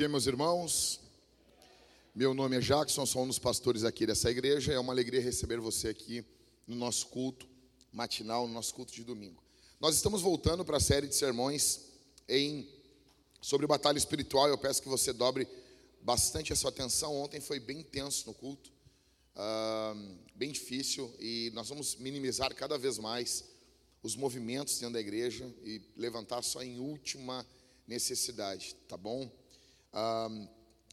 Dia, 0.00 0.08
meus 0.08 0.26
irmãos. 0.26 0.98
Meu 2.14 2.32
nome 2.32 2.56
é 2.56 2.60
Jackson, 2.60 3.04
sou 3.04 3.22
um 3.22 3.26
dos 3.26 3.38
pastores 3.38 3.84
aqui 3.84 4.06
dessa 4.06 4.30
igreja. 4.30 4.72
É 4.72 4.78
uma 4.78 4.94
alegria 4.94 5.20
receber 5.20 5.60
você 5.60 5.88
aqui 5.88 6.24
no 6.66 6.74
nosso 6.74 7.08
culto 7.08 7.46
matinal, 7.92 8.48
no 8.48 8.54
nosso 8.54 8.72
culto 8.72 8.94
de 8.94 9.04
domingo. 9.04 9.42
Nós 9.78 9.94
estamos 9.96 10.22
voltando 10.22 10.64
para 10.64 10.78
a 10.78 10.80
série 10.80 11.06
de 11.06 11.14
sermões 11.14 11.80
em 12.26 12.66
sobre 13.42 13.66
batalha 13.66 13.98
espiritual. 13.98 14.48
Eu 14.48 14.56
peço 14.56 14.80
que 14.80 14.88
você 14.88 15.12
dobre 15.12 15.46
bastante 16.00 16.50
a 16.50 16.56
sua 16.56 16.70
atenção. 16.70 17.14
Ontem 17.20 17.38
foi 17.38 17.60
bem 17.60 17.82
tenso 17.82 18.26
no 18.26 18.32
culto, 18.32 18.72
uh, 19.36 20.16
bem 20.34 20.50
difícil, 20.50 21.14
e 21.20 21.50
nós 21.52 21.68
vamos 21.68 21.96
minimizar 21.96 22.54
cada 22.54 22.78
vez 22.78 22.96
mais 22.96 23.44
os 24.02 24.16
movimentos 24.16 24.78
dentro 24.78 24.94
da 24.94 25.00
igreja 25.00 25.44
e 25.62 25.82
levantar 25.94 26.40
só 26.40 26.62
em 26.62 26.80
última 26.80 27.46
necessidade, 27.86 28.74
tá 28.88 28.96
bom? 28.96 29.30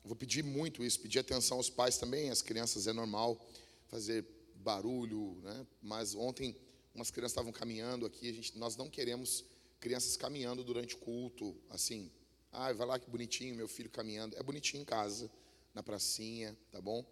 Vou 0.04 0.16
pedir 0.16 0.44
muito 0.44 0.84
isso, 0.84 1.00
pedir 1.00 1.20
atenção 1.20 1.58
aos 1.58 1.70
pais 1.70 1.98
também, 1.98 2.30
as 2.30 2.42
crianças 2.42 2.88
é 2.88 2.94
normal 2.94 3.46
fazer 3.88 4.26
barulho, 4.56 5.40
né? 5.44 5.68
Mas 5.82 6.16
ontem 6.16 6.56
umas 6.94 7.12
crianças 7.12 7.34
estavam 7.34 7.52
caminhando 7.52 8.06
aqui, 8.06 8.30
a 8.30 8.34
gente, 8.34 8.58
nós 8.58 8.76
não 8.76 8.90
queremos 8.90 9.46
crianças 9.80 10.18
caminhando 10.18 10.64
durante 10.64 10.96
o 10.96 10.98
culto, 10.98 11.56
assim, 11.70 12.12
ah, 12.52 12.72
vai 12.74 12.88
lá 12.88 13.00
que 13.00 13.10
bonitinho, 13.10 13.56
meu 13.56 13.68
filho 13.68 13.90
caminhando. 13.90 14.36
É 14.36 14.42
bonitinho 14.42 14.82
em 14.82 14.86
casa, 14.86 15.30
na 15.74 15.84
pracinha, 15.84 16.58
tá 16.72 16.82
bom? 16.82 17.06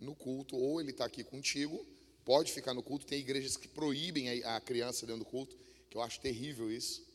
No 0.00 0.14
culto, 0.14 0.56
ou 0.56 0.80
ele 0.80 0.90
está 0.90 1.04
aqui 1.04 1.22
contigo, 1.22 1.86
pode 2.24 2.52
ficar 2.52 2.74
no 2.74 2.82
culto. 2.82 3.06
Tem 3.06 3.20
igrejas 3.20 3.56
que 3.56 3.68
proíbem 3.68 4.42
a 4.42 4.60
criança 4.60 5.06
dentro 5.06 5.24
do 5.24 5.30
culto, 5.30 5.56
que 5.88 5.96
eu 5.96 6.02
acho 6.02 6.20
terrível 6.20 6.70
isso. 6.72 7.06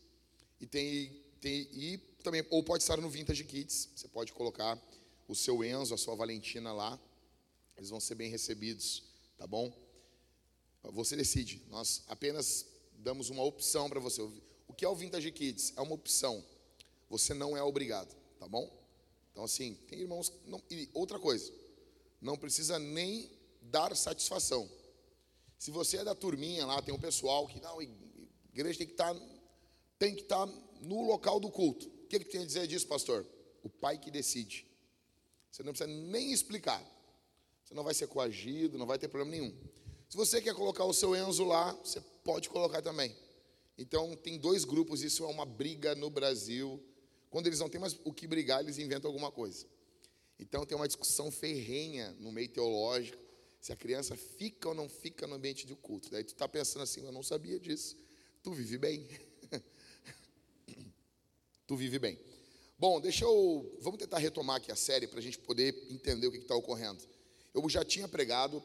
E 0.61 0.65
tem, 0.65 1.22
tem 1.43 1.67
e 1.73 1.97
também, 2.23 2.45
ou 2.49 2.63
pode 2.63 2.83
estar 2.83 2.95
no 2.95 3.09
Vintage 3.09 3.43
Kids, 3.43 3.89
você 3.93 4.07
pode 4.07 4.31
colocar 4.31 4.81
o 5.27 5.35
seu 5.35 5.61
Enzo, 5.61 5.93
a 5.93 5.97
sua 5.97 6.15
Valentina 6.15 6.71
lá, 6.71 6.97
eles 7.75 7.89
vão 7.89 7.99
ser 7.99 8.15
bem 8.15 8.29
recebidos, 8.29 9.03
tá 9.37 9.45
bom? 9.45 9.71
Você 10.83 11.17
decide, 11.17 11.61
nós 11.69 12.03
apenas 12.07 12.65
damos 12.93 13.29
uma 13.29 13.43
opção 13.43 13.89
para 13.89 13.99
você. 13.99 14.21
O 14.67 14.73
que 14.73 14.85
é 14.85 14.87
o 14.87 14.95
Vintage 14.95 15.31
Kids? 15.31 15.73
É 15.75 15.81
uma 15.81 15.93
opção. 15.93 16.43
Você 17.09 17.33
não 17.33 17.57
é 17.57 17.61
obrigado, 17.61 18.15
tá 18.39 18.47
bom? 18.47 18.71
Então, 19.31 19.43
assim, 19.43 19.75
tem 19.87 19.99
irmãos. 19.99 20.31
Não, 20.45 20.61
e 20.69 20.89
outra 20.93 21.19
coisa, 21.19 21.51
não 22.21 22.37
precisa 22.37 22.79
nem 22.79 23.29
dar 23.61 23.93
satisfação. 23.95 24.69
Se 25.57 25.71
você 25.71 25.97
é 25.97 26.03
da 26.03 26.15
turminha 26.15 26.65
lá, 26.65 26.81
tem 26.81 26.93
um 26.93 26.99
pessoal 26.99 27.47
que, 27.47 27.59
não, 27.59 27.81
igreja 28.53 28.77
tem 28.77 28.87
que 28.87 28.93
estar, 28.93 29.13
tá, 29.13 29.21
tem 30.03 30.13
que 30.13 30.23
estar 30.23 30.45
tá 30.45 30.53
no 30.81 31.07
local 31.07 31.39
do 31.39 31.49
culto. 31.49 31.87
O 31.87 32.07
que, 32.07 32.19
que 32.19 32.25
tem 32.25 32.41
a 32.41 32.45
dizer 32.45 32.67
disso, 32.67 32.85
pastor? 32.85 33.25
O 33.63 33.69
pai 33.69 33.97
que 33.97 34.11
decide. 34.11 34.67
Você 35.49 35.63
não 35.63 35.71
precisa 35.71 35.89
nem 35.89 36.33
explicar. 36.33 36.83
Você 37.63 37.73
não 37.73 37.85
vai 37.85 37.93
ser 37.93 38.07
coagido, 38.07 38.77
não 38.77 38.85
vai 38.85 38.99
ter 38.99 39.07
problema 39.07 39.31
nenhum. 39.31 39.55
Se 40.09 40.17
você 40.17 40.41
quer 40.41 40.53
colocar 40.53 40.83
o 40.83 40.93
seu 40.93 41.15
Enzo 41.15 41.45
lá, 41.45 41.71
você 41.71 42.01
pode 42.21 42.49
colocar 42.49 42.81
também. 42.81 43.15
Então, 43.77 44.13
tem 44.17 44.37
dois 44.37 44.65
grupos, 44.65 45.03
isso 45.03 45.23
é 45.23 45.27
uma 45.27 45.45
briga 45.45 45.95
no 45.95 46.09
Brasil. 46.09 46.83
Quando 47.29 47.47
eles 47.47 47.59
não 47.59 47.69
têm 47.69 47.79
mais 47.79 47.97
o 48.03 48.11
que 48.11 48.27
brigar, 48.27 48.61
eles 48.61 48.77
inventam 48.77 49.09
alguma 49.09 49.31
coisa. 49.31 49.65
Então, 50.37 50.65
tem 50.65 50.75
uma 50.75 50.85
discussão 50.85 51.31
ferrenha 51.31 52.11
no 52.19 52.29
meio 52.29 52.49
teológico, 52.49 53.23
se 53.61 53.71
a 53.71 53.75
criança 53.77 54.17
fica 54.17 54.67
ou 54.67 54.75
não 54.75 54.89
fica 54.89 55.25
no 55.25 55.35
ambiente 55.35 55.65
de 55.65 55.73
culto. 55.75 56.11
Daí 56.11 56.25
tu 56.25 56.33
está 56.33 56.45
pensando 56.45 56.81
assim, 56.81 57.05
eu 57.05 57.11
não 57.13 57.23
sabia 57.23 57.57
disso. 57.57 57.95
Tu 58.43 58.51
vive 58.51 58.77
bem. 58.77 59.07
tu 61.67 61.75
vive 61.75 61.99
bem. 61.99 62.19
Bom, 62.77 62.99
deixa 62.99 63.23
eu. 63.25 63.77
Vamos 63.81 63.99
tentar 63.99 64.17
retomar 64.17 64.57
aqui 64.57 64.71
a 64.71 64.75
série 64.75 65.07
para 65.07 65.19
a 65.19 65.21
gente 65.21 65.37
poder 65.37 65.87
entender 65.89 66.27
o 66.27 66.31
que 66.31 66.39
está 66.39 66.55
ocorrendo. 66.55 67.03
Eu 67.53 67.67
já 67.69 67.85
tinha 67.85 68.07
pregado 68.07 68.63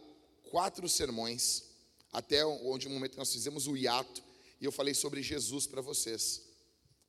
quatro 0.51 0.89
sermões, 0.89 1.65
até 2.13 2.45
onde 2.45 2.87
o 2.87 2.91
momento 2.91 3.13
que 3.13 3.19
nós 3.19 3.33
fizemos 3.33 3.67
o 3.67 3.77
hiato 3.77 4.23
e 4.61 4.65
eu 4.65 4.73
falei 4.73 4.95
sobre 4.95 5.23
Jesus 5.23 5.67
para 5.67 5.81
vocês. 5.81 6.43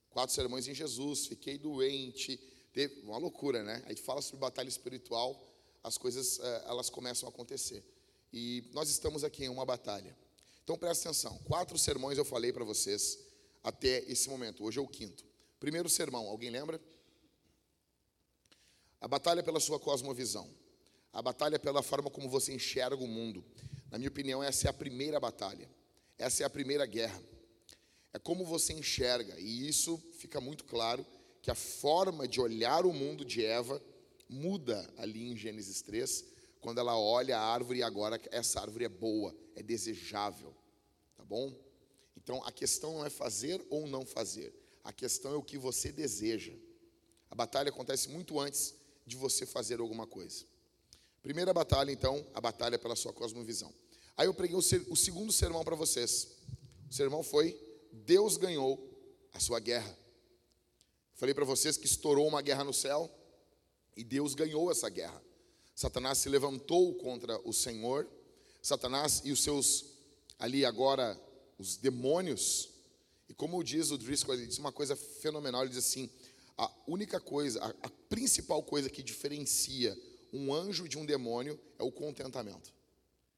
Quatro 0.10 0.36
sermões 0.36 0.68
em 0.68 0.74
Jesus, 0.74 1.28
fiquei 1.28 1.58
doente, 1.58 2.38
teve 2.74 3.02
uma 3.02 3.18
loucura, 3.18 3.64
né? 3.64 3.82
Aí 3.86 3.96
fala 3.96 4.22
sobre 4.22 4.40
batalha 4.40 4.68
espiritual, 4.68 5.42
as 5.84 5.98
coisas 5.98 6.40
eh, 6.40 6.64
elas 6.68 6.90
começam 6.90 7.28
a 7.28 7.32
acontecer. 7.32 7.84
E 8.32 8.70
nós 8.74 8.90
estamos 8.90 9.24
aqui 9.24 9.46
em 9.46 9.50
uma 9.50 9.66
batalha. 9.66 10.16
Então 10.64 10.78
presta 10.78 11.10
atenção. 11.10 11.38
Quatro 11.46 11.78
sermões 11.78 12.18
eu 12.18 12.26
falei 12.26 12.52
para 12.54 12.64
vocês 12.64 13.18
até 13.64 14.04
esse 14.12 14.30
momento. 14.30 14.64
Hoje 14.64 14.78
é 14.78 14.82
o 14.82 14.88
quinto. 14.88 15.29
Primeiro 15.60 15.90
sermão, 15.90 16.28
alguém 16.28 16.50
lembra? 16.50 16.80
A 19.02 19.08
batalha 19.08 19.44
pela 19.44 19.60
sua 19.60 19.80
cosmovisão. 19.80 20.50
A 21.12 21.22
batalha 21.22 21.60
pela 21.60 21.82
forma 21.82 22.10
como 22.10 22.30
você 22.30 22.54
enxerga 22.54 23.04
o 23.04 23.08
mundo. 23.08 23.44
Na 23.90 23.98
minha 23.98 24.10
opinião, 24.10 24.44
essa 24.44 24.68
é 24.68 24.70
a 24.70 24.74
primeira 24.74 25.20
batalha. 25.20 25.70
Essa 26.18 26.44
é 26.44 26.46
a 26.46 26.50
primeira 26.50 26.86
guerra. 26.86 27.22
É 28.14 28.20
como 28.20 28.44
você 28.44 28.74
enxerga, 28.74 29.40
e 29.40 29.68
isso 29.68 29.98
fica 30.14 30.42
muito 30.42 30.64
claro 30.64 31.06
que 31.42 31.52
a 31.52 31.56
forma 31.56 32.28
de 32.28 32.42
olhar 32.42 32.86
o 32.86 32.94
mundo 32.94 33.24
de 33.24 33.46
Eva 33.46 33.82
muda 34.28 34.88
ali 34.98 35.32
em 35.32 35.36
Gênesis 35.36 35.82
3, 35.82 36.26
quando 36.60 36.80
ela 36.80 36.98
olha 36.98 37.38
a 37.38 37.42
árvore 37.42 37.80
e 37.80 37.84
agora 37.84 38.20
essa 38.32 38.60
árvore 38.60 38.86
é 38.86 38.90
boa, 38.90 39.36
é 39.56 39.64
desejável, 39.64 40.54
tá 41.16 41.24
bom? 41.24 41.54
Então 42.18 42.44
a 42.44 42.52
questão 42.52 42.94
não 42.94 43.06
é 43.06 43.10
fazer 43.10 43.66
ou 43.70 43.88
não 43.88 44.06
fazer, 44.06 44.54
a 44.84 44.94
questão 44.94 45.34
é 45.34 45.36
o 45.36 45.44
que 45.44 45.58
você 45.58 45.92
deseja. 45.92 46.54
A 47.30 47.36
batalha 47.36 47.70
acontece 47.70 48.10
muito 48.10 48.40
antes 48.40 48.74
de 49.06 49.16
você 49.16 49.46
fazer 49.46 49.80
alguma 49.80 50.08
coisa. 50.08 50.46
Primeira 51.22 51.54
batalha, 51.54 51.92
então, 51.92 52.26
a 52.34 52.42
batalha 52.42 52.80
pela 52.80 52.96
sua 52.96 53.14
cosmovisão. 53.14 53.74
Aí 54.16 54.28
eu 54.28 54.34
preguei 54.34 54.56
o, 54.56 54.96
segundo 54.96 55.32
sermão 55.32 55.64
para 55.64 55.76
vocês. 55.76 56.28
O 56.90 56.94
sermão 56.94 57.24
foi 57.24 57.58
Deus 57.92 58.38
ganhou 58.38 58.78
a 59.34 59.40
sua 59.40 59.60
guerra. 59.60 59.98
Falei 61.16 61.34
para 61.34 61.46
vocês 61.46 61.78
que 61.78 61.86
estourou 61.86 62.28
uma 62.28 62.42
guerra 62.42 62.64
no 62.64 62.74
céu 62.74 63.10
e 63.96 64.04
Deus 64.04 64.34
ganhou 64.34 64.72
essa 64.72 64.90
guerra. 64.90 65.22
Satanás 65.76 66.18
se 66.18 66.30
levantou 66.30 66.96
contra 66.96 67.40
o 67.48 67.54
Senhor. 67.54 68.08
Satanás 68.62 69.22
e 69.24 69.32
os 69.32 69.42
seus 69.42 69.86
ali 70.38 70.66
agora 70.66 71.20
os 71.58 71.78
demônios. 71.78 72.69
E 73.30 73.34
como 73.34 73.64
diz 73.64 73.92
o 73.92 73.98
Driscoll, 73.98 74.36
ele 74.36 74.48
diz 74.48 74.58
uma 74.58 74.72
coisa 74.72 74.96
fenomenal, 74.96 75.62
ele 75.62 75.70
diz 75.70 75.86
assim: 75.86 76.10
a 76.58 76.70
única 76.88 77.20
coisa, 77.20 77.64
a, 77.64 77.88
a 77.88 77.90
principal 78.10 78.62
coisa 78.64 78.90
que 78.90 79.02
diferencia 79.02 79.98
um 80.34 80.54
anjo 80.54 80.90
de 80.90 80.98
um 80.98 81.06
demônio 81.06 81.58
é 81.78 81.84
o 81.84 81.92
contentamento. 81.92 82.74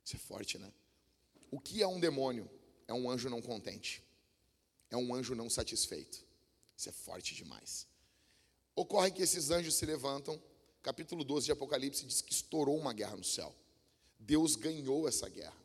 Isso 0.04 0.16
é 0.16 0.20
forte, 0.20 0.58
né? 0.58 0.72
O 1.52 1.60
que 1.60 1.84
é 1.84 1.88
um 1.88 2.00
demônio? 2.00 2.50
É 2.88 2.94
um 2.94 3.10
anjo 3.10 3.30
não 3.30 3.42
contente 3.42 4.02
é 4.92 4.98
um 4.98 5.16
anjo 5.16 5.34
não 5.34 5.50
satisfeito. 5.50 6.24
Isso 6.78 6.90
é 6.90 6.92
forte 6.92 7.34
demais. 7.34 7.88
Ocorre 8.76 9.10
que 9.12 9.24
esses 9.24 9.50
anjos 9.50 9.76
se 9.76 9.86
levantam, 9.86 10.42
capítulo 10.84 11.24
12 11.24 11.46
de 11.46 11.52
Apocalipse 11.54 12.06
diz 12.06 12.22
que 12.22 12.34
estourou 12.34 12.78
uma 12.78 12.94
guerra 12.94 13.16
no 13.16 13.24
céu. 13.24 13.56
Deus 14.20 14.56
ganhou 14.56 15.08
essa 15.08 15.30
guerra. 15.30 15.56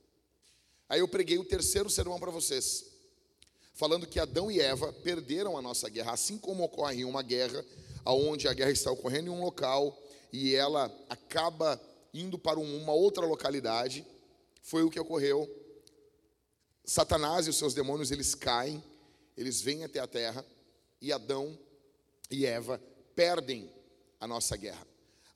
Aí 0.89 1.01
eu 1.01 1.09
preguei 1.09 1.39
o 1.39 1.45
terceiro 1.45 1.91
sermão 1.91 2.21
para 2.21 2.31
vocês, 2.31 2.87
falando 3.77 4.07
que 4.07 4.19
Adão 4.19 4.51
e 4.51 4.61
Eva 4.61 4.93
perderam 4.93 5.57
a 5.57 5.63
nossa 5.63 5.89
guerra, 5.89 6.13
assim 6.13 6.37
como 6.37 6.65
ocorre 6.65 7.05
uma 7.05 7.23
guerra 7.23 7.65
aonde 8.05 8.49
a 8.49 8.53
guerra 8.53 8.73
está 8.73 8.91
ocorrendo 8.91 9.29
em 9.29 9.33
um 9.33 9.41
local 9.41 9.97
e 10.33 10.55
ela 10.55 10.93
acaba 11.09 11.81
indo 12.13 12.37
para 12.37 12.59
uma 12.59 12.93
outra 12.93 13.25
localidade, 13.25 14.05
foi 14.63 14.83
o 14.83 14.91
que 14.91 14.99
ocorreu. 14.99 15.49
Satanás 16.85 17.47
e 17.47 17.51
os 17.51 17.57
seus 17.57 17.75
demônios, 17.75 18.11
eles 18.11 18.35
caem 18.35 18.83
eles 19.37 19.61
vêm 19.61 19.85
até 19.85 20.01
a 20.01 20.07
terra 20.07 20.45
e 21.01 21.13
Adão 21.13 21.57
e 22.31 22.47
Eva 22.47 22.83
perdem 23.15 23.71
a 24.19 24.27
nossa 24.27 24.57
guerra. 24.57 24.87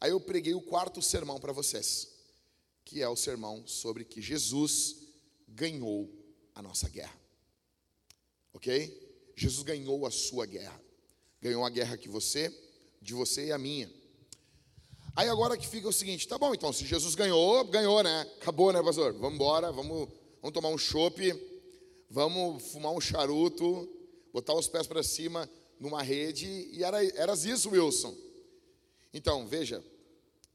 Aí 0.00 0.10
eu 0.10 0.20
preguei 0.20 0.54
o 0.54 0.62
quarto 0.62 1.02
sermão 1.02 1.38
para 1.38 1.52
vocês, 1.52 2.08
que 2.84 3.02
é 3.02 3.08
o 3.08 3.16
sermão 3.16 3.66
sobre 3.66 4.04
que 4.04 4.22
Jesus 4.22 4.96
ganhou 5.46 6.10
a 6.54 6.62
nossa 6.62 6.88
guerra. 6.88 7.19
Ok? 8.52 9.32
Jesus 9.36 9.62
ganhou 9.62 10.06
a 10.06 10.10
sua 10.10 10.46
guerra. 10.46 10.80
Ganhou 11.40 11.64
a 11.64 11.70
guerra 11.70 11.96
que 11.96 12.08
você, 12.08 12.54
de 13.00 13.14
você 13.14 13.46
e 13.46 13.52
a 13.52 13.58
minha. 13.58 13.90
Aí 15.16 15.28
agora 15.28 15.56
que 15.56 15.66
fica 15.66 15.88
o 15.88 15.92
seguinte, 15.92 16.28
tá 16.28 16.38
bom, 16.38 16.54
então, 16.54 16.72
se 16.72 16.86
Jesus 16.86 17.14
ganhou, 17.14 17.64
ganhou, 17.64 18.02
né? 18.02 18.20
Acabou, 18.40 18.72
né, 18.72 18.82
pastor? 18.82 19.12
Vamos 19.14 19.34
embora, 19.34 19.72
vamos, 19.72 20.08
vamos 20.40 20.54
tomar 20.54 20.68
um 20.68 20.78
chope 20.78 21.50
vamos 22.10 22.72
fumar 22.72 22.92
um 22.92 23.00
charuto, 23.00 23.88
botar 24.32 24.54
os 24.54 24.66
pés 24.66 24.86
para 24.86 25.02
cima 25.02 25.48
numa 25.78 26.02
rede, 26.02 26.46
e 26.72 26.82
era, 26.82 27.02
era 27.16 27.34
isso, 27.34 27.70
Wilson. 27.70 28.14
Então, 29.14 29.46
veja, 29.46 29.82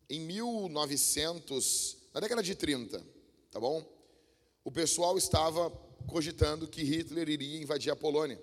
em 0.09 0.19
1900, 0.19 1.97
na 2.13 2.19
década 2.19 2.43
de 2.43 2.53
30, 2.53 3.01
tá 3.49 3.59
bom? 3.59 3.83
O 4.63 4.71
pessoal 4.71 5.17
estava 5.17 5.71
cogitando 6.07 6.67
que 6.67 6.83
Hitler 6.83 7.29
iria 7.29 7.61
invadir 7.61 7.91
a 7.91 7.95
Polônia. 7.95 8.41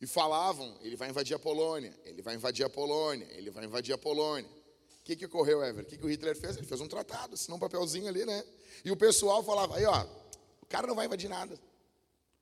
E 0.00 0.06
falavam, 0.06 0.76
ele 0.80 0.96
vai 0.96 1.10
invadir 1.10 1.34
a 1.34 1.38
Polônia, 1.38 1.96
ele 2.04 2.22
vai 2.22 2.34
invadir 2.34 2.64
a 2.64 2.68
Polônia, 2.68 3.26
ele 3.32 3.50
vai 3.50 3.64
invadir 3.64 3.94
a 3.94 3.98
Polônia. 3.98 4.50
O 5.00 5.04
que, 5.04 5.14
que 5.14 5.26
ocorreu, 5.26 5.62
Ever? 5.62 5.84
O 5.84 5.86
que, 5.86 5.96
que 5.96 6.04
o 6.04 6.08
Hitler 6.08 6.36
fez? 6.36 6.56
Ele 6.56 6.66
fez 6.66 6.80
um 6.80 6.88
tratado, 6.88 7.34
assinou 7.34 7.56
um 7.56 7.60
papelzinho 7.60 8.08
ali, 8.08 8.24
né? 8.24 8.44
E 8.84 8.90
o 8.90 8.96
pessoal 8.96 9.42
falava, 9.44 9.76
aí 9.76 9.84
ó, 9.84 10.04
o 10.60 10.66
cara 10.66 10.86
não 10.86 10.94
vai 10.94 11.06
invadir 11.06 11.28
nada. 11.28 11.58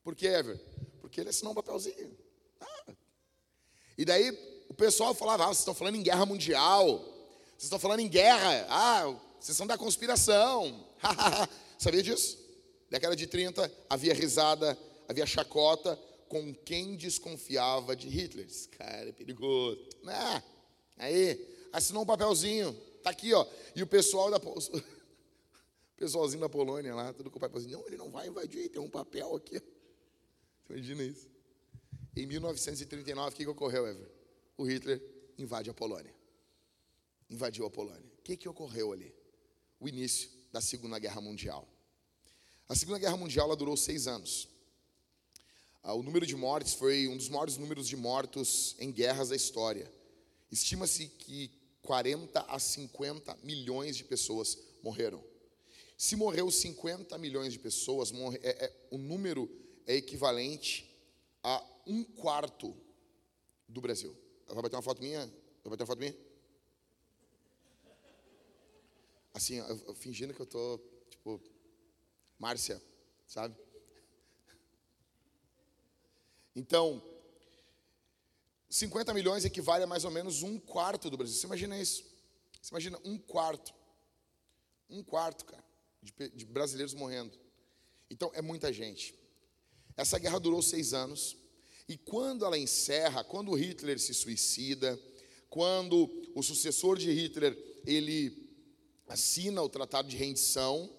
Por 0.03 0.15
que, 0.15 0.27
Ever? 0.27 0.59
Porque 1.01 1.21
ele 1.21 1.29
assinou 1.29 1.53
um 1.53 1.55
papelzinho. 1.55 2.17
Ah. 2.61 2.93
E 3.99 4.07
daí 4.07 4.31
o 4.69 4.75
pessoal 4.75 5.15
falava, 5.15 5.45
ah, 5.45 5.47
vocês 5.49 5.59
estão 5.59 5.75
falando 5.75 5.97
em 5.97 6.03
guerra 6.03 6.25
mundial, 6.25 6.99
vocês 6.99 7.65
estão 7.65 7.79
falando 7.79 8.01
em 8.01 8.09
guerra, 8.09 8.67
ah, 8.71 9.15
vocês 9.39 9.55
são 9.55 9.67
da 9.67 9.77
conspiração. 9.77 10.87
Sabia 11.79 12.03
disso? 12.03 12.40
Década 12.91 13.15
de 13.15 13.27
30, 13.27 13.73
havia 13.89 14.13
risada, 14.13 14.77
havia 15.09 15.25
chacota 15.25 15.97
com 16.29 16.53
quem 16.53 16.97
desconfiava 16.97 17.95
de 17.95 18.09
Hitler. 18.09 18.47
Esse 18.47 18.69
cara 18.69 19.09
é 19.09 19.13
perigoso. 19.13 19.81
Ah, 20.07 20.43
aí, 20.97 21.69
assinou 21.73 22.03
um 22.03 22.07
papelzinho. 22.07 22.73
Tá 23.03 23.11
aqui, 23.11 23.33
ó. 23.33 23.47
E 23.77 23.83
o 23.83 23.87
pessoal 23.87 24.31
da 24.31 24.37
o 24.43 24.83
pessoalzinho 25.97 26.41
da 26.41 26.49
Polônia 26.49 26.95
lá, 26.95 27.13
tudo 27.13 27.31
com 27.31 27.39
o 27.39 27.41
papelzinho. 27.41 27.79
Não, 27.79 27.87
ele 27.87 27.97
não 27.97 28.11
vai 28.11 28.27
invadir, 28.27 28.69
tem 28.69 28.81
um 28.81 28.91
papel 28.91 29.37
aqui. 29.37 29.63
Imagina 30.69 31.05
isso. 31.05 31.29
Em 32.17 32.27
1939, 32.27 33.29
o 33.29 33.37
que, 33.37 33.45
que 33.45 33.51
ocorreu, 33.51 33.87
Ever? 33.87 34.11
O 34.57 34.65
Hitler 34.65 35.01
invade 35.39 35.71
a 35.71 35.75
Polônia. 35.75 36.15
Invadiu 37.31 37.65
a 37.67 37.71
Polônia. 37.71 38.11
O 38.19 38.23
que, 38.23 38.37
que 38.37 38.49
ocorreu 38.49 38.93
ali? 38.93 39.15
O 39.79 39.89
início 39.89 40.29
da 40.53 40.61
Segunda 40.61 40.99
Guerra 40.99 41.21
Mundial. 41.21 41.69
A 42.71 42.77
Segunda 42.77 43.01
Guerra 43.01 43.17
Mundial 43.17 43.47
ela 43.47 43.57
durou 43.57 43.77
seis 43.77 44.07
anos. 44.07 44.49
Ah, 45.83 45.93
o 45.93 46.05
número 46.05 46.25
de 46.25 46.37
mortes 46.37 46.73
foi 46.73 47.09
um 47.09 47.17
dos 47.17 47.29
maiores 47.29 47.57
números 47.57 47.89
de 47.89 47.97
mortos 47.97 48.77
em 48.79 48.93
guerras 48.93 49.31
da 49.31 49.35
história. 49.35 49.93
Estima-se 50.53 51.09
que 51.09 51.51
40 51.83 52.43
a 52.43 52.61
50 52.61 53.37
milhões 53.43 53.97
de 53.97 54.05
pessoas 54.05 54.57
morreram. 54.85 55.21
Se 55.99 56.15
morreu 56.15 56.49
50 56.49 57.19
milhões 57.19 57.53
de 57.53 57.59
pessoas, 57.59 58.13
morre, 58.13 58.39
é, 58.41 58.67
é, 58.67 58.87
o 58.93 58.99
número 58.99 59.51
é 59.85 59.97
equivalente 59.97 60.97
a 61.43 61.67
um 61.89 62.05
quarto 62.05 62.73
do 63.67 63.81
Brasil. 63.81 64.17
Vai 64.47 64.63
bater 64.63 64.77
uma 64.77 64.83
foto 64.83 65.03
minha? 65.03 65.27
Vai 65.65 65.71
bater 65.71 65.83
uma 65.83 65.87
foto 65.89 65.99
minha? 65.99 66.17
Assim, 69.35 69.57
eu, 69.57 69.83
eu, 69.89 69.95
fingindo 69.97 70.33
que 70.33 70.41
eu 70.41 70.47
tô, 70.47 70.81
tipo, 71.11 71.41
Márcia, 72.41 72.83
sabe? 73.27 73.55
Então, 76.57 77.03
50 78.71 79.13
milhões 79.13 79.45
equivale 79.45 79.85
a 79.85 79.87
mais 79.87 80.05
ou 80.05 80.11
menos 80.11 80.43
um 80.43 80.59
quarto 80.59 81.11
do 81.11 81.19
Brasil. 81.19 81.37
Você 81.37 81.47
imagina 81.47 81.79
isso? 81.79 82.03
Você 82.61 82.71
imagina 82.71 82.99
um 83.05 83.19
quarto. 83.19 83.75
Um 84.89 85.05
quarto, 85.05 85.45
cara, 85.45 85.63
de, 86.03 86.13
de 86.31 86.47
brasileiros 86.47 86.95
morrendo. 86.95 87.39
Então, 88.09 88.31
é 88.35 88.41
muita 88.41 88.73
gente. 88.73 89.15
Essa 89.95 90.19
guerra 90.19 90.41
durou 90.41 90.63
seis 90.63 90.95
anos. 90.95 91.37
E 91.87 91.99
quando 91.99 92.47
ela 92.47 92.57
encerra, 92.57 93.23
quando 93.23 93.55
Hitler 93.55 94.01
se 94.01 94.15
suicida, 94.15 94.99
quando 95.51 96.11
o 96.35 96.43
sucessor 96.43 96.97
de 96.97 97.13
Hitler 97.13 97.57
ele 97.85 98.49
assina 99.07 99.63
o 99.63 99.69
tratado 99.69 100.09
de 100.09 100.17
rendição, 100.17 100.91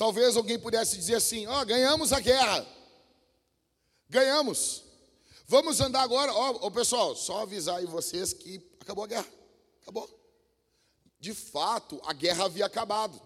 talvez 0.00 0.34
alguém 0.34 0.58
pudesse 0.58 0.96
dizer 0.96 1.16
assim: 1.16 1.46
ó, 1.46 1.60
oh, 1.60 1.66
ganhamos 1.66 2.10
a 2.10 2.20
guerra, 2.20 2.66
ganhamos. 4.08 4.82
Vamos 5.46 5.78
andar 5.78 6.00
agora, 6.00 6.32
ó, 6.32 6.52
oh, 6.52 6.58
oh, 6.62 6.70
pessoal, 6.70 7.14
só 7.14 7.42
avisar 7.42 7.76
aí 7.76 7.84
vocês 7.84 8.32
que 8.32 8.66
acabou 8.80 9.04
a 9.04 9.06
guerra, 9.06 9.28
acabou. 9.82 10.08
De 11.18 11.34
fato, 11.34 12.00
a 12.06 12.14
guerra 12.14 12.46
havia 12.46 12.64
acabado. 12.64 13.20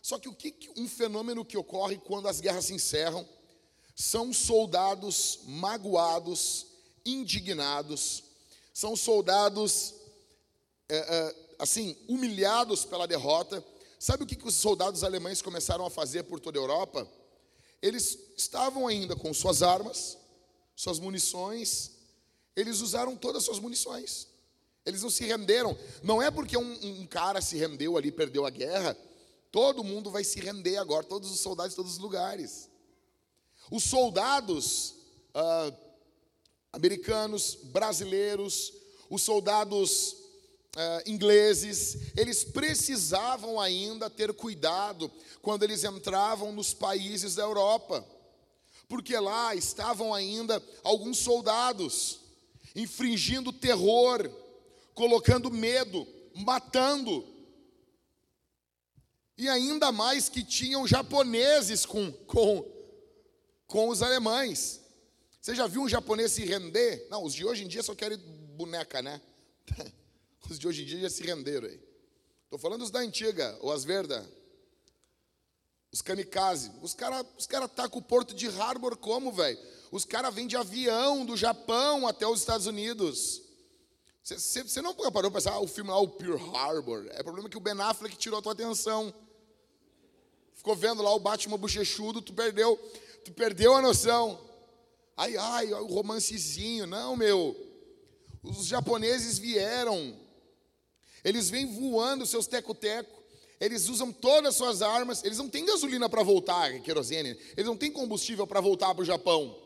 Só 0.00 0.20
que 0.20 0.28
o 0.28 0.34
que 0.34 0.70
um 0.76 0.86
fenômeno 0.88 1.44
que 1.44 1.58
ocorre 1.58 1.98
quando 1.98 2.28
as 2.28 2.40
guerras 2.40 2.66
se 2.66 2.74
encerram 2.74 3.28
são 3.96 4.32
soldados 4.32 5.40
magoados, 5.46 6.64
indignados, 7.04 8.22
são 8.72 8.94
soldados 8.94 9.94
é, 10.88 10.96
é, 10.96 11.54
assim 11.58 11.96
humilhados 12.06 12.84
pela 12.84 13.08
derrota. 13.08 13.64
Sabe 14.00 14.24
o 14.24 14.26
que, 14.26 14.34
que 14.34 14.48
os 14.48 14.54
soldados 14.54 15.04
alemães 15.04 15.42
começaram 15.42 15.84
a 15.84 15.90
fazer 15.90 16.22
por 16.22 16.40
toda 16.40 16.58
a 16.58 16.62
Europa? 16.62 17.06
Eles 17.82 18.18
estavam 18.34 18.88
ainda 18.88 19.14
com 19.14 19.34
suas 19.34 19.62
armas, 19.62 20.16
suas 20.74 20.98
munições, 20.98 21.90
eles 22.56 22.80
usaram 22.80 23.14
todas 23.14 23.40
as 23.40 23.44
suas 23.44 23.58
munições. 23.58 24.26
Eles 24.86 25.02
não 25.02 25.10
se 25.10 25.26
renderam. 25.26 25.78
Não 26.02 26.22
é 26.22 26.30
porque 26.30 26.56
um, 26.56 27.02
um 27.02 27.06
cara 27.06 27.42
se 27.42 27.58
rendeu 27.58 27.94
ali, 27.98 28.10
perdeu 28.10 28.46
a 28.46 28.50
guerra, 28.50 28.96
todo 29.52 29.84
mundo 29.84 30.10
vai 30.10 30.24
se 30.24 30.40
render 30.40 30.78
agora, 30.78 31.04
todos 31.04 31.30
os 31.30 31.40
soldados 31.40 31.76
todos 31.76 31.92
os 31.92 31.98
lugares. 31.98 32.70
Os 33.70 33.84
soldados 33.84 34.94
ah, 35.34 35.72
americanos, 36.72 37.54
brasileiros, 37.64 38.72
os 39.10 39.20
soldados 39.20 40.16
ah, 40.76 41.02
ingleses, 41.06 42.12
eles 42.16 42.44
precisavam 42.44 43.60
ainda 43.60 44.08
ter 44.08 44.32
cuidado 44.32 45.10
quando 45.42 45.62
eles 45.62 45.84
entravam 45.84 46.52
nos 46.52 46.74
países 46.74 47.34
da 47.34 47.42
Europa, 47.42 48.06
porque 48.88 49.18
lá 49.18 49.54
estavam 49.54 50.12
ainda 50.14 50.62
alguns 50.82 51.18
soldados 51.18 52.20
infringindo 52.74 53.52
terror, 53.52 54.30
colocando 54.94 55.50
medo, 55.50 56.06
matando. 56.34 57.26
E 59.36 59.48
ainda 59.48 59.90
mais 59.90 60.28
que 60.28 60.44
tinham 60.44 60.86
japoneses 60.86 61.86
com, 61.86 62.12
com 62.12 62.80
com 63.70 63.88
os 63.88 64.02
alemães. 64.02 64.80
Você 65.40 65.54
já 65.54 65.66
viu 65.66 65.82
um 65.82 65.88
japonês 65.88 66.32
se 66.32 66.44
render? 66.44 67.06
Não, 67.08 67.24
os 67.24 67.32
de 67.32 67.46
hoje 67.46 67.64
em 67.64 67.68
dia 67.68 67.82
só 67.82 67.94
querem 67.94 68.18
boneca, 68.18 69.00
né? 69.00 69.22
Os 70.48 70.58
de 70.58 70.66
hoje 70.66 70.82
em 70.82 70.86
dia 70.86 71.00
já 71.00 71.10
se 71.10 71.22
renderam 71.22 71.68
aí. 71.68 71.80
Estou 72.44 72.58
falando 72.58 72.80
dos 72.80 72.90
da 72.90 73.00
antiga, 73.00 73.56
ou 73.60 73.72
as 73.72 73.84
verdas. 73.84 74.26
Os 75.92 76.02
kamikaze. 76.02 76.70
Os 76.82 76.94
caras 76.94 77.26
os 77.38 77.46
cara 77.46 77.64
atacam 77.64 77.98
o 77.98 78.02
porto 78.02 78.34
de 78.34 78.48
Harbor 78.48 78.96
como, 78.96 79.32
velho? 79.32 79.58
Os 79.90 80.04
caras 80.04 80.34
vêm 80.34 80.46
de 80.46 80.56
avião 80.56 81.24
do 81.24 81.36
Japão 81.36 82.06
até 82.06 82.26
os 82.26 82.40
Estados 82.40 82.66
Unidos. 82.66 83.42
Você 84.22 84.82
não 84.82 84.94
parou 84.94 85.30
para 85.30 85.30
pensar, 85.30 85.52
ah, 85.52 85.60
o 85.60 85.66
filme 85.66 85.90
lá, 85.90 85.98
o 85.98 86.08
Pearl 86.08 86.54
Harbor. 86.54 87.06
É 87.10 87.22
problema 87.22 87.48
que 87.48 87.56
o 87.56 87.60
Ben 87.60 87.80
Affleck 87.80 88.16
tirou 88.16 88.38
a 88.38 88.42
tua 88.42 88.52
atenção. 88.52 89.12
Ficou 90.54 90.76
vendo 90.76 91.02
lá 91.02 91.12
o 91.14 91.18
Batman 91.18 91.56
bochechudo, 91.56 92.20
tu 92.20 92.32
perdeu. 92.32 92.76
Tu 93.24 93.32
perdeu 93.32 93.74
a 93.74 93.82
noção. 93.82 94.38
Ai, 95.16 95.36
ai, 95.36 95.72
o 95.72 95.86
romancezinho. 95.86 96.86
Não, 96.86 97.16
meu. 97.16 97.56
Os 98.42 98.66
japoneses 98.66 99.38
vieram. 99.38 100.19
Eles 101.24 101.50
vêm 101.50 101.66
voando 101.66 102.26
seus 102.26 102.46
teco-teco. 102.46 103.20
Eles 103.60 103.88
usam 103.88 104.10
todas 104.12 104.50
as 104.50 104.56
suas 104.56 104.82
armas. 104.82 105.22
Eles 105.22 105.38
não 105.38 105.48
têm 105.48 105.66
gasolina 105.66 106.08
para 106.08 106.22
voltar, 106.22 106.80
querosene. 106.80 107.30
Eles 107.56 107.66
não 107.66 107.76
têm 107.76 107.92
combustível 107.92 108.46
para 108.46 108.60
voltar 108.60 108.94
para 108.94 109.02
o 109.02 109.04
Japão. 109.04 109.56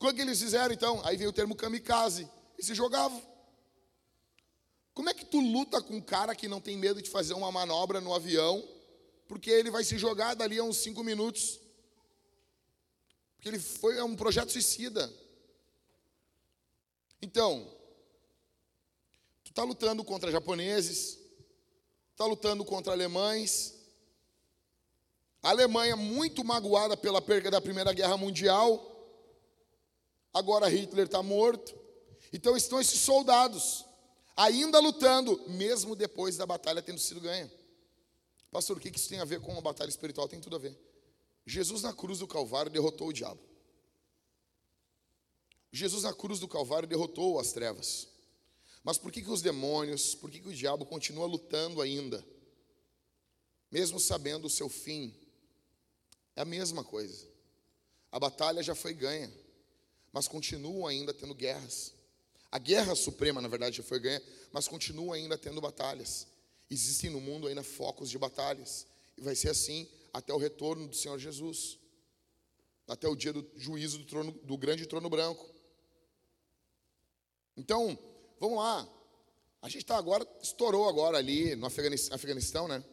O 0.00 0.12
que 0.12 0.20
eles 0.20 0.40
fizeram 0.40 0.72
então? 0.72 1.00
Aí 1.04 1.16
veio 1.16 1.30
o 1.30 1.32
termo 1.32 1.54
kamikaze. 1.54 2.28
E 2.58 2.64
se 2.64 2.74
jogavam. 2.74 3.22
Como 4.94 5.10
é 5.10 5.14
que 5.14 5.24
tu 5.24 5.38
luta 5.40 5.80
com 5.82 5.96
um 5.96 6.00
cara 6.00 6.34
que 6.34 6.48
não 6.48 6.60
tem 6.60 6.76
medo 6.76 7.00
de 7.00 7.10
fazer 7.10 7.34
uma 7.34 7.52
manobra 7.52 8.00
no 8.00 8.14
avião? 8.14 8.66
Porque 9.28 9.50
ele 9.50 9.70
vai 9.70 9.84
se 9.84 9.98
jogar 9.98 10.34
dali 10.34 10.58
a 10.58 10.64
uns 10.64 10.78
cinco 10.78 11.04
minutos. 11.04 11.60
Porque 13.36 13.48
ele 13.48 13.58
foi 13.58 13.98
é 13.98 14.02
um 14.02 14.16
projeto 14.16 14.50
suicida. 14.50 15.12
Então, 17.20 17.70
tu 19.48 19.52
está 19.52 19.62
lutando 19.64 20.04
contra 20.04 20.30
japoneses, 20.30 21.18
está 22.12 22.26
lutando 22.26 22.64
contra 22.64 22.92
alemães. 22.92 23.74
A 25.42 25.50
Alemanha 25.50 25.96
muito 25.96 26.44
magoada 26.44 26.96
pela 26.96 27.22
perda 27.22 27.50
da 27.50 27.60
Primeira 27.60 27.92
Guerra 27.94 28.16
Mundial. 28.16 28.84
Agora 30.34 30.68
Hitler 30.68 31.06
está 31.06 31.22
morto. 31.22 31.74
Então 32.30 32.56
estão 32.56 32.78
esses 32.78 33.00
soldados 33.00 33.86
ainda 34.36 34.80
lutando, 34.80 35.42
mesmo 35.48 35.96
depois 35.96 36.36
da 36.36 36.44
batalha 36.44 36.82
tendo 36.82 37.00
sido 37.00 37.20
ganha. 37.20 37.50
Pastor, 38.50 38.76
o 38.76 38.80
que 38.80 38.94
isso 38.94 39.08
tem 39.08 39.20
a 39.20 39.24
ver 39.24 39.40
com 39.40 39.52
uma 39.52 39.62
batalha 39.62 39.88
espiritual? 39.88 40.28
Tem 40.28 40.40
tudo 40.40 40.56
a 40.56 40.58
ver. 40.58 40.78
Jesus 41.46 41.82
na 41.82 41.94
cruz 41.94 42.18
do 42.18 42.26
Calvário 42.26 42.70
derrotou 42.70 43.08
o 43.08 43.12
diabo. 43.12 43.40
Jesus 45.72 46.02
na 46.02 46.12
cruz 46.12 46.38
do 46.38 46.48
Calvário 46.48 46.86
derrotou 46.86 47.38
as 47.40 47.52
trevas. 47.52 48.17
Mas 48.88 48.96
por 48.96 49.12
que, 49.12 49.20
que 49.20 49.30
os 49.30 49.42
demônios, 49.42 50.14
por 50.14 50.30
que, 50.30 50.40
que 50.40 50.48
o 50.48 50.54
diabo 50.54 50.86
continua 50.86 51.26
lutando 51.26 51.82
ainda? 51.82 52.24
Mesmo 53.70 54.00
sabendo 54.00 54.46
o 54.46 54.50
seu 54.50 54.66
fim. 54.70 55.14
É 56.34 56.40
a 56.40 56.44
mesma 56.46 56.82
coisa. 56.82 57.28
A 58.10 58.18
batalha 58.18 58.62
já 58.62 58.74
foi 58.74 58.94
ganha. 58.94 59.30
mas 60.10 60.26
continuam 60.26 60.86
ainda 60.86 61.12
tendo 61.12 61.34
guerras. 61.34 61.92
A 62.50 62.58
guerra 62.58 62.94
suprema, 62.94 63.42
na 63.42 63.48
verdade, 63.48 63.76
já 63.76 63.82
foi 63.82 64.00
ganha, 64.00 64.22
mas 64.52 64.66
continua 64.66 65.16
ainda 65.16 65.36
tendo 65.36 65.60
batalhas. 65.60 66.26
Existem 66.70 67.10
no 67.10 67.20
mundo 67.20 67.46
ainda 67.46 67.62
focos 67.62 68.08
de 68.08 68.16
batalhas. 68.16 68.86
E 69.18 69.20
vai 69.20 69.36
ser 69.36 69.50
assim 69.50 69.86
até 70.14 70.32
o 70.32 70.38
retorno 70.38 70.88
do 70.88 70.96
Senhor 70.96 71.18
Jesus. 71.18 71.78
Até 72.86 73.06
o 73.06 73.14
dia 73.14 73.34
do 73.34 73.46
juízo 73.54 73.98
do, 73.98 74.06
trono, 74.06 74.32
do 74.32 74.56
grande 74.56 74.86
trono 74.86 75.10
branco. 75.10 75.46
Então, 77.54 77.98
vamos 78.40 78.58
lá. 78.58 78.88
A 79.60 79.68
gente 79.68 79.82
está 79.82 79.96
agora, 79.96 80.26
estourou 80.42 80.88
agora 80.88 81.18
ali 81.18 81.56
no 81.56 81.66
Afeganistão, 81.66 82.68
né? 82.68 82.84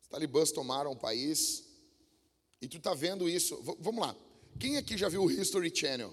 Os 0.00 0.08
talibãs 0.08 0.52
tomaram 0.52 0.92
o 0.92 0.96
país. 0.96 1.64
E 2.60 2.68
tu 2.68 2.76
está 2.76 2.94
vendo 2.94 3.28
isso. 3.28 3.56
V 3.62 3.76
vamos 3.80 4.00
lá. 4.00 4.14
Quem 4.58 4.76
aqui 4.76 4.96
já 4.96 5.08
viu 5.08 5.24
o 5.24 5.30
History 5.30 5.74
Channel? 5.74 6.12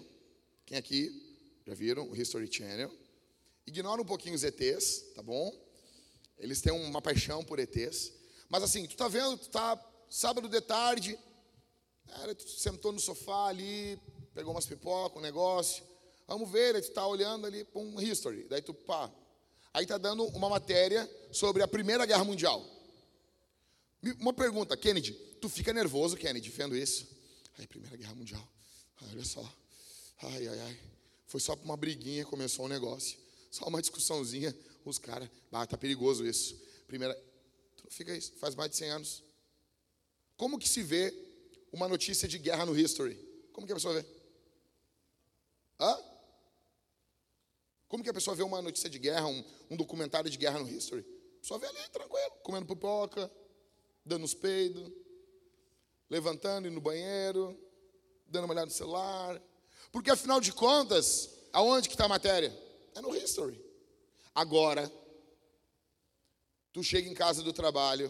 Quem 0.65 0.77
aqui? 0.77 1.61
Já 1.67 1.73
viram 1.73 2.09
o 2.09 2.15
History 2.15 2.51
Channel? 2.51 2.91
Ignora 3.67 4.01
um 4.01 4.05
pouquinho 4.05 4.35
os 4.35 4.43
ETs, 4.43 5.13
tá 5.15 5.21
bom? 5.21 5.53
Eles 6.37 6.61
têm 6.61 6.73
uma 6.73 7.01
paixão 7.01 7.43
por 7.43 7.59
ETs. 7.59 8.11
Mas 8.49 8.63
assim, 8.63 8.87
tu 8.87 8.97
tá 8.97 9.07
vendo, 9.07 9.37
tu 9.37 9.49
tá 9.49 9.79
sábado 10.09 10.49
de 10.49 10.59
tarde, 10.59 11.17
cara, 12.07 12.33
tu 12.33 12.49
sentou 12.49 12.91
no 12.91 12.99
sofá 12.99 13.47
ali, 13.47 13.99
pegou 14.33 14.53
umas 14.53 14.65
pipoca, 14.65 15.19
um 15.19 15.21
negócio. 15.21 15.83
Vamos 16.31 16.49
ver, 16.49 16.77
aí 16.77 16.81
tu 16.81 16.91
tá 16.91 17.05
olhando 17.05 17.45
ali 17.45 17.65
para 17.65 17.81
um 17.81 18.01
history. 18.01 18.45
Daí 18.45 18.61
tu, 18.61 18.73
pá. 18.73 19.11
Aí 19.73 19.85
tá 19.85 19.97
dando 19.97 20.23
uma 20.27 20.47
matéria 20.47 21.09
sobre 21.29 21.61
a 21.61 21.67
Primeira 21.67 22.05
Guerra 22.05 22.23
Mundial. 22.23 22.65
Uma 24.17 24.31
pergunta, 24.31 24.77
Kennedy, 24.77 25.11
tu 25.41 25.49
fica 25.49 25.73
nervoso, 25.73 26.15
Kennedy, 26.15 26.49
vendo 26.49 26.73
isso? 26.73 27.05
Aí, 27.57 27.67
Primeira 27.67 27.97
Guerra 27.97 28.15
Mundial. 28.15 28.47
olha 29.09 29.25
só. 29.25 29.41
Ai, 30.21 30.47
ai, 30.47 30.59
ai. 30.61 30.79
Foi 31.27 31.41
só 31.41 31.53
para 31.53 31.65
uma 31.65 31.75
briguinha, 31.75 32.23
começou 32.23 32.63
um 32.63 32.69
negócio. 32.69 33.19
Só 33.49 33.65
uma 33.65 33.81
discussãozinha, 33.81 34.55
os 34.85 34.97
caras, 34.97 35.29
ah, 35.51 35.67
tá 35.67 35.77
perigoso 35.77 36.25
isso. 36.25 36.55
Primeira, 36.87 37.13
tu 37.75 37.83
não 37.83 37.91
fica 37.91 38.15
isso, 38.15 38.31
faz 38.37 38.55
mais 38.55 38.71
de 38.71 38.77
100 38.77 38.89
anos. 38.89 39.23
Como 40.37 40.57
que 40.57 40.69
se 40.69 40.81
vê 40.81 41.13
uma 41.73 41.89
notícia 41.89 42.25
de 42.25 42.37
guerra 42.37 42.65
no 42.65 42.77
History? 42.77 43.15
Como 43.51 43.67
que 43.67 43.73
a 43.73 43.75
pessoa 43.75 44.01
vê? 44.01 44.07
Hã? 45.77 46.10
Como 47.91 48.01
que 48.01 48.09
a 48.09 48.13
pessoa 48.13 48.33
vê 48.33 48.41
uma 48.41 48.61
notícia 48.61 48.89
de 48.89 48.97
guerra, 48.97 49.27
um, 49.27 49.43
um 49.69 49.75
documentário 49.75 50.29
de 50.29 50.37
guerra 50.37 50.59
no 50.59 50.69
History? 50.69 51.01
A 51.01 51.41
pessoa 51.41 51.59
vê 51.59 51.67
ali, 51.67 51.89
tranquilo, 51.89 52.31
comendo 52.41 52.65
pipoca, 52.65 53.29
dando 54.05 54.23
os 54.23 54.33
peidos, 54.33 54.89
levantando, 56.09 56.69
indo 56.69 56.75
no 56.75 56.79
banheiro, 56.79 57.59
dando 58.27 58.45
uma 58.45 58.53
olhada 58.53 58.67
no 58.67 58.71
celular, 58.71 59.41
porque 59.91 60.09
afinal 60.09 60.39
de 60.39 60.53
contas, 60.53 61.37
aonde 61.51 61.89
que 61.89 61.95
está 61.95 62.05
a 62.05 62.07
matéria? 62.07 62.57
É 62.95 63.01
no 63.01 63.13
history. 63.13 63.61
Agora, 64.33 64.89
tu 66.71 66.81
chega 66.81 67.09
em 67.09 67.13
casa 67.13 67.43
do 67.43 67.51
trabalho, 67.51 68.09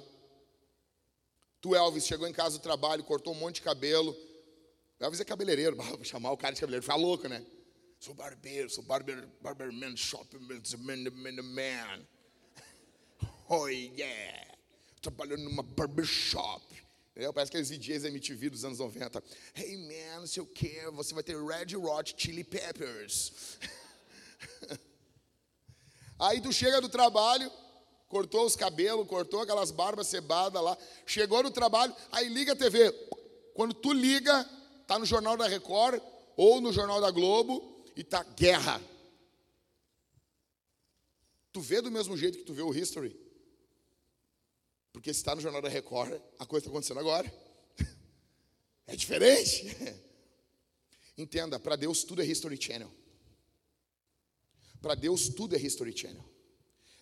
tu 1.59 1.75
Elvis 1.75 2.05
chegou 2.05 2.27
em 2.27 2.33
casa 2.33 2.59
do 2.59 2.61
trabalho, 2.61 3.03
cortou 3.03 3.33
um 3.33 3.38
monte 3.38 3.55
de 3.55 3.61
cabelo. 3.63 4.15
Elvis 5.00 5.21
é 5.21 5.25
cabeleireiro, 5.25 5.75
vou 5.97 6.03
chamar 6.03 6.31
o 6.33 6.38
cara 6.38 6.53
de 6.53 6.61
cabeleireiro, 6.61 6.83
fica 6.83 6.95
louco, 6.95 7.27
né? 7.27 7.43
Sou 8.01 8.15
barbeiro, 8.15 8.67
sou 8.67 8.84
barber, 8.84 9.29
barberman, 9.41 9.96
shop, 9.96 10.36
man, 10.39 11.03
man, 11.12 11.43
man. 11.43 12.08
Oh 13.48 13.67
yeah, 13.67 14.58
trabalhando 15.00 15.43
numa 15.43 15.62
barbershop. 15.62 16.63
É, 17.15 17.31
parece 17.31 17.51
aqueles 17.51 17.70
DJs 17.70 18.05
MTV 18.05 18.50
dos 18.50 18.65
anos 18.65 18.79
90. 18.79 19.24
Hey 19.53 19.77
man, 19.77 20.22
não 20.22 20.25
sei 20.25 20.41
o 20.41 20.48
que, 20.48 20.89
você 20.93 21.13
vai 21.13 21.22
ter 21.22 21.38
Red 21.38 21.77
Hot 21.77 22.15
Chili 22.17 22.43
Peppers. 22.43 23.60
Aí 26.17 26.41
tu 26.41 26.51
chega 26.51 26.81
do 26.81 26.89
trabalho, 26.89 27.51
cortou 28.10 28.48
os 28.48 28.55
cabelos, 28.55 29.08
cortou 29.08 29.41
aquelas 29.41 29.70
barbas 29.70 30.08
cebadas 30.08 30.60
lá, 30.60 30.75
chegou 31.05 31.43
no 31.43 31.51
trabalho, 31.51 31.96
aí 32.12 32.27
liga 32.29 32.53
a 32.53 32.55
TV. 32.55 32.91
Quando 33.53 33.75
tu 33.75 33.93
liga, 33.93 34.43
tá 34.88 34.98
no 34.98 35.05
Jornal 35.05 35.38
da 35.38 35.48
Record 35.48 36.01
ou 36.36 36.60
no 36.60 36.74
Jornal 36.74 37.00
da 37.00 37.12
Globo 37.12 37.72
e 38.01 38.03
tá 38.03 38.24
guerra. 38.24 38.81
Tu 41.53 41.62
vê 41.62 41.81
do 41.81 41.91
mesmo 41.91 42.17
jeito 42.17 42.39
que 42.39 42.43
tu 42.43 42.53
vê 42.53 42.63
o 42.63 42.74
History? 42.74 43.15
Porque 44.91 45.13
se 45.13 45.20
está 45.20 45.36
no 45.36 45.41
Jornal 45.41 45.62
da 45.62 45.70
Record, 45.70 46.20
a 46.39 46.46
coisa 46.46 46.65
está 46.65 46.72
acontecendo 46.72 47.00
agora. 47.00 47.31
É 48.88 48.96
diferente. 48.96 49.67
Entenda, 51.17 51.58
para 51.58 51.77
Deus 51.77 52.03
tudo 52.03 52.22
é 52.22 52.25
History 52.25 52.62
Channel. 52.62 52.91
Para 54.81 54.96
Deus 54.96 55.29
tudo 55.29 55.55
é 55.55 55.60
History 55.60 55.96
Channel. 55.96 56.25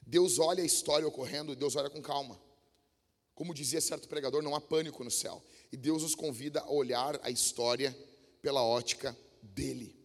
Deus 0.06 0.38
olha 0.38 0.62
a 0.62 0.65
história 0.65 1.08
ocorrendo 1.08 1.53
e 1.53 1.56
Deus 1.56 1.75
olha 1.75 1.89
com 1.89 2.00
calma. 2.00 2.39
Como 3.34 3.56
dizia 3.56 3.82
certo 3.82 4.08
pregador, 4.08 4.44
não 4.44 4.53
há 4.53 4.62
pânico 4.62 5.03
no 5.03 5.10
céu. 5.10 5.44
E 5.72 5.77
Deus 5.77 6.03
nos 6.03 6.13
convida 6.13 6.60
a 6.60 6.70
olhar 6.70 7.20
a 7.24 7.32
história 7.32 7.98
pela 8.39 8.62
ótica 8.62 9.18
dele. 9.41 9.99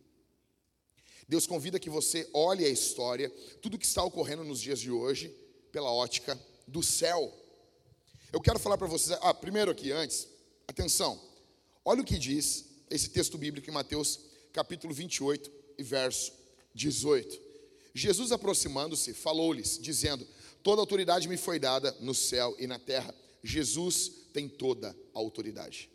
Deus 1.28 1.47
convida 1.47 1.81
que 1.81 1.90
você 1.90 2.28
olhe 2.33 2.64
a 2.64 2.69
história, 2.69 3.31
tudo 3.61 3.78
que 3.78 3.87
está 3.87 4.02
ocorrendo 4.02 4.45
nos 4.45 4.61
dias 4.61 4.78
de 4.78 4.90
hoje, 4.90 5.35
pela 5.73 5.93
ótica 5.93 6.38
do 6.66 6.83
céu. 6.83 7.33
Eu 8.33 8.40
quero 8.40 8.59
falar 8.59 8.76
para 8.76 8.87
vocês, 8.87 9.16
ah, 9.23 9.33
primeiro 9.33 9.71
aqui, 9.71 9.90
antes, 9.90 10.28
atenção, 10.66 11.21
olha 11.85 12.02
o 12.02 12.04
que 12.04 12.19
diz 12.19 12.66
esse 12.90 13.09
texto 13.11 13.38
bíblico 13.38 13.69
em 13.69 13.73
Mateus 13.73 14.21
capítulo 14.52 14.95
28 14.95 15.50
e 15.78 15.83
verso 15.83 16.33
18. 16.75 17.40
Jesus 17.95 18.33
aproximando-se, 18.33 19.14
falou-lhes, 19.14 19.78
dizendo: 19.81 20.26
Toda 20.62 20.81
autoridade 20.81 21.28
me 21.28 21.37
foi 21.37 21.59
dada 21.59 21.97
no 22.00 22.14
céu 22.14 22.54
e 22.59 22.66
na 22.66 22.78
terra. 22.78 23.14
Jesus 23.43 24.11
tem 24.33 24.49
toda 24.49 24.97
a 25.14 25.19
autoridade. 25.19 25.90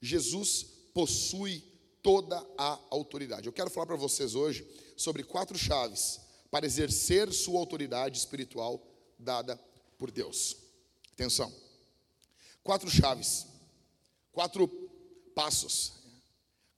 Jesus 0.00 0.66
possui 0.94 1.62
toda 2.02 2.44
a 2.58 2.78
autoridade. 2.90 3.46
Eu 3.46 3.52
quero 3.52 3.70
falar 3.70 3.86
para 3.86 3.96
vocês 3.96 4.34
hoje 4.34 4.66
sobre 4.96 5.22
quatro 5.22 5.56
chaves 5.56 6.20
para 6.50 6.66
exercer 6.66 7.32
sua 7.32 7.58
autoridade 7.58 8.18
espiritual 8.18 8.82
dada 9.18 9.56
por 9.96 10.10
Deus. 10.10 10.56
Atenção. 11.12 11.52
Quatro 12.62 12.90
chaves, 12.90 13.46
quatro 14.32 14.68
passos, 15.34 15.94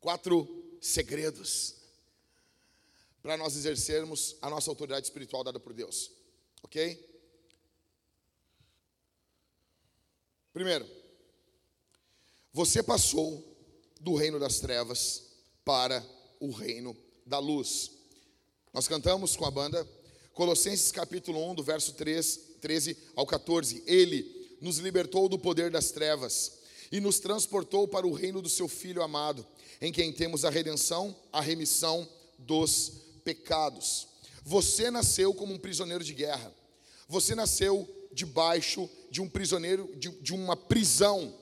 quatro 0.00 0.76
segredos 0.80 1.76
para 3.22 3.38
nós 3.38 3.56
exercermos 3.56 4.36
a 4.42 4.50
nossa 4.50 4.70
autoridade 4.70 5.06
espiritual 5.06 5.42
dada 5.42 5.58
por 5.58 5.72
Deus. 5.72 6.10
Ok? 6.62 7.10
Primeiro, 10.52 10.86
você 12.52 12.82
passou 12.82 13.53
do 14.04 14.14
reino 14.14 14.38
das 14.38 14.60
trevas 14.60 15.22
para 15.64 16.04
o 16.38 16.50
reino 16.50 16.94
da 17.24 17.38
luz. 17.38 17.90
Nós 18.70 18.86
cantamos 18.86 19.34
com 19.34 19.46
a 19.46 19.50
banda 19.50 19.88
Colossenses 20.34 20.92
capítulo 20.92 21.42
1, 21.50 21.54
do 21.54 21.62
verso 21.62 21.94
3, 21.94 22.40
13 22.60 22.96
ao 23.16 23.26
14. 23.26 23.82
Ele 23.86 24.58
nos 24.60 24.76
libertou 24.76 25.26
do 25.26 25.38
poder 25.38 25.70
das 25.70 25.90
trevas 25.90 26.58
e 26.92 27.00
nos 27.00 27.18
transportou 27.18 27.88
para 27.88 28.06
o 28.06 28.12
reino 28.12 28.42
do 28.42 28.48
seu 28.48 28.68
Filho 28.68 29.02
amado, 29.02 29.46
em 29.80 29.90
quem 29.90 30.12
temos 30.12 30.44
a 30.44 30.50
redenção, 30.50 31.16
a 31.32 31.40
remissão 31.40 32.06
dos 32.38 32.92
pecados. 33.24 34.06
Você 34.44 34.90
nasceu 34.90 35.32
como 35.32 35.54
um 35.54 35.58
prisioneiro 35.58 36.04
de 36.04 36.12
guerra. 36.12 36.52
Você 37.08 37.34
nasceu 37.34 37.88
debaixo 38.12 38.86
de 39.10 39.22
um 39.22 39.30
prisioneiro, 39.30 39.90
de, 39.96 40.10
de 40.10 40.34
uma 40.34 40.56
prisão. 40.56 41.34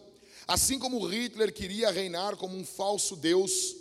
Assim 0.46 0.78
como 0.78 1.04
Hitler 1.06 1.52
queria 1.52 1.90
reinar 1.90 2.36
como 2.36 2.56
um 2.56 2.64
falso 2.64 3.16
Deus, 3.16 3.76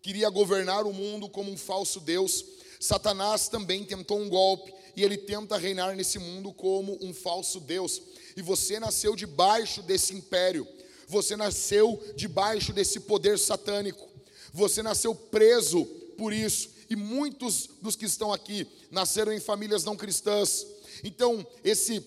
queria 0.00 0.28
governar 0.30 0.86
o 0.86 0.92
mundo 0.92 1.28
como 1.28 1.50
um 1.50 1.56
falso 1.56 2.00
Deus, 2.00 2.44
Satanás 2.80 3.48
também 3.48 3.84
tentou 3.84 4.18
um 4.20 4.28
golpe 4.28 4.72
e 4.94 5.02
ele 5.02 5.16
tenta 5.16 5.56
reinar 5.56 5.94
nesse 5.96 6.18
mundo 6.18 6.52
como 6.52 6.98
um 7.00 7.12
falso 7.12 7.60
Deus. 7.60 8.00
E 8.36 8.42
você 8.42 8.78
nasceu 8.78 9.16
debaixo 9.16 9.82
desse 9.82 10.14
império, 10.14 10.66
você 11.06 11.36
nasceu 11.36 12.00
debaixo 12.16 12.72
desse 12.72 13.00
poder 13.00 13.38
satânico, 13.38 14.08
você 14.52 14.82
nasceu 14.82 15.14
preso 15.14 15.84
por 16.16 16.32
isso. 16.32 16.70
E 16.88 16.96
muitos 16.96 17.68
dos 17.82 17.96
que 17.96 18.06
estão 18.06 18.32
aqui 18.32 18.66
nasceram 18.90 19.32
em 19.32 19.40
famílias 19.40 19.84
não 19.84 19.96
cristãs. 19.96 20.66
Então, 21.04 21.46
esse 21.62 22.00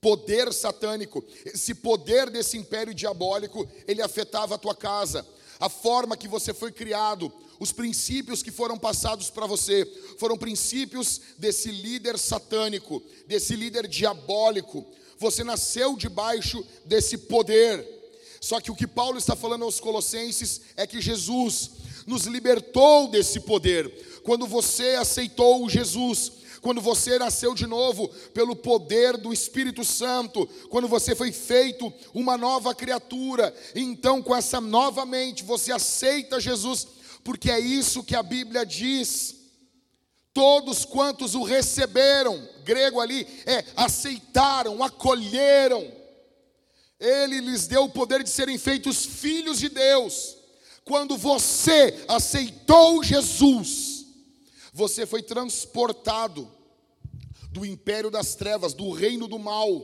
poder 0.00 0.52
satânico, 0.52 1.24
esse 1.44 1.74
poder 1.74 2.30
desse 2.30 2.56
império 2.56 2.94
diabólico, 2.94 3.68
ele 3.86 4.02
afetava 4.02 4.54
a 4.54 4.58
tua 4.58 4.74
casa, 4.74 5.26
a 5.58 5.68
forma 5.68 6.16
que 6.16 6.28
você 6.28 6.54
foi 6.54 6.70
criado, 6.70 7.32
os 7.58 7.72
princípios 7.72 8.42
que 8.42 8.52
foram 8.52 8.78
passados 8.78 9.30
para 9.30 9.46
você 9.46 9.84
foram 10.18 10.36
princípios 10.36 11.20
desse 11.36 11.70
líder 11.70 12.16
satânico, 12.18 13.02
desse 13.26 13.56
líder 13.56 13.88
diabólico. 13.88 14.86
Você 15.18 15.42
nasceu 15.42 15.96
debaixo 15.96 16.64
desse 16.84 17.18
poder. 17.18 17.84
Só 18.40 18.60
que 18.60 18.70
o 18.70 18.76
que 18.76 18.86
Paulo 18.86 19.18
está 19.18 19.34
falando 19.34 19.64
aos 19.64 19.80
Colossenses 19.80 20.60
é 20.76 20.86
que 20.86 21.00
Jesus 21.00 21.70
nos 22.06 22.26
libertou 22.26 23.08
desse 23.08 23.40
poder. 23.40 24.20
Quando 24.22 24.46
você 24.46 24.90
aceitou 24.94 25.68
Jesus, 25.68 26.32
quando 26.68 26.82
você 26.82 27.18
nasceu 27.18 27.54
de 27.54 27.66
novo 27.66 28.08
pelo 28.34 28.54
poder 28.54 29.16
do 29.16 29.32
Espírito 29.32 29.82
Santo, 29.82 30.46
quando 30.68 30.86
você 30.86 31.16
foi 31.16 31.32
feito 31.32 31.90
uma 32.12 32.36
nova 32.36 32.74
criatura, 32.74 33.54
então 33.74 34.22
com 34.22 34.36
essa 34.36 34.60
nova 34.60 35.06
mente 35.06 35.42
você 35.42 35.72
aceita 35.72 36.38
Jesus, 36.38 36.86
porque 37.24 37.50
é 37.50 37.58
isso 37.58 38.04
que 38.04 38.14
a 38.14 38.22
Bíblia 38.22 38.66
diz. 38.66 39.34
Todos 40.34 40.84
quantos 40.84 41.34
o 41.34 41.42
receberam, 41.42 42.46
grego 42.64 43.00
ali 43.00 43.26
é 43.46 43.64
aceitaram, 43.74 44.84
acolheram. 44.84 45.90
Ele 47.00 47.40
lhes 47.40 47.66
deu 47.66 47.84
o 47.84 47.90
poder 47.90 48.22
de 48.22 48.28
serem 48.28 48.58
feitos 48.58 49.06
filhos 49.06 49.58
de 49.58 49.70
Deus. 49.70 50.36
Quando 50.84 51.16
você 51.16 52.04
aceitou 52.06 53.02
Jesus, 53.02 54.04
você 54.70 55.06
foi 55.06 55.22
transportado 55.22 56.57
do 57.50 57.64
império 57.64 58.10
das 58.10 58.34
trevas, 58.34 58.74
do 58.74 58.90
reino 58.90 59.26
do 59.26 59.38
mal, 59.38 59.80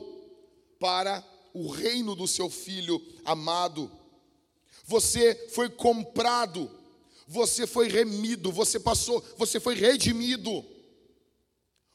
para 0.79 1.23
o 1.53 1.69
reino 1.69 2.15
do 2.15 2.27
seu 2.27 2.49
filho 2.49 3.01
amado. 3.23 3.91
Você 4.85 5.49
foi 5.53 5.69
comprado, 5.69 6.69
você 7.27 7.65
foi 7.65 7.87
remido, 7.87 8.51
você 8.51 8.79
passou, 8.79 9.23
você 9.37 9.59
foi 9.59 9.75
redimido. 9.75 10.63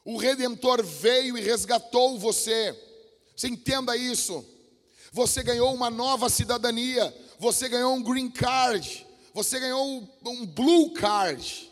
O 0.03 0.17
redentor 0.17 0.83
veio 0.83 1.37
e 1.37 1.41
resgatou 1.41 2.17
você. 2.17 2.75
Você 3.35 3.47
entenda 3.47 3.95
isso. 3.95 4.43
Você 5.11 5.43
ganhou 5.43 5.73
uma 5.73 5.89
nova 5.89 6.29
cidadania, 6.29 7.13
você 7.37 7.67
ganhou 7.67 7.93
um 7.93 8.01
green 8.01 8.29
card, 8.29 9.05
você 9.33 9.59
ganhou 9.59 10.07
um 10.25 10.45
blue 10.45 10.93
card. 10.93 11.69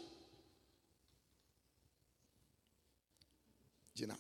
De 3.94 4.06
nada. 4.06 4.20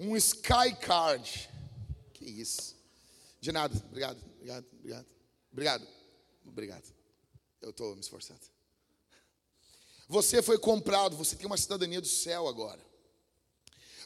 Um 0.00 0.16
Sky 0.16 0.74
Card. 0.80 1.50
Que 2.14 2.24
isso. 2.24 2.74
De 3.38 3.52
nada. 3.52 3.76
Obrigado, 3.86 4.18
obrigado, 4.38 4.66
obrigado. 4.78 5.06
Obrigado. 5.52 5.86
Obrigado. 6.46 6.84
Eu 7.60 7.70
estou 7.70 7.94
me 7.94 8.00
esforçando. 8.00 8.40
Você 10.08 10.42
foi 10.42 10.58
comprado, 10.58 11.16
você 11.16 11.36
tem 11.36 11.46
uma 11.46 11.58
cidadania 11.58 12.00
do 12.00 12.08
céu 12.08 12.48
agora. 12.48 12.80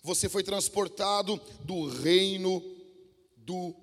Você 0.02 0.28
foi 0.28 0.42
transportado 0.42 1.40
do 1.64 1.88
reino 1.88 2.62
do 3.36 3.74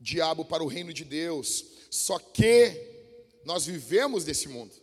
diabo 0.00 0.44
para 0.44 0.64
o 0.64 0.66
reino 0.66 0.92
de 0.92 1.04
Deus. 1.04 1.64
Só 1.90 2.18
que 2.18 2.88
nós 3.44 3.66
vivemos 3.66 4.24
desse 4.24 4.48
mundo. 4.48 4.74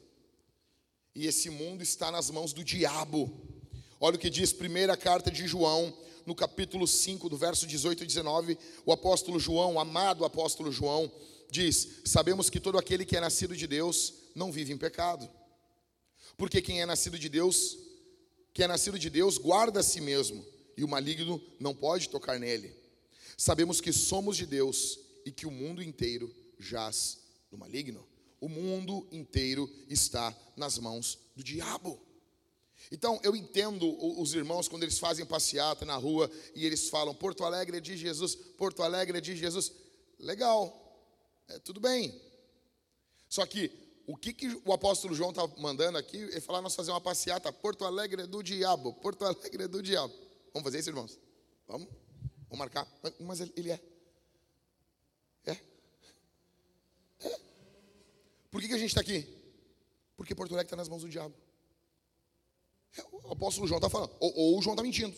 E 1.15 1.25
esse 1.25 1.49
mundo 1.49 1.81
está 1.81 2.11
nas 2.11 2.29
mãos 2.29 2.53
do 2.53 2.63
diabo. 2.63 3.31
Olha 3.99 4.15
o 4.15 4.19
que 4.19 4.29
diz 4.29 4.53
primeira 4.53 4.95
carta 4.95 5.31
de 5.31 5.47
João, 5.47 5.97
no 6.27 6.35
capítulo 6.35 6.85
5, 6.85 7.29
do 7.29 7.37
verso 7.37 7.65
18 7.65 8.03
e 8.03 8.05
19, 8.05 8.57
o 8.85 8.91
apóstolo 8.91 9.39
João, 9.39 9.79
amado 9.79 10.25
apóstolo 10.25 10.73
João, 10.73 11.09
diz: 11.49 12.01
Sabemos 12.03 12.49
que 12.49 12.59
todo 12.59 12.77
aquele 12.77 13.05
que 13.05 13.15
é 13.15 13.21
nascido 13.21 13.55
de 13.55 13.65
Deus 13.65 14.13
não 14.35 14.51
vive 14.51 14.73
em 14.73 14.77
pecado. 14.77 15.27
Porque 16.35 16.61
quem 16.61 16.81
é 16.81 16.85
nascido 16.85 17.17
de 17.17 17.29
Deus, 17.29 17.77
que 18.53 18.61
é 18.61 18.67
nascido 18.67 18.99
de 18.99 19.09
Deus, 19.09 19.37
guarda 19.37 19.79
a 19.79 19.83
si 19.83 20.01
mesmo, 20.01 20.45
e 20.75 20.83
o 20.83 20.87
maligno 20.87 21.41
não 21.61 21.73
pode 21.73 22.09
tocar 22.09 22.37
nele. 22.37 22.75
Sabemos 23.37 23.79
que 23.79 23.93
somos 23.93 24.35
de 24.35 24.45
Deus 24.45 24.99
e 25.25 25.31
que 25.31 25.47
o 25.47 25.51
mundo 25.51 25.81
inteiro 25.81 26.29
jaz 26.59 27.19
no 27.49 27.57
maligno. 27.57 28.05
O 28.41 28.49
mundo 28.49 29.07
inteiro 29.13 29.71
está 29.89 30.35
nas 30.57 30.77
mãos 30.77 31.17
do 31.37 31.43
diabo. 31.43 32.06
Então, 32.91 33.19
eu 33.23 33.35
entendo 33.35 33.85
os 34.19 34.33
irmãos 34.33 34.67
quando 34.67 34.83
eles 34.83 34.97
fazem 34.97 35.25
passeata 35.25 35.85
na 35.85 35.95
rua 35.95 36.31
e 36.55 36.65
eles 36.65 36.89
falam: 36.89 37.13
Porto 37.13 37.43
Alegre 37.43 37.77
é 37.77 37.81
de 37.81 37.97
Jesus, 37.97 38.35
Porto 38.35 38.81
Alegre 38.81 39.17
é 39.17 39.21
de 39.21 39.35
Jesus. 39.35 39.71
Legal, 40.17 40.73
é, 41.49 41.59
tudo 41.59 41.79
bem. 41.79 42.19
Só 43.29 43.45
que 43.45 43.71
o 44.05 44.15
que, 44.15 44.33
que 44.33 44.61
o 44.63 44.71
apóstolo 44.71 45.13
João 45.13 45.31
está 45.31 45.45
mandando 45.57 45.97
aqui 45.97 46.23
é 46.33 46.39
falar: 46.39 46.61
nós 46.61 46.75
fazer 46.75 46.91
uma 46.91 47.01
passeata, 47.01 47.51
Porto 47.51 47.83
Alegre 47.83 48.21
é 48.21 48.27
do 48.27 48.41
diabo, 48.41 48.93
Porto 48.93 49.25
Alegre 49.25 49.63
é 49.63 49.67
do 49.67 49.81
diabo. 49.83 50.13
Vamos 50.53 50.63
fazer 50.63 50.79
isso, 50.79 50.89
irmãos? 50.89 51.19
Vamos? 51.67 51.89
Vamos 52.49 52.57
marcar? 52.57 52.87
Mas 53.19 53.41
ele 53.41 53.71
é. 53.71 53.81
É. 55.45 55.57
É. 57.19 57.39
Por 58.49 58.61
que, 58.61 58.69
que 58.69 58.73
a 58.73 58.77
gente 58.77 58.89
está 58.89 59.01
aqui? 59.01 59.27
Porque 60.15 60.33
Porto 60.33 60.53
Alegre 60.53 60.67
está 60.67 60.77
nas 60.77 60.87
mãos 60.87 61.01
do 61.01 61.09
diabo. 61.09 61.35
O 63.11 63.33
apóstolo 63.33 63.67
João 63.67 63.77
está 63.77 63.89
falando. 63.89 64.15
Ou, 64.19 64.33
ou, 64.35 64.57
o 64.57 64.61
João 64.61 64.73
está 64.73 64.83
mentindo. 64.83 65.15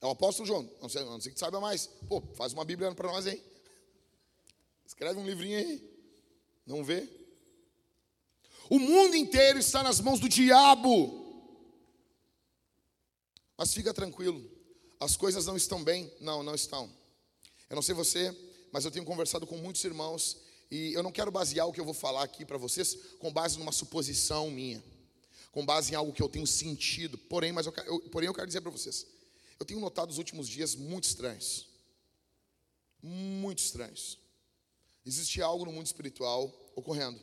É 0.00 0.06
o 0.06 0.10
apóstolo 0.10 0.46
João. 0.46 0.70
Não 0.80 0.88
sei, 0.88 1.04
não 1.04 1.20
sei 1.20 1.32
que 1.32 1.38
saiba 1.38 1.60
mais. 1.60 1.86
Pô, 2.08 2.20
faz 2.34 2.52
uma 2.52 2.64
Bíblia 2.64 2.94
para 2.94 3.10
nós 3.10 3.26
aí. 3.26 3.42
Escreve 4.86 5.18
um 5.18 5.26
livrinho 5.26 5.58
aí. 5.58 5.82
Não 6.66 6.84
vê? 6.84 7.08
O 8.70 8.78
mundo 8.78 9.16
inteiro 9.16 9.58
está 9.58 9.82
nas 9.82 10.00
mãos 10.00 10.20
do 10.20 10.28
diabo. 10.28 11.26
Mas 13.56 13.74
fica 13.74 13.92
tranquilo. 13.92 14.48
As 15.00 15.16
coisas 15.16 15.46
não 15.46 15.56
estão 15.56 15.82
bem? 15.82 16.12
Não, 16.20 16.42
não 16.42 16.54
estão. 16.54 16.92
Eu 17.68 17.74
não 17.74 17.82
sei 17.82 17.94
você, 17.94 18.36
mas 18.72 18.84
eu 18.84 18.90
tenho 18.90 19.04
conversado 19.04 19.46
com 19.46 19.56
muitos 19.56 19.82
irmãos 19.84 20.36
e 20.70 20.92
eu 20.92 21.02
não 21.02 21.12
quero 21.12 21.30
basear 21.30 21.66
o 21.66 21.72
que 21.72 21.80
eu 21.80 21.84
vou 21.84 21.94
falar 21.94 22.22
aqui 22.22 22.44
para 22.44 22.58
vocês 22.58 22.94
com 23.18 23.32
base 23.32 23.58
numa 23.58 23.72
suposição 23.72 24.50
minha 24.50 24.82
com 25.58 25.66
base 25.66 25.90
em 25.90 25.96
algo 25.96 26.12
que 26.12 26.22
eu 26.22 26.28
tenho 26.28 26.46
sentido. 26.46 27.18
Porém, 27.18 27.50
mas 27.50 27.66
eu, 27.66 27.74
eu 27.84 28.00
porém 28.10 28.28
eu 28.28 28.32
quero 28.32 28.46
dizer 28.46 28.60
para 28.60 28.70
vocês, 28.70 29.04
eu 29.58 29.66
tenho 29.66 29.80
notado 29.80 30.08
os 30.08 30.16
últimos 30.16 30.48
dias 30.48 30.76
muito 30.76 31.02
estranhos. 31.02 31.66
Muito 33.02 33.58
estranhos. 33.58 34.20
Existe 35.04 35.42
algo 35.42 35.64
no 35.64 35.72
mundo 35.72 35.86
espiritual 35.86 36.54
ocorrendo. 36.76 37.20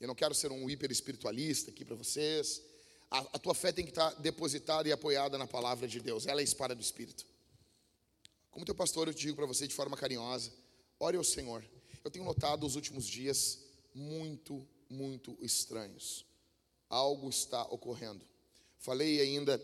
Eu 0.00 0.08
não 0.08 0.16
quero 0.16 0.34
ser 0.34 0.50
um 0.50 0.68
hiper 0.68 0.90
espiritualista 0.90 1.70
aqui 1.70 1.84
para 1.84 1.94
vocês. 1.94 2.60
A, 3.08 3.18
a, 3.20 3.38
tua 3.38 3.54
fé 3.54 3.70
tem 3.70 3.84
que 3.84 3.92
estar 3.92 4.10
depositada 4.14 4.88
e 4.88 4.92
apoiada 4.92 5.38
na 5.38 5.46
palavra 5.46 5.86
de 5.86 6.00
Deus. 6.00 6.26
Ela 6.26 6.40
é 6.40 6.42
a 6.42 6.44
espada 6.44 6.74
do 6.74 6.82
Espírito. 6.82 7.24
Como 8.50 8.66
teu 8.66 8.74
pastor, 8.74 9.06
eu 9.06 9.14
te 9.14 9.20
digo 9.20 9.36
para 9.36 9.46
você 9.46 9.68
de 9.68 9.74
forma 9.74 9.96
carinhosa: 9.96 10.52
ore 10.98 11.16
ao 11.16 11.22
Senhor. 11.22 11.64
Eu 12.02 12.10
tenho 12.10 12.24
notado 12.24 12.66
os 12.66 12.74
últimos 12.74 13.06
dias 13.06 13.60
muito, 13.94 14.66
muito 14.90 15.38
estranhos 15.40 16.25
algo 16.88 17.28
está 17.28 17.62
ocorrendo. 17.64 18.24
Falei 18.78 19.20
ainda 19.20 19.60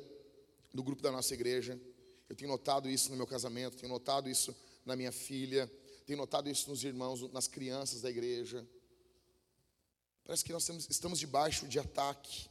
no 0.73 0.83
grupo 0.83 1.03
da 1.03 1.13
nossa 1.13 1.35
igreja, 1.35 1.81
eu 2.29 2.37
tenho 2.37 2.51
notado 2.51 2.89
isso 2.89 3.11
no 3.11 3.17
meu 3.17 3.27
casamento, 3.27 3.77
tenho 3.77 3.93
notado 3.93 4.29
isso 4.29 4.55
na 4.85 4.97
minha 4.97 5.13
filha, 5.13 5.71
tenho 6.07 6.17
notado 6.17 6.49
isso 6.49 6.69
nos 6.69 6.83
irmãos, 6.83 7.21
nas 7.33 7.47
crianças 7.47 8.01
da 8.01 8.11
igreja. 8.11 8.67
Parece 10.25 10.45
que 10.45 10.53
nós 10.53 10.69
estamos, 10.89 11.19
debaixo 11.19 11.67
de 11.67 11.79
ataque. 11.79 12.49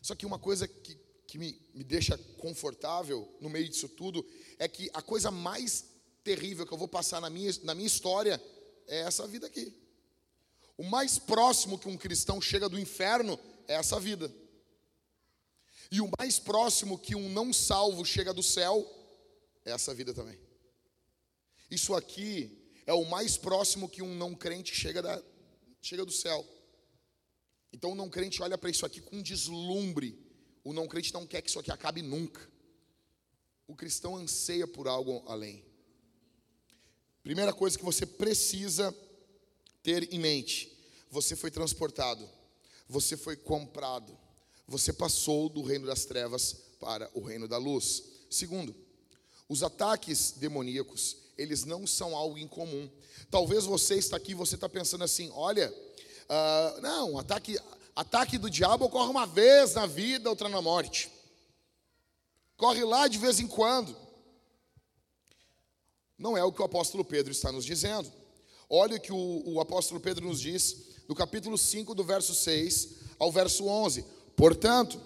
Só 0.00 0.14
que 0.14 0.24
uma 0.24 0.38
coisa 0.38 0.66
que, 0.66 0.98
que 1.26 1.38
me, 1.38 1.60
me 1.74 1.84
deixa 1.84 2.16
confortável 2.38 3.28
no 3.40 3.50
meio 3.50 3.68
disso 3.68 3.88
tudo 3.88 4.26
é 4.58 4.66
que 4.66 4.88
a 4.94 5.02
coisa 5.02 5.30
mais 5.30 5.84
terrível 6.24 6.66
que 6.66 6.72
eu 6.72 6.78
vou 6.78 6.88
passar 6.88 7.20
na 7.20 7.28
minha, 7.28 7.52
na 7.62 7.74
minha 7.74 7.86
história 7.86 8.42
é 8.86 9.00
essa 9.00 9.26
vida 9.26 9.46
aqui. 9.46 9.74
O 10.76 10.84
mais 10.84 11.18
próximo 11.18 11.78
que 11.78 11.88
um 11.88 11.96
cristão 11.96 12.40
chega 12.40 12.68
do 12.68 12.78
inferno 12.78 13.38
essa 13.74 13.98
vida. 14.00 14.32
E 15.90 16.00
o 16.00 16.10
mais 16.18 16.38
próximo 16.38 16.98
que 16.98 17.16
um 17.16 17.28
não 17.28 17.52
salvo 17.52 18.04
chega 18.04 18.32
do 18.32 18.42
céu 18.42 18.88
é 19.64 19.72
essa 19.72 19.92
vida 19.94 20.14
também. 20.14 20.38
Isso 21.70 21.94
aqui 21.94 22.72
é 22.86 22.92
o 22.92 23.04
mais 23.04 23.36
próximo 23.36 23.88
que 23.88 24.02
um 24.02 24.14
não 24.14 24.34
crente 24.34 24.74
chega, 24.74 25.02
da, 25.02 25.22
chega 25.80 26.04
do 26.04 26.12
céu. 26.12 26.46
Então 27.72 27.92
o 27.92 27.94
não 27.94 28.08
crente 28.08 28.42
olha 28.42 28.56
para 28.56 28.70
isso 28.70 28.86
aqui 28.86 29.00
com 29.00 29.22
deslumbre. 29.22 30.18
O 30.62 30.72
não 30.72 30.86
crente 30.86 31.12
não 31.12 31.26
quer 31.26 31.42
que 31.42 31.48
isso 31.48 31.58
aqui 31.58 31.70
acabe 31.70 32.02
nunca. 32.02 32.48
O 33.66 33.74
cristão 33.74 34.16
anseia 34.16 34.66
por 34.66 34.88
algo 34.88 35.22
além. 35.26 35.64
Primeira 37.22 37.52
coisa 37.52 37.78
que 37.78 37.84
você 37.84 38.06
precisa 38.06 38.94
ter 39.82 40.12
em 40.12 40.18
mente: 40.18 40.72
você 41.08 41.36
foi 41.36 41.50
transportado 41.50 42.28
você 42.90 43.16
foi 43.16 43.36
comprado. 43.36 44.18
Você 44.66 44.92
passou 44.92 45.48
do 45.48 45.62
reino 45.62 45.86
das 45.86 46.04
trevas 46.04 46.56
para 46.80 47.08
o 47.14 47.20
reino 47.20 47.46
da 47.46 47.56
luz. 47.56 48.02
Segundo, 48.28 48.74
os 49.48 49.62
ataques 49.62 50.32
demoníacos, 50.32 51.16
eles 51.38 51.64
não 51.64 51.86
são 51.86 52.16
algo 52.16 52.36
incomum. 52.36 52.90
Talvez 53.30 53.64
você 53.64 53.94
está 53.94 54.16
aqui, 54.16 54.34
você 54.34 54.56
está 54.56 54.68
pensando 54.68 55.04
assim, 55.04 55.30
olha, 55.34 55.72
uh, 55.72 56.80
não, 56.80 57.18
ataque, 57.18 57.58
ataque 57.94 58.36
do 58.36 58.50
diabo 58.50 58.86
ocorre 58.86 59.10
uma 59.10 59.26
vez 59.26 59.74
na 59.74 59.86
vida, 59.86 60.28
outra 60.28 60.48
na 60.48 60.60
morte. 60.60 61.10
Corre 62.56 62.84
lá 62.84 63.06
de 63.06 63.18
vez 63.18 63.38
em 63.38 63.46
quando. 63.46 63.96
Não 66.18 66.36
é 66.36 66.42
o 66.42 66.52
que 66.52 66.60
o 66.60 66.64
apóstolo 66.64 67.04
Pedro 67.04 67.30
está 67.30 67.52
nos 67.52 67.64
dizendo. 67.64 68.12
Olha 68.68 68.96
o 68.96 69.00
que 69.00 69.12
o, 69.12 69.42
o 69.46 69.60
apóstolo 69.60 70.00
Pedro 70.00 70.26
nos 70.26 70.40
diz 70.40 70.89
no 71.10 71.16
capítulo 71.16 71.58
5, 71.58 71.92
do 71.92 72.04
verso 72.04 72.32
6 72.32 72.90
ao 73.18 73.32
verso 73.32 73.66
11. 73.66 74.04
Portanto, 74.36 75.00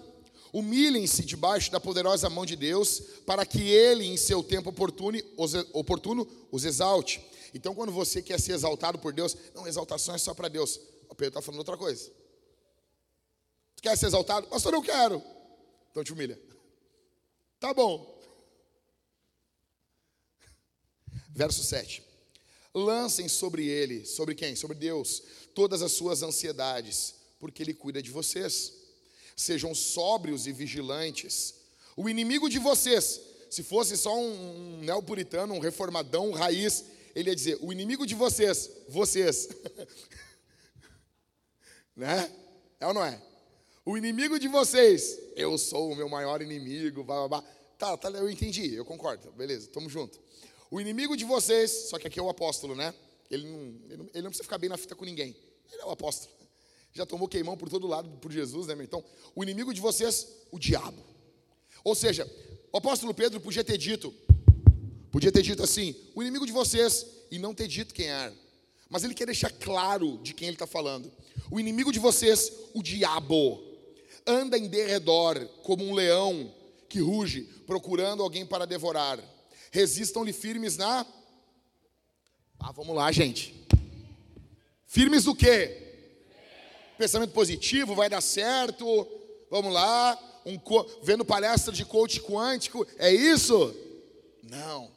humilhem-se 0.53 1.25
debaixo 1.25 1.71
da 1.71 1.79
poderosa 1.79 2.29
mão 2.29 2.45
de 2.45 2.55
Deus, 2.55 2.99
para 3.25 3.43
que 3.43 3.63
ele, 3.63 4.05
em 4.05 4.15
seu 4.15 4.43
tempo 4.43 4.69
oportuno, 4.69 5.19
os, 5.35 5.55
oportuno, 5.73 6.27
os 6.51 6.63
exalte. 6.63 7.25
Então, 7.55 7.73
quando 7.73 7.91
você 7.91 8.21
quer 8.21 8.39
ser 8.39 8.51
exaltado 8.51 8.99
por 8.99 9.13
Deus, 9.13 9.35
não, 9.55 9.65
exaltação 9.65 10.13
é 10.13 10.19
só 10.19 10.35
para 10.35 10.47
Deus. 10.47 10.79
O 11.09 11.15
Pedro 11.15 11.39
está 11.39 11.41
falando 11.41 11.57
outra 11.57 11.75
coisa. 11.75 12.11
Tu 13.75 13.81
quer 13.81 13.97
ser 13.97 14.05
exaltado? 14.05 14.45
Pastor, 14.45 14.75
eu 14.75 14.83
quero. 14.83 15.23
Então 15.89 16.03
te 16.03 16.13
humilha. 16.13 16.39
Tá 17.59 17.73
bom. 17.73 18.21
Verso 21.31 21.63
7. 21.63 22.03
Lancem 22.75 23.29
sobre 23.29 23.65
ele, 23.65 24.05
sobre 24.05 24.35
quem? 24.35 24.53
Sobre 24.53 24.75
Deus, 24.75 25.23
todas 25.53 25.81
as 25.81 25.93
suas 25.93 26.21
ansiedades, 26.21 27.15
porque 27.39 27.63
ele 27.63 27.73
cuida 27.73 28.01
de 28.01 28.11
vocês. 28.11 28.73
Sejam 29.33 29.73
sóbrios 29.73 30.45
e 30.45 30.51
vigilantes. 30.51 31.55
O 31.95 32.09
inimigo 32.09 32.49
de 32.49 32.59
vocês, 32.59 33.21
se 33.49 33.63
fosse 33.63 33.95
só 33.95 34.13
um, 34.13 34.77
um 34.77 34.81
neopuritano, 34.81 35.53
um 35.53 35.59
reformadão, 35.59 36.29
um 36.31 36.33
raiz, 36.33 36.83
ele 37.15 37.29
ia 37.29 37.35
dizer: 37.35 37.57
o 37.61 37.71
inimigo 37.71 38.05
de 38.05 38.13
vocês, 38.13 38.69
vocês. 38.89 39.47
né? 41.95 42.29
É 42.77 42.85
ou 42.85 42.93
não 42.93 43.05
é? 43.05 43.21
O 43.85 43.97
inimigo 43.97 44.37
de 44.37 44.49
vocês, 44.49 45.17
eu 45.37 45.57
sou 45.57 45.91
o 45.91 45.95
meu 45.95 46.09
maior 46.09 46.41
inimigo, 46.41 47.05
blá, 47.05 47.27
blá, 47.27 47.39
blá. 47.39 47.49
Tá, 47.77 47.95
tá, 47.95 48.09
eu 48.09 48.29
entendi, 48.29 48.73
eu 48.73 48.83
concordo, 48.83 49.31
beleza, 49.31 49.69
tamo 49.69 49.89
junto. 49.89 50.19
O 50.71 50.81
inimigo 50.81 51.15
de 51.15 51.25
vocês, 51.25 51.89
só 51.89 51.97
que 51.97 52.07
aqui 52.07 52.19
é 52.19 52.23
o 52.23 52.29
apóstolo, 52.29 52.75
né? 52.75 52.93
Ele 53.29 53.47
não, 53.47 53.59
ele 53.59 53.97
não, 53.97 54.09
ele 54.13 54.21
não 54.21 54.29
precisa 54.29 54.43
ficar 54.43 54.57
bem 54.57 54.69
na 54.69 54.77
fita 54.77 54.95
com 54.95 55.05
ninguém. 55.05 55.35
Ele 55.71 55.81
é 55.81 55.85
o 55.85 55.91
apóstolo. 55.91 56.33
Já 56.93 57.05
tomou 57.05 57.27
queimão 57.27 57.57
por 57.57 57.69
todo 57.69 57.87
lado 57.87 58.09
por 58.17 58.31
Jesus, 58.31 58.67
né? 58.67 58.75
Então, 58.81 59.03
o 59.35 59.43
inimigo 59.43 59.73
de 59.73 59.81
vocês, 59.81 60.27
o 60.51 60.59
diabo. 60.59 61.03
Ou 61.83 61.93
seja, 61.93 62.29
o 62.71 62.77
apóstolo 62.77 63.13
Pedro 63.13 63.39
podia 63.39 63.63
ter 63.63 63.77
dito, 63.77 64.13
Podia 65.15 65.31
ter 65.31 65.43
dito 65.43 65.63
assim: 65.63 65.95
o 66.13 66.21
inimigo 66.21 66.45
de 66.45 66.51
vocês, 66.51 67.05
e 67.31 67.39
não 67.39 67.53
ter 67.53 67.69
dito 67.69 67.93
quem 67.93 68.07
era. 68.07 68.33
Mas 68.89 69.05
ele 69.05 69.13
quer 69.13 69.25
deixar 69.25 69.49
claro 69.49 70.19
de 70.21 70.33
quem 70.33 70.49
ele 70.49 70.55
está 70.55 70.67
falando. 70.67 71.09
O 71.49 71.57
inimigo 71.57 71.89
de 71.89 71.99
vocês, 71.99 72.51
o 72.73 72.83
diabo, 72.83 73.63
anda 74.27 74.57
em 74.57 74.67
derredor 74.67 75.47
como 75.63 75.85
um 75.85 75.93
leão 75.93 76.53
que 76.89 76.99
ruge, 76.99 77.43
procurando 77.65 78.21
alguém 78.21 78.45
para 78.45 78.65
devorar. 78.65 79.17
Resistam-lhe 79.75 80.31
firmes 80.31 80.77
na. 80.77 81.05
Ah, 82.57 82.71
vamos 82.71 82.95
lá, 82.95 83.11
gente. 83.11 83.53
Firmes 84.87 85.25
do 85.25 85.35
quê? 85.35 85.97
Pensamento 86.97 87.33
positivo, 87.33 87.93
vai 87.93 88.09
dar 88.09 88.21
certo. 88.21 88.85
Vamos 89.51 89.73
lá. 89.73 90.17
Um, 90.45 90.57
vendo 91.03 91.25
palestra 91.25 91.73
de 91.73 91.83
coach 91.83 92.21
quântico. 92.21 92.87
É 92.97 93.11
isso? 93.11 93.75
Não. 94.43 94.89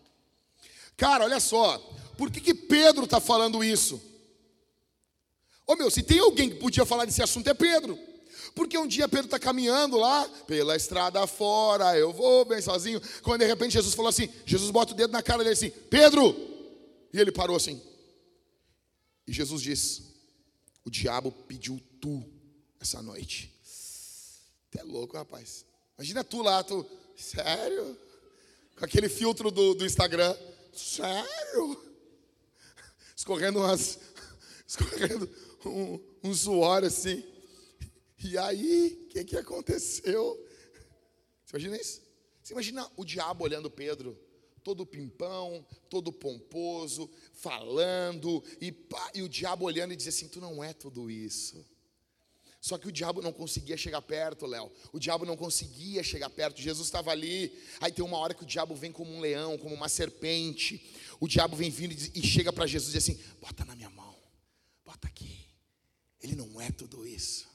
Cara, 0.96 1.24
olha 1.24 1.40
só, 1.40 1.76
por 2.16 2.30
que, 2.30 2.40
que 2.40 2.54
Pedro 2.54 3.02
está 3.02 3.20
falando 3.20 3.64
isso? 3.64 4.00
Ô 5.66 5.74
meu, 5.74 5.90
se 5.90 6.04
tem 6.04 6.20
alguém 6.20 6.50
que 6.50 6.54
podia 6.54 6.86
falar 6.86 7.04
desse 7.04 7.20
assunto 7.20 7.48
é 7.50 7.54
Pedro. 7.54 7.98
Porque 8.54 8.78
um 8.78 8.86
dia 8.86 9.08
Pedro 9.08 9.26
está 9.26 9.38
caminhando 9.38 9.96
lá, 9.96 10.28
pela 10.46 10.76
estrada 10.76 11.26
fora, 11.26 11.96
eu 11.96 12.12
vou 12.12 12.44
bem 12.44 12.60
sozinho. 12.60 13.00
Quando 13.22 13.40
de 13.40 13.46
repente 13.46 13.72
Jesus 13.72 13.94
falou 13.94 14.08
assim: 14.08 14.28
Jesus 14.44 14.70
bota 14.70 14.92
o 14.92 14.96
dedo 14.96 15.12
na 15.12 15.22
cara 15.22 15.44
dele 15.44 15.54
assim, 15.54 15.70
Pedro! 15.70 16.34
E 17.12 17.18
ele 17.18 17.32
parou 17.32 17.56
assim. 17.56 17.80
E 19.26 19.32
Jesus 19.32 19.62
disse: 19.62 20.02
O 20.84 20.90
diabo 20.90 21.30
pediu 21.30 21.80
tu 22.00 22.24
essa 22.80 23.02
noite. 23.02 23.54
Tu 24.70 24.78
é 24.78 24.82
louco, 24.82 25.16
rapaz. 25.16 25.64
Imagina 25.96 26.22
tu 26.22 26.42
lá, 26.42 26.62
tu, 26.62 26.86
sério? 27.16 27.98
Com 28.76 28.84
aquele 28.84 29.08
filtro 29.08 29.50
do, 29.50 29.74
do 29.74 29.84
Instagram. 29.84 30.36
Sério? 30.72 31.84
Escorrendo 33.16 33.58
umas. 33.58 33.98
Escorrendo 34.66 35.28
um, 35.64 36.00
um 36.22 36.34
suor 36.34 36.84
assim. 36.84 37.24
E 38.22 38.36
aí, 38.36 38.98
o 39.04 39.08
que, 39.08 39.24
que 39.24 39.36
aconteceu? 39.36 40.44
Você 41.44 41.56
imagina 41.56 41.76
isso? 41.76 42.02
Você 42.42 42.52
imagina 42.52 42.90
o 42.96 43.04
diabo 43.04 43.44
olhando 43.44 43.70
Pedro, 43.70 44.18
todo 44.64 44.84
pimpão, 44.84 45.64
todo 45.88 46.12
pomposo, 46.12 47.10
falando, 47.32 48.42
e, 48.60 48.72
pá, 48.72 49.10
e 49.14 49.22
o 49.22 49.28
diabo 49.28 49.64
olhando 49.64 49.92
e 49.92 49.96
dizendo 49.96 50.14
assim: 50.14 50.28
Tu 50.28 50.40
não 50.40 50.62
é 50.62 50.72
tudo 50.72 51.10
isso. 51.10 51.64
Só 52.60 52.76
que 52.76 52.88
o 52.88 52.92
diabo 52.92 53.22
não 53.22 53.32
conseguia 53.32 53.76
chegar 53.76 54.02
perto, 54.02 54.44
Léo. 54.44 54.70
O 54.92 54.98
diabo 54.98 55.24
não 55.24 55.36
conseguia 55.36 56.02
chegar 56.02 56.28
perto. 56.28 56.60
Jesus 56.60 56.88
estava 56.88 57.12
ali. 57.12 57.56
Aí 57.80 57.92
tem 57.92 58.04
uma 58.04 58.18
hora 58.18 58.34
que 58.34 58.42
o 58.42 58.46
diabo 58.46 58.74
vem 58.74 58.90
como 58.90 59.12
um 59.12 59.20
leão, 59.20 59.56
como 59.56 59.74
uma 59.74 59.88
serpente. 59.88 60.84
O 61.20 61.28
diabo 61.28 61.56
vem 61.56 61.70
vindo 61.70 61.92
e 61.92 62.26
chega 62.26 62.52
para 62.52 62.66
Jesus 62.66 62.90
e 62.90 62.98
diz 62.98 63.08
assim: 63.08 63.22
Bota 63.40 63.64
na 63.64 63.76
minha 63.76 63.90
mão, 63.90 64.14
bota 64.84 65.06
aqui. 65.06 65.46
Ele 66.20 66.34
não 66.34 66.60
é 66.60 66.70
tudo 66.70 67.06
isso. 67.06 67.47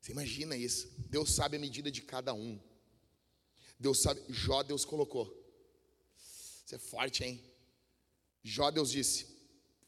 Você 0.00 0.12
imagina 0.12 0.56
isso? 0.56 0.90
Deus 0.98 1.32
sabe 1.32 1.56
a 1.56 1.60
medida 1.60 1.90
de 1.90 2.02
cada 2.02 2.32
um. 2.32 2.58
Deus 3.78 4.00
sabe. 4.00 4.22
Jó, 4.28 4.62
Deus 4.62 4.84
colocou. 4.84 5.36
Você 6.64 6.76
é 6.76 6.78
forte, 6.78 7.24
hein? 7.24 7.42
Jó, 8.42 8.70
Deus 8.70 8.90
disse: 8.90 9.26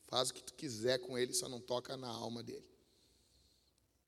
Faz 0.08 0.30
o 0.30 0.34
que 0.34 0.42
tu 0.42 0.54
quiser 0.54 0.98
com 0.98 1.16
ele, 1.16 1.32
só 1.32 1.48
não 1.48 1.60
toca 1.60 1.96
na 1.96 2.08
alma 2.08 2.42
dele. 2.42 2.66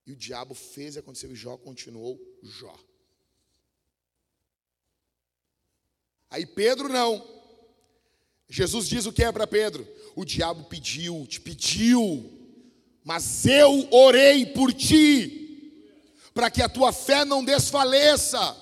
E 0.06 0.12
o 0.12 0.16
diabo 0.16 0.54
fez 0.54 0.96
e 0.96 0.98
aconteceu, 0.98 1.32
e 1.32 1.34
Jó 1.34 1.56
continuou 1.56 2.20
Jó. 2.42 2.78
Aí 6.28 6.44
Pedro 6.44 6.88
não. 6.88 7.32
Jesus 8.48 8.88
diz 8.88 9.06
o 9.06 9.12
que 9.12 9.24
é 9.24 9.32
para 9.32 9.46
Pedro? 9.46 9.86
O 10.14 10.24
diabo 10.24 10.64
pediu, 10.64 11.26
te 11.26 11.40
pediu, 11.40 12.30
mas 13.02 13.46
eu 13.46 13.88
orei 13.90 14.46
por 14.46 14.72
ti, 14.72 15.43
para 16.35 16.51
que 16.51 16.61
a 16.61 16.68
tua 16.68 16.92
fé 16.92 17.25
não 17.25 17.44
desfaleça. 17.44 18.57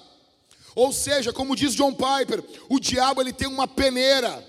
Ou 0.74 0.92
seja, 0.92 1.32
como 1.32 1.56
diz 1.56 1.74
John 1.74 1.92
Piper, 1.92 2.44
o 2.68 2.78
diabo 2.78 3.20
ele 3.20 3.32
tem 3.32 3.48
uma 3.48 3.66
peneira, 3.66 4.46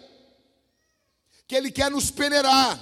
que 1.48 1.56
ele 1.56 1.72
quer 1.72 1.90
nos 1.90 2.12
peneirar 2.12 2.80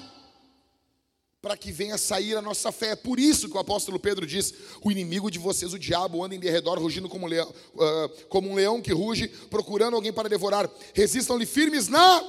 para 1.41 1.57
que 1.57 1.71
venha 1.71 1.97
sair 1.97 2.35
a 2.35 2.41
nossa 2.41 2.71
fé. 2.71 2.89
É 2.89 2.95
por 2.95 3.19
isso 3.19 3.49
que 3.49 3.55
o 3.55 3.59
apóstolo 3.59 3.99
Pedro 3.99 4.27
diz: 4.27 4.53
o 4.83 4.91
inimigo 4.91 5.31
de 5.31 5.39
vocês, 5.39 5.73
o 5.73 5.79
diabo, 5.79 6.23
anda 6.23 6.35
em 6.35 6.39
derredor, 6.39 6.79
rugindo 6.79 7.09
como 7.09 7.25
um 7.25 7.29
leão, 7.29 7.49
uh, 7.73 8.09
como 8.27 8.49
um 8.49 8.55
leão 8.55 8.81
que 8.81 8.93
ruge, 8.93 9.27
procurando 9.27 9.95
alguém 9.95 10.13
para 10.13 10.29
devorar. 10.29 10.69
Resistam-lhe 10.93 11.45
firmes 11.45 11.87
na 11.87 12.23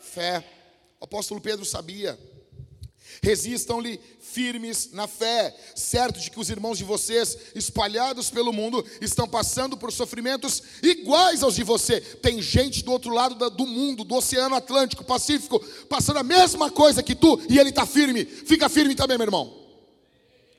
fé. 0.00 0.44
O 1.00 1.04
apóstolo 1.04 1.40
Pedro 1.40 1.64
sabia 1.64 2.18
Resistam-lhe 3.22 4.00
firmes 4.20 4.90
na 4.92 5.06
fé, 5.06 5.54
certo 5.74 6.20
de 6.20 6.30
que 6.30 6.38
os 6.38 6.50
irmãos 6.50 6.78
de 6.78 6.84
vocês, 6.84 7.36
espalhados 7.54 8.30
pelo 8.30 8.52
mundo, 8.52 8.84
estão 9.00 9.28
passando 9.28 9.76
por 9.76 9.92
sofrimentos 9.92 10.62
iguais 10.82 11.42
aos 11.42 11.54
de 11.54 11.62
você. 11.62 12.00
Tem 12.00 12.40
gente 12.40 12.84
do 12.84 12.92
outro 12.92 13.12
lado 13.12 13.50
do 13.50 13.66
mundo, 13.66 14.04
do 14.04 14.14
Oceano 14.14 14.54
Atlântico, 14.54 15.04
Pacífico, 15.04 15.58
passando 15.88 16.18
a 16.18 16.22
mesma 16.22 16.70
coisa 16.70 17.02
que 17.02 17.14
tu, 17.14 17.40
e 17.48 17.58
ele 17.58 17.70
está 17.70 17.86
firme. 17.86 18.24
Fica 18.24 18.68
firme 18.68 18.94
também, 18.94 19.18
meu 19.18 19.26
irmão. 19.26 19.66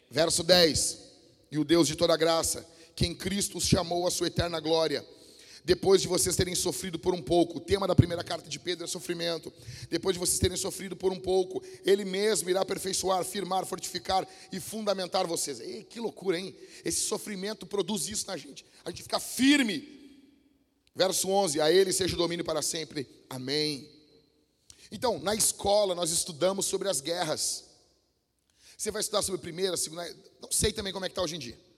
Verso 0.10 0.44
10: 0.44 0.98
E 1.52 1.58
o 1.58 1.64
Deus 1.64 1.88
de 1.88 1.96
toda 1.96 2.18
graça, 2.18 2.68
que 2.96 3.06
em 3.06 3.16
Cristo 3.16 3.58
os 3.58 3.66
chamou 3.66 4.08
à 4.08 4.12
sua 4.12 4.28
eterna 4.28 4.60
glória 4.60 5.06
depois 5.64 6.02
de 6.02 6.08
vocês 6.08 6.36
terem 6.36 6.56
sofrido 6.56 6.98
por 6.98 7.14
um 7.14 7.22
pouco, 7.22 7.58
o 7.58 7.60
tema 7.60 7.88
da 7.88 7.96
primeira 7.96 8.24
carta 8.24 8.50
de 8.50 8.60
Pedro 8.60 8.86
é 8.86 8.88
sofrimento. 8.88 9.52
Depois 9.90 10.14
de 10.14 10.20
vocês 10.20 10.40
terem 10.40 10.58
sofrido 10.58 10.96
por 10.96 11.12
um 11.12 11.20
pouco, 11.20 11.64
Ele 11.86 12.06
mesmo 12.06 12.50
irá 12.50 12.62
aperfeiçoar, 12.62 13.24
firmar, 13.24 13.66
fortificar 13.66 14.28
e 14.52 14.60
fundamentar 14.60 15.28
vocês. 15.28 15.60
Ei, 15.60 15.84
que 15.84 16.00
loucura, 16.00 16.40
hein? 16.40 16.56
Esse 16.84 17.02
sofrimento 17.02 17.66
produz 17.66 18.08
isso 18.08 18.26
na 18.28 18.38
gente. 18.38 18.66
A 18.86 18.90
gente 18.90 19.04
fica 19.04 19.20
firme. 19.20 19.98
Verso 20.96 21.30
11: 21.30 21.62
A 21.62 21.72
Ele 21.72 21.94
seja 21.94 22.16
o 22.16 22.18
domínio 22.18 22.46
para 22.46 22.62
sempre. 22.62 23.08
Amém. 23.30 23.90
Então, 24.92 25.20
na 25.20 25.36
escola, 25.36 25.94
nós 25.94 26.10
estudamos 26.10 26.66
sobre 26.66 26.90
as 26.90 27.00
guerras. 27.00 27.66
Você 28.78 28.92
vai 28.92 29.02
estudar 29.02 29.22
sobre 29.22 29.40
a 29.40 29.42
primeira, 29.42 29.78
segunda. 29.78 30.04
Não 30.42 30.52
sei 30.52 30.72
também 30.72 30.92
como 30.94 31.06
é 31.06 31.10
que 31.10 31.12
está 31.12 31.22
hoje 31.22 31.36
em 31.36 31.40
dia. 31.40 31.69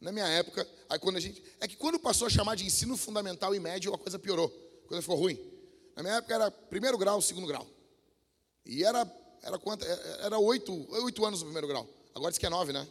Na 0.00 0.10
minha 0.10 0.26
época, 0.26 0.66
aí 0.88 0.98
quando 0.98 1.16
a 1.16 1.20
gente. 1.20 1.42
É 1.60 1.68
que 1.68 1.76
quando 1.76 1.98
passou 1.98 2.26
a 2.26 2.30
chamar 2.30 2.56
de 2.56 2.64
ensino 2.64 2.96
fundamental 2.96 3.54
e 3.54 3.60
médio, 3.60 3.94
a 3.94 3.98
coisa 3.98 4.18
piorou, 4.18 4.48
a 4.84 4.88
coisa 4.88 5.02
ficou 5.02 5.16
ruim. 5.16 5.38
Na 5.94 6.02
minha 6.02 6.14
época 6.16 6.34
era 6.34 6.50
primeiro 6.50 6.96
grau, 6.96 7.20
segundo 7.20 7.46
grau. 7.46 7.66
E 8.64 8.82
era, 8.82 9.06
era 9.42 9.58
quanto? 9.58 9.84
É, 9.84 9.92
é, 9.92 10.26
era 10.26 10.38
oito, 10.38 10.72
oito 11.02 11.26
anos 11.26 11.40
no 11.40 11.46
primeiro 11.46 11.68
grau. 11.68 11.86
Agora 12.14 12.30
diz 12.30 12.38
que 12.38 12.46
é 12.46 12.48
nove, 12.48 12.72
né? 12.72 12.88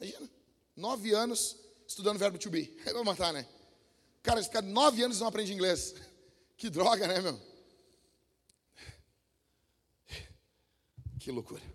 Imagina. 0.00 0.28
Nove 0.76 1.14
anos 1.14 1.56
estudando 1.86 2.18
verbo 2.18 2.38
to 2.38 2.50
be. 2.50 2.76
Aí 2.84 2.92
vai 2.92 3.04
matar, 3.04 3.32
né? 3.32 3.46
Cara, 4.22 4.42
ficar 4.42 4.62
nove 4.62 5.02
anos 5.02 5.20
não 5.20 5.28
aprende 5.28 5.52
inglês. 5.52 5.94
Que 6.56 6.70
droga, 6.70 7.08
né, 7.08 7.20
meu? 7.20 7.36
Que 11.18 11.32
loucura. 11.32 11.73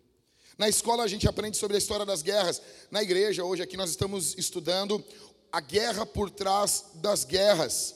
Na 0.59 0.67
escola 0.67 1.05
a 1.05 1.07
gente 1.07 1.25
aprende 1.25 1.55
sobre 1.55 1.77
a 1.77 1.79
história 1.79 2.05
das 2.05 2.21
guerras. 2.21 2.61
Na 2.91 3.01
igreja, 3.01 3.45
hoje 3.45 3.63
aqui 3.63 3.77
nós 3.77 3.91
estamos 3.91 4.37
estudando 4.37 5.01
a 5.49 5.61
guerra 5.61 6.05
por 6.05 6.29
trás 6.29 6.83
das 6.95 7.23
guerras. 7.23 7.95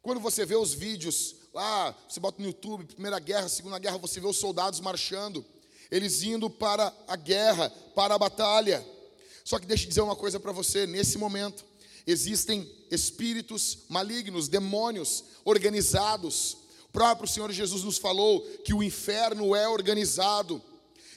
Quando 0.00 0.22
você 0.22 0.46
vê 0.46 0.56
os 0.56 0.72
vídeos 0.72 1.36
lá, 1.52 1.94
você 2.08 2.18
bota 2.18 2.40
no 2.40 2.48
YouTube, 2.48 2.86
Primeira 2.86 3.18
Guerra, 3.18 3.46
Segunda 3.50 3.78
Guerra, 3.78 3.98
você 3.98 4.18
vê 4.20 4.26
os 4.26 4.38
soldados 4.38 4.80
marchando, 4.80 5.44
eles 5.90 6.22
indo 6.22 6.48
para 6.48 6.94
a 7.06 7.14
guerra, 7.14 7.68
para 7.94 8.14
a 8.14 8.18
batalha. 8.18 8.82
Só 9.44 9.58
que 9.58 9.66
deixa 9.66 9.84
eu 9.84 9.88
dizer 9.90 10.00
uma 10.00 10.16
coisa 10.16 10.40
para 10.40 10.52
você, 10.52 10.86
nesse 10.86 11.18
momento, 11.18 11.62
existem 12.06 12.74
espíritos 12.90 13.80
malignos, 13.86 14.48
demônios 14.48 15.24
organizados. 15.44 16.56
O 16.86 16.90
próprio 16.90 17.28
Senhor 17.28 17.52
Jesus 17.52 17.84
nos 17.84 17.98
falou 17.98 18.40
que 18.64 18.72
o 18.72 18.82
inferno 18.82 19.54
é 19.54 19.68
organizado. 19.68 20.69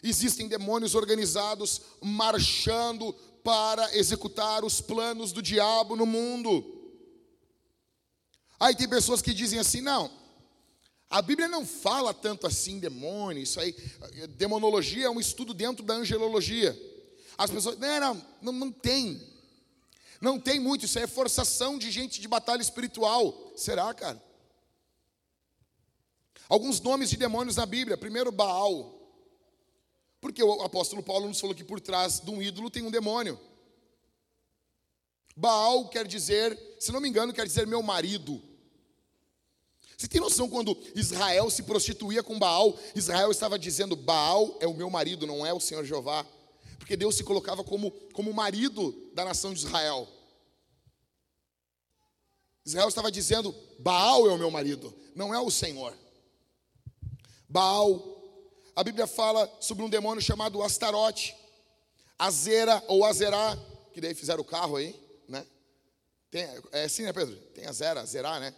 Existem 0.03 0.49
demônios 0.49 0.95
organizados 0.95 1.81
marchando 2.01 3.13
para 3.41 3.95
executar 3.97 4.65
os 4.65 4.81
planos 4.81 5.31
do 5.31 5.41
diabo 5.41 5.95
no 5.95 6.05
mundo. 6.05 6.81
Aí 8.59 8.75
tem 8.75 8.87
pessoas 8.87 9.21
que 9.21 9.33
dizem 9.33 9.59
assim: 9.59 9.79
não, 9.79 10.11
a 11.09 11.21
Bíblia 11.21 11.47
não 11.47 11.65
fala 11.65 12.13
tanto 12.13 12.45
assim 12.45 12.79
demônio, 12.79 13.43
isso 13.43 13.59
aí, 13.59 13.71
demonologia 14.29 15.05
é 15.05 15.09
um 15.09 15.19
estudo 15.19 15.53
dentro 15.53 15.85
da 15.85 15.93
angelologia. 15.93 16.77
As 17.37 17.49
pessoas, 17.49 17.77
não, 17.77 17.99
não, 17.99 18.25
não, 18.41 18.53
não 18.53 18.71
tem. 18.71 19.21
Não 20.19 20.39
tem 20.39 20.59
muito, 20.59 20.85
isso 20.85 20.97
aí 20.97 21.03
é 21.03 21.07
forçação 21.07 21.77
de 21.77 21.91
gente 21.91 22.19
de 22.19 22.27
batalha 22.27 22.61
espiritual. 22.61 23.53
Será, 23.55 23.93
cara? 23.93 24.21
Alguns 26.47 26.79
nomes 26.79 27.09
de 27.09 27.17
demônios 27.17 27.55
na 27.55 27.65
Bíblia. 27.65 27.97
Primeiro, 27.97 28.31
Baal. 28.31 29.02
Porque 30.23 30.41
o 30.41 30.61
apóstolo 30.61 31.03
Paulo 31.03 31.27
nos 31.27 31.41
falou 31.41 31.53
que 31.53 31.65
por 31.65 31.81
trás 31.81 32.21
de 32.21 32.31
um 32.31 32.41
ídolo 32.41 32.71
tem 32.71 32.81
um 32.81 32.89
demônio. 32.89 33.37
Baal 35.35 35.89
quer 35.89 36.07
dizer, 36.07 36.57
se 36.79 36.93
não 36.93 37.01
me 37.01 37.09
engano, 37.09 37.33
quer 37.33 37.45
dizer 37.45 37.67
meu 37.67 37.83
marido. 37.83 38.41
Você 39.97 40.07
tem 40.07 40.21
noção 40.21 40.49
quando 40.49 40.81
Israel 40.95 41.49
se 41.49 41.63
prostituía 41.63 42.23
com 42.23 42.39
Baal, 42.39 42.79
Israel 42.95 43.31
estava 43.31 43.59
dizendo: 43.59 43.97
Baal 43.97 44.57
é 44.61 44.65
o 44.65 44.73
meu 44.73 44.89
marido, 44.89 45.27
não 45.27 45.45
é 45.45 45.51
o 45.51 45.59
Senhor 45.59 45.83
Jeová. 45.83 46.25
Porque 46.79 46.95
Deus 46.95 47.17
se 47.17 47.23
colocava 47.25 47.61
como, 47.61 47.91
como 48.13 48.33
marido 48.33 49.11
da 49.13 49.25
nação 49.25 49.53
de 49.53 49.59
Israel. 49.59 50.07
Israel 52.65 52.87
estava 52.87 53.11
dizendo: 53.11 53.53
Baal 53.77 54.25
é 54.29 54.31
o 54.31 54.37
meu 54.37 54.49
marido, 54.49 54.95
não 55.13 55.33
é 55.33 55.39
o 55.41 55.51
Senhor. 55.51 55.93
Baal 57.49 58.12
a 58.75 58.83
Bíblia 58.83 59.05
fala 59.05 59.51
sobre 59.59 59.83
um 59.83 59.89
demônio 59.89 60.21
chamado 60.21 60.61
Astarote, 60.63 61.35
Azera 62.17 62.83
ou 62.87 63.05
Azerá, 63.05 63.57
que 63.93 64.01
daí 64.01 64.15
fizeram 64.15 64.41
o 64.41 64.45
carro 64.45 64.75
aí, 64.75 64.99
né? 65.27 65.45
Tem, 66.31 66.47
é 66.71 66.85
assim, 66.85 67.03
né, 67.03 67.13
Pedro? 67.13 67.35
Tem 67.53 67.65
Azera, 67.65 68.01
Azerá, 68.01 68.39
né? 68.39 68.53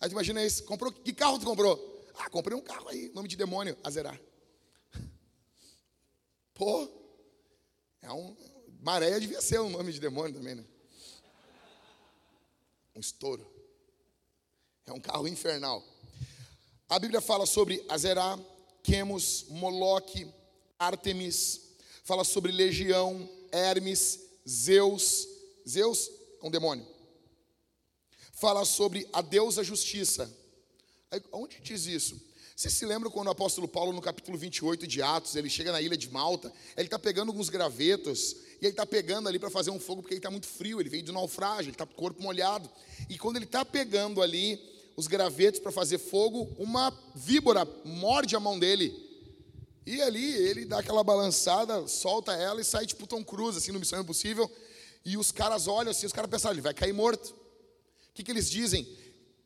Aí 0.00 0.08
tu 0.08 0.12
imagina 0.12 0.44
isso, 0.44 0.64
comprou, 0.64 0.90
que 0.90 1.12
carro 1.12 1.38
tu 1.38 1.44
comprou? 1.44 2.02
Ah, 2.16 2.28
comprei 2.28 2.56
um 2.56 2.60
carro 2.60 2.88
aí, 2.88 3.10
nome 3.14 3.28
de 3.28 3.36
demônio, 3.36 3.76
Azerá. 3.84 4.18
Pô, 6.54 6.88
é 8.02 8.12
um, 8.12 8.36
Maréia 8.80 9.20
devia 9.20 9.40
ser 9.40 9.60
um 9.60 9.70
nome 9.70 9.92
de 9.92 10.00
demônio 10.00 10.34
também, 10.34 10.56
né? 10.56 10.64
Um 12.96 13.00
estouro. 13.00 13.46
É 14.84 14.92
um 14.92 15.00
carro 15.00 15.28
infernal. 15.28 15.82
A 16.88 16.98
Bíblia 16.98 17.20
fala 17.20 17.46
sobre 17.46 17.84
Azerá, 17.88 18.36
Quemos, 18.82 19.46
Moloque, 19.48 20.26
Artemis, 20.78 21.60
fala 22.02 22.24
sobre 22.24 22.50
Legião, 22.50 23.28
Hermes, 23.52 24.20
Zeus. 24.48 25.28
Zeus 25.68 26.10
é 26.42 26.46
um 26.46 26.50
demônio. 26.50 26.86
Fala 28.32 28.64
sobre 28.64 29.08
a 29.12 29.22
deusa 29.22 29.62
justiça. 29.62 30.30
Aí, 31.10 31.22
onde 31.32 31.60
diz 31.60 31.86
isso? 31.86 32.20
Você 32.56 32.68
se 32.68 32.84
lembra 32.84 33.08
quando 33.08 33.28
o 33.28 33.30
apóstolo 33.30 33.66
Paulo, 33.66 33.92
no 33.92 34.00
capítulo 34.00 34.36
28 34.36 34.86
de 34.86 35.00
Atos, 35.00 35.36
ele 35.36 35.48
chega 35.48 35.72
na 35.72 35.80
ilha 35.80 35.96
de 35.96 36.10
Malta, 36.10 36.52
ele 36.76 36.86
está 36.86 36.98
pegando 36.98 37.30
alguns 37.30 37.48
gravetos, 37.48 38.36
e 38.60 38.66
ele 38.66 38.68
está 38.68 38.86
pegando 38.86 39.28
ali 39.28 39.38
para 39.38 39.50
fazer 39.50 39.70
um 39.70 39.80
fogo, 39.80 40.02
porque 40.02 40.14
ele 40.14 40.18
está 40.20 40.30
muito 40.30 40.46
frio, 40.46 40.80
ele 40.80 40.88
veio 40.88 41.02
do 41.02 41.12
naufrágio, 41.12 41.64
ele 41.64 41.70
está 41.72 41.86
com 41.86 41.92
o 41.92 41.96
corpo 41.96 42.22
molhado. 42.22 42.70
E 43.08 43.18
quando 43.18 43.36
ele 43.36 43.46
está 43.46 43.64
pegando 43.64 44.22
ali 44.22 44.60
os 44.96 45.06
gravetos 45.06 45.60
para 45.60 45.72
fazer 45.72 45.98
fogo, 45.98 46.54
uma 46.58 46.92
víbora 47.14 47.66
morde 47.84 48.36
a 48.36 48.40
mão 48.40 48.58
dele. 48.58 49.10
E 49.84 50.00
ali 50.00 50.32
ele 50.34 50.64
dá 50.64 50.78
aquela 50.78 51.02
balançada, 51.02 51.86
solta 51.88 52.32
ela 52.32 52.60
e 52.60 52.64
sai 52.64 52.86
tipo 52.86 53.06
Tom 53.06 53.24
Cruise, 53.24 53.58
assim, 53.58 53.72
no 53.72 53.80
Missão 53.80 54.00
Impossível. 54.00 54.50
E 55.04 55.16
os 55.16 55.32
caras 55.32 55.66
olham 55.66 55.90
assim, 55.90 56.06
os 56.06 56.12
caras 56.12 56.30
pensam, 56.30 56.50
ele 56.50 56.60
vai 56.60 56.72
cair 56.74 56.92
morto. 56.92 57.30
O 57.30 58.14
que, 58.14 58.22
que 58.22 58.30
eles 58.30 58.48
dizem? 58.48 58.86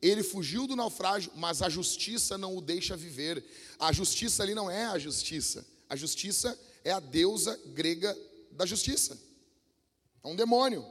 Ele 0.01 0.21
fugiu 0.21 0.67
do 0.67 0.75
naufrágio, 0.75 1.31
mas 1.35 1.61
a 1.61 1.69
justiça 1.69 2.37
não 2.37 2.55
o 2.55 2.61
deixa 2.61 2.95
viver. 2.95 3.43
A 3.79 3.91
justiça 3.91 4.43
ali 4.43 4.53
não 4.53 4.69
é 4.69 4.85
a 4.85 4.99
justiça. 4.99 5.65
A 5.89 5.95
justiça 5.95 6.57
é 6.83 6.91
a 6.91 6.99
deusa 6.99 7.59
grega 7.67 8.15
da 8.51 8.65
justiça. 8.65 9.17
É 10.23 10.27
um 10.27 10.35
demônio. 10.35 10.85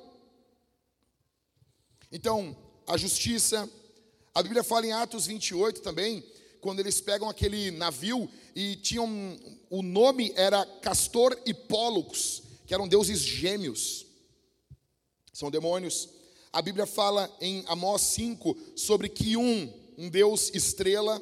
Então, 2.11 2.57
a 2.87 2.97
justiça 2.97 3.71
a 4.37 4.42
Bíblia 4.42 4.62
fala 4.62 4.87
em 4.87 4.92
Atos 4.92 5.27
28 5.27 5.81
também, 5.81 6.22
quando 6.61 6.81
eles 6.81 7.01
pegam 7.01 7.27
aquele 7.27 7.70
navio 7.70 8.31
e 8.55 8.77
tinham 8.77 9.09
o 9.70 9.83
nome 9.83 10.31
era 10.37 10.66
Castor 10.83 11.35
e 11.46 11.55
Pólux, 11.55 12.42
que 12.66 12.75
eram 12.75 12.87
deuses 12.87 13.18
gêmeos. 13.20 14.05
São 15.33 15.51
demônios. 15.51 16.11
A 16.53 16.61
Bíblia 16.61 16.85
fala 16.85 17.35
em 17.40 17.64
Amós 17.66 18.03
5 18.03 18.55
sobre 18.77 19.09
que 19.09 19.38
um, 19.38 19.72
um 19.96 20.11
deus 20.11 20.51
estrela, 20.53 21.18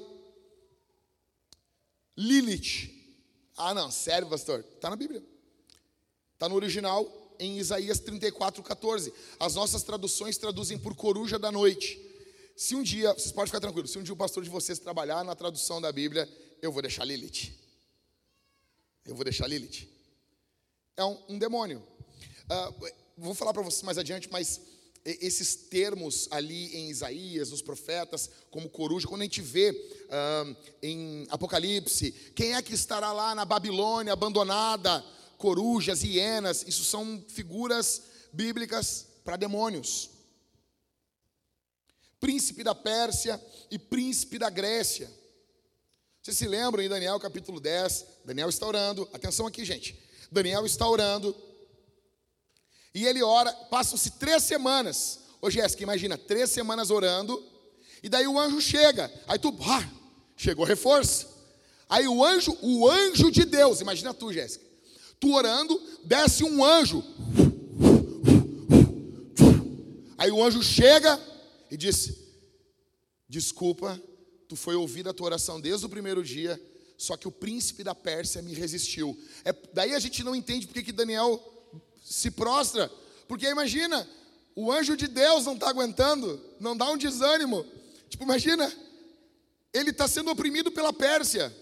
Lilith. 2.17 2.91
Ah, 3.57 3.73
não, 3.73 3.93
sério, 3.93 4.29
pastor? 4.29 4.65
Está 4.75 4.91
na 4.91 4.97
Bíblia. 4.97 5.23
Está 6.33 6.49
no 6.49 6.57
original 6.57 7.37
em 7.39 7.59
Isaías 7.59 8.01
34, 8.01 8.61
14. 8.61 9.13
As 9.39 9.55
nossas 9.55 9.85
traduções 9.85 10.37
traduzem 10.37 10.77
por 10.77 10.97
coruja 10.97 11.39
da 11.39 11.53
noite. 11.53 12.13
Se 12.57 12.77
um 12.77 12.83
dia, 12.83 13.13
vocês 13.13 13.33
podem 13.33 13.47
ficar 13.47 13.61
tranquilos, 13.61 13.91
se 13.91 13.99
um 13.99 14.03
dia 14.03 14.15
o 14.15 14.17
pastor 14.17 14.45
de 14.45 14.49
vocês 14.49 14.79
trabalhar 14.79 15.25
na 15.25 15.35
tradução 15.35 15.81
da 15.81 15.91
Bíblia, 15.91 16.29
eu 16.63 16.71
vou 16.71 16.81
deixar 16.81 17.05
Lilith. 17.05 17.53
Eu 19.05 19.15
vou 19.17 19.25
deixar 19.25 19.49
Lilith. 19.49 19.89
É 20.97 21.05
um, 21.05 21.19
um 21.31 21.39
demônio. 21.39 21.83
Uh, 22.45 22.89
vou 23.19 23.35
falar 23.35 23.53
para 23.53 23.63
vocês 23.63 23.83
mais 23.83 23.99
adiante, 23.99 24.29
mas 24.31 24.61
esses 25.05 25.57
termos 25.57 26.29
ali 26.31 26.77
em 26.77 26.91
Isaías, 26.91 27.51
nos 27.51 27.61
profetas, 27.61 28.31
como 28.51 28.71
coruja, 28.71 29.09
quando 29.09 29.23
a 29.23 29.25
gente 29.25 29.43
vê 29.43 29.71
uh, 29.73 30.57
em 30.81 31.27
Apocalipse, 31.31 32.13
quem 32.37 32.55
é 32.55 32.63
que 32.63 32.73
estará 32.73 33.13
lá 33.13 33.35
na 33.35 33.45
Babilônia 33.45 34.13
abandonada? 34.13 35.05
Corujas, 35.37 36.05
hienas, 36.05 36.65
isso 36.69 36.85
são 36.85 37.23
figuras 37.29 38.01
bíblicas 38.33 39.07
para 39.25 39.37
demônios 39.37 40.14
príncipe 42.21 42.63
da 42.63 42.75
Pérsia 42.75 43.41
e 43.71 43.79
príncipe 43.79 44.39
da 44.39 44.51
Grécia. 44.51 45.11
Vocês 46.23 46.37
se 46.37 46.47
lembram 46.47 46.83
em 46.83 46.89
Daniel 46.89 47.21
capítulo 47.21 47.61
10? 47.61 48.07
Daniel 48.25 48.49
está 48.49 48.67
orando, 48.67 49.09
atenção 49.13 49.47
aqui, 49.47 49.65
gente. 49.65 49.99
Daniel 50.31 50.65
está 50.65 50.89
orando, 50.89 51.37
e 52.95 53.05
ele 53.05 53.23
ora, 53.23 53.53
passam-se 53.53 54.13
três 54.13 54.45
semanas. 54.45 55.21
Ô 55.43 55.51
Jéssica, 55.51 55.83
imagina, 55.83 56.17
três 56.17 56.51
semanas 56.51 56.91
orando, 56.91 57.43
e 58.03 58.09
daí 58.09 58.27
o 58.27 58.39
anjo 58.39 58.61
chega, 58.61 59.13
aí 59.27 59.39
tu, 59.39 59.55
ah, 59.63 59.89
chegou 60.37 60.65
reforço. 60.65 61.29
Aí 61.89 62.07
o 62.07 62.25
anjo, 62.25 62.57
o 62.63 62.89
anjo 62.89 63.31
de 63.31 63.45
Deus, 63.45 63.81
imagina 63.81 64.15
tu, 64.15 64.33
Jéssica, 64.33 64.65
tu 65.19 65.35
orando, 65.35 65.81
desce 66.05 66.45
um 66.45 66.65
anjo. 66.65 67.05
Aí 70.17 70.31
o 70.31 70.43
anjo 70.43 70.63
chega, 70.63 71.21
e 71.71 71.77
disse: 71.77 72.17
Desculpa, 73.29 74.01
tu 74.49 74.57
foi 74.57 74.75
ouvida 74.75 75.11
a 75.11 75.15
tua 75.15 75.27
oração 75.27 75.61
desde 75.61 75.87
o 75.87 75.89
primeiro 75.89 76.23
dia, 76.23 76.61
só 76.97 77.17
que 77.17 77.29
o 77.29 77.33
príncipe 77.33 77.83
da 77.83 77.95
Pérsia 77.95 78.43
me 78.43 78.55
resistiu. 78.55 79.19
É, 79.45 79.53
daí 79.73 79.95
a 79.95 79.99
gente 79.99 80.23
não 80.23 80.35
entende 80.35 80.67
porque 80.67 80.83
que 80.83 80.93
Daniel 80.93 81.43
se 82.05 82.31
prostra, 82.31 82.91
porque 83.27 83.49
imagina, 83.49 84.09
o 84.55 84.71
anjo 84.71 84.97
de 84.97 85.09
Deus 85.09 85.45
não 85.45 85.55
está 85.55 85.69
aguentando, 85.69 86.41
não 86.61 86.77
dá 86.77 86.91
um 86.91 86.97
desânimo. 86.97 87.65
Tipo, 88.09 88.25
imagina, 88.25 88.73
ele 89.73 89.91
está 89.91 90.07
sendo 90.07 90.31
oprimido 90.31 90.71
pela 90.71 90.93
Pérsia. 90.93 91.55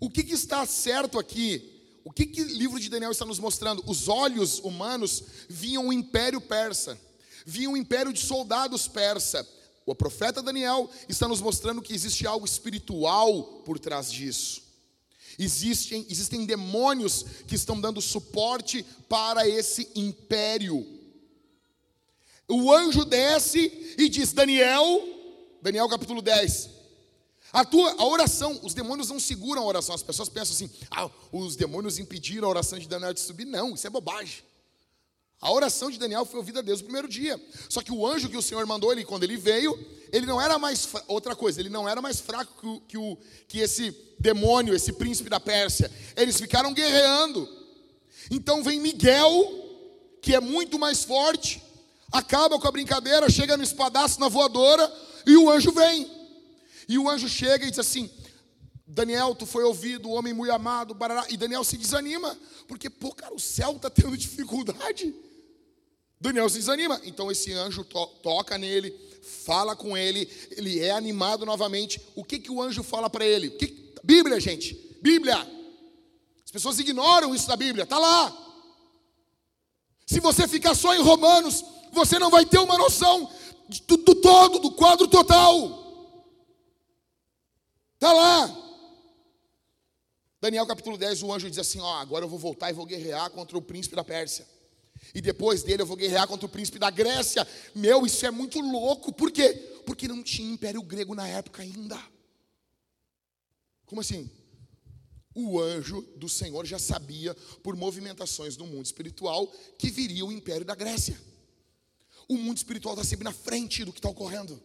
O 0.00 0.08
que, 0.08 0.22
que 0.22 0.34
está 0.34 0.64
certo 0.64 1.18
aqui? 1.18 1.68
O 2.04 2.10
que, 2.10 2.26
que 2.26 2.42
o 2.42 2.46
livro 2.46 2.80
de 2.80 2.88
Daniel 2.88 3.12
está 3.12 3.24
nos 3.24 3.38
mostrando? 3.38 3.82
Os 3.86 4.08
olhos 4.08 4.58
humanos 4.60 5.22
viam 5.48 5.88
o 5.88 5.92
império 5.92 6.40
persa 6.40 6.98
vinha 7.44 7.70
um 7.70 7.76
império 7.76 8.12
de 8.12 8.20
soldados 8.20 8.88
persa. 8.88 9.46
O 9.84 9.94
profeta 9.94 10.42
Daniel 10.42 10.88
está 11.08 11.26
nos 11.26 11.40
mostrando 11.40 11.82
que 11.82 11.92
existe 11.92 12.26
algo 12.26 12.46
espiritual 12.46 13.42
por 13.64 13.78
trás 13.78 14.10
disso. 14.10 14.62
Existem, 15.38 16.06
existem 16.08 16.44
demônios 16.44 17.24
que 17.46 17.54
estão 17.54 17.80
dando 17.80 18.00
suporte 18.00 18.84
para 19.08 19.48
esse 19.48 19.88
império. 19.94 20.86
O 22.48 22.72
anjo 22.72 23.04
desce 23.04 23.94
e 23.98 24.08
diz: 24.08 24.32
Daniel, 24.32 25.02
Daniel 25.60 25.88
capítulo 25.88 26.20
10. 26.20 26.70
A 27.52 27.64
tua 27.64 27.92
a 27.98 28.06
oração, 28.06 28.58
os 28.62 28.72
demônios 28.72 29.08
não 29.08 29.20
seguram 29.20 29.62
a 29.62 29.66
oração. 29.66 29.94
As 29.94 30.02
pessoas 30.02 30.28
pensam 30.28 30.54
assim: 30.54 30.70
ah, 30.90 31.10
os 31.30 31.56
demônios 31.56 31.98
impediram 31.98 32.46
a 32.46 32.50
oração 32.50 32.78
de 32.78 32.88
Daniel 32.88 33.12
de 33.12 33.20
subir. 33.20 33.44
Não, 33.44 33.74
isso 33.74 33.86
é 33.86 33.90
bobagem. 33.90 34.42
A 35.42 35.50
oração 35.50 35.90
de 35.90 35.98
Daniel 35.98 36.24
foi 36.24 36.38
ouvida 36.38 36.60
a 36.60 36.62
Deus 36.62 36.80
no 36.80 36.84
primeiro 36.84 37.08
dia. 37.08 37.38
Só 37.68 37.82
que 37.82 37.90
o 37.90 38.06
anjo 38.06 38.28
que 38.28 38.36
o 38.36 38.42
Senhor 38.42 38.64
mandou 38.64 38.92
ele, 38.92 39.04
quando 39.04 39.24
ele 39.24 39.36
veio, 39.36 39.76
ele 40.12 40.24
não 40.24 40.40
era 40.40 40.56
mais 40.56 40.88
outra 41.08 41.34
coisa, 41.34 41.58
ele 41.58 41.68
não 41.68 41.88
era 41.88 42.00
mais 42.00 42.20
fraco 42.20 42.54
que, 42.60 42.66
o, 42.68 42.80
que, 42.80 42.96
o, 42.96 43.18
que 43.48 43.58
esse 43.58 43.90
demônio, 44.20 44.72
esse 44.72 44.92
príncipe 44.92 45.28
da 45.28 45.40
Pérsia. 45.40 45.90
Eles 46.16 46.38
ficaram 46.38 46.72
guerreando. 46.72 47.48
Então 48.30 48.62
vem 48.62 48.78
Miguel, 48.78 49.52
que 50.22 50.32
é 50.32 50.38
muito 50.38 50.78
mais 50.78 51.02
forte, 51.02 51.60
acaba 52.12 52.56
com 52.60 52.68
a 52.68 52.72
brincadeira, 52.72 53.28
chega 53.28 53.56
no 53.56 53.64
espadaço 53.64 54.20
na 54.20 54.28
voadora 54.28 54.88
e 55.26 55.36
o 55.36 55.50
anjo 55.50 55.72
vem. 55.72 56.08
E 56.88 56.96
o 56.98 57.10
anjo 57.10 57.28
chega 57.28 57.66
e 57.66 57.70
diz 57.70 57.80
assim: 57.80 58.08
Daniel, 58.86 59.34
tu 59.34 59.44
foi 59.44 59.64
ouvido, 59.64 60.08
homem 60.10 60.32
muito 60.32 60.52
amado, 60.52 60.94
barará. 60.94 61.26
e 61.28 61.36
Daniel 61.36 61.64
se 61.64 61.76
desanima, 61.76 62.38
porque, 62.68 62.88
pô, 62.88 63.12
cara, 63.12 63.34
o 63.34 63.40
céu 63.40 63.72
está 63.72 63.90
tendo 63.90 64.16
dificuldade. 64.16 65.12
Daniel 66.22 66.48
se 66.48 66.58
desanima. 66.58 67.00
Então 67.02 67.32
esse 67.32 67.52
anjo 67.52 67.84
to 67.84 68.06
toca 68.22 68.56
nele, 68.56 68.96
fala 69.44 69.74
com 69.74 69.96
ele, 69.96 70.30
ele 70.52 70.78
é 70.78 70.92
animado 70.92 71.44
novamente. 71.44 72.00
O 72.14 72.22
que, 72.22 72.38
que 72.38 72.50
o 72.50 72.62
anjo 72.62 72.84
fala 72.84 73.10
para 73.10 73.26
ele? 73.26 73.50
Que, 73.50 73.92
Bíblia, 74.04 74.38
gente, 74.38 74.74
Bíblia. 75.02 75.36
As 76.44 76.50
pessoas 76.50 76.78
ignoram 76.78 77.34
isso 77.34 77.48
da 77.48 77.56
Bíblia, 77.56 77.82
está 77.82 77.98
lá. 77.98 78.38
Se 80.06 80.20
você 80.20 80.46
ficar 80.46 80.76
só 80.76 80.94
em 80.94 81.02
Romanos, 81.02 81.64
você 81.90 82.20
não 82.20 82.30
vai 82.30 82.46
ter 82.46 82.58
uma 82.58 82.78
noção 82.78 83.28
do, 83.88 83.96
do 83.96 84.14
todo, 84.14 84.60
do 84.60 84.70
quadro 84.70 85.08
total. 85.08 85.82
Está 87.94 88.12
lá. 88.12 88.58
Daniel 90.40 90.66
capítulo 90.66 90.96
10, 90.96 91.22
o 91.24 91.32
anjo 91.32 91.50
diz 91.50 91.58
assim: 91.58 91.80
Ó, 91.80 91.94
agora 91.94 92.24
eu 92.24 92.28
vou 92.28 92.38
voltar 92.38 92.70
e 92.70 92.74
vou 92.74 92.86
guerrear 92.86 93.28
contra 93.30 93.58
o 93.58 93.62
príncipe 93.62 93.96
da 93.96 94.04
Pérsia. 94.04 94.46
E 95.14 95.20
depois 95.20 95.62
dele 95.62 95.82
eu 95.82 95.86
vou 95.86 95.96
guerrear 95.96 96.26
contra 96.26 96.46
o 96.46 96.48
príncipe 96.48 96.78
da 96.78 96.90
Grécia. 96.90 97.46
Meu, 97.74 98.06
isso 98.06 98.24
é 98.24 98.30
muito 98.30 98.60
louco. 98.60 99.12
Por 99.12 99.30
quê? 99.30 99.52
Porque 99.84 100.08
não 100.08 100.22
tinha 100.22 100.52
império 100.52 100.82
grego 100.82 101.14
na 101.14 101.26
época 101.28 101.62
ainda. 101.62 101.98
Como 103.84 104.00
assim? 104.00 104.30
O 105.34 105.60
anjo 105.60 106.02
do 106.16 106.28
Senhor 106.28 106.64
já 106.66 106.78
sabia, 106.78 107.34
por 107.62 107.74
movimentações 107.74 108.56
no 108.56 108.66
mundo 108.66 108.84
espiritual, 108.84 109.46
que 109.78 109.90
viria 109.90 110.24
o 110.24 110.32
império 110.32 110.64
da 110.64 110.74
Grécia. 110.74 111.18
O 112.28 112.36
mundo 112.36 112.56
espiritual 112.56 112.94
está 112.94 113.04
sempre 113.04 113.24
na 113.24 113.32
frente 113.32 113.84
do 113.84 113.92
que 113.92 113.98
está 113.98 114.08
ocorrendo. 114.08 114.62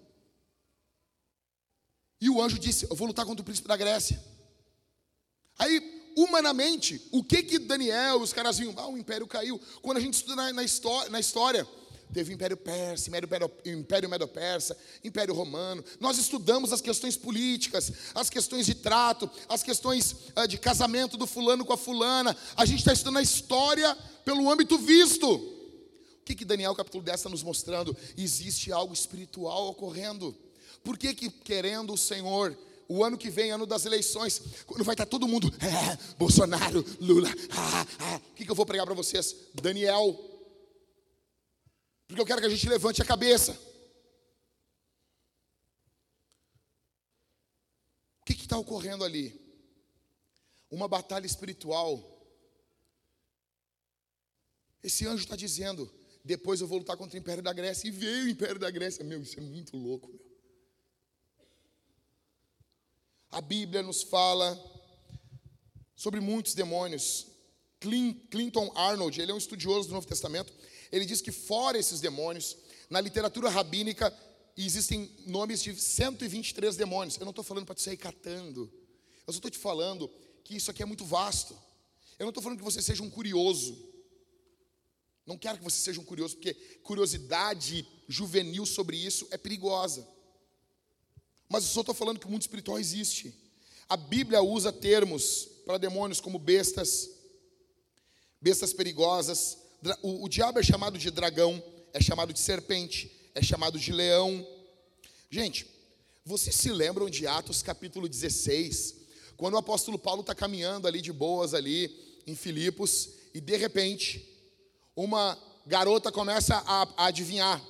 E 2.19 2.29
o 2.29 2.41
anjo 2.41 2.59
disse: 2.59 2.85
Eu 2.89 2.95
vou 2.95 3.07
lutar 3.07 3.25
contra 3.25 3.41
o 3.41 3.45
príncipe 3.45 3.67
da 3.67 3.77
Grécia. 3.77 4.21
Aí 5.57 5.96
humanamente, 6.17 6.99
o 7.11 7.23
que 7.23 7.43
que 7.43 7.59
Daniel, 7.59 8.19
os 8.19 8.33
caras 8.33 8.57
viam? 8.57 8.73
Ah, 8.75 8.87
o 8.87 8.97
império 8.97 9.27
caiu. 9.27 9.61
Quando 9.83 9.97
a 9.97 10.01
gente 10.01 10.15
estuda 10.15 10.35
na, 10.35 10.51
na, 10.51 10.63
história, 10.63 11.11
na 11.11 11.19
história, 11.19 11.67
teve 12.11 12.33
Império 12.33 12.57
Persa, 12.57 13.07
Império, 13.07 13.51
Império 13.63 14.09
Medo-Persa, 14.09 14.75
Império 15.03 15.35
Romano. 15.35 15.85
Nós 15.99 16.17
estudamos 16.17 16.73
as 16.73 16.81
questões 16.81 17.15
políticas, 17.15 17.93
as 18.15 18.31
questões 18.31 18.65
de 18.65 18.73
trato, 18.73 19.29
as 19.47 19.61
questões 19.61 20.15
uh, 20.35 20.47
de 20.47 20.57
casamento 20.57 21.17
do 21.17 21.27
fulano 21.27 21.63
com 21.63 21.73
a 21.73 21.77
fulana. 21.77 22.35
A 22.55 22.65
gente 22.65 22.79
está 22.79 22.93
estudando 22.93 23.17
a 23.17 23.21
história 23.21 23.95
pelo 24.25 24.49
âmbito 24.49 24.75
visto. 24.79 25.31
O 25.31 26.23
que 26.25 26.33
que 26.33 26.45
Daniel 26.45 26.73
capítulo 26.73 27.03
10 27.03 27.15
está 27.15 27.29
nos 27.29 27.43
mostrando? 27.43 27.95
Existe 28.17 28.71
algo 28.71 28.91
espiritual 28.91 29.67
ocorrendo. 29.67 30.35
Por 30.83 30.97
que 30.97 31.13
que 31.13 31.29
querendo 31.29 31.93
o 31.93 31.97
Senhor 31.97 32.57
o 32.87 33.03
ano 33.03 33.17
que 33.17 33.29
vem, 33.29 33.51
ano 33.51 33.65
das 33.65 33.85
eleições, 33.85 34.41
quando 34.65 34.83
vai 34.83 34.93
estar 34.93 35.05
todo 35.05 35.27
mundo, 35.27 35.47
é, 35.59 36.15
Bolsonaro, 36.17 36.85
Lula, 36.99 37.29
ah, 37.51 37.85
ah, 37.99 38.21
o 38.31 38.33
que, 38.33 38.45
que 38.45 38.51
eu 38.51 38.55
vou 38.55 38.65
pregar 38.65 38.85
para 38.85 38.95
vocês? 38.95 39.35
Daniel. 39.53 40.17
Porque 42.07 42.21
eu 42.21 42.25
quero 42.25 42.39
que 42.39 42.47
a 42.47 42.49
gente 42.49 42.69
levante 42.69 43.01
a 43.01 43.05
cabeça. 43.05 43.51
O 48.21 48.25
que 48.25 48.33
está 48.33 48.57
ocorrendo 48.57 49.03
ali? 49.03 49.39
Uma 50.71 50.87
batalha 50.87 51.25
espiritual. 51.25 52.13
Esse 54.81 55.05
anjo 55.05 55.23
está 55.23 55.35
dizendo: 55.35 55.91
depois 56.23 56.61
eu 56.61 56.67
vou 56.67 56.77
lutar 56.77 56.95
contra 56.95 57.17
o 57.17 57.19
império 57.19 57.43
da 57.43 57.51
Grécia. 57.51 57.87
E 57.87 57.91
veio 57.91 58.25
o 58.25 58.29
império 58.29 58.59
da 58.59 58.71
Grécia. 58.71 59.03
Meu, 59.03 59.21
isso 59.21 59.37
é 59.37 59.41
muito 59.41 59.75
louco, 59.75 60.09
meu. 60.09 60.26
A 63.31 63.41
Bíblia 63.41 63.83
nos 63.83 64.03
fala 64.03 64.57
sobre 65.95 66.19
muitos 66.19 66.53
demônios. 66.53 67.27
Clinton 67.79 68.71
Arnold, 68.75 69.21
ele 69.21 69.31
é 69.31 69.35
um 69.35 69.37
estudioso 69.37 69.89
do 69.89 69.93
Novo 69.93 70.07
Testamento, 70.07 70.51
ele 70.91 71.05
diz 71.05 71.21
que 71.21 71.31
fora 71.31 71.77
esses 71.77 71.99
demônios, 71.99 72.57
na 72.89 72.99
literatura 73.01 73.49
rabínica 73.49 74.11
existem 74.55 75.11
nomes 75.27 75.61
de 75.61 75.75
123 75.75 76.75
demônios. 76.75 77.17
Eu 77.17 77.25
não 77.25 77.31
estou 77.31 77.43
falando 77.43 77.65
para 77.65 77.75
te 77.75 77.81
sair 77.81 77.97
catando. 77.97 78.71
Eu 79.27 79.33
só 79.33 79.37
estou 79.37 79.51
te 79.51 79.57
falando 79.57 80.09
que 80.43 80.55
isso 80.55 80.71
aqui 80.71 80.81
é 80.81 80.85
muito 80.85 81.05
vasto. 81.05 81.53
Eu 82.17 82.23
não 82.23 82.29
estou 82.29 82.41
falando 82.41 82.57
que 82.57 82.63
você 82.63 82.81
seja 82.81 83.03
um 83.03 83.09
curioso. 83.09 83.77
Não 85.25 85.37
quero 85.37 85.57
que 85.57 85.63
você 85.63 85.77
seja 85.77 85.99
um 85.99 86.05
curioso, 86.05 86.35
porque 86.35 86.53
curiosidade 86.81 87.85
juvenil 88.07 88.65
sobre 88.65 88.97
isso 88.97 89.27
é 89.29 89.37
perigosa. 89.37 90.07
Mas 91.49 91.63
eu 91.63 91.69
só 91.69 91.81
estou 91.81 91.95
falando 91.95 92.19
que 92.19 92.25
o 92.25 92.29
mundo 92.29 92.41
espiritual 92.41 92.79
existe. 92.79 93.33
A 93.87 93.95
Bíblia 93.95 94.41
usa 94.41 94.71
termos 94.71 95.47
para 95.65 95.77
demônios 95.77 96.19
como 96.19 96.37
bestas, 96.37 97.09
bestas 98.41 98.73
perigosas. 98.73 99.57
O, 100.01 100.25
o 100.25 100.29
diabo 100.29 100.59
é 100.59 100.63
chamado 100.63 100.97
de 100.97 101.09
dragão, 101.09 101.63
é 101.93 102.01
chamado 102.01 102.33
de 102.33 102.39
serpente, 102.39 103.11
é 103.33 103.41
chamado 103.41 103.79
de 103.79 103.91
leão. 103.91 104.45
Gente, 105.29 105.67
vocês 106.25 106.55
se 106.55 106.69
lembram 106.69 107.09
de 107.09 107.25
Atos 107.25 107.61
capítulo 107.61 108.09
16, 108.09 108.95
quando 109.37 109.53
o 109.53 109.57
apóstolo 109.57 109.97
Paulo 109.97 110.21
está 110.21 110.35
caminhando 110.35 110.87
ali 110.87 111.01
de 111.01 111.13
boas 111.13 111.53
ali 111.53 112.21
em 112.25 112.35
Filipos 112.35 113.09
e 113.33 113.39
de 113.39 113.55
repente 113.55 114.27
uma 114.95 115.37
garota 115.65 116.11
começa 116.11 116.55
a, 116.65 116.87
a 116.97 117.05
adivinhar 117.05 117.63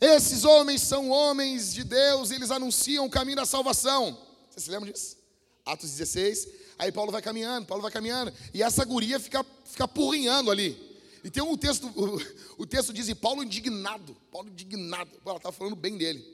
esses 0.00 0.44
homens 0.44 0.80
são 0.80 1.10
homens 1.10 1.74
de 1.74 1.84
Deus, 1.84 2.30
eles 2.30 2.50
anunciam 2.50 3.04
o 3.04 3.10
caminho 3.10 3.36
da 3.36 3.44
salvação. 3.44 4.18
Você 4.48 4.60
se 4.60 4.70
lembra 4.70 4.90
disso? 4.90 5.18
Atos 5.64 5.90
16. 5.90 6.48
Aí 6.78 6.90
Paulo 6.90 7.12
vai 7.12 7.20
caminhando, 7.20 7.66
Paulo 7.66 7.82
vai 7.82 7.92
caminhando, 7.92 8.32
e 8.54 8.62
essa 8.62 8.82
guria 8.84 9.20
fica, 9.20 9.44
fica 9.66 9.86
porrinhando 9.86 10.50
ali. 10.50 10.90
E 11.22 11.30
tem 11.30 11.42
um 11.42 11.56
texto, 11.56 11.86
o, 11.94 12.62
o 12.62 12.66
texto 12.66 12.92
diz, 12.92 13.08
e 13.08 13.14
Paulo 13.14 13.44
indignado, 13.44 14.16
Paulo 14.32 14.48
indignado, 14.48 15.10
ela 15.26 15.36
estava 15.36 15.54
falando 15.54 15.76
bem 15.76 15.98
dele. 15.98 16.26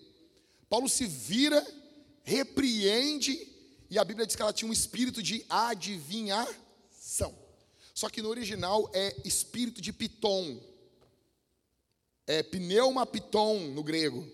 Paulo 0.68 0.88
se 0.88 1.04
vira, 1.04 1.66
repreende, 2.22 3.48
e 3.90 3.98
a 3.98 4.04
Bíblia 4.04 4.26
diz 4.26 4.36
que 4.36 4.42
ela 4.42 4.52
tinha 4.52 4.68
um 4.68 4.72
espírito 4.72 5.20
de 5.20 5.44
adivinhação. 5.48 7.34
Só 7.92 8.08
que 8.08 8.22
no 8.22 8.28
original 8.28 8.88
é 8.92 9.16
espírito 9.24 9.80
de 9.80 9.92
piton 9.92 10.60
é 12.26 12.42
pneuma 12.42 13.06
piton 13.06 13.58
no 13.68 13.82
grego, 13.82 14.26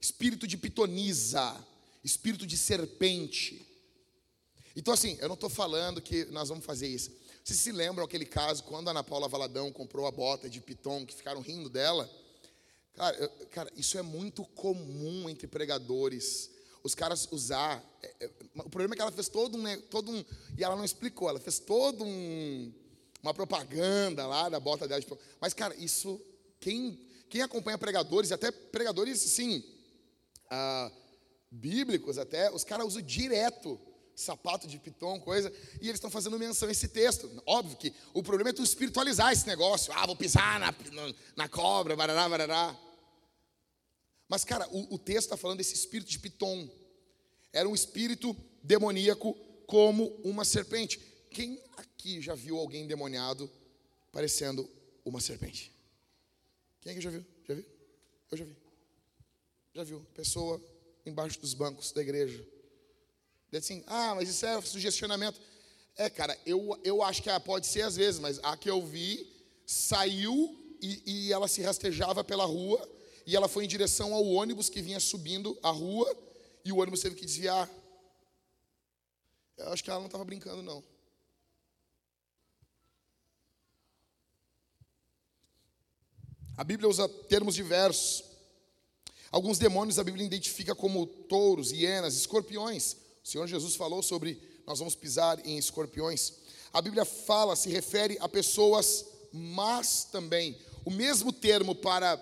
espírito 0.00 0.46
de 0.46 0.56
pitonisa, 0.56 1.56
espírito 2.04 2.46
de 2.46 2.56
serpente. 2.56 3.66
Então, 4.76 4.94
assim, 4.94 5.18
eu 5.20 5.28
não 5.28 5.34
estou 5.34 5.50
falando 5.50 6.00
que 6.00 6.24
nós 6.26 6.48
vamos 6.48 6.64
fazer 6.64 6.88
isso. 6.88 7.10
Vocês 7.44 7.58
se 7.58 7.72
lembram 7.72 8.04
aquele 8.04 8.24
caso 8.24 8.62
quando 8.62 8.88
a 8.88 8.90
Ana 8.92 9.02
Paula 9.02 9.28
Valadão 9.28 9.72
comprou 9.72 10.06
a 10.06 10.10
bota 10.10 10.48
de 10.48 10.60
piton, 10.60 11.04
que 11.04 11.14
ficaram 11.14 11.40
rindo 11.40 11.68
dela? 11.68 12.08
Cara, 12.94 13.16
eu, 13.16 13.28
cara 13.50 13.70
isso 13.76 13.98
é 13.98 14.02
muito 14.02 14.44
comum 14.44 15.28
entre 15.28 15.46
pregadores. 15.46 16.50
Os 16.84 16.94
caras 16.94 17.28
usar. 17.30 17.84
É, 18.02 18.26
é, 18.26 18.30
o 18.56 18.70
problema 18.70 18.94
é 18.94 18.96
que 18.96 19.02
ela 19.02 19.12
fez 19.12 19.28
todo 19.28 19.58
um, 19.58 19.62
né, 19.62 19.76
todo 19.90 20.10
um. 20.10 20.24
E 20.56 20.62
ela 20.62 20.76
não 20.76 20.84
explicou, 20.84 21.28
ela 21.28 21.40
fez 21.40 21.58
todo 21.58 22.04
um. 22.04 22.72
Uma 23.22 23.34
propaganda 23.34 24.26
lá 24.26 24.48
da 24.48 24.58
bota 24.58 24.86
dela. 24.86 25.00
De, 25.00 25.06
mas, 25.40 25.52
cara, 25.52 25.74
isso. 25.76 26.20
Quem 26.60 26.98
quem 27.32 27.40
acompanha 27.40 27.78
pregadores, 27.78 28.30
até 28.30 28.50
pregadores, 28.50 29.18
sim, 29.18 29.64
ah, 30.50 30.92
bíblicos 31.50 32.18
até, 32.18 32.52
os 32.52 32.62
caras 32.62 32.86
usam 32.86 33.00
direto 33.00 33.80
sapato 34.14 34.68
de 34.68 34.78
piton, 34.78 35.18
coisa, 35.18 35.50
e 35.80 35.86
eles 35.88 35.94
estão 35.94 36.10
fazendo 36.10 36.38
menção 36.38 36.68
a 36.68 36.70
esse 36.70 36.88
texto. 36.88 37.42
Óbvio 37.46 37.78
que 37.78 37.94
o 38.12 38.22
problema 38.22 38.50
é 38.50 38.52
tu 38.52 38.62
espiritualizar 38.62 39.32
esse 39.32 39.46
negócio. 39.46 39.94
Ah, 39.94 40.04
vou 40.04 40.14
pisar 40.14 40.60
na, 40.60 40.74
na, 41.34 41.48
cobra, 41.48 41.96
barará, 41.96 42.28
barará. 42.28 42.78
Mas, 44.28 44.44
cara, 44.44 44.68
o, 44.68 44.96
o 44.96 44.98
texto 44.98 45.28
está 45.28 45.36
falando 45.38 45.56
desse 45.56 45.72
espírito 45.72 46.10
de 46.10 46.18
piton. 46.18 46.68
Era 47.50 47.66
um 47.66 47.74
espírito 47.74 48.36
demoníaco 48.62 49.32
como 49.66 50.08
uma 50.22 50.44
serpente. 50.44 50.98
Quem 51.30 51.58
aqui 51.78 52.20
já 52.20 52.34
viu 52.34 52.58
alguém 52.58 52.84
endemoniado 52.84 53.50
parecendo 54.12 54.68
uma 55.02 55.18
serpente? 55.18 55.71
Quem 56.82 56.92
aqui 56.92 57.00
já 57.00 57.10
viu? 57.10 57.24
Já 57.48 57.54
viu? 57.54 57.64
Eu 58.30 58.38
já 58.38 58.44
vi. 58.44 58.56
Já 59.74 59.84
viu? 59.84 60.00
Pessoa 60.14 60.60
embaixo 61.06 61.40
dos 61.40 61.54
bancos 61.54 61.92
da 61.92 62.02
igreja. 62.02 62.44
Diz 63.50 63.64
assim, 63.64 63.84
ah, 63.86 64.14
mas 64.16 64.28
isso 64.28 64.44
é 64.44 64.60
sugestionamento. 64.60 65.40
É, 65.96 66.10
cara, 66.10 66.36
eu, 66.44 66.78
eu 66.82 67.02
acho 67.02 67.22
que 67.22 67.30
pode 67.40 67.66
ser 67.66 67.82
às 67.82 67.96
vezes, 67.96 68.18
mas 68.18 68.40
a 68.42 68.56
que 68.56 68.68
eu 68.68 68.84
vi 68.84 69.30
saiu 69.64 70.58
e, 70.80 71.02
e 71.28 71.32
ela 71.32 71.46
se 71.46 71.62
rastejava 71.62 72.24
pela 72.24 72.44
rua 72.44 72.90
e 73.24 73.36
ela 73.36 73.48
foi 73.48 73.64
em 73.64 73.68
direção 73.68 74.12
ao 74.12 74.26
ônibus 74.26 74.68
que 74.68 74.82
vinha 74.82 74.98
subindo 74.98 75.56
a 75.62 75.70
rua 75.70 76.12
e 76.64 76.72
o 76.72 76.78
ônibus 76.78 77.00
teve 77.00 77.14
que 77.14 77.24
desviar. 77.24 77.70
Eu 79.56 79.72
acho 79.72 79.84
que 79.84 79.90
ela 79.90 80.00
não 80.00 80.06
estava 80.06 80.24
brincando, 80.24 80.62
não. 80.62 80.82
A 86.62 86.64
Bíblia 86.64 86.88
usa 86.88 87.08
termos 87.08 87.56
diversos. 87.56 88.22
Alguns 89.32 89.58
demônios 89.58 89.98
a 89.98 90.04
Bíblia 90.04 90.24
identifica 90.24 90.76
como 90.76 91.04
touros, 91.04 91.72
hienas, 91.72 92.14
escorpiões. 92.14 92.92
O 93.24 93.28
Senhor 93.28 93.48
Jesus 93.48 93.74
falou 93.74 94.00
sobre 94.00 94.40
nós 94.64 94.78
vamos 94.78 94.94
pisar 94.94 95.44
em 95.44 95.58
escorpiões. 95.58 96.34
A 96.72 96.80
Bíblia 96.80 97.04
fala, 97.04 97.56
se 97.56 97.68
refere 97.68 98.16
a 98.20 98.28
pessoas 98.28 99.04
mas 99.32 100.04
também. 100.04 100.56
O 100.84 100.90
mesmo 100.92 101.32
termo 101.32 101.74
para, 101.74 102.16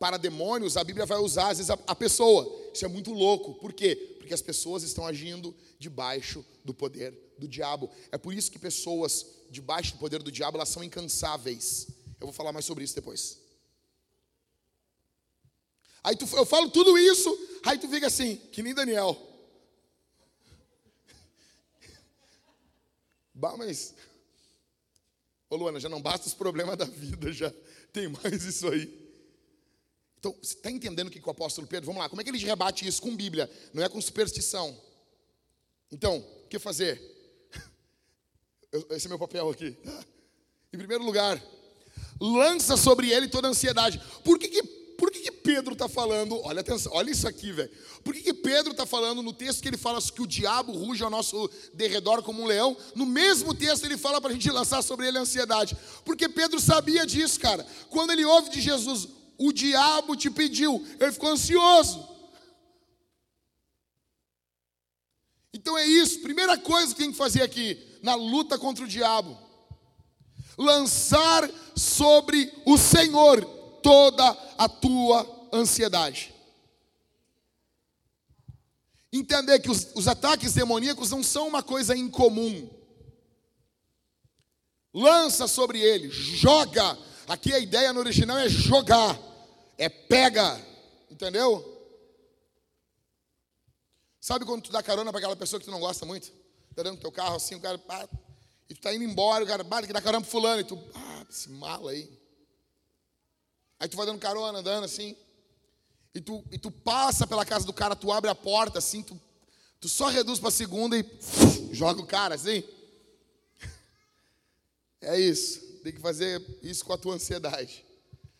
para 0.00 0.16
demônios, 0.16 0.76
a 0.76 0.82
Bíblia 0.82 1.06
vai 1.06 1.18
usar 1.18 1.50
às 1.50 1.58
vezes 1.58 1.70
a, 1.70 1.78
a 1.86 1.94
pessoa. 1.94 2.72
Isso 2.74 2.84
é 2.84 2.88
muito 2.88 3.12
louco. 3.12 3.54
Por 3.54 3.72
quê? 3.72 4.16
Porque 4.18 4.34
as 4.34 4.42
pessoas 4.42 4.82
estão 4.82 5.06
agindo 5.06 5.54
debaixo 5.78 6.44
do 6.64 6.74
poder 6.74 7.16
do 7.38 7.46
diabo. 7.46 7.88
É 8.10 8.18
por 8.18 8.34
isso 8.34 8.50
que 8.50 8.58
pessoas 8.58 9.24
debaixo 9.48 9.92
do 9.92 10.00
poder 10.00 10.24
do 10.24 10.32
diabo, 10.32 10.56
elas 10.56 10.70
são 10.70 10.82
incansáveis. 10.82 11.86
Eu 12.20 12.26
vou 12.26 12.32
falar 12.32 12.52
mais 12.52 12.64
sobre 12.64 12.82
isso 12.82 12.96
depois. 12.96 13.45
Aí 16.06 16.14
tu, 16.14 16.24
eu 16.36 16.46
falo 16.46 16.70
tudo 16.70 16.96
isso, 16.96 17.36
aí 17.64 17.76
tu 17.76 17.88
fica 17.88 18.06
assim, 18.06 18.36
que 18.52 18.62
nem 18.62 18.72
Daniel. 18.72 19.18
Bah, 23.34 23.56
mas. 23.56 23.92
Ô 25.50 25.56
Luana, 25.56 25.80
já 25.80 25.88
não 25.88 26.00
basta 26.00 26.28
os 26.28 26.32
problemas 26.32 26.76
da 26.76 26.84
vida, 26.84 27.32
já 27.32 27.52
tem 27.92 28.06
mais 28.06 28.44
isso 28.44 28.68
aí. 28.68 28.86
Então, 30.16 30.32
você 30.40 30.54
está 30.54 30.70
entendendo 30.70 31.08
o 31.08 31.10
que 31.10 31.20
o 31.20 31.30
apóstolo 31.30 31.66
Pedro? 31.66 31.86
Vamos 31.86 32.00
lá, 32.00 32.08
como 32.08 32.20
é 32.20 32.24
que 32.24 32.30
ele 32.30 32.38
rebate 32.38 32.86
isso 32.86 33.02
com 33.02 33.16
Bíblia? 33.16 33.50
Não 33.74 33.82
é 33.82 33.88
com 33.88 34.00
superstição. 34.00 34.80
Então, 35.90 36.18
o 36.18 36.46
que 36.46 36.60
fazer? 36.60 37.02
Esse 38.90 39.06
é 39.06 39.08
meu 39.08 39.18
papel 39.18 39.50
aqui. 39.50 39.76
Em 40.72 40.78
primeiro 40.78 41.02
lugar, 41.02 41.42
lança 42.20 42.76
sobre 42.76 43.10
ele 43.10 43.26
toda 43.26 43.48
a 43.48 43.50
ansiedade. 43.50 43.98
Que, 43.98 44.04
que, 44.04 44.22
por 44.22 44.38
que, 44.38 44.48
que 44.48 44.75
Pedro 45.46 45.74
está 45.74 45.88
falando? 45.88 46.40
Olha 46.42 46.60
atenção, 46.60 46.90
olha 46.92 47.08
isso 47.08 47.28
aqui, 47.28 47.52
velho. 47.52 47.70
Por 48.02 48.12
que, 48.12 48.20
que 48.20 48.34
Pedro 48.34 48.72
está 48.72 48.84
falando 48.84 49.22
no 49.22 49.32
texto 49.32 49.62
que 49.62 49.68
ele 49.68 49.76
fala 49.76 50.02
que 50.02 50.20
o 50.20 50.26
diabo 50.26 50.72
ruge 50.72 51.04
ao 51.04 51.08
nosso 51.08 51.48
derredor 51.72 52.20
como 52.24 52.42
um 52.42 52.46
leão? 52.46 52.76
No 52.96 53.06
mesmo 53.06 53.54
texto 53.54 53.84
ele 53.84 53.96
fala 53.96 54.20
para 54.20 54.30
a 54.30 54.32
gente 54.32 54.50
lançar 54.50 54.82
sobre 54.82 55.06
ele 55.06 55.18
a 55.18 55.20
ansiedade. 55.20 55.76
Porque 56.04 56.28
Pedro 56.28 56.58
sabia 56.58 57.06
disso, 57.06 57.38
cara. 57.38 57.64
Quando 57.90 58.10
ele 58.10 58.24
ouve 58.24 58.50
de 58.50 58.60
Jesus, 58.60 59.06
o 59.38 59.52
diabo 59.52 60.16
te 60.16 60.28
pediu, 60.28 60.84
ele 60.98 61.12
ficou 61.12 61.30
ansioso. 61.30 62.08
Então 65.54 65.78
é 65.78 65.86
isso, 65.86 66.22
primeira 66.22 66.58
coisa 66.58 66.92
que 66.92 67.00
tem 67.00 67.12
que 67.12 67.16
fazer 67.16 67.42
aqui, 67.42 67.78
na 68.02 68.16
luta 68.16 68.58
contra 68.58 68.84
o 68.84 68.88
diabo: 68.88 69.38
lançar 70.58 71.48
sobre 71.76 72.52
o 72.64 72.76
Senhor 72.76 73.44
toda 73.80 74.36
a 74.58 74.68
tua 74.68 75.35
ansiedade. 75.52 76.34
Entender 79.12 79.60
que 79.60 79.70
os, 79.70 79.88
os 79.94 80.08
ataques 80.08 80.52
demoníacos 80.52 81.10
não 81.10 81.22
são 81.22 81.48
uma 81.48 81.62
coisa 81.62 81.96
incomum. 81.96 82.68
Lança 84.92 85.46
sobre 85.46 85.80
ele, 85.80 86.10
joga. 86.10 86.98
Aqui 87.28 87.52
a 87.52 87.58
ideia 87.58 87.92
no 87.92 88.00
original 88.00 88.38
é 88.38 88.48
jogar, 88.48 89.18
é 89.76 89.88
pega, 89.88 90.60
entendeu? 91.10 91.74
Sabe 94.20 94.44
quando 94.44 94.62
tu 94.62 94.72
dá 94.72 94.82
carona 94.82 95.10
para 95.10 95.18
aquela 95.18 95.36
pessoa 95.36 95.60
que 95.60 95.66
tu 95.66 95.72
não 95.72 95.80
gosta 95.80 96.06
muito? 96.06 96.32
Tá 96.74 96.82
dando 96.82 97.00
teu 97.00 97.12
carro 97.12 97.36
assim, 97.36 97.54
o 97.54 97.60
cara, 97.60 97.78
pá, 97.78 98.08
e 98.68 98.74
tu 98.74 98.80
tá 98.80 98.94
indo 98.94 99.04
embora, 99.04 99.44
o 99.44 99.46
cara, 99.46 99.64
pá, 99.64 99.82
que 99.82 99.92
dá 99.92 100.00
carona 100.00 100.22
pro 100.22 100.30
fulano, 100.30 100.60
e 100.60 100.64
tu, 100.64 100.78
ah, 100.94 101.26
esse 101.30 101.48
mala 101.50 101.90
aí. 101.90 102.10
Aí 103.78 103.88
tu 103.88 103.96
vai 103.96 104.06
dando 104.06 104.18
carona, 104.18 104.58
andando 104.58 104.84
assim, 104.84 105.16
e 106.16 106.20
tu, 106.22 106.42
e 106.50 106.58
tu 106.58 106.70
passa 106.70 107.26
pela 107.26 107.44
casa 107.44 107.66
do 107.66 107.74
cara, 107.74 107.94
tu 107.94 108.10
abre 108.10 108.30
a 108.30 108.34
porta 108.34 108.78
assim, 108.78 109.02
tu, 109.02 109.20
tu 109.78 109.86
só 109.86 110.08
reduz 110.08 110.38
para 110.40 110.48
a 110.48 110.52
segunda 110.52 110.96
e 110.98 111.04
joga 111.72 112.00
o 112.00 112.06
cara 112.06 112.34
assim. 112.34 112.64
É 114.98 115.20
isso, 115.20 115.60
tem 115.84 115.92
que 115.92 116.00
fazer 116.00 116.42
isso 116.62 116.84
com 116.84 116.92
a 116.92 116.98
tua 116.98 117.14
ansiedade. 117.14 117.84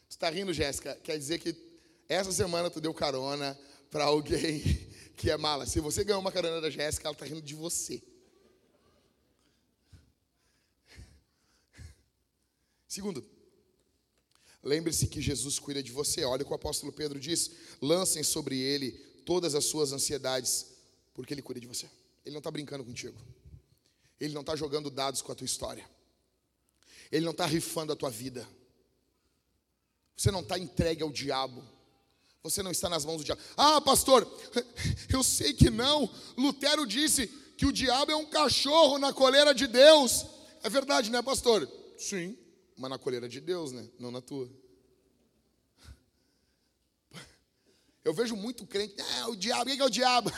Tu 0.08 0.12
está 0.12 0.30
rindo, 0.30 0.54
Jéssica? 0.54 0.98
Quer 1.04 1.18
dizer 1.18 1.38
que 1.38 1.54
essa 2.08 2.32
semana 2.32 2.70
tu 2.70 2.80
deu 2.80 2.94
carona 2.94 3.56
para 3.90 4.04
alguém 4.04 4.62
que 5.14 5.30
é 5.30 5.36
mala. 5.36 5.66
Se 5.66 5.78
você 5.78 6.02
ganhou 6.02 6.20
uma 6.20 6.32
carona 6.32 6.62
da 6.62 6.70
Jéssica, 6.70 7.06
ela 7.06 7.12
está 7.12 7.26
rindo 7.26 7.42
de 7.42 7.54
você. 7.54 8.02
Segundo, 12.88 13.24
lembre-se 14.66 15.06
que 15.06 15.22
Jesus 15.22 15.58
cuida 15.58 15.82
de 15.82 15.92
você. 15.92 16.24
Olha 16.24 16.42
o 16.42 16.44
que 16.44 16.52
o 16.52 16.56
apóstolo 16.56 16.92
Pedro 16.92 17.18
diz: 17.18 17.50
lancem 17.80 18.22
sobre 18.22 18.58
ele 18.58 18.92
todas 19.24 19.54
as 19.54 19.64
suas 19.64 19.92
ansiedades, 19.92 20.66
porque 21.14 21.32
ele 21.32 21.42
cuida 21.42 21.60
de 21.60 21.66
você. 21.66 21.88
Ele 22.24 22.32
não 22.32 22.38
está 22.38 22.50
brincando 22.50 22.84
contigo. 22.84 23.16
Ele 24.20 24.34
não 24.34 24.40
está 24.40 24.56
jogando 24.56 24.90
dados 24.90 25.22
com 25.22 25.30
a 25.30 25.34
tua 25.34 25.44
história. 25.44 25.88
Ele 27.10 27.24
não 27.24 27.32
está 27.32 27.46
rifando 27.46 27.92
a 27.92 27.96
tua 27.96 28.10
vida. 28.10 28.46
Você 30.16 30.30
não 30.30 30.40
está 30.40 30.58
entregue 30.58 31.02
ao 31.02 31.10
diabo. 31.10 31.62
Você 32.42 32.62
não 32.62 32.70
está 32.70 32.88
nas 32.88 33.04
mãos 33.04 33.18
do 33.18 33.24
diabo. 33.24 33.40
Ah, 33.56 33.80
pastor, 33.80 34.26
eu 35.12 35.22
sei 35.22 35.52
que 35.52 35.70
não. 35.70 36.10
Lutero 36.36 36.86
disse 36.86 37.28
que 37.56 37.66
o 37.66 37.72
diabo 37.72 38.10
é 38.10 38.16
um 38.16 38.26
cachorro 38.26 38.98
na 38.98 39.12
coleira 39.12 39.54
de 39.54 39.66
Deus. 39.66 40.26
É 40.62 40.68
verdade, 40.68 41.10
né, 41.10 41.22
pastor? 41.22 41.70
Sim, 41.96 42.36
mas 42.76 42.90
na 42.90 42.98
coleira 42.98 43.28
de 43.28 43.40
Deus, 43.40 43.72
né? 43.72 43.88
Não 43.98 44.10
na 44.10 44.20
tua. 44.20 44.50
Eu 48.04 48.14
vejo 48.14 48.36
muito 48.36 48.64
crente, 48.66 48.94
ah, 49.00 49.28
o 49.28 49.36
diabo, 49.36 49.70
o 49.70 49.74
que 49.74 49.82
é 49.82 49.84
o 49.84 49.90
diabo? 49.90 50.30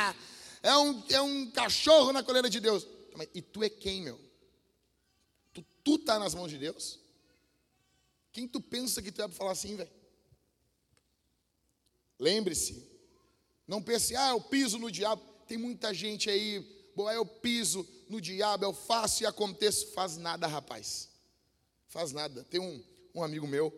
é, 0.62 0.76
um, 0.76 1.04
é 1.08 1.20
um 1.20 1.50
cachorro 1.50 2.12
na 2.12 2.22
coleira 2.22 2.50
de 2.50 2.60
Deus. 2.60 2.86
E 3.34 3.40
tu 3.40 3.62
é 3.64 3.70
quem, 3.70 4.02
meu? 4.02 4.20
Tu, 5.54 5.64
tu 5.82 5.98
tá 5.98 6.18
nas 6.18 6.34
mãos 6.34 6.50
de 6.50 6.58
Deus? 6.58 7.00
Quem 8.32 8.46
tu 8.46 8.60
pensa 8.60 9.00
que 9.00 9.10
tu 9.10 9.22
é 9.22 9.28
para 9.28 9.36
falar 9.36 9.52
assim, 9.52 9.76
velho? 9.76 9.90
Lembre-se, 12.18 12.86
não 13.66 13.82
pense, 13.82 14.14
ah, 14.14 14.30
eu 14.30 14.40
piso 14.40 14.78
no 14.78 14.90
diabo. 14.90 15.22
Tem 15.46 15.56
muita 15.56 15.94
gente 15.94 16.28
aí, 16.28 16.60
boa, 16.94 17.14
eu 17.14 17.24
piso 17.24 17.88
no 18.08 18.20
diabo, 18.20 18.64
eu 18.64 18.74
faço 18.74 19.22
e 19.22 19.26
aconteço. 19.26 19.92
Faz 19.92 20.18
nada, 20.18 20.46
rapaz. 20.46 21.15
Faz 21.88 22.12
nada. 22.12 22.44
Tem 22.44 22.60
um, 22.60 22.82
um 23.14 23.22
amigo 23.22 23.46
meu, 23.46 23.72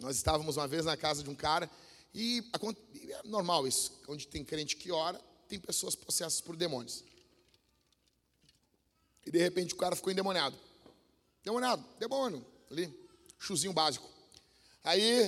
nós 0.00 0.16
estávamos 0.16 0.56
uma 0.56 0.68
vez 0.68 0.84
na 0.84 0.96
casa 0.96 1.22
de 1.22 1.30
um 1.30 1.34
cara, 1.34 1.70
e 2.14 2.42
é 3.10 3.28
normal 3.28 3.66
isso, 3.66 3.92
onde 4.08 4.26
tem 4.26 4.44
crente 4.44 4.76
que 4.76 4.90
ora, 4.90 5.20
tem 5.48 5.58
pessoas 5.58 5.94
possessas 5.94 6.40
por 6.40 6.56
demônios. 6.56 7.04
E 9.26 9.30
de 9.30 9.38
repente 9.38 9.74
o 9.74 9.76
cara 9.76 9.94
ficou 9.94 10.10
endemoniado. 10.10 10.58
Demoniado, 11.44 11.84
demônio, 11.98 12.44
ali, 12.70 12.92
chuzinho 13.38 13.72
básico. 13.72 14.08
Aí 14.82 15.26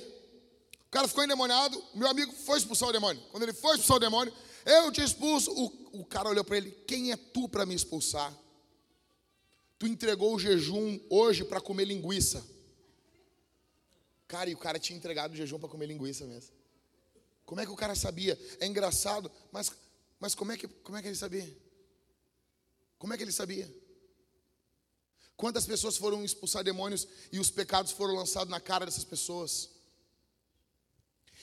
o 0.86 0.90
cara 0.90 1.06
ficou 1.06 1.22
endemoniado, 1.22 1.82
meu 1.94 2.08
amigo 2.08 2.32
foi 2.32 2.58
expulsar 2.58 2.88
o 2.88 2.92
demônio. 2.92 3.22
Quando 3.30 3.42
ele 3.42 3.52
foi 3.52 3.72
expulsar 3.72 3.96
o 3.96 4.00
demônio, 4.00 4.32
eu 4.64 4.90
te 4.90 5.02
expulso. 5.02 5.50
O, 5.52 6.00
o 6.00 6.04
cara 6.04 6.28
olhou 6.28 6.44
para 6.44 6.56
ele: 6.56 6.70
Quem 6.86 7.12
é 7.12 7.16
tu 7.16 7.48
para 7.48 7.64
me 7.64 7.74
expulsar? 7.74 8.34
Tu 9.80 9.86
entregou 9.86 10.34
o 10.34 10.38
jejum 10.38 11.00
hoje 11.08 11.42
para 11.42 11.58
comer 11.58 11.86
linguiça. 11.86 12.46
Cara, 14.28 14.50
e 14.50 14.54
o 14.54 14.58
cara 14.58 14.78
tinha 14.78 14.94
entregado 14.94 15.32
o 15.32 15.36
jejum 15.36 15.58
para 15.58 15.70
comer 15.70 15.86
linguiça 15.86 16.26
mesmo. 16.26 16.54
Como 17.46 17.62
é 17.62 17.64
que 17.64 17.72
o 17.72 17.76
cara 17.76 17.94
sabia? 17.94 18.38
É 18.60 18.66
engraçado, 18.66 19.32
mas, 19.50 19.72
mas 20.20 20.34
como, 20.34 20.52
é 20.52 20.58
que, 20.58 20.68
como 20.68 20.98
é 20.98 21.00
que 21.00 21.08
ele 21.08 21.16
sabia? 21.16 21.56
Como 22.98 23.14
é 23.14 23.16
que 23.16 23.22
ele 23.22 23.32
sabia? 23.32 23.74
Quantas 25.34 25.64
pessoas 25.64 25.96
foram 25.96 26.22
expulsar 26.22 26.62
demônios 26.62 27.08
e 27.32 27.40
os 27.40 27.50
pecados 27.50 27.90
foram 27.90 28.14
lançados 28.14 28.50
na 28.50 28.60
cara 28.60 28.84
dessas 28.84 29.04
pessoas? 29.04 29.70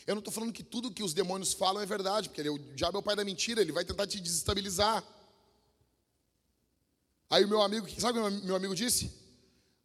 Eu 0.05 0.13
não 0.13 0.19
estou 0.19 0.31
falando 0.31 0.53
que 0.53 0.63
tudo 0.63 0.93
que 0.93 1.01
os 1.01 1.11
demônios 1.15 1.53
falam 1.53 1.81
é 1.81 1.87
verdade, 1.87 2.29
porque 2.29 2.41
ele, 2.41 2.49
o 2.49 2.59
diabo 2.59 2.99
é 2.99 3.01
o 3.01 3.03
pai 3.03 3.15
da 3.15 3.25
mentira, 3.25 3.61
ele 3.61 3.71
vai 3.71 3.83
tentar 3.83 4.05
te 4.05 4.19
desestabilizar. 4.19 5.03
Aí 7.29 7.43
o 7.43 7.47
meu 7.47 7.61
amigo, 7.61 7.87
sabe 7.99 8.19
o 8.19 8.31
que 8.31 8.45
meu 8.45 8.55
amigo 8.55 8.75
disse? 8.75 9.11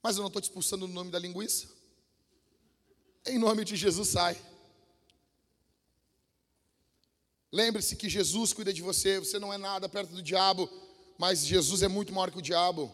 Mas 0.02 0.16
eu 0.16 0.20
não 0.20 0.28
estou 0.28 0.40
te 0.40 0.44
expulsando 0.44 0.86
no 0.86 0.94
nome 0.94 1.10
da 1.10 1.18
linguiça. 1.18 1.68
Em 3.26 3.38
nome 3.38 3.64
de 3.64 3.76
Jesus, 3.76 4.08
sai. 4.08 4.36
Lembre-se 7.52 7.96
que 7.96 8.08
Jesus 8.08 8.52
cuida 8.52 8.72
de 8.72 8.80
você, 8.80 9.18
você 9.18 9.38
não 9.38 9.52
é 9.52 9.58
nada 9.58 9.88
perto 9.88 10.12
do 10.12 10.22
diabo, 10.22 10.70
mas 11.18 11.44
Jesus 11.44 11.82
é 11.82 11.88
muito 11.88 12.12
maior 12.12 12.30
que 12.30 12.38
o 12.38 12.42
diabo. 12.42 12.90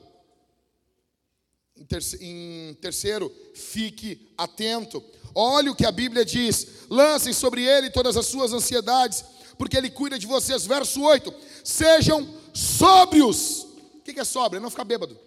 Em 2.21 2.75
terceiro, 2.75 3.33
fique 3.55 4.33
atento. 4.37 5.05
Olhe 5.33 5.71
o 5.71 5.77
que 5.77 5.87
a 5.87 5.93
Bíblia 5.93 6.25
diz: 6.25 6.89
lancem 6.91 7.33
sobre 7.33 7.65
ele 7.65 7.89
todas 7.89 8.17
as 8.17 8.27
suas 8.27 8.53
ansiedades, 8.53 9.25
porque 9.57 9.77
ele 9.77 9.89
cuida 9.89 10.19
de 10.19 10.27
vocês. 10.27 10.67
Verso 10.67 11.01
8: 11.03 11.33
sejam 11.63 12.29
sóbrios. 12.53 13.68
O 14.09 14.15
que 14.15 14.21
é 14.21 14.25
sóbrio? 14.25 14.59
É 14.59 14.61
não 14.61 14.71
ficar 14.71 14.85
bêbado, 14.85 15.19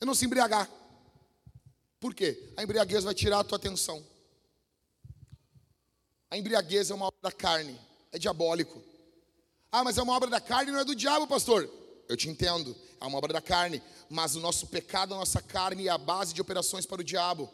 é 0.00 0.04
não 0.04 0.14
se 0.14 0.24
embriagar. 0.24 0.68
Por 2.00 2.14
quê? 2.14 2.52
A 2.56 2.62
embriaguez 2.62 3.04
vai 3.04 3.14
tirar 3.14 3.40
a 3.40 3.44
tua 3.44 3.56
atenção. 3.56 4.04
A 6.30 6.36
embriaguez 6.36 6.90
é 6.90 6.94
uma 6.94 7.06
obra 7.06 7.20
da 7.22 7.32
carne 7.32 7.78
é 8.16 8.18
diabólico. 8.18 8.82
Ah, 9.70 9.84
mas 9.84 9.98
é 9.98 10.02
uma 10.02 10.14
obra 10.14 10.30
da 10.30 10.40
carne, 10.40 10.72
não 10.72 10.80
é 10.80 10.84
do 10.84 10.94
diabo, 10.94 11.26
pastor. 11.26 11.70
Eu 12.08 12.16
te 12.16 12.28
entendo, 12.28 12.74
é 13.00 13.04
uma 13.04 13.18
obra 13.18 13.32
da 13.32 13.42
carne, 13.42 13.82
mas 14.08 14.34
o 14.34 14.40
nosso 14.40 14.66
pecado, 14.68 15.14
a 15.14 15.18
nossa 15.18 15.42
carne 15.42 15.86
é 15.86 15.90
a 15.90 15.98
base 15.98 16.32
de 16.32 16.40
operações 16.40 16.86
para 16.86 17.00
o 17.00 17.04
diabo. 17.04 17.50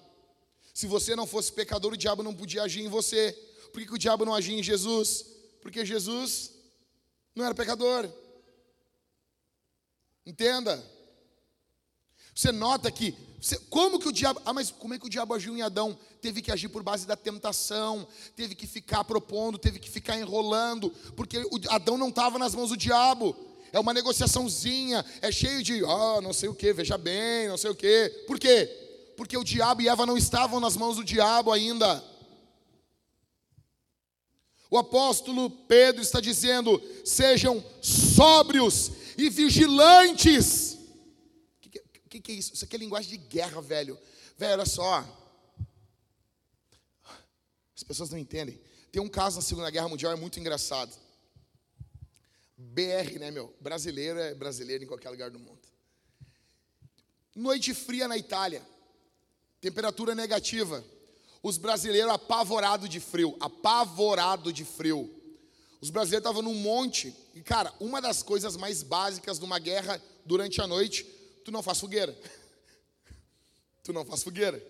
Se 0.72 0.86
você 0.86 1.16
não 1.16 1.26
fosse 1.26 1.52
pecador, 1.52 1.92
o 1.92 1.96
diabo 1.96 2.22
não 2.22 2.34
podia 2.34 2.62
agir 2.62 2.82
em 2.82 2.88
você. 2.88 3.32
Por 3.72 3.80
que, 3.80 3.86
que 3.86 3.94
o 3.94 3.98
diabo 3.98 4.24
não 4.24 4.34
agia 4.34 4.56
em 4.56 4.62
Jesus? 4.62 5.24
Porque 5.60 5.84
Jesus 5.84 6.52
não 7.34 7.44
era 7.44 7.54
pecador. 7.54 8.08
Entenda. 10.24 10.82
Você 12.34 12.50
nota 12.50 12.90
que, 12.90 13.14
como 13.68 13.98
que 13.98 14.08
o 14.08 14.12
diabo, 14.12 14.40
ah, 14.44 14.52
mas 14.52 14.70
como 14.70 14.94
é 14.94 14.98
que 14.98 15.06
o 15.06 15.10
diabo 15.10 15.34
agiu 15.34 15.56
em 15.56 15.62
Adão? 15.62 15.98
Teve 16.20 16.40
que 16.40 16.50
agir 16.50 16.68
por 16.68 16.82
base 16.82 17.06
da 17.06 17.16
tentação, 17.16 18.06
teve 18.34 18.54
que 18.54 18.66
ficar 18.66 19.04
propondo, 19.04 19.58
teve 19.58 19.78
que 19.78 19.90
ficar 19.90 20.18
enrolando, 20.18 20.90
porque 21.14 21.38
o 21.38 21.60
Adão 21.68 21.98
não 21.98 22.08
estava 22.08 22.38
nas 22.38 22.54
mãos 22.54 22.70
do 22.70 22.76
diabo. 22.76 23.36
É 23.70 23.80
uma 23.80 23.92
negociaçãozinha, 23.92 25.04
é 25.20 25.32
cheio 25.32 25.62
de, 25.62 25.84
ah, 25.84 26.20
não 26.22 26.32
sei 26.32 26.48
o 26.48 26.54
que, 26.54 26.72
veja 26.72 26.96
bem, 26.96 27.48
não 27.48 27.56
sei 27.56 27.70
o 27.70 27.74
que. 27.74 28.24
Por 28.26 28.38
quê? 28.38 28.66
Porque 29.16 29.36
o 29.36 29.44
diabo 29.44 29.82
e 29.82 29.88
Eva 29.88 30.06
não 30.06 30.16
estavam 30.16 30.60
nas 30.60 30.76
mãos 30.76 30.96
do 30.96 31.04
diabo 31.04 31.52
ainda. 31.52 32.02
O 34.70 34.78
apóstolo 34.78 35.50
Pedro 35.50 36.00
está 36.00 36.18
dizendo: 36.18 36.82
sejam 37.04 37.62
sóbrios 37.82 38.90
e 39.16 39.28
vigilantes 39.30 40.82
que, 42.12 42.20
que 42.20 42.32
é 42.32 42.34
isso? 42.34 42.52
Isso 42.52 42.64
aqui 42.64 42.76
é 42.76 42.78
linguagem 42.78 43.10
de 43.10 43.16
guerra, 43.16 43.60
velho. 43.62 43.98
Velho, 44.36 44.52
olha 44.52 44.66
só. 44.66 45.04
As 47.74 47.82
pessoas 47.82 48.10
não 48.10 48.18
entendem. 48.18 48.60
Tem 48.90 49.00
um 49.00 49.08
caso 49.08 49.36
na 49.36 49.42
Segunda 49.42 49.70
Guerra 49.70 49.88
Mundial, 49.88 50.12
é 50.12 50.16
muito 50.16 50.38
engraçado. 50.38 50.94
BR, 52.56 53.18
né, 53.18 53.30
meu? 53.30 53.54
Brasileiro 53.60 54.18
é 54.18 54.34
brasileiro 54.34 54.84
em 54.84 54.86
qualquer 54.86 55.08
lugar 55.08 55.30
do 55.30 55.38
mundo. 55.38 55.60
Noite 57.34 57.72
fria 57.72 58.06
na 58.06 58.18
Itália. 58.18 58.62
Temperatura 59.60 60.14
negativa. 60.14 60.84
Os 61.42 61.56
brasileiros 61.56 62.12
apavorados 62.12 62.88
de 62.90 63.00
frio. 63.00 63.36
Apavorado 63.40 64.52
de 64.52 64.64
frio. 64.64 65.21
Os 65.82 65.90
brasileiros 65.90 66.24
estavam 66.24 66.42
num 66.42 66.54
monte. 66.54 67.12
E, 67.34 67.42
cara, 67.42 67.74
uma 67.80 68.00
das 68.00 68.22
coisas 68.22 68.56
mais 68.56 68.84
básicas 68.84 69.40
de 69.40 69.44
uma 69.44 69.58
guerra 69.58 70.00
durante 70.24 70.60
a 70.60 70.66
noite 70.66 71.04
tu 71.44 71.50
não 71.50 71.60
faz 71.62 71.80
fogueira. 71.80 72.16
Tu 73.82 73.92
não 73.92 74.04
faz 74.04 74.22
fogueira. 74.22 74.64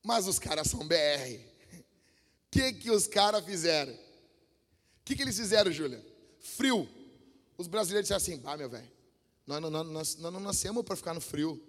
Mas 0.00 0.28
os 0.28 0.38
caras 0.38 0.68
são 0.68 0.86
BR. 0.86 0.94
O 0.94 1.82
que, 2.48 2.72
que 2.74 2.90
os 2.92 3.08
caras 3.08 3.44
fizeram? 3.44 3.92
O 3.92 3.98
que, 5.04 5.16
que 5.16 5.22
eles 5.22 5.36
fizeram, 5.36 5.72
Júlia? 5.72 6.00
Frio. 6.38 6.88
Os 7.58 7.66
brasileiros 7.66 8.04
disseram 8.08 8.18
assim: 8.18 8.40
ah, 8.46 8.56
meu 8.56 8.70
velho, 8.70 8.88
nós, 9.44 9.60
nós, 9.60 9.72
nós, 9.72 10.16
nós, 10.18 10.32
não 10.32 10.38
nascemos 10.38 10.84
para 10.84 10.94
ficar 10.94 11.12
no 11.12 11.20
frio. 11.20 11.60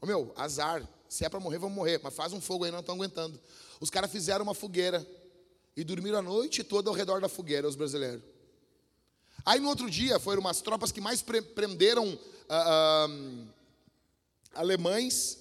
Ô 0.00 0.06
meu, 0.06 0.32
azar. 0.36 0.88
Se 1.06 1.26
é 1.26 1.28
para 1.28 1.38
morrer, 1.38 1.58
vamos 1.58 1.76
morrer. 1.76 2.00
Mas 2.02 2.14
faz 2.14 2.32
um 2.32 2.40
fogo 2.40 2.64
aí, 2.64 2.70
não 2.70 2.80
estão 2.80 2.94
aguentando. 2.94 3.38
Os 3.78 3.90
caras 3.90 4.10
fizeram 4.10 4.42
uma 4.42 4.54
fogueira 4.54 5.06
e 5.76 5.84
dormiram 5.84 6.18
a 6.18 6.22
noite 6.22 6.62
toda 6.62 6.90
ao 6.90 6.94
redor 6.94 7.20
da 7.20 7.28
fogueira, 7.28 7.68
os 7.68 7.76
brasileiros. 7.76 8.22
Aí 9.44 9.58
no 9.58 9.68
outro 9.68 9.90
dia 9.90 10.20
foram 10.20 10.40
umas 10.40 10.60
tropas 10.60 10.92
que 10.92 11.00
mais 11.00 11.22
prenderam 11.22 12.14
uh, 12.14 13.48
alemães, 14.54 15.38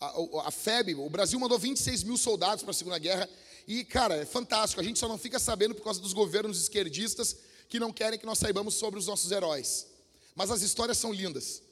a, 0.00 0.14
a 0.46 0.50
FEB, 0.50 0.94
o 0.94 1.10
Brasil 1.10 1.38
mandou 1.38 1.58
26 1.58 2.02
mil 2.02 2.16
soldados 2.16 2.62
para 2.62 2.70
a 2.70 2.74
Segunda 2.74 2.98
Guerra, 2.98 3.28
e, 3.66 3.84
cara, 3.84 4.16
é 4.16 4.24
fantástico, 4.24 4.80
a 4.80 4.84
gente 4.84 4.98
só 4.98 5.08
não 5.08 5.18
fica 5.18 5.38
sabendo 5.38 5.74
por 5.74 5.82
causa 5.82 6.00
dos 6.00 6.12
governos 6.12 6.60
esquerdistas 6.60 7.36
que 7.68 7.80
não 7.80 7.92
querem 7.92 8.18
que 8.18 8.24
nós 8.24 8.38
saibamos 8.38 8.74
sobre 8.74 8.98
os 9.00 9.06
nossos 9.06 9.32
heróis. 9.32 9.88
Mas 10.36 10.50
as 10.50 10.62
histórias 10.62 10.98
são 10.98 11.12
lindas. 11.12 11.62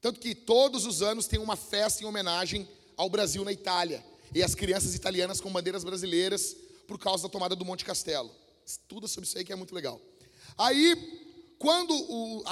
Tanto 0.00 0.20
que 0.20 0.34
todos 0.34 0.86
os 0.86 1.02
anos 1.02 1.26
tem 1.26 1.38
uma 1.38 1.56
festa 1.56 2.02
em 2.02 2.06
homenagem 2.06 2.66
ao 2.96 3.10
Brasil 3.10 3.44
na 3.44 3.52
Itália. 3.52 4.02
E 4.34 4.42
as 4.42 4.54
crianças 4.54 4.94
italianas 4.94 5.40
com 5.40 5.52
bandeiras 5.52 5.84
brasileiras 5.84 6.56
por 6.86 6.98
causa 6.98 7.24
da 7.24 7.28
tomada 7.28 7.56
do 7.56 7.64
Monte 7.64 7.84
Castelo. 7.84 8.30
Tudo 8.88 9.06
sobre 9.08 9.26
isso 9.28 9.36
aí 9.38 9.44
que 9.44 9.52
é 9.52 9.56
muito 9.56 9.74
legal. 9.74 10.00
Aí 10.56 11.22
quando 11.58 11.94
o, 11.94 12.42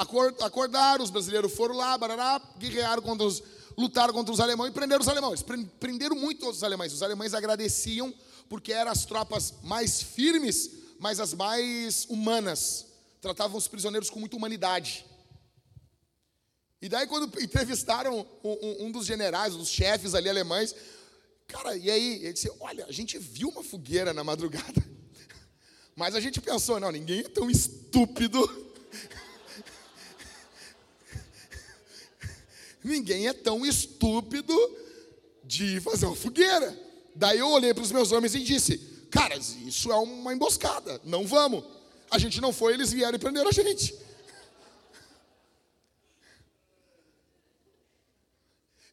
acordaram, 0.40 1.04
os 1.04 1.10
brasileiros 1.10 1.52
foram 1.52 1.76
lá, 1.76 1.98
barará, 1.98 2.40
guerrearam 2.58 3.02
contra 3.02 3.26
os, 3.26 3.42
lutaram 3.76 4.12
contra 4.12 4.32
os 4.32 4.40
alemães 4.40 4.70
e 4.70 4.74
prenderam 4.74 5.02
os 5.02 5.08
alemães. 5.08 5.42
Prenderam 5.42 6.16
muito 6.16 6.48
os 6.48 6.62
alemães. 6.62 6.92
Os 6.92 7.02
alemães 7.02 7.34
agradeciam 7.34 8.12
porque 8.48 8.72
eram 8.72 8.90
as 8.90 9.04
tropas 9.04 9.54
mais 9.62 10.02
firmes, 10.02 10.70
mas 10.98 11.20
as 11.20 11.34
mais 11.34 12.06
humanas. 12.08 12.86
Tratavam 13.20 13.58
os 13.58 13.68
prisioneiros 13.68 14.08
com 14.08 14.18
muita 14.18 14.36
humanidade. 14.36 15.04
E 16.80 16.88
daí, 16.88 17.06
quando 17.06 17.40
entrevistaram 17.40 18.26
um, 18.42 18.86
um 18.86 18.90
dos 18.90 19.06
generais, 19.06 19.54
dos 19.54 19.68
chefes 19.68 20.14
ali 20.14 20.28
alemães, 20.28 20.74
cara, 21.52 21.76
e 21.76 21.90
aí? 21.90 22.14
Ele 22.22 22.32
disse: 22.32 22.50
Olha, 22.60 22.86
a 22.86 22.92
gente 22.92 23.18
viu 23.18 23.48
uma 23.48 23.62
fogueira 23.62 24.14
na 24.14 24.24
madrugada, 24.24 24.82
mas 25.94 26.14
a 26.14 26.20
gente 26.20 26.40
pensou: 26.40 26.80
não, 26.80 26.90
ninguém 26.90 27.20
é 27.20 27.28
tão 27.28 27.50
estúpido 27.50 28.42
Ninguém 32.82 33.28
é 33.28 33.32
tão 33.32 33.64
estúpido 33.64 34.54
de 35.44 35.80
fazer 35.80 36.06
uma 36.06 36.16
fogueira. 36.16 36.76
Daí 37.14 37.38
eu 37.38 37.48
olhei 37.48 37.72
para 37.72 37.84
os 37.84 37.92
meus 37.92 38.10
homens 38.12 38.34
e 38.34 38.40
disse: 38.40 38.78
Cara, 39.10 39.36
isso 39.36 39.92
é 39.92 39.96
uma 39.96 40.32
emboscada, 40.32 41.00
não 41.04 41.26
vamos. 41.26 41.64
A 42.10 42.18
gente 42.18 42.40
não 42.40 42.52
foi, 42.52 42.74
eles 42.74 42.92
vieram 42.92 43.14
e 43.14 43.18
prenderam 43.18 43.48
a 43.48 43.52
gente. 43.52 43.94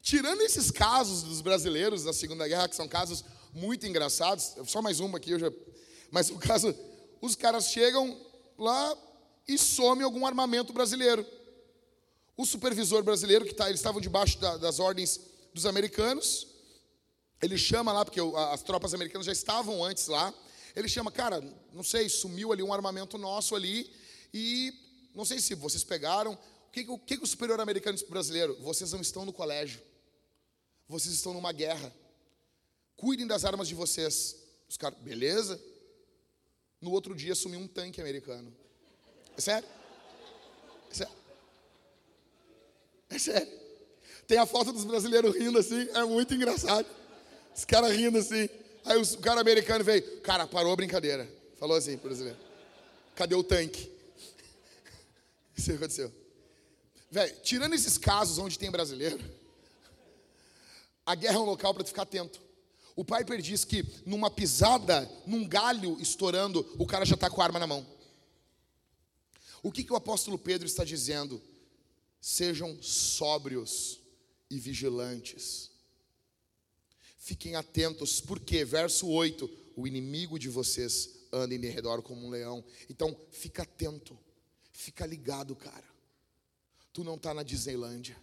Tirando 0.10 0.42
esses 0.42 0.72
casos 0.72 1.22
dos 1.22 1.40
brasileiros 1.40 2.04
da 2.04 2.12
Segunda 2.12 2.48
Guerra, 2.48 2.68
que 2.68 2.76
são 2.76 2.88
casos 2.88 3.24
muito 3.54 3.86
engraçados, 3.86 4.56
só 4.66 4.82
mais 4.82 5.00
uma 5.00 5.20
aqui, 5.20 5.30
eu 5.30 5.38
já, 5.38 5.52
mas 6.10 6.32
o 6.32 6.40
caso, 6.40 6.76
os 7.22 7.36
caras 7.36 7.68
chegam 7.68 8.20
lá 8.58 8.98
e 9.48 9.56
somem 9.56 10.04
algum 10.04 10.26
armamento 10.26 10.74
brasileiro. 10.74 11.24
O 12.36 12.44
supervisor 12.44 13.04
brasileiro, 13.04 13.46
que 13.46 13.54
tá, 13.54 13.68
eles 13.68 13.80
estavam 13.80 14.02
debaixo 14.02 14.40
da, 14.40 14.58
das 14.58 14.80
ordens 14.80 15.20
dos 15.54 15.68
americanos, 15.68 16.48
ele 17.40 17.56
chama 17.56 17.94
lá, 17.94 18.04
porque 18.04 18.20
as 18.52 18.64
tropas 18.64 18.96
americanas 18.96 19.28
já 19.28 19.32
estavam 19.32 19.84
antes 19.84 20.08
lá. 20.08 20.34
Ele 20.76 20.90
chama, 20.90 21.12
cara, 21.12 21.40
não 21.72 21.84
sei, 21.84 22.10
sumiu 22.10 22.52
ali 22.52 22.64
um 22.64 22.74
armamento 22.74 23.16
nosso 23.16 23.54
ali, 23.56 23.88
e 24.34 24.74
não 25.14 25.24
sei 25.24 25.38
se 25.38 25.54
vocês 25.54 25.84
pegaram. 25.84 26.34
O 26.34 26.72
que, 26.72 26.86
o, 26.90 26.98
que 26.98 27.16
o 27.22 27.28
superior 27.28 27.60
americano 27.60 27.94
disse 27.94 28.06
para 28.06 28.14
brasileiro? 28.14 28.58
Vocês 28.62 28.92
não 28.92 29.02
estão 29.02 29.24
no 29.24 29.32
colégio, 29.32 29.80
vocês 30.90 31.14
estão 31.14 31.34
numa 31.34 31.52
guerra. 31.52 31.94
Cuidem 32.98 33.28
das 33.28 33.46
armas 33.46 33.68
de 33.68 33.76
vocês. 33.76 34.36
Os 34.68 34.76
caras, 34.76 34.98
beleza? 35.00 35.62
No 36.82 36.92
outro 36.92 37.14
dia 37.16 37.36
sumiu 37.36 37.60
um 37.60 37.68
tanque 37.68 38.02
americano. 38.02 38.52
É 39.38 39.42
sério? 39.42 39.70
É 40.90 40.94
sério? 40.94 41.14
É 43.12 43.20
sério. 43.20 43.60
Tem 44.28 44.40
a 44.40 44.46
foto 44.46 44.74
dos 44.74 44.84
brasileiros 44.84 45.36
rindo 45.36 45.60
assim, 45.60 45.88
é 45.94 46.04
muito 46.04 46.34
engraçado. 46.34 46.88
Os 47.56 47.66
caras 47.66 47.96
rindo 47.96 48.18
assim. 48.18 48.50
Aí 48.84 49.00
o 49.00 49.18
cara 49.20 49.42
americano 49.42 49.84
veio, 49.84 50.22
cara, 50.22 50.48
parou 50.48 50.74
a 50.74 50.76
brincadeira. 50.76 51.30
Falou 51.60 51.78
assim, 51.78 51.98
brasileiro. 51.98 52.38
Cadê 53.16 53.36
o 53.36 53.44
tanque? 53.44 53.92
Isso 55.56 55.72
aconteceu. 55.72 56.12
Velho, 57.12 57.36
tirando 57.44 57.74
esses 57.74 57.98
casos 57.98 58.38
onde 58.38 58.58
tem 58.58 58.72
brasileiro, 58.72 59.20
a 61.10 61.16
guerra 61.16 61.36
é 61.36 61.40
um 61.40 61.46
local 61.46 61.74
para 61.74 61.84
tu 61.84 61.88
ficar 61.88 62.04
atento. 62.04 62.42
O 62.96 63.06
Piper 63.06 63.42
diz 63.42 63.64
que 63.64 63.86
numa 64.06 64.30
pisada, 64.30 65.10
num 65.26 65.48
galho 65.48 66.00
estourando, 66.02 66.66
o 66.78 66.86
cara 66.86 67.06
já 67.06 67.16
está 67.16 67.30
com 67.30 67.42
a 67.42 67.46
arma 67.46 67.60
na 67.60 67.68
mão. 67.68 67.86
O 69.64 69.72
que, 69.72 69.84
que 69.84 69.94
o 69.94 69.96
apóstolo 69.96 70.38
Pedro 70.38 70.68
está 70.68 70.84
dizendo? 70.84 71.42
sejam 72.20 72.82
sóbrios 72.82 74.00
e 74.50 74.60
vigilantes. 74.60 75.72
Fiquem 77.18 77.56
atentos, 77.56 78.20
porque, 78.20 78.66
verso 78.66 79.08
8: 79.08 79.50
o 79.76 79.88
inimigo 79.88 80.38
de 80.38 80.50
vocês 80.50 81.28
anda 81.32 81.54
em 81.54 81.60
redor 81.60 82.02
como 82.02 82.26
um 82.26 82.30
leão. 82.30 82.64
Então, 82.90 83.16
fica 83.32 83.64
atento, 83.64 84.18
fica 84.72 85.06
ligado, 85.06 85.56
cara. 85.56 85.88
Tu 86.92 87.04
não 87.04 87.16
está 87.16 87.34
na 87.34 87.44
Disneylândia. 87.44 88.18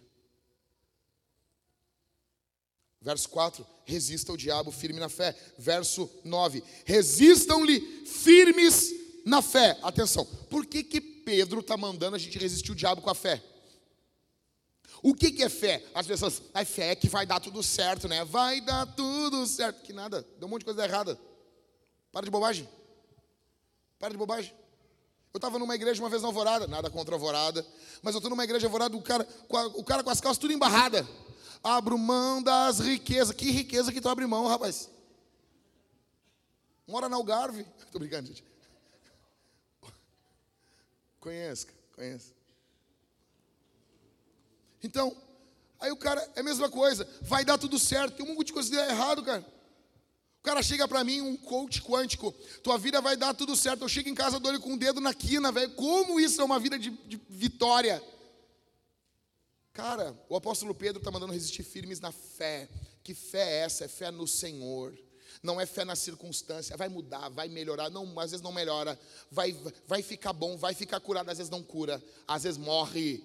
Verso 3.01 3.29
4: 3.29 3.65
resista 3.85 4.31
ao 4.31 4.37
diabo 4.37 4.71
firme 4.71 4.99
na 4.99 5.09
fé. 5.09 5.35
Verso 5.57 6.09
9: 6.23 6.63
resistam-lhe 6.85 7.79
firmes 8.05 8.93
na 9.25 9.41
fé. 9.41 9.77
Atenção, 9.83 10.25
por 10.49 10.65
que, 10.65 10.83
que 10.83 10.99
Pedro 10.99 11.59
está 11.59 11.77
mandando 11.77 12.15
a 12.15 12.19
gente 12.19 12.37
resistir 12.37 12.71
o 12.71 12.75
diabo 12.75 13.01
com 13.01 13.09
a 13.09 13.15
fé? 13.15 13.41
O 15.03 15.13
que, 15.13 15.31
que 15.31 15.43
é 15.43 15.49
fé? 15.49 15.85
As 15.93 16.07
pessoas, 16.07 16.41
a 16.53 16.65
fé 16.65 16.91
é 16.91 16.95
que 16.95 17.07
vai 17.07 17.25
dar 17.25 17.39
tudo 17.39 17.61
certo, 17.61 18.07
né? 18.07 18.25
Vai 18.25 18.61
dar 18.61 18.85
tudo 18.87 19.45
certo. 19.45 19.83
Que 19.83 19.93
nada, 19.93 20.25
deu 20.39 20.47
um 20.47 20.51
monte 20.51 20.61
de 20.61 20.65
coisa 20.65 20.83
errada. 20.83 21.19
Para 22.11 22.25
de 22.25 22.31
bobagem. 22.31 22.67
Para 23.99 24.09
de 24.09 24.17
bobagem. 24.17 24.53
Eu 25.33 25.37
estava 25.37 25.59
numa 25.59 25.75
igreja 25.75 26.01
uma 26.01 26.09
vez 26.09 26.23
na 26.23 26.29
alvorada, 26.29 26.65
nada 26.65 26.89
contra 26.89 27.13
a 27.13 27.15
alvorada, 27.15 27.65
mas 28.01 28.15
eu 28.15 28.17
estou 28.17 28.29
numa 28.29 28.43
igreja 28.43 28.65
alvorada, 28.65 28.95
o 28.97 29.01
cara, 29.01 29.27
o 29.75 29.83
cara 29.83 30.03
com 30.03 30.09
as 30.09 30.19
calças 30.19 30.39
tudo 30.39 30.51
embarrada. 30.51 31.07
Abro 31.63 31.97
mão 31.97 32.41
das 32.41 32.79
riquezas. 32.79 33.35
Que 33.35 33.51
riqueza 33.51 33.91
que 33.91 34.01
tu 34.01 34.09
abre 34.09 34.25
mão, 34.25 34.47
rapaz? 34.47 34.89
Mora 36.87 37.09
na 37.09 37.17
Algarve. 37.17 37.65
Estou 37.85 37.99
brincando, 37.99 38.27
gente. 38.27 38.43
Conheço, 41.19 41.67
conheço. 41.93 42.33
Então, 44.81 45.15
aí 45.79 45.91
o 45.91 45.97
cara, 45.97 46.21
é 46.35 46.39
a 46.39 46.43
mesma 46.43 46.69
coisa, 46.69 47.07
vai 47.21 47.43
dar 47.43 47.57
tudo 47.57 47.77
certo, 47.77 48.15
tem 48.15 48.25
um 48.25 48.35
monte 48.35 48.47
de 48.47 48.53
coisa 48.53 48.69
que 48.69 48.75
errado, 48.77 49.23
cara. 49.23 49.45
O 50.39 50.43
cara 50.43 50.63
chega 50.63 50.87
para 50.87 51.03
mim, 51.03 51.19
um 51.19 51.35
coach 51.35 51.81
quântico, 51.81 52.31
tua 52.63 52.77
vida 52.77 53.01
vai 53.01 53.17
dar 53.17 53.33
tudo 53.33 53.55
certo. 53.55 53.81
Eu 53.81 53.89
chego 53.89 54.07
em 54.07 54.15
casa, 54.15 54.39
dou 54.39 54.51
ele 54.51 54.61
com 54.61 54.75
o 54.75 54.77
dedo 54.77 55.01
na 55.01 55.13
quina, 55.13 55.51
velho. 55.51 55.75
Como 55.75 56.19
isso 56.19 56.39
é 56.39 56.45
uma 56.45 56.59
vida 56.59 56.79
de, 56.79 56.91
de 56.91 57.19
vitória? 57.29 58.01
Cara, 59.77 60.19
o 60.27 60.35
apóstolo 60.35 60.73
Pedro 60.73 60.97
está 60.97 61.11
mandando 61.11 61.31
resistir 61.31 61.61
firmes 61.61 61.99
na 61.99 62.11
fé. 62.11 62.67
Que 63.03 63.13
fé 63.13 63.43
é 63.43 63.57
essa? 63.59 63.85
É 63.85 63.87
fé 63.87 64.09
no 64.09 64.25
Senhor. 64.27 64.97
Não 65.43 65.61
é 65.61 65.67
fé 65.67 65.85
na 65.85 65.95
circunstância. 65.95 66.75
Vai 66.75 66.89
mudar, 66.89 67.29
vai 67.29 67.47
melhorar. 67.47 67.87
Não, 67.91 68.19
às 68.19 68.31
vezes 68.31 68.43
não 68.43 68.51
melhora. 68.51 68.99
Vai, 69.29 69.55
vai 69.85 70.01
ficar 70.01 70.33
bom, 70.33 70.57
vai 70.57 70.73
ficar 70.73 70.99
curado. 70.99 71.29
Às 71.29 71.37
vezes 71.37 71.51
não 71.51 71.61
cura. 71.61 72.03
Às 72.27 72.41
vezes 72.41 72.57
morre. 72.57 73.23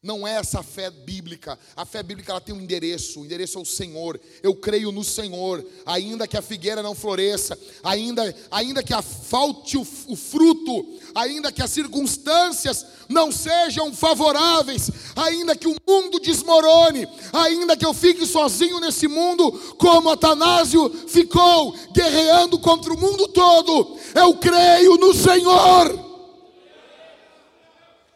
Não 0.00 0.26
é 0.26 0.34
essa 0.34 0.62
fé 0.62 0.90
bíblica. 0.90 1.58
A 1.74 1.84
fé 1.84 2.04
bíblica 2.04 2.30
ela 2.30 2.40
tem 2.40 2.54
um 2.54 2.60
endereço. 2.60 3.20
O 3.20 3.24
endereço 3.24 3.58
é 3.58 3.60
o 3.60 3.64
Senhor. 3.64 4.20
Eu 4.44 4.54
creio 4.54 4.92
no 4.92 5.02
Senhor. 5.02 5.64
Ainda 5.84 6.28
que 6.28 6.36
a 6.36 6.42
figueira 6.42 6.84
não 6.84 6.94
floresça, 6.94 7.58
ainda, 7.82 8.32
ainda 8.48 8.80
que 8.80 8.92
falte 9.02 9.76
o, 9.76 9.80
o 9.80 10.14
fruto, 10.14 11.00
ainda 11.12 11.50
que 11.50 11.60
as 11.60 11.70
circunstâncias 11.70 12.86
não 13.08 13.32
sejam 13.32 13.92
favoráveis, 13.92 14.88
ainda 15.16 15.56
que 15.56 15.66
o 15.66 15.76
mundo 15.84 16.20
desmorone, 16.20 17.08
ainda 17.32 17.76
que 17.76 17.84
eu 17.84 17.92
fique 17.92 18.24
sozinho 18.24 18.78
nesse 18.78 19.08
mundo, 19.08 19.50
como 19.78 20.10
Atanásio 20.10 20.90
ficou 21.08 21.74
guerreando 21.92 22.56
contra 22.60 22.92
o 22.92 23.00
mundo 23.00 23.26
todo, 23.28 23.98
eu 24.14 24.36
creio 24.36 24.96
no 24.96 25.12
Senhor. 25.12 26.06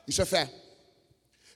Isso 0.06 0.22
é 0.22 0.24
fé. 0.24 0.61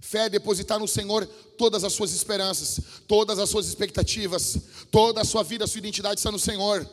Fé 0.06 0.26
é 0.26 0.28
depositar 0.28 0.78
no 0.78 0.86
Senhor 0.86 1.26
todas 1.58 1.82
as 1.82 1.92
suas 1.92 2.12
esperanças, 2.12 2.80
todas 3.08 3.40
as 3.40 3.50
suas 3.50 3.66
expectativas, 3.66 4.56
toda 4.88 5.20
a 5.20 5.24
sua 5.24 5.42
vida, 5.42 5.64
a 5.64 5.66
sua 5.66 5.80
identidade 5.80 6.20
está 6.20 6.30
no 6.30 6.38
Senhor. 6.38 6.88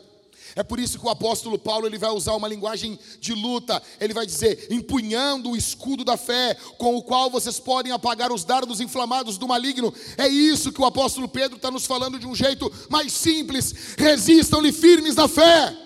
É 0.56 0.64
por 0.64 0.80
isso 0.80 0.98
que 0.98 1.06
o 1.06 1.10
apóstolo 1.10 1.60
Paulo 1.60 1.86
ele 1.86 2.00
vai 2.00 2.10
usar 2.10 2.34
uma 2.34 2.48
linguagem 2.48 2.98
de 3.20 3.36
luta. 3.36 3.80
Ele 4.02 4.16
vai 4.16 4.26
dizer: 4.26 4.66
empunhando 4.72 5.52
o 5.52 5.56
escudo 5.56 6.04
da 6.04 6.18
fé, 6.18 6.58
com 6.80 6.96
o 6.96 7.04
qual 7.04 7.30
vocês 7.30 7.60
podem 7.60 7.92
apagar 7.92 8.32
os 8.32 8.44
dardos 8.44 8.82
inflamados 8.82 9.38
do 9.38 9.48
maligno. 9.48 9.94
É 10.18 10.28
isso 10.28 10.72
que 10.72 10.82
o 10.82 10.86
apóstolo 10.86 11.30
Pedro 11.30 11.58
está 11.58 11.70
nos 11.70 11.86
falando 11.86 12.18
de 12.18 12.26
um 12.26 12.34
jeito 12.34 12.72
mais 12.90 13.14
simples. 13.14 13.96
Resistam-lhe 13.96 14.72
firmes 14.72 15.16
na 15.16 15.28
fé. 15.28 15.78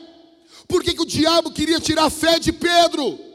Por 0.65 0.82
que, 0.82 0.93
que 0.93 1.01
o 1.01 1.05
diabo 1.05 1.51
queria 1.51 1.80
tirar 1.82 2.05
a 2.05 2.09
fé 2.09 2.39
de 2.39 2.53
Pedro? 2.53 3.26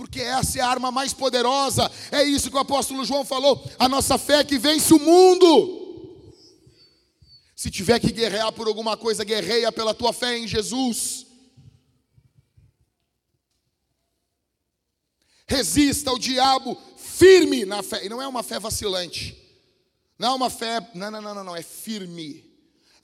Porque 0.00 0.22
essa 0.22 0.58
é 0.58 0.62
a 0.62 0.66
arma 0.66 0.90
mais 0.90 1.12
poderosa. 1.12 1.92
É 2.10 2.24
isso 2.24 2.48
que 2.48 2.56
o 2.56 2.60
apóstolo 2.60 3.04
João 3.04 3.22
falou: 3.22 3.62
a 3.78 3.86
nossa 3.86 4.16
fé 4.16 4.36
é 4.36 4.44
que 4.44 4.58
vence 4.58 4.94
o 4.94 4.98
mundo. 4.98 6.32
Se 7.54 7.70
tiver 7.70 8.00
que 8.00 8.10
guerrear 8.10 8.50
por 8.50 8.66
alguma 8.66 8.96
coisa, 8.96 9.24
guerreia 9.24 9.70
pela 9.70 9.92
tua 9.92 10.14
fé 10.14 10.38
em 10.38 10.48
Jesus. 10.48 11.26
Resista 15.46 16.08
ao 16.08 16.18
diabo 16.18 16.80
firme 16.96 17.66
na 17.66 17.82
fé. 17.82 18.06
E 18.06 18.08
não 18.08 18.22
é 18.22 18.26
uma 18.26 18.42
fé 18.42 18.58
vacilante. 18.58 19.36
Não 20.18 20.28
é 20.30 20.34
uma 20.34 20.48
fé. 20.48 20.80
Não, 20.94 21.10
não, 21.10 21.20
não, 21.20 21.34
não, 21.34 21.44
não. 21.44 21.56
É 21.56 21.62
firme. 21.62 22.42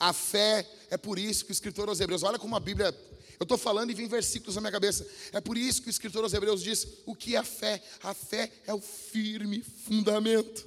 A 0.01 0.14
fé 0.14 0.66
é 0.88 0.97
por 0.97 1.18
isso 1.18 1.44
que 1.44 1.51
o 1.51 1.53
escritor 1.53 1.90
aos 1.90 2.01
Hebreus, 2.01 2.22
olha 2.22 2.38
como 2.38 2.57
a 2.57 2.61
Bíblia 2.61 2.90
eu 3.39 3.45
estou 3.45 3.59
falando 3.59 3.91
e 3.91 3.95
vem 3.95 4.09
versículos 4.09 4.55
na 4.55 4.62
minha 4.62 4.72
cabeça. 4.72 5.07
É 5.32 5.41
por 5.41 5.59
isso 5.59 5.82
que 5.82 5.89
o 5.89 5.91
escritor 5.91 6.24
aos 6.24 6.32
Hebreus 6.32 6.62
diz: 6.62 6.87
o 7.05 7.14
que 7.14 7.34
é 7.34 7.39
a 7.39 7.45
fé? 7.45 7.82
A 8.03 8.14
fé 8.14 8.51
é 8.66 8.72
o 8.72 8.80
firme 8.80 9.62
fundamento. 9.62 10.66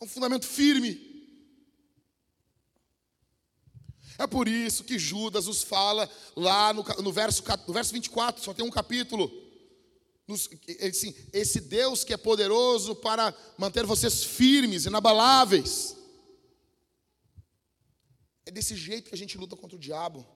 É 0.00 0.04
um 0.04 0.08
fundamento 0.08 0.46
firme. 0.46 1.14
É 4.18 4.26
por 4.26 4.48
isso 4.48 4.84
que 4.84 4.98
Judas 4.98 5.46
os 5.46 5.62
fala 5.62 6.10
lá 6.34 6.72
no, 6.72 6.82
no, 7.02 7.12
verso, 7.12 7.42
no 7.66 7.74
verso 7.74 7.92
24, 7.92 8.42
só 8.42 8.54
tem 8.54 8.64
um 8.64 8.70
capítulo. 8.70 9.30
Nos, 10.26 10.48
assim, 10.80 11.14
esse 11.32 11.60
Deus 11.60 12.02
que 12.02 12.14
é 12.14 12.16
poderoso 12.16 12.96
para 12.96 13.34
manter 13.58 13.84
vocês 13.84 14.24
firmes, 14.24 14.86
inabaláveis. 14.86 15.94
É 18.46 18.50
desse 18.50 18.74
jeito 18.74 19.10
que 19.10 19.14
a 19.14 19.18
gente 19.18 19.36
luta 19.36 19.54
contra 19.54 19.76
o 19.76 19.80
diabo 19.80 20.26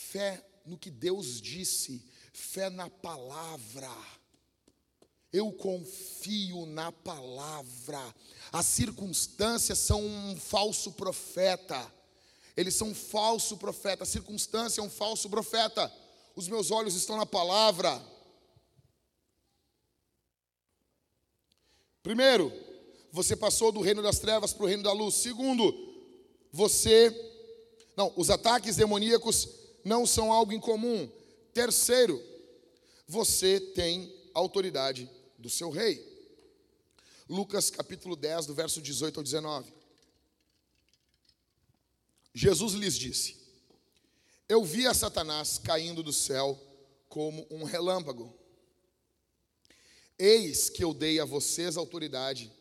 fé 0.00 0.42
no 0.64 0.78
que 0.78 0.90
Deus 0.90 1.40
disse, 1.40 2.02
fé 2.32 2.70
na 2.70 2.88
palavra. 2.88 3.90
Eu 5.32 5.52
confio 5.52 6.66
na 6.66 6.90
palavra. 6.90 8.02
As 8.52 8.66
circunstâncias 8.66 9.78
são 9.78 10.04
um 10.04 10.36
falso 10.36 10.92
profeta. 10.92 11.92
Eles 12.56 12.74
são 12.74 12.88
um 12.88 12.94
falso 12.94 13.56
profeta. 13.56 14.02
A 14.02 14.06
circunstância 14.06 14.80
é 14.80 14.84
um 14.84 14.90
falso 14.90 15.30
profeta. 15.30 15.92
Os 16.34 16.48
meus 16.48 16.70
olhos 16.70 16.96
estão 16.96 17.16
na 17.16 17.26
palavra. 17.26 18.02
Primeiro, 22.02 22.52
você 23.12 23.36
passou 23.36 23.70
do 23.70 23.80
reino 23.80 24.02
das 24.02 24.18
trevas 24.18 24.52
para 24.52 24.64
o 24.64 24.66
reino 24.66 24.82
da 24.82 24.92
luz. 24.92 25.14
Segundo, 25.14 25.72
você. 26.50 27.14
Não, 27.96 28.12
os 28.16 28.30
ataques 28.30 28.76
demoníacos 28.76 29.59
não 29.84 30.06
são 30.06 30.32
algo 30.32 30.52
incomum. 30.52 31.10
Terceiro, 31.52 32.22
você 33.06 33.60
tem 33.60 34.14
autoridade 34.34 35.10
do 35.38 35.50
seu 35.50 35.70
rei. 35.70 36.08
Lucas 37.28 37.70
capítulo 37.70 38.16
10, 38.16 38.46
do 38.46 38.54
verso 38.54 38.80
18 38.80 39.18
ao 39.18 39.24
19. 39.24 39.72
Jesus 42.34 42.74
lhes 42.74 42.96
disse: 42.96 43.36
Eu 44.48 44.64
vi 44.64 44.86
a 44.86 44.94
Satanás 44.94 45.58
caindo 45.58 46.02
do 46.02 46.12
céu 46.12 46.58
como 47.08 47.46
um 47.50 47.64
relâmpago. 47.64 48.32
Eis 50.18 50.68
que 50.68 50.84
eu 50.84 50.92
dei 50.92 51.18
a 51.18 51.24
vocês 51.24 51.76
autoridade 51.76 52.52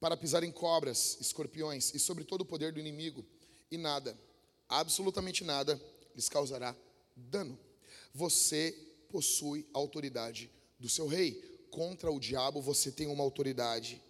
para 0.00 0.16
pisar 0.16 0.42
em 0.42 0.50
cobras, 0.50 1.18
escorpiões 1.20 1.94
e 1.94 1.98
sobre 1.98 2.24
todo 2.24 2.40
o 2.40 2.46
poder 2.46 2.72
do 2.72 2.80
inimigo, 2.80 3.24
e 3.70 3.76
nada, 3.76 4.18
absolutamente 4.68 5.44
nada, 5.44 5.80
lhes 6.14 6.28
causará 6.28 6.76
dano. 7.16 7.58
Você 8.14 8.72
possui 9.08 9.66
a 9.74 9.78
autoridade 9.78 10.50
do 10.78 10.88
seu 10.88 11.06
rei. 11.06 11.32
Contra 11.70 12.10
o 12.10 12.18
diabo 12.18 12.60
você 12.60 12.90
tem 12.90 13.06
uma 13.06 13.22
autoridade. 13.22 14.02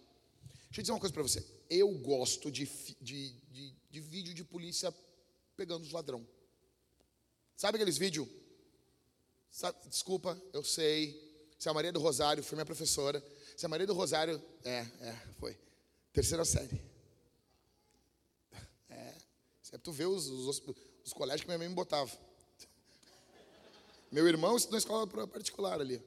Deixa 0.65 0.79
eu 0.79 0.81
dizer 0.83 0.91
uma 0.93 0.99
coisa 0.99 1.13
para 1.13 1.23
você. 1.23 1.45
Eu 1.69 1.91
gosto 1.99 2.51
de, 2.51 2.65
de, 2.99 3.33
de, 3.51 3.75
de 3.89 3.99
vídeo 3.99 4.33
de 4.33 4.43
polícia 4.43 4.93
pegando 5.55 5.83
os 5.83 5.91
ladrão. 5.91 6.25
Sabe 7.55 7.75
aqueles 7.75 7.97
vídeos? 7.97 8.27
Desculpa, 9.87 10.41
eu 10.53 10.63
sei. 10.63 11.29
Se 11.59 11.69
a 11.69 11.73
Maria 11.73 11.91
do 11.91 11.99
Rosário 11.99 12.43
foi 12.43 12.55
minha 12.55 12.65
professora. 12.65 13.23
Se 13.55 13.65
a 13.65 13.69
Maria 13.69 13.85
do 13.85 13.93
Rosário. 13.93 14.41
É, 14.63 14.79
é, 15.01 15.15
foi. 15.37 15.57
Terceira 16.11 16.43
série. 16.43 16.81
É. 18.89 19.13
Tu 19.83 19.91
vê 19.91 20.05
os, 20.05 20.27
os, 20.27 20.63
os 21.05 21.13
colégios 21.13 21.41
que 21.41 21.47
minha 21.47 21.57
mãe 21.57 21.67
me 21.67 21.75
botava. 21.75 22.11
Meu 24.11 24.27
irmão 24.27 24.57
estudou 24.57 24.77
em 24.77 24.79
escola 24.79 25.07
particular 25.27 25.79
ali. 25.79 26.01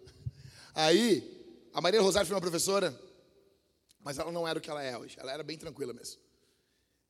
Aí, 0.75 1.69
A 1.73 1.81
Maria 1.81 2.01
Rosário 2.01 2.27
foi 2.27 2.35
uma 2.37 2.41
professora, 2.41 2.97
mas 4.01 4.19
ela 4.19 4.31
não 4.31 4.47
era 4.47 4.59
o 4.59 4.63
que 4.63 4.71
ela 4.71 4.83
é 4.83 4.97
hoje. 4.97 5.17
Ela 5.19 5.33
era 5.33 5.43
bem 5.43 5.59
tranquila 5.59 5.93
mesmo. 5.93 6.21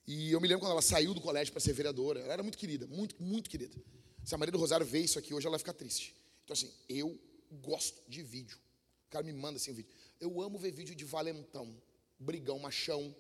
E 0.07 0.33
eu 0.33 0.41
me 0.41 0.49
lembro 0.49 0.61
quando 0.61 0.73
ela 0.73 0.83
saiu 0.83 1.13
do 1.13 1.21
colégio 1.21 1.53
para 1.53 1.61
ser 1.61 1.73
vereadora. 1.73 2.21
Ela 2.21 2.33
era 2.33 2.43
muito 2.43 2.57
querida, 2.57 2.87
muito, 2.87 3.21
muito 3.23 3.51
querida. 3.51 3.77
Se 4.25 4.35
a 4.35 4.39
Maria 4.39 4.53
do 4.53 4.59
Rosário 4.59 4.87
vê 4.87 5.01
isso 5.01 5.19
aqui 5.19 5.35
hoje, 5.35 5.47
ela 5.47 5.53
vai 5.53 5.59
ficar 5.59 5.75
triste. 5.75 6.15
Então, 6.45 6.55
assim, 6.55 6.73
eu 6.89 7.19
gosto 7.61 8.01
de 8.09 8.23
vídeo. 8.23 8.59
O 9.07 9.11
cara 9.11 9.25
me 9.25 9.33
manda 9.33 9.57
assim 9.57 9.71
um 9.71 9.75
vídeo. 9.75 9.91
Eu 10.21 10.41
amo 10.41 10.59
ver 10.59 10.71
vídeo 10.71 10.95
de 10.95 11.05
valentão, 11.05 11.75
brigão, 12.19 12.59
machão, 12.59 13.15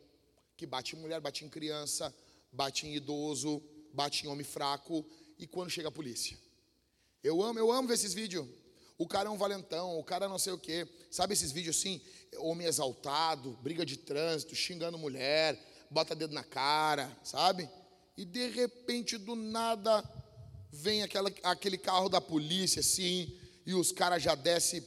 que 0.56 0.64
bate 0.66 0.96
em 0.96 0.98
mulher, 0.98 1.20
bate 1.20 1.44
em 1.44 1.48
criança, 1.48 2.14
bate 2.50 2.86
em 2.86 2.94
idoso, 2.94 3.62
bate 3.94 4.26
em 4.26 4.28
homem 4.28 4.44
fraco. 4.44 5.04
E 5.38 5.46
quando 5.46 5.70
chega 5.70 5.88
a 5.88 5.92
polícia? 5.92 6.36
Eu 7.22 7.42
amo, 7.42 7.58
eu 7.58 7.72
amo 7.72 7.88
ver 7.88 7.94
esses 7.94 8.12
vídeos. 8.12 8.46
O 8.98 9.08
cara 9.08 9.28
é 9.28 9.32
um 9.32 9.38
valentão, 9.38 9.98
o 9.98 10.04
cara 10.04 10.28
não 10.28 10.38
sei 10.38 10.52
o 10.52 10.58
quê. 10.58 10.86
Sabe 11.10 11.32
esses 11.32 11.50
vídeos 11.50 11.76
assim? 11.76 12.00
Homem 12.38 12.66
exaltado, 12.66 13.58
briga 13.62 13.84
de 13.84 13.96
trânsito, 13.96 14.54
xingando 14.54 14.98
mulher, 14.98 15.58
bota 15.90 16.14
dedo 16.14 16.34
na 16.34 16.44
cara, 16.44 17.10
sabe? 17.24 17.68
E 18.16 18.24
de 18.24 18.48
repente, 18.48 19.18
do 19.18 19.34
nada, 19.34 20.04
vem 20.70 21.02
aquela, 21.02 21.32
aquele 21.42 21.78
carro 21.78 22.08
da 22.08 22.20
polícia, 22.20 22.80
assim, 22.80 23.36
e 23.66 23.74
os 23.74 23.90
caras 23.90 24.22
já 24.22 24.34
descem, 24.34 24.86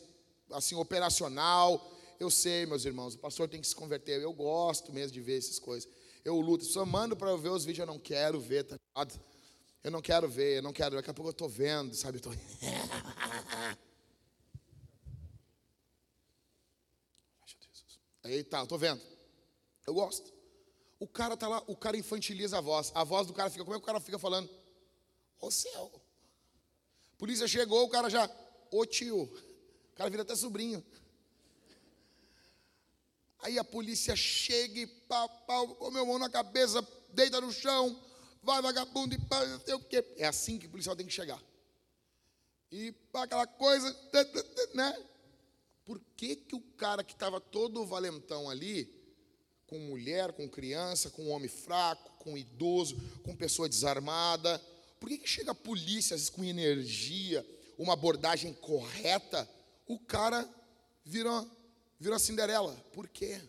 assim, 0.52 0.76
operacional. 0.76 1.94
Eu 2.20 2.30
sei, 2.30 2.66
meus 2.66 2.86
irmãos, 2.86 3.16
o 3.16 3.20
pastor 3.20 3.50
tem 3.50 3.60
que 3.60 3.68
se 3.68 3.76
converter. 3.76 4.22
Eu 4.22 4.34
gosto 4.34 4.94
mesmo 4.94 5.12
de 5.12 5.22
ver 5.22 5.38
essas 5.38 5.60
coisas. 5.60 5.90
Eu 6.24 6.40
luto. 6.40 6.66
Só 6.66 6.86
mando 6.86 7.16
para 7.16 7.30
eu 7.30 7.38
ver 7.38 7.50
os 7.50 7.66
vídeos, 7.66 7.88
eu 7.88 7.94
não 7.94 8.00
quero 8.00 8.40
ver, 8.40 8.64
tá 8.64 8.76
ligado? 8.76 9.20
Eu 9.84 9.92
não 9.92 10.02
quero 10.02 10.28
ver, 10.28 10.58
eu 10.58 10.62
não 10.62 10.74
quero. 10.74 10.96
Daqui 10.96 11.10
a 11.10 11.14
pouco 11.14 11.30
eu 11.30 11.32
estou 11.32 11.48
vendo, 11.48 11.94
sabe? 11.96 12.20
Tô... 12.20 12.30
Aí 18.24 18.44
tá, 18.44 18.60
eu 18.60 18.68
tô 18.68 18.78
vendo. 18.78 19.02
Eu 19.86 19.94
gosto. 19.94 20.34
O 21.00 21.08
cara 21.08 21.38
tá 21.38 21.48
lá, 21.48 21.64
o 21.68 21.76
cara 21.76 21.96
infantiliza 21.96 22.58
a 22.58 22.62
voz. 22.62 22.92
A 22.94 23.04
voz 23.04 23.28
do 23.28 23.34
cara 23.34 23.50
fica, 23.50 23.64
como 23.64 23.76
é 23.76 23.80
que 23.80 23.84
o 23.84 23.86
cara 23.86 24.00
fica 24.00 24.20
falando? 24.20 24.50
Ô 25.40 25.50
céu. 25.52 26.02
Polícia 27.18 27.48
chegou, 27.48 27.86
o 27.86 27.90
cara 27.90 28.10
já, 28.10 28.30
ô 28.72 28.86
tio. 28.86 29.24
O 29.24 29.96
cara 29.96 30.10
vira 30.10 30.24
até 30.24 30.36
sobrinho. 30.36 30.84
Aí 33.48 33.58
a 33.58 33.64
polícia 33.64 34.14
chega 34.14 34.78
e 34.78 34.86
pau, 34.86 35.30
pau, 35.48 35.74
com 35.76 35.90
meu 35.90 36.06
mão 36.06 36.20
na 36.20 36.30
cabeça, 36.30 36.86
deita 37.14 37.40
no 37.40 37.50
chão, 37.50 37.98
vai 38.44 38.62
vagabundo 38.62 39.16
e 39.16 39.18
pá, 39.18 39.46
não 39.46 39.62
sei 39.62 39.74
o 39.74 39.80
quê. 39.80 40.04
É 40.18 40.28
assim 40.28 40.60
que 40.60 40.66
o 40.66 40.70
policial 40.70 40.98
tem 40.98 41.06
que 41.06 41.14
chegar. 41.14 41.42
E 42.70 42.92
pá, 43.10 43.24
aquela 43.24 43.48
coisa, 43.48 43.90
né? 44.74 45.02
Por 45.86 45.98
que, 46.18 46.36
que 46.36 46.56
o 46.58 46.60
cara 46.76 47.06
que 47.06 47.14
estava 47.14 47.40
todo 47.40 47.86
valentão 47.86 48.50
ali, 48.50 48.94
com 49.66 49.80
mulher, 49.80 50.34
com 50.34 50.50
criança, 50.50 51.10
com 51.10 51.30
homem 51.30 51.48
fraco, 51.48 52.22
com 52.22 52.38
idoso, 52.38 52.98
com 53.24 53.34
pessoa 53.34 53.70
desarmada, 53.70 54.62
por 55.00 55.08
que, 55.08 55.20
que 55.20 55.30
chega 55.30 55.52
a 55.52 55.56
polícia, 55.56 56.16
às 56.16 56.20
vezes 56.24 56.30
com 56.30 56.44
energia, 56.44 57.48
uma 57.78 57.94
abordagem 57.94 58.54
correta, 58.56 59.50
o 59.88 59.98
cara 59.98 60.46
vira, 61.06 61.32
vira 62.00 62.16
a 62.16 62.20
Cinderela? 62.20 62.76
Por 62.94 63.08
quê? 63.08 63.42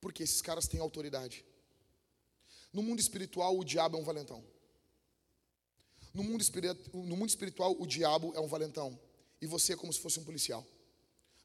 Porque 0.00 0.22
esses 0.22 0.42
caras 0.42 0.66
têm 0.66 0.80
autoridade. 0.80 1.44
No 2.72 2.82
mundo 2.82 3.00
espiritual, 3.00 3.58
o 3.58 3.64
diabo 3.64 3.96
é 3.96 4.00
um 4.00 4.04
valentão. 4.04 4.44
No 6.12 6.22
mundo, 6.22 6.40
espiritual, 6.40 7.04
no 7.04 7.16
mundo 7.16 7.28
espiritual, 7.28 7.76
o 7.78 7.86
diabo 7.86 8.32
é 8.36 8.40
um 8.40 8.46
valentão. 8.46 8.98
E 9.40 9.46
você 9.46 9.72
é 9.72 9.76
como 9.76 9.92
se 9.92 10.00
fosse 10.00 10.18
um 10.20 10.24
policial. 10.24 10.66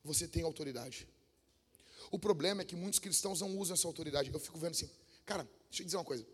Você 0.03 0.27
tem 0.27 0.43
autoridade. 0.43 1.07
O 2.11 2.17
problema 2.17 2.61
é 2.61 2.65
que 2.65 2.75
muitos 2.75 2.99
cristãos 2.99 3.41
não 3.41 3.57
usam 3.57 3.73
essa 3.73 3.87
autoridade. 3.87 4.31
Eu 4.31 4.39
fico 4.39 4.57
vendo 4.57 4.71
assim, 4.71 4.89
cara, 5.25 5.47
deixa 5.69 5.83
eu 5.83 5.85
dizer 5.85 5.97
uma 5.97 6.03
coisa. 6.03 6.25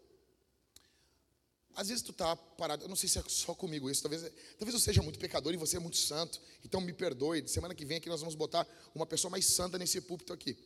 Às 1.76 1.89
vezes 1.89 2.01
tu 2.01 2.13
tá 2.13 2.36
parado, 2.36 2.86
eu 2.86 2.88
não 2.88 2.95
sei 2.95 3.09
se 3.09 3.19
é 3.19 3.23
só 3.28 3.53
comigo 3.53 3.89
isso, 3.89 4.01
talvez, 4.01 4.21
talvez 4.57 4.73
eu 4.73 4.80
seja 4.80 5.01
muito 5.01 5.19
pecador 5.19 5.53
e 5.53 5.57
você 5.57 5.76
é 5.76 5.80
muito 5.80 5.97
santo, 5.97 6.41
então 6.63 6.80
me 6.80 6.93
perdoe. 6.93 7.45
Semana 7.49 7.76
que 7.76 7.84
vem 7.84 7.97
aqui 7.97 8.07
nós 8.07 8.21
vamos 8.21 8.34
botar 8.34 8.65
uma 8.93 9.05
pessoa 9.05 9.30
mais 9.30 9.45
santa 9.45 9.78
nesse 9.78 9.99
púlpito 9.99 10.32
aqui. 10.32 10.57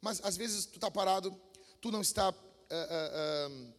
Mas 0.00 0.20
às 0.24 0.36
vezes 0.36 0.64
tu 0.64 0.78
tá 0.78 0.90
parado, 0.90 1.38
tu 1.80 1.90
não 1.90 2.00
está 2.00 2.30
uh, 2.30 2.32
uh, 2.32 3.52
uh, 3.52 3.74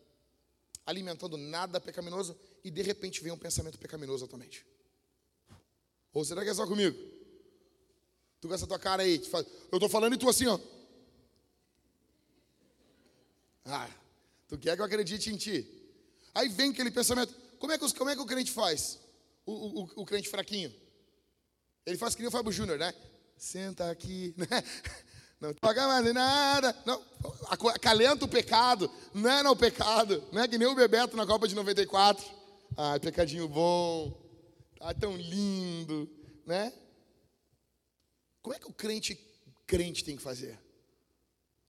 alimentando 0.85 1.35
nada 1.35 1.81
pecaminoso 1.81 2.37
e 2.63 2.69
de 2.69 2.83
repente 2.83 3.23
vem 3.23 3.31
um 3.31 3.37
pensamento 3.37 3.79
pecaminoso 3.79 4.25
atualmente. 4.25 4.63
Ou 6.13 6.23
será 6.23 6.43
que 6.43 6.49
é 6.49 6.53
só 6.53 6.67
comigo? 6.67 6.95
Tu 8.39 8.47
com 8.47 8.53
essa 8.53 8.67
tua 8.67 8.77
cara 8.77 9.01
aí, 9.01 9.19
eu 9.71 9.79
tô 9.79 9.89
falando 9.89 10.13
e 10.13 10.17
tu 10.17 10.29
assim, 10.29 10.45
ó. 10.45 10.59
Ah, 13.65 13.89
tu 14.47 14.57
quer 14.57 14.75
que 14.75 14.81
eu 14.81 14.85
acredite 14.85 15.31
em 15.31 15.37
ti? 15.37 15.76
Aí 16.37 16.49
vem 16.49 16.69
aquele 16.69 16.91
pensamento: 16.91 17.33
como 17.57 17.73
é 17.73 17.77
que, 17.79 17.93
como 17.95 18.09
é 18.11 18.15
que 18.15 18.21
o 18.21 18.25
crente 18.25 18.51
faz? 18.51 18.99
O, 19.43 19.81
o, 19.81 19.89
o 20.01 20.05
crente 20.05 20.29
fraquinho. 20.29 20.71
Ele 21.83 21.97
faz 21.97 22.13
que 22.13 22.21
nem 22.21 22.29
o 22.29 22.31
Fábio 22.31 22.51
Júnior, 22.51 22.77
né? 22.77 22.93
Senta 23.35 23.89
aqui, 23.89 24.33
né? 24.37 24.63
Não 25.41 25.53
paga 25.55 25.87
mais 25.87 26.13
nada. 26.13 26.75
Não, 26.85 27.03
acalenta 27.73 28.25
o 28.25 28.27
pecado. 28.27 28.91
Não 29.15 29.29
é 29.29 29.41
no 29.41 29.55
pecado. 29.55 30.23
Não 30.31 30.43
é 30.43 30.47
que 30.47 30.59
nem 30.59 30.67
o 30.67 30.75
Bebeto 30.75 31.17
na 31.17 31.25
Copa 31.25 31.47
de 31.47 31.55
94. 31.55 32.23
Ah, 32.75 32.99
pecadinho 32.99 33.47
bom. 33.47 34.15
Tá 34.77 34.93
tão 34.93 35.15
lindo, 35.15 36.07
né? 36.45 36.71
Como 38.43 38.55
é 38.55 38.59
que 38.59 38.67
o 38.67 38.73
crente 38.73 39.15
crente 39.65 40.03
tem 40.03 40.15
que 40.15 40.21
fazer? 40.21 40.59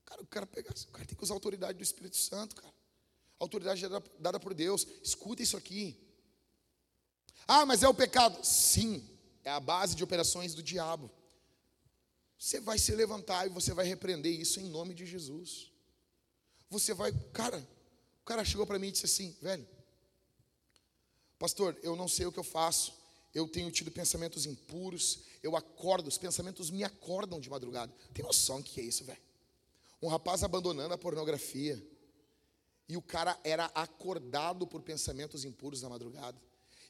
Cara, 0.04 0.22
o 0.22 0.26
cara 0.26 0.46
pegar, 0.46 0.72
o 0.72 0.92
cara 0.92 1.06
tem 1.06 1.16
que 1.16 1.24
usar 1.24 1.32
a 1.32 1.36
autoridade 1.36 1.78
do 1.78 1.82
Espírito 1.82 2.16
Santo, 2.16 2.54
cara 2.54 2.77
autoridade 3.38 3.82
dada 4.18 4.40
por 4.40 4.54
Deus. 4.54 4.86
Escuta 5.02 5.42
isso 5.42 5.56
aqui. 5.56 5.96
Ah, 7.46 7.64
mas 7.64 7.82
é 7.82 7.88
o 7.88 7.94
pecado. 7.94 8.44
Sim, 8.44 9.08
é 9.44 9.50
a 9.50 9.60
base 9.60 9.94
de 9.94 10.04
operações 10.04 10.54
do 10.54 10.62
diabo. 10.62 11.10
Você 12.38 12.60
vai 12.60 12.78
se 12.78 12.94
levantar 12.94 13.46
e 13.46 13.50
você 13.50 13.72
vai 13.72 13.86
repreender 13.86 14.38
isso 14.38 14.60
em 14.60 14.68
nome 14.68 14.94
de 14.94 15.04
Jesus. 15.06 15.72
Você 16.70 16.92
vai, 16.94 17.12
cara, 17.32 17.66
o 18.20 18.24
cara 18.24 18.44
chegou 18.44 18.66
para 18.66 18.78
mim 18.78 18.88
e 18.88 18.92
disse 18.92 19.06
assim, 19.06 19.36
velho, 19.40 19.66
pastor, 21.38 21.76
eu 21.82 21.96
não 21.96 22.06
sei 22.06 22.26
o 22.26 22.32
que 22.32 22.38
eu 22.38 22.44
faço. 22.44 22.96
Eu 23.34 23.48
tenho 23.48 23.70
tido 23.70 23.90
pensamentos 23.90 24.46
impuros. 24.46 25.20
Eu 25.42 25.56
acordo, 25.56 26.08
os 26.08 26.18
pensamentos 26.18 26.70
me 26.70 26.84
acordam 26.84 27.40
de 27.40 27.48
madrugada. 27.48 27.92
Tem 28.12 28.24
noção 28.24 28.60
do 28.60 28.64
que 28.64 28.80
é 28.80 28.84
isso, 28.84 29.04
velho? 29.04 29.20
Um 30.00 30.08
rapaz 30.08 30.44
abandonando 30.44 30.94
a 30.94 30.98
pornografia 30.98 31.82
e 32.88 32.96
o 32.96 33.02
cara 33.02 33.38
era 33.44 33.66
acordado 33.74 34.66
por 34.66 34.82
pensamentos 34.82 35.44
impuros 35.44 35.82
na 35.82 35.88
madrugada. 35.88 36.40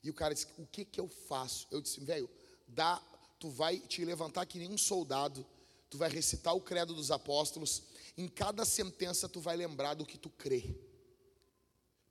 E 0.02 0.08
o 0.08 0.14
cara 0.14 0.32
disse: 0.32 0.46
O 0.56 0.66
que 0.66 0.84
que 0.84 1.00
eu 1.00 1.08
faço? 1.08 1.66
Eu 1.70 1.80
disse: 1.80 2.00
Velho, 2.00 2.30
dá, 2.66 3.02
tu 3.38 3.50
vai 3.50 3.80
te 3.80 4.04
levantar 4.04 4.46
que 4.46 4.58
nem 4.58 4.70
um 4.70 4.78
soldado, 4.78 5.44
tu 5.90 5.98
vai 5.98 6.08
recitar 6.08 6.54
o 6.54 6.60
credo 6.60 6.94
dos 6.94 7.10
apóstolos. 7.10 7.82
Em 8.16 8.28
cada 8.28 8.64
sentença, 8.64 9.28
tu 9.28 9.40
vai 9.40 9.56
lembrar 9.56 9.94
do 9.94 10.06
que 10.06 10.18
tu 10.18 10.30
crê. 10.30 10.76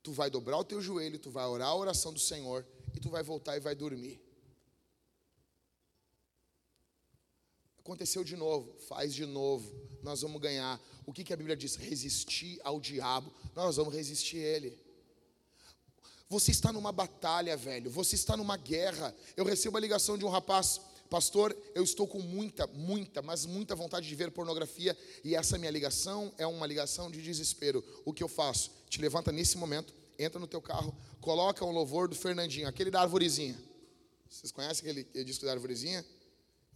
Tu 0.02 0.12
vai 0.12 0.30
dobrar 0.30 0.58
o 0.58 0.64
teu 0.64 0.80
joelho, 0.80 1.18
tu 1.18 1.30
vai 1.30 1.46
orar 1.46 1.68
a 1.68 1.74
oração 1.74 2.12
do 2.12 2.20
Senhor 2.20 2.66
e 2.94 3.00
tu 3.00 3.10
vai 3.10 3.22
voltar 3.22 3.56
e 3.56 3.60
vai 3.60 3.74
dormir. 3.74 4.20
Aconteceu 7.88 8.22
de 8.22 8.36
novo, 8.36 8.70
faz 8.86 9.14
de 9.14 9.24
novo, 9.24 9.74
nós 10.02 10.20
vamos 10.20 10.42
ganhar. 10.42 10.78
O 11.06 11.12
que, 11.12 11.24
que 11.24 11.32
a 11.32 11.36
Bíblia 11.38 11.56
diz? 11.56 11.74
Resistir 11.74 12.60
ao 12.62 12.78
diabo, 12.78 13.32
nós 13.56 13.76
vamos 13.76 13.94
resistir 13.94 14.36
a 14.36 14.46
ele. 14.46 14.78
Você 16.28 16.50
está 16.50 16.70
numa 16.70 16.92
batalha, 16.92 17.56
velho, 17.56 17.90
você 17.90 18.14
está 18.14 18.36
numa 18.36 18.58
guerra. 18.58 19.16
Eu 19.34 19.42
recebo 19.42 19.78
a 19.78 19.80
ligação 19.80 20.18
de 20.18 20.24
um 20.26 20.28
rapaz, 20.28 20.82
pastor, 21.08 21.56
eu 21.74 21.82
estou 21.82 22.06
com 22.06 22.18
muita, 22.18 22.66
muita, 22.66 23.22
mas 23.22 23.46
muita 23.46 23.74
vontade 23.74 24.06
de 24.06 24.14
ver 24.14 24.32
pornografia 24.32 24.94
e 25.24 25.34
essa 25.34 25.56
minha 25.56 25.70
ligação 25.70 26.30
é 26.36 26.46
uma 26.46 26.66
ligação 26.66 27.10
de 27.10 27.22
desespero. 27.22 27.82
O 28.04 28.12
que 28.12 28.22
eu 28.22 28.28
faço? 28.28 28.70
Te 28.90 29.00
levanta 29.00 29.32
nesse 29.32 29.56
momento, 29.56 29.94
entra 30.18 30.38
no 30.38 30.46
teu 30.46 30.60
carro, 30.60 30.94
coloca 31.22 31.64
um 31.64 31.70
louvor 31.70 32.06
do 32.06 32.14
Fernandinho, 32.14 32.68
aquele 32.68 32.90
da 32.90 33.00
arvorezinha. 33.00 33.58
Vocês 34.28 34.52
conhecem 34.52 34.90
aquele 34.90 35.24
disco 35.24 35.46
da 35.46 35.52
arvorezinha? 35.52 36.04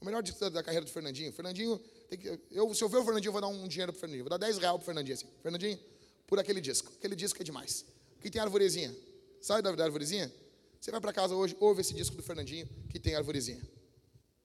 O 0.03 0.05
melhor 0.05 0.21
disco 0.21 0.51
da 0.51 0.65
carreira 0.65 0.85
do 0.85 0.91
Fernandinho. 0.91 1.33
Fernandinho, 1.33 1.81
que, 2.11 2.41
eu, 2.51 2.75
se 2.75 2.83
eu 2.83 2.89
ver 2.89 2.97
o 2.97 3.05
Fernandinho, 3.05 3.29
eu 3.29 3.33
vou 3.33 3.41
dar 3.41 3.47
um 3.47 3.69
dinheiro 3.69 3.93
pro 3.93 4.01
Fernandinho. 4.01 4.25
Vou 4.25 4.31
dar 4.31 4.37
10 4.37 4.59
reais 4.59 4.77
pro 4.77 4.85
Fernandinho 4.85 5.15
assim. 5.15 5.29
Fernandinho, 5.41 5.79
por 6.27 6.41
aquele 6.41 6.61
disco. 6.61 6.91
Aquele 6.99 7.15
disco 7.15 7.41
é 7.41 7.45
demais. 7.45 7.85
Aqui 8.19 8.29
tem 8.29 8.43
arvorezinha. 8.43 8.93
Sabe 9.41 9.63
da 9.63 9.85
arvorezinha? 9.85 10.33
Você 10.81 10.91
vai 10.91 11.01
para 11.01 11.13
casa 11.13 11.37
hoje, 11.37 11.57
ouve 11.61 11.83
esse 11.83 11.95
disco 11.95 12.17
do 12.17 12.23
Fernandinho 12.23 12.69
que 12.91 12.99
tem 12.99 13.15
arvorezinha. 13.15 13.63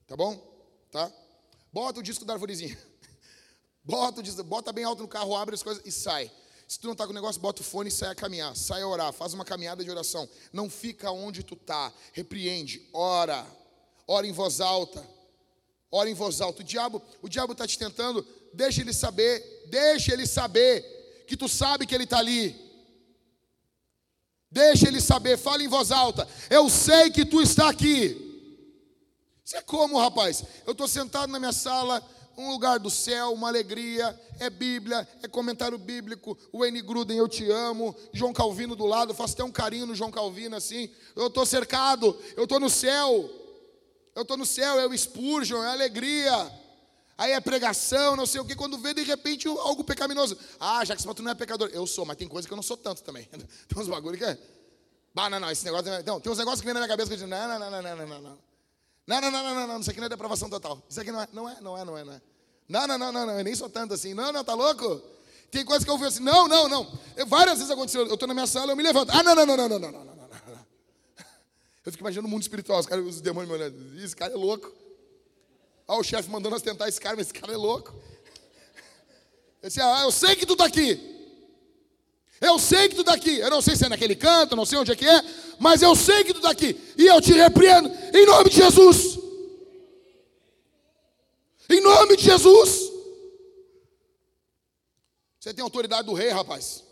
Tá 0.06 0.16
bom? 0.16 0.36
Tá? 0.92 1.12
Bota 1.72 1.98
o 1.98 2.02
disco 2.04 2.24
da 2.24 2.34
arvorezinha. 2.34 2.78
Bota, 3.82 4.20
o 4.20 4.22
disco, 4.22 4.44
bota 4.44 4.72
bem 4.72 4.84
alto 4.84 5.02
no 5.02 5.08
carro, 5.08 5.34
abre 5.34 5.56
as 5.56 5.62
coisas 5.62 5.82
e 5.84 5.90
sai. 5.90 6.30
Se 6.68 6.78
tu 6.78 6.84
não 6.84 6.92
está 6.92 7.04
com 7.04 7.10
o 7.10 7.14
negócio, 7.14 7.40
bota 7.40 7.62
o 7.62 7.64
fone 7.64 7.88
e 7.88 7.92
sai 7.92 8.10
a 8.10 8.14
caminhar. 8.14 8.54
Sai 8.54 8.82
a 8.82 8.86
orar, 8.86 9.12
faz 9.12 9.34
uma 9.34 9.44
caminhada 9.44 9.82
de 9.82 9.90
oração. 9.90 10.28
Não 10.52 10.70
fica 10.70 11.10
onde 11.10 11.42
tu 11.42 11.56
tá. 11.56 11.92
Repreende, 12.12 12.88
ora. 12.92 13.44
Ora 14.06 14.24
em 14.24 14.32
voz 14.32 14.60
alta 14.60 15.17
Ora 15.90 16.08
em 16.08 16.14
voz 16.14 16.40
alta. 16.40 16.62
O 16.62 16.64
diabo, 16.64 17.02
o 17.22 17.28
diabo 17.28 17.52
está 17.52 17.66
te 17.66 17.78
tentando. 17.78 18.26
Deixa 18.52 18.80
ele 18.80 18.92
saber, 18.92 19.66
deixa 19.68 20.12
ele 20.12 20.26
saber 20.26 21.24
que 21.26 21.36
tu 21.36 21.48
sabe 21.48 21.86
que 21.86 21.94
ele 21.94 22.04
está 22.04 22.18
ali. 22.18 22.68
Deixa 24.50 24.88
ele 24.88 25.00
saber, 25.00 25.36
fala 25.36 25.62
em 25.62 25.68
voz 25.68 25.90
alta. 25.90 26.26
Eu 26.48 26.68
sei 26.70 27.10
que 27.10 27.24
tu 27.24 27.40
está 27.42 27.68
aqui. 27.68 28.24
Isso 29.44 29.56
é 29.56 29.62
como, 29.62 29.98
rapaz? 29.98 30.44
Eu 30.66 30.72
estou 30.72 30.88
sentado 30.88 31.30
na 31.30 31.38
minha 31.38 31.52
sala, 31.52 32.02
um 32.36 32.50
lugar 32.50 32.78
do 32.78 32.88
céu, 32.88 33.32
uma 33.32 33.48
alegria, 33.48 34.18
é 34.38 34.48
Bíblia, 34.48 35.06
é 35.22 35.28
comentário 35.28 35.76
bíblico, 35.76 36.38
o 36.52 36.64
N. 36.64 36.80
Gruden, 36.82 37.18
eu 37.18 37.26
te 37.26 37.50
amo, 37.50 37.96
João 38.12 38.32
Calvino 38.32 38.76
do 38.76 38.86
lado, 38.86 39.14
faço 39.14 39.34
até 39.34 39.42
um 39.42 39.50
carinho 39.50 39.86
no 39.86 39.94
João 39.94 40.10
Calvino 40.10 40.54
assim, 40.54 40.88
eu 41.16 41.26
estou 41.26 41.44
cercado, 41.44 42.16
eu 42.36 42.44
estou 42.44 42.60
no 42.60 42.70
céu, 42.70 43.28
eu 44.18 44.22
estou 44.22 44.36
no 44.36 44.44
céu, 44.44 44.80
é 44.80 44.84
o 44.84 44.98
Spurgeon, 44.98 45.62
é 45.62 45.68
a 45.68 45.72
alegria. 45.72 46.52
Aí 47.16 47.30
é 47.30 47.40
pregação, 47.40 48.16
não 48.16 48.26
sei 48.26 48.40
o 48.40 48.44
que. 48.44 48.56
Quando 48.56 48.76
vê, 48.76 48.92
de 48.92 49.02
repente, 49.02 49.46
algo 49.46 49.84
pecaminoso. 49.84 50.36
Ah, 50.58 50.84
já 50.84 50.96
que 50.96 51.02
você 51.02 51.14
tu 51.14 51.22
não 51.22 51.30
é 51.30 51.36
pecador. 51.36 51.70
Eu 51.72 51.86
sou, 51.86 52.04
mas 52.04 52.16
tem 52.16 52.26
coisa 52.26 52.48
que 52.48 52.52
eu 52.52 52.56
não 52.56 52.62
sou 52.62 52.76
tanto 52.76 53.00
também. 53.04 53.26
Tem 53.26 53.80
uns 53.80 53.86
bagulho 53.86 54.18
que 54.18 54.24
é... 54.24 54.36
Bah, 55.14 55.30
não, 55.30 55.38
não, 55.38 55.48
esse 55.52 55.64
negócio... 55.64 55.86
Não, 56.04 56.18
tem 56.18 56.32
uns 56.32 56.38
negócios 56.38 56.60
que 56.60 56.66
vem 56.66 56.74
na 56.74 56.80
minha 56.80 56.88
cabeça 56.88 57.08
que 57.08 57.14
eu 57.14 57.18
digo, 57.18 57.30
não, 57.30 57.46
não, 57.46 57.60
não, 57.60 57.70
não, 57.70 57.82
não, 57.82 58.06
não, 58.08 58.20
não. 58.20 58.38
Não, 59.06 59.20
não, 59.20 59.30
não, 59.30 59.42
não, 59.44 59.54
não, 59.54 59.66
não, 59.68 59.80
isso 59.80 59.90
aqui 59.90 60.00
não 60.00 60.06
é 60.06 60.08
depravação 60.08 60.50
total. 60.50 60.82
Isso 60.90 61.00
aqui 61.00 61.12
não 61.12 61.20
é, 61.20 61.28
não 61.32 61.48
é, 61.48 61.60
não 61.60 61.78
é, 61.78 61.84
não 61.84 61.96
é. 61.96 62.04
Não, 62.04 62.14
é. 62.14 62.20
não, 62.68 62.86
não, 62.88 62.98
não, 62.98 63.12
não, 63.12 63.26
não, 63.26 63.38
eu 63.38 63.44
nem 63.44 63.54
sou 63.54 63.70
tanto 63.70 63.94
assim. 63.94 64.14
Não, 64.14 64.32
não, 64.32 64.42
tá 64.42 64.54
louco? 64.54 65.00
Tem 65.48 65.64
coisas 65.64 65.84
que 65.84 65.90
eu 65.90 65.94
ouvi 65.94 66.06
assim, 66.06 66.24
não, 66.24 66.48
não, 66.48 66.68
não. 66.68 66.98
Eu, 67.16 67.24
várias 67.24 67.58
vezes 67.58 67.70
aconteceu, 67.70 68.04
eu 68.04 68.14
estou 68.14 68.26
na 68.26 68.34
minha 68.34 68.48
sala, 68.48 68.72
eu 68.72 68.76
me 68.76 68.82
levanto. 68.82 69.10
Ah, 69.12 69.22
não, 69.22 69.36
não, 69.36 69.46
não, 69.46 69.56
não, 69.56 69.68
não, 69.68 69.78
não, 69.78 70.04
não. 70.04 70.17
Eu 71.88 71.92
fico 71.92 72.02
imaginando 72.02 72.28
o 72.28 72.30
mundo 72.30 72.42
espiritual, 72.42 72.80
os 72.80 72.86
os 72.86 73.20
demônios 73.22 73.50
me 73.50 73.56
olhando. 73.56 74.04
Esse 74.04 74.14
cara 74.14 74.34
é 74.34 74.36
louco. 74.36 74.70
Olha 75.86 76.00
o 76.00 76.04
chefe 76.04 76.28
mandando 76.28 76.50
nós 76.50 76.60
tentar 76.60 76.86
esse 76.86 77.00
cara, 77.00 77.16
mas 77.16 77.28
esse 77.28 77.32
cara 77.32 77.50
é 77.50 77.56
louco. 77.56 77.94
Eu 79.62 79.70
disse, 79.70 79.80
ah, 79.80 80.02
eu 80.02 80.12
sei 80.12 80.36
que 80.36 80.44
tu 80.44 80.52
está 80.52 80.66
aqui. 80.66 81.00
Eu 82.40 82.58
sei 82.58 82.90
que 82.90 82.94
tu 82.94 83.00
está 83.00 83.14
aqui. 83.14 83.38
Eu 83.38 83.48
não 83.48 83.62
sei 83.62 83.74
se 83.74 83.86
é 83.86 83.88
naquele 83.88 84.14
canto, 84.14 84.54
não 84.54 84.66
sei 84.66 84.78
onde 84.78 84.92
é 84.92 84.96
que 84.96 85.06
é, 85.06 85.24
mas 85.58 85.80
eu 85.80 85.96
sei 85.96 86.22
que 86.24 86.32
tu 86.34 86.36
está 86.36 86.50
aqui. 86.50 86.78
E 86.96 87.06
eu 87.06 87.20
te 87.22 87.32
repreendo 87.32 87.88
em 88.14 88.26
nome 88.26 88.50
de 88.50 88.56
Jesus. 88.56 89.18
Em 91.70 91.80
nome 91.80 92.18
de 92.18 92.22
Jesus. 92.22 92.92
Você 95.40 95.54
tem 95.54 95.64
autoridade 95.64 96.06
do 96.06 96.12
rei, 96.12 96.28
rapaz. 96.28 96.84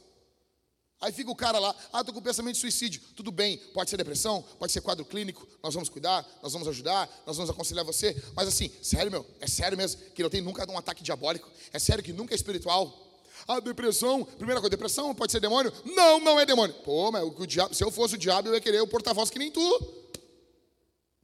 Aí 1.01 1.13
fica 1.13 1.31
o 1.31 1.37
cara 1.37 1.59
lá, 1.59 1.75
ah, 1.93 2.01
estou 2.01 2.15
com 2.15 2.23
pensamento 2.23 2.55
de 2.55 2.61
suicídio. 2.61 3.03
Tudo 3.15 3.31
bem, 3.31 3.59
pode 3.75 3.91
ser 3.91 3.99
depressão, 3.99 4.43
pode 4.59 4.73
ser 4.73 4.81
quadro 4.81 5.05
clínico, 5.05 5.47
nós 5.63 5.75
vamos 5.75 5.91
cuidar, 5.91 6.27
nós 6.43 6.53
vamos 6.53 6.67
ajudar, 6.69 7.09
nós 7.27 7.37
vamos 7.37 7.51
aconselhar 7.51 7.85
você. 7.85 8.17
Mas 8.35 8.49
assim, 8.49 8.71
sério, 8.83 9.11
meu, 9.11 9.27
é 9.41 9.47
sério 9.47 9.77
mesmo 9.77 10.01
que 10.15 10.23
não 10.23 10.31
tem 10.31 10.41
nunca 10.41 10.71
um 10.71 10.79
ataque 10.79 11.03
diabólico? 11.03 11.51
É 11.73 11.79
sério 11.79 12.03
que 12.03 12.13
nunca 12.13 12.35
é 12.35 12.37
espiritual? 12.37 13.07
Ah, 13.47 13.61
depressão, 13.61 14.25
primeira 14.25 14.61
coisa, 14.61 14.71
depressão 14.71 15.15
pode 15.15 15.33
ser 15.33 15.41
demônio? 15.41 15.71
Não, 15.85 16.19
não 16.19 16.41
é 16.41 16.47
demônio. 16.47 16.75
Pô, 16.77 17.13
mas 17.13 17.23
o 17.23 17.47
diabo, 17.47 17.75
se 17.75 17.85
eu 17.85 17.91
fosse 17.91 18.15
o 18.15 18.19
diabo, 18.19 18.49
eu 18.49 18.55
ia 18.55 18.61
querer 18.61 18.81
o 18.81 18.87
porta-voz 18.87 19.29
que 19.29 19.39
nem 19.39 19.51
tu. 19.51 20.07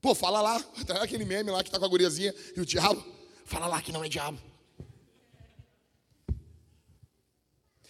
Pô, 0.03 0.15
fala 0.15 0.43
lá, 0.43 0.61
tá 0.87 1.03
aquele 1.03 1.25
meme 1.25 1.51
lá 1.51 1.65
que 1.65 1.71
tá 1.71 1.79
com 1.79 1.85
a 1.87 1.89
guriazinha 1.89 2.35
e 2.55 2.61
o 2.61 2.67
diabo. 2.67 3.03
Fala 3.47 3.67
lá 3.67 3.81
que 3.81 3.91
não 3.91 4.05
é 4.05 4.09
diabo. 4.09 4.39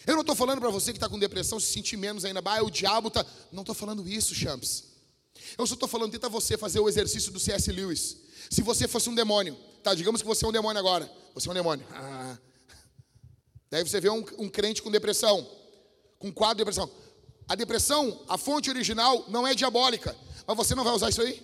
Eu 0.07 0.15
não 0.15 0.23
estou 0.23 0.35
falando 0.35 0.61
para 0.61 0.71
você 0.71 0.93
que 0.93 0.97
está 0.97 1.09
com 1.09 1.19
depressão 1.19 1.61
se 1.61 1.73
sentir 1.73 1.97
menos 1.97 2.25
ainda. 2.25 2.43
Ah, 2.45 2.63
o 2.63 2.71
diabo 2.71 3.09
está. 3.09 3.25
Não 3.51 3.63
estou 3.63 3.75
falando 3.75 4.07
isso, 4.09 4.35
champs. 4.35 4.85
Eu 5.57 5.67
só 5.67 5.75
estou 5.75 5.89
falando, 5.89 6.13
tenta 6.13 6.29
você 6.29 6.57
fazer 6.57 6.81
o 6.81 6.89
exercício 6.89 7.31
do 7.31 7.39
C.S. 7.39 7.71
Lewis. 7.71 8.17
Se 8.51 8.63
você 8.63 8.89
fosse 8.89 9.09
um 9.09 9.15
demônio, 9.15 9.57
tá? 9.83 9.95
Digamos 9.95 10.21
que 10.21 10.27
você 10.27 10.45
é 10.45 10.49
um 10.49 10.53
demônio 10.53 10.79
agora. 10.79 11.11
Você 11.35 11.49
é 11.49 11.51
um 11.51 11.55
demônio. 11.55 11.87
Ah. 11.91 12.39
Daí 13.71 13.83
você 13.83 14.01
vê 14.01 14.11
um, 14.11 14.25
um 14.39 14.49
crente 14.49 14.83
com 14.83 14.91
depressão, 14.91 15.49
com 16.19 16.33
quadro 16.33 16.57
de 16.57 16.59
depressão. 16.59 16.91
A 17.49 17.55
depressão, 17.55 18.23
a 18.29 18.37
fonte 18.37 18.71
original, 18.71 19.25
não 19.29 19.47
é 19.47 19.55
diabólica. 19.55 20.17
Mas 20.47 20.57
você 20.57 20.75
não 20.75 20.85
vai 20.85 20.93
usar 20.93 21.09
isso 21.09 21.23
aí? 21.23 21.43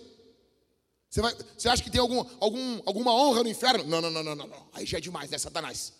Você, 1.09 1.21
vai, 1.21 1.35
você 1.57 1.67
acha 1.67 1.81
que 1.81 1.89
tem 1.89 1.99
algum, 1.99 2.23
algum, 2.39 2.81
alguma 2.85 3.13
honra 3.13 3.43
no 3.43 3.49
inferno? 3.49 3.83
Não, 3.83 3.99
não, 3.99 4.11
não, 4.11 4.23
não, 4.23 4.35
não, 4.35 4.47
não. 4.47 4.69
Aí 4.73 4.85
já 4.85 4.97
é 4.99 5.01
demais, 5.01 5.31
né, 5.31 5.37
Satanás? 5.37 5.93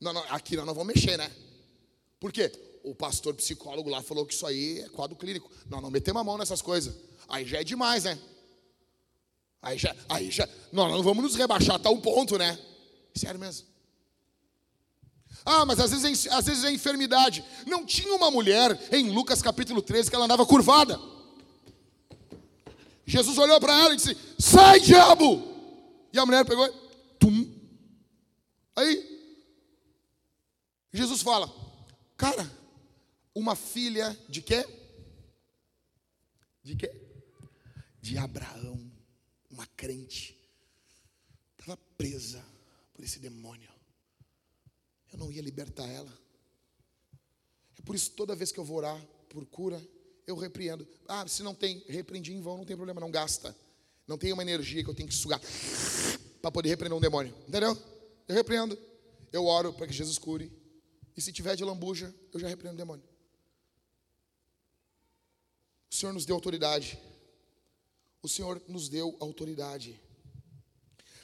Não, 0.00 0.12
não, 0.12 0.22
aqui 0.30 0.56
nós 0.56 0.66
não 0.66 0.74
vamos 0.74 0.92
mexer, 0.94 1.16
né? 1.16 1.30
Por 2.22 2.30
quê? 2.30 2.52
O 2.84 2.94
pastor 2.94 3.34
psicólogo 3.34 3.90
lá 3.90 4.00
falou 4.00 4.24
que 4.24 4.32
isso 4.32 4.46
aí 4.46 4.78
é 4.78 4.88
quadro 4.90 5.16
clínico. 5.16 5.50
Não, 5.68 5.80
não 5.80 5.90
metemos 5.90 6.20
a 6.20 6.24
mão 6.24 6.38
nessas 6.38 6.62
coisas. 6.62 6.94
Aí 7.28 7.44
já 7.44 7.58
é 7.58 7.64
demais, 7.64 8.04
né? 8.04 8.16
Aí 9.60 9.76
já, 9.76 9.92
aí 10.08 10.30
já. 10.30 10.48
Não, 10.70 10.88
não 10.88 11.02
vamos 11.02 11.24
nos 11.24 11.34
rebaixar 11.34 11.74
até 11.74 11.88
um 11.88 12.00
ponto, 12.00 12.38
né? 12.38 12.56
Sério 13.12 13.40
mesmo. 13.40 13.66
Ah, 15.44 15.66
mas 15.66 15.80
às 15.80 15.90
vezes, 15.90 16.26
é, 16.26 16.32
às 16.32 16.46
vezes 16.46 16.62
é 16.62 16.70
enfermidade. 16.70 17.44
Não 17.66 17.84
tinha 17.84 18.14
uma 18.14 18.30
mulher 18.30 18.80
em 18.92 19.10
Lucas 19.10 19.42
capítulo 19.42 19.82
13 19.82 20.08
que 20.08 20.14
ela 20.14 20.26
andava 20.26 20.46
curvada. 20.46 21.00
Jesus 23.04 23.36
olhou 23.36 23.58
para 23.58 23.76
ela 23.80 23.94
e 23.94 23.96
disse: 23.96 24.16
Sai, 24.38 24.78
diabo! 24.78 25.42
E 26.12 26.20
a 26.20 26.24
mulher 26.24 26.44
pegou, 26.44 26.68
tum. 27.18 27.52
Aí, 28.76 29.10
Jesus 30.92 31.20
fala: 31.20 31.61
Cara, 32.22 32.48
uma 33.34 33.56
filha 33.56 34.16
de 34.28 34.42
quê? 34.42 34.64
De 36.62 36.76
quê? 36.76 36.88
De 38.00 38.16
Abraão, 38.16 38.80
uma 39.50 39.66
crente, 39.66 40.38
estava 41.58 41.76
presa 41.98 42.40
por 42.94 43.02
esse 43.02 43.18
demônio. 43.18 43.68
Eu 45.12 45.18
não 45.18 45.32
ia 45.32 45.42
libertar 45.42 45.88
ela. 45.88 46.16
É 47.76 47.82
por 47.82 47.96
isso 47.96 48.12
toda 48.12 48.36
vez 48.36 48.52
que 48.52 48.60
eu 48.60 48.64
vou 48.64 48.76
orar 48.76 49.04
por 49.28 49.44
cura, 49.46 49.84
eu 50.24 50.36
repreendo. 50.36 50.86
Ah, 51.08 51.26
se 51.26 51.42
não 51.42 51.56
tem, 51.56 51.84
repreendi 51.88 52.32
em 52.32 52.40
vão, 52.40 52.58
não 52.58 52.64
tem 52.64 52.76
problema, 52.76 53.00
não 53.00 53.10
gasta. 53.10 53.52
Não 54.06 54.16
tem 54.16 54.32
uma 54.32 54.42
energia 54.42 54.84
que 54.84 54.90
eu 54.90 54.94
tenho 54.94 55.08
que 55.08 55.14
sugar 55.16 55.40
para 56.40 56.52
poder 56.52 56.68
repreender 56.68 56.96
um 56.96 57.00
demônio. 57.00 57.34
Entendeu? 57.48 57.76
Eu 58.28 58.34
repreendo. 58.36 58.78
Eu 59.32 59.44
oro 59.44 59.72
para 59.72 59.88
que 59.88 59.92
Jesus 59.92 60.18
cure. 60.18 60.61
E 61.16 61.20
se 61.20 61.32
tiver 61.32 61.56
de 61.56 61.64
lambuja, 61.64 62.14
eu 62.32 62.40
já 62.40 62.48
repreendo 62.48 62.74
o 62.74 62.78
demônio. 62.78 63.04
O 65.90 65.94
Senhor 65.94 66.12
nos 66.12 66.24
deu 66.24 66.34
autoridade. 66.34 66.98
O 68.22 68.28
Senhor 68.28 68.62
nos 68.66 68.88
deu 68.88 69.16
autoridade. 69.20 70.00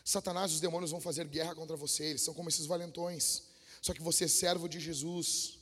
Satanás 0.05 0.51
e 0.51 0.55
os 0.55 0.61
demônios 0.61 0.91
vão 0.91 1.01
fazer 1.01 1.27
guerra 1.27 1.55
contra 1.55 1.77
você. 1.77 2.05
Eles 2.05 2.23
são 2.23 2.35
como 2.35 2.49
esses 2.49 2.67
valentões. 2.67 3.45
Só 3.81 3.95
que 3.95 4.03
você 4.03 4.25
é 4.25 4.29
servo 4.29 4.69
de 4.69 4.81
Jesus. 4.81 5.59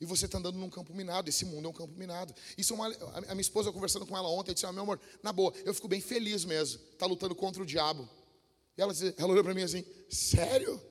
E 0.00 0.06
você 0.06 0.26
está 0.26 0.38
andando 0.38 0.58
num 0.58 0.70
campo 0.70 0.94
minado. 0.94 1.28
Esse 1.28 1.44
mundo 1.44 1.66
é 1.66 1.70
um 1.70 1.74
campo 1.74 1.94
minado. 1.94 2.34
Isso 2.56 2.72
é 2.72 2.76
uma, 2.76 2.86
a 3.28 3.34
minha 3.34 3.40
esposa, 3.40 3.70
conversando 3.70 4.06
com 4.06 4.16
ela 4.16 4.28
ontem, 4.28 4.54
disse: 4.54 4.66
ah, 4.66 4.72
meu 4.72 4.82
amor, 4.82 5.00
na 5.22 5.32
boa, 5.32 5.52
eu 5.64 5.74
fico 5.74 5.88
bem 5.88 6.00
feliz 6.00 6.44
mesmo. 6.44 6.80
Está 6.92 7.06
lutando 7.06 7.34
contra 7.34 7.62
o 7.62 7.66
diabo. 7.66 8.08
E 8.76 8.80
ela, 8.80 8.92
ela 9.16 9.32
olhou 9.32 9.44
para 9.44 9.54
mim 9.54 9.62
assim: 9.62 9.84
Sério? 10.08 10.82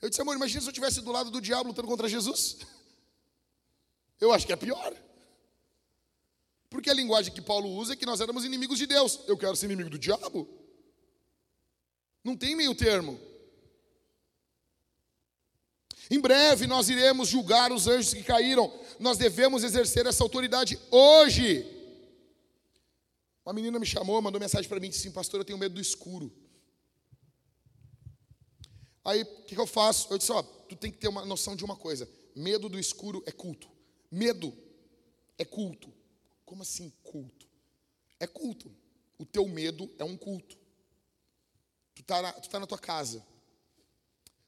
Eu 0.00 0.08
disse: 0.08 0.20
Amor, 0.20 0.36
imagina 0.36 0.60
se 0.60 0.66
eu 0.66 0.70
estivesse 0.70 1.00
do 1.00 1.12
lado 1.12 1.30
do 1.30 1.40
diabo 1.40 1.68
lutando 1.68 1.88
contra 1.88 2.08
Jesus. 2.08 2.58
Eu 4.18 4.32
acho 4.32 4.46
que 4.46 4.52
é 4.52 4.56
pior. 4.56 4.94
Porque 6.70 6.88
a 6.88 6.94
linguagem 6.94 7.32
que 7.32 7.40
Paulo 7.40 7.68
usa 7.68 7.92
é 7.92 7.96
que 7.96 8.06
nós 8.06 8.20
éramos 8.20 8.44
inimigos 8.44 8.78
de 8.78 8.86
Deus. 8.86 9.20
Eu 9.26 9.36
quero 9.36 9.54
ser 9.54 9.66
inimigo 9.66 9.90
do 9.90 9.98
diabo. 9.98 10.48
Não 12.24 12.36
tem 12.36 12.56
meio 12.56 12.74
termo. 12.74 13.20
Em 16.10 16.20
breve 16.20 16.66
nós 16.66 16.88
iremos 16.88 17.28
julgar 17.28 17.72
os 17.72 17.86
anjos 17.86 18.14
que 18.14 18.22
caíram. 18.22 18.72
Nós 18.98 19.18
devemos 19.18 19.64
exercer 19.64 20.06
essa 20.06 20.22
autoridade 20.22 20.78
hoje. 20.90 21.64
Uma 23.44 23.52
menina 23.52 23.78
me 23.78 23.86
chamou, 23.86 24.20
mandou 24.20 24.40
mensagem 24.40 24.68
para 24.68 24.80
mim, 24.80 24.88
disse 24.88 25.02
assim, 25.02 25.12
pastor, 25.12 25.40
eu 25.40 25.44
tenho 25.44 25.58
medo 25.58 25.74
do 25.74 25.80
escuro. 25.80 26.32
Aí, 29.06 29.22
o 29.22 29.26
que, 29.44 29.54
que, 29.54 29.60
eu 29.60 29.68
faço? 29.68 30.12
Eu 30.12 30.18
disse, 30.18 30.32
ó, 30.32 30.42
tu 30.42 30.74
tem 30.74 30.90
que 30.90 30.98
ter 30.98 31.06
uma 31.06 31.24
noção 31.24 31.54
de 31.54 31.64
uma 31.64 31.76
coisa. 31.76 32.08
Medo 32.34 32.68
do 32.68 32.76
escuro 32.76 33.22
é 33.24 33.30
culto. 33.30 33.70
Medo 34.10 34.52
é 35.38 35.44
culto. 35.44 35.92
Como 36.44 36.62
assim 36.62 36.92
culto? 37.04 37.46
É 38.18 38.26
culto. 38.26 38.68
O 39.16 39.24
teu 39.24 39.46
medo 39.46 39.88
é 39.96 40.02
um 40.02 40.16
culto. 40.16 40.58
Tu 41.94 42.02
está 42.02 42.20
na, 42.20 42.32
tu 42.32 42.50
tá 42.50 42.58
na 42.58 42.66
tua 42.66 42.80
casa. 42.80 43.24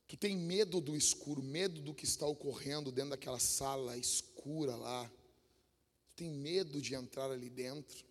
Tu 0.08 0.16
tem 0.16 0.36
medo 0.36 0.80
do 0.80 0.96
escuro, 0.96 1.40
medo 1.40 1.80
do 1.80 1.94
que 1.94 2.04
está 2.04 2.26
ocorrendo 2.26 2.90
dentro 2.90 3.10
daquela 3.10 3.38
sala 3.38 3.96
escura 3.96 4.74
lá. 4.74 5.08
Tu 6.08 6.16
tem 6.16 6.30
medo 6.30 6.82
de 6.82 6.96
entrar 6.96 7.30
ali 7.30 7.48
dentro. 7.48 8.04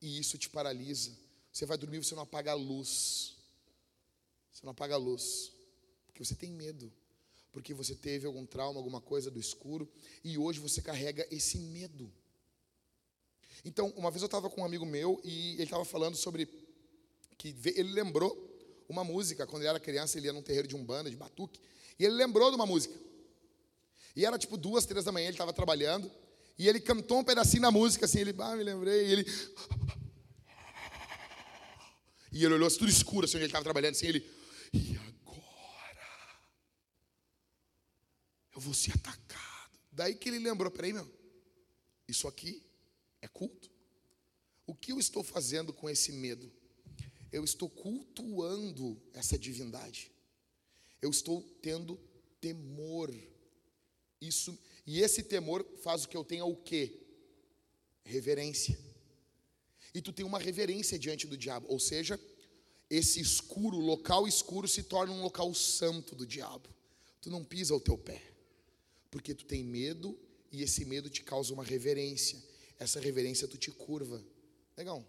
E 0.00 0.18
isso 0.18 0.36
te 0.36 0.48
paralisa. 0.48 1.16
Você 1.52 1.64
vai 1.66 1.78
dormir, 1.78 2.02
você 2.02 2.16
não 2.16 2.24
apaga 2.24 2.50
a 2.50 2.54
luz. 2.54 3.36
Você 4.52 4.64
não 4.64 4.72
apaga 4.72 4.94
a 4.94 4.98
luz. 4.98 5.52
Porque 6.06 6.24
você 6.24 6.34
tem 6.34 6.50
medo. 6.50 6.92
Porque 7.50 7.74
você 7.74 7.94
teve 7.94 8.26
algum 8.26 8.46
trauma, 8.46 8.78
alguma 8.78 9.00
coisa 9.00 9.30
do 9.30 9.40
escuro. 9.40 9.90
E 10.22 10.38
hoje 10.38 10.60
você 10.60 10.80
carrega 10.80 11.26
esse 11.30 11.58
medo. 11.58 12.12
Então, 13.64 13.92
uma 13.96 14.10
vez 14.10 14.22
eu 14.22 14.26
estava 14.26 14.50
com 14.50 14.60
um 14.60 14.64
amigo 14.64 14.84
meu 14.84 15.20
e 15.24 15.52
ele 15.54 15.64
estava 15.64 15.84
falando 15.84 16.16
sobre 16.16 16.46
que 17.38 17.54
ele 17.74 17.92
lembrou 17.92 18.50
uma 18.88 19.04
música, 19.04 19.46
quando 19.46 19.62
ele 19.62 19.68
era 19.68 19.80
criança, 19.80 20.18
ele 20.18 20.26
ia 20.26 20.32
num 20.32 20.42
terreiro 20.42 20.68
de 20.68 20.76
umbanda, 20.76 21.10
de 21.10 21.16
batuque, 21.16 21.60
e 21.98 22.04
ele 22.04 22.14
lembrou 22.14 22.50
de 22.50 22.56
uma 22.56 22.66
música. 22.66 22.94
E 24.14 24.26
era 24.26 24.38
tipo 24.38 24.56
duas, 24.56 24.84
três 24.84 25.04
da 25.04 25.12
manhã, 25.12 25.26
ele 25.26 25.34
estava 25.34 25.52
trabalhando, 25.52 26.10
e 26.58 26.68
ele 26.68 26.80
cantou 26.80 27.18
um 27.18 27.24
pedacinho 27.24 27.62
da 27.62 27.70
música, 27.70 28.04
assim, 28.04 28.20
ele, 28.20 28.34
ah, 28.38 28.56
me 28.56 28.62
lembrei, 28.62 29.06
e 29.06 29.12
ele... 29.12 29.26
E 32.34 32.44
ele 32.44 32.54
olhou 32.54 32.66
assim, 32.66 32.78
tudo 32.78 32.90
escuro, 32.90 33.26
assim, 33.26 33.36
onde 33.36 33.44
ele 33.44 33.50
estava 33.50 33.64
trabalhando, 33.64 33.94
assim, 33.94 34.06
ele... 34.06 34.20
E 34.72 34.96
agora? 34.96 36.40
Eu 38.54 38.60
vou 38.60 38.74
ser 38.74 38.92
atacado. 38.92 39.78
Daí 39.90 40.14
que 40.14 40.28
ele 40.28 40.38
lembrou, 40.38 40.70
peraí, 40.70 40.92
meu, 40.92 41.10
isso 42.08 42.26
aqui 42.26 42.62
é 43.20 43.28
culto. 43.28 43.70
O 44.66 44.74
que 44.74 44.92
eu 44.92 44.98
estou 44.98 45.22
fazendo 45.22 45.72
com 45.72 45.88
esse 45.88 46.12
medo? 46.12 46.50
Eu 47.30 47.44
estou 47.44 47.68
cultuando 47.68 49.00
essa 49.12 49.38
divindade. 49.38 50.10
Eu 51.00 51.10
estou 51.10 51.42
tendo 51.60 51.96
temor. 52.40 53.12
Isso 54.20 54.56
e 54.86 55.00
esse 55.00 55.22
temor 55.22 55.64
faz 55.82 56.04
o 56.04 56.08
que 56.08 56.16
eu 56.16 56.24
tenha 56.24 56.44
o 56.44 56.56
quê? 56.56 57.00
Reverência. 58.04 58.78
E 59.94 60.00
tu 60.00 60.12
tem 60.12 60.24
uma 60.24 60.38
reverência 60.38 60.98
diante 60.98 61.26
do 61.26 61.36
diabo, 61.36 61.66
ou 61.68 61.78
seja, 61.78 62.18
esse 62.92 63.20
escuro, 63.20 63.78
local 63.78 64.28
escuro 64.28 64.68
se 64.68 64.82
torna 64.82 65.14
um 65.14 65.22
local 65.22 65.54
santo 65.54 66.14
do 66.14 66.26
diabo. 66.26 66.68
Tu 67.22 67.30
não 67.30 67.42
pisa 67.42 67.74
o 67.74 67.80
teu 67.80 67.96
pé, 67.96 68.22
porque 69.10 69.34
tu 69.34 69.46
tem 69.46 69.64
medo 69.64 70.14
e 70.50 70.62
esse 70.62 70.84
medo 70.84 71.08
te 71.08 71.22
causa 71.22 71.54
uma 71.54 71.64
reverência. 71.64 72.38
Essa 72.78 73.00
reverência 73.00 73.48
tu 73.48 73.56
te 73.56 73.70
curva. 73.70 74.22
Legal. 74.76 74.98
O 74.98 75.06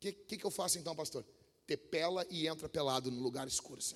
que, 0.00 0.10
que, 0.10 0.36
que, 0.38 0.44
eu 0.44 0.50
faço 0.50 0.76
então, 0.76 0.96
pastor? 0.96 1.24
Te 1.68 1.76
pela 1.76 2.26
e 2.28 2.48
entra 2.48 2.68
pelado 2.68 3.12
no 3.12 3.22
lugar 3.22 3.46
escuro. 3.46 3.78
Assim. 3.78 3.94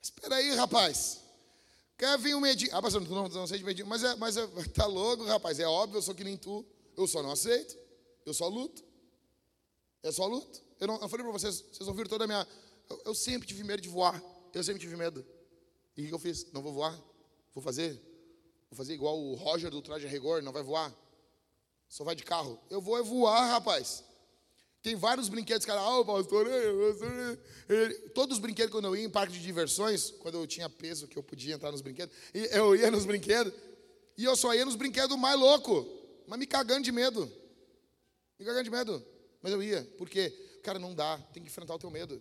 Espera 0.00 0.36
aí, 0.36 0.54
rapaz. 0.54 1.21
Quer 2.02 2.18
vir 2.18 2.34
um 2.34 2.40
medinho? 2.40 2.74
Ah, 2.74 2.82
pastor, 2.82 3.00
não, 3.08 3.28
não 3.28 3.44
de 3.44 3.62
medinho. 3.62 3.86
Mas, 3.86 4.02
é, 4.02 4.16
mas 4.16 4.36
é, 4.36 4.44
tá 4.74 4.86
louco, 4.86 5.22
rapaz. 5.22 5.60
É 5.60 5.68
óbvio, 5.68 5.98
eu 5.98 6.02
sou 6.02 6.12
que 6.12 6.24
nem 6.24 6.36
tu. 6.36 6.66
Eu 6.96 7.06
só 7.06 7.22
não 7.22 7.30
aceito. 7.30 7.78
Eu 8.26 8.34
só 8.34 8.48
luto. 8.48 8.82
Eu 10.02 10.12
só 10.12 10.26
luto. 10.26 10.60
Eu, 10.80 10.88
não, 10.88 10.94
eu 11.00 11.08
falei 11.08 11.24
para 11.24 11.32
vocês, 11.32 11.60
vocês 11.60 11.88
ouviram 11.88 12.10
toda 12.10 12.24
a 12.24 12.26
minha. 12.26 12.44
Eu, 12.90 13.02
eu, 13.04 13.14
sempre 13.14 13.46
tive 13.46 13.62
medo 13.62 13.80
de 13.80 13.88
voar. 13.88 14.20
Eu 14.52 14.64
sempre 14.64 14.80
tive 14.80 14.96
medo. 14.96 15.24
E 15.96 16.02
o 16.02 16.08
que 16.08 16.14
eu 16.14 16.18
fiz? 16.18 16.50
Não 16.50 16.60
vou 16.60 16.72
voar. 16.72 17.00
Vou 17.54 17.62
fazer. 17.62 17.92
Vou 18.68 18.76
fazer 18.76 18.94
igual 18.94 19.16
o 19.16 19.36
Roger 19.36 19.70
do 19.70 19.80
traje 19.80 20.08
rigor, 20.08 20.42
não 20.42 20.50
vai 20.50 20.64
voar. 20.64 20.92
Só 21.88 22.02
vai 22.02 22.16
de 22.16 22.24
carro. 22.24 22.58
Eu 22.68 22.80
vou 22.80 22.98
é 22.98 23.02
voar, 23.02 23.46
rapaz. 23.48 24.02
Tem 24.82 24.96
vários 24.96 25.28
brinquedos, 25.28 25.64
cara, 25.64 25.80
ah, 25.80 26.00
o 26.00 26.04
pastor, 26.04 26.44
todos 28.12 28.36
os 28.36 28.42
brinquedos 28.42 28.72
quando 28.72 28.86
eu 28.86 28.96
ia 28.96 29.04
em 29.04 29.10
parque 29.10 29.32
de 29.32 29.40
diversões, 29.40 30.10
quando 30.18 30.34
eu 30.34 30.46
tinha 30.46 30.68
peso 30.68 31.06
que 31.06 31.16
eu 31.16 31.22
podia 31.22 31.54
entrar 31.54 31.70
nos 31.70 31.80
brinquedos, 31.80 32.12
eu 32.34 32.74
ia 32.74 32.90
nos 32.90 33.04
brinquedos, 33.04 33.52
e 34.18 34.24
eu 34.24 34.34
só 34.34 34.52
ia 34.52 34.64
nos 34.64 34.74
brinquedos 34.74 35.16
mais 35.16 35.38
louco, 35.38 35.86
mas 36.26 36.36
me 36.36 36.48
cagando 36.48 36.82
de 36.82 36.90
medo. 36.90 37.30
Me 38.36 38.44
cagando 38.44 38.64
de 38.64 38.70
medo. 38.70 39.06
Mas 39.40 39.52
eu 39.52 39.62
ia, 39.62 39.88
porque, 39.96 40.30
cara, 40.64 40.80
não 40.80 40.92
dá, 40.92 41.16
tem 41.32 41.44
que 41.44 41.48
enfrentar 41.48 41.76
o 41.76 41.78
teu 41.78 41.90
medo. 41.90 42.20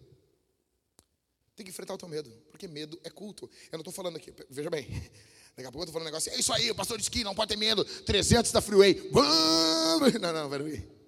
Tem 1.56 1.66
que 1.66 1.72
enfrentar 1.72 1.96
o 1.96 1.98
teu 1.98 2.08
medo, 2.08 2.32
porque 2.52 2.68
medo 2.68 3.00
é 3.04 3.10
culto. 3.10 3.50
Eu 3.72 3.78
não 3.78 3.82
estou 3.82 3.94
falando 3.94 4.18
aqui, 4.18 4.32
veja 4.52 4.70
bem, 4.70 4.88
daqui 5.58 5.68
a 5.68 5.72
pouco 5.72 5.80
eu 5.80 5.84
estou 5.86 5.94
falando 5.94 6.04
um 6.04 6.12
negócio, 6.12 6.32
é 6.32 6.40
isso 6.40 6.54
aí, 6.54 6.70
o 6.70 6.76
pastor 6.76 7.00
disse 7.00 7.10
que 7.10 7.24
não 7.24 7.34
pode 7.34 7.50
ter 7.50 7.58
medo, 7.58 7.84
300 7.84 8.52
da 8.52 8.62
freeway, 8.62 9.10
não, 10.22 10.32
não, 10.32 10.48
peraí. 10.48 11.01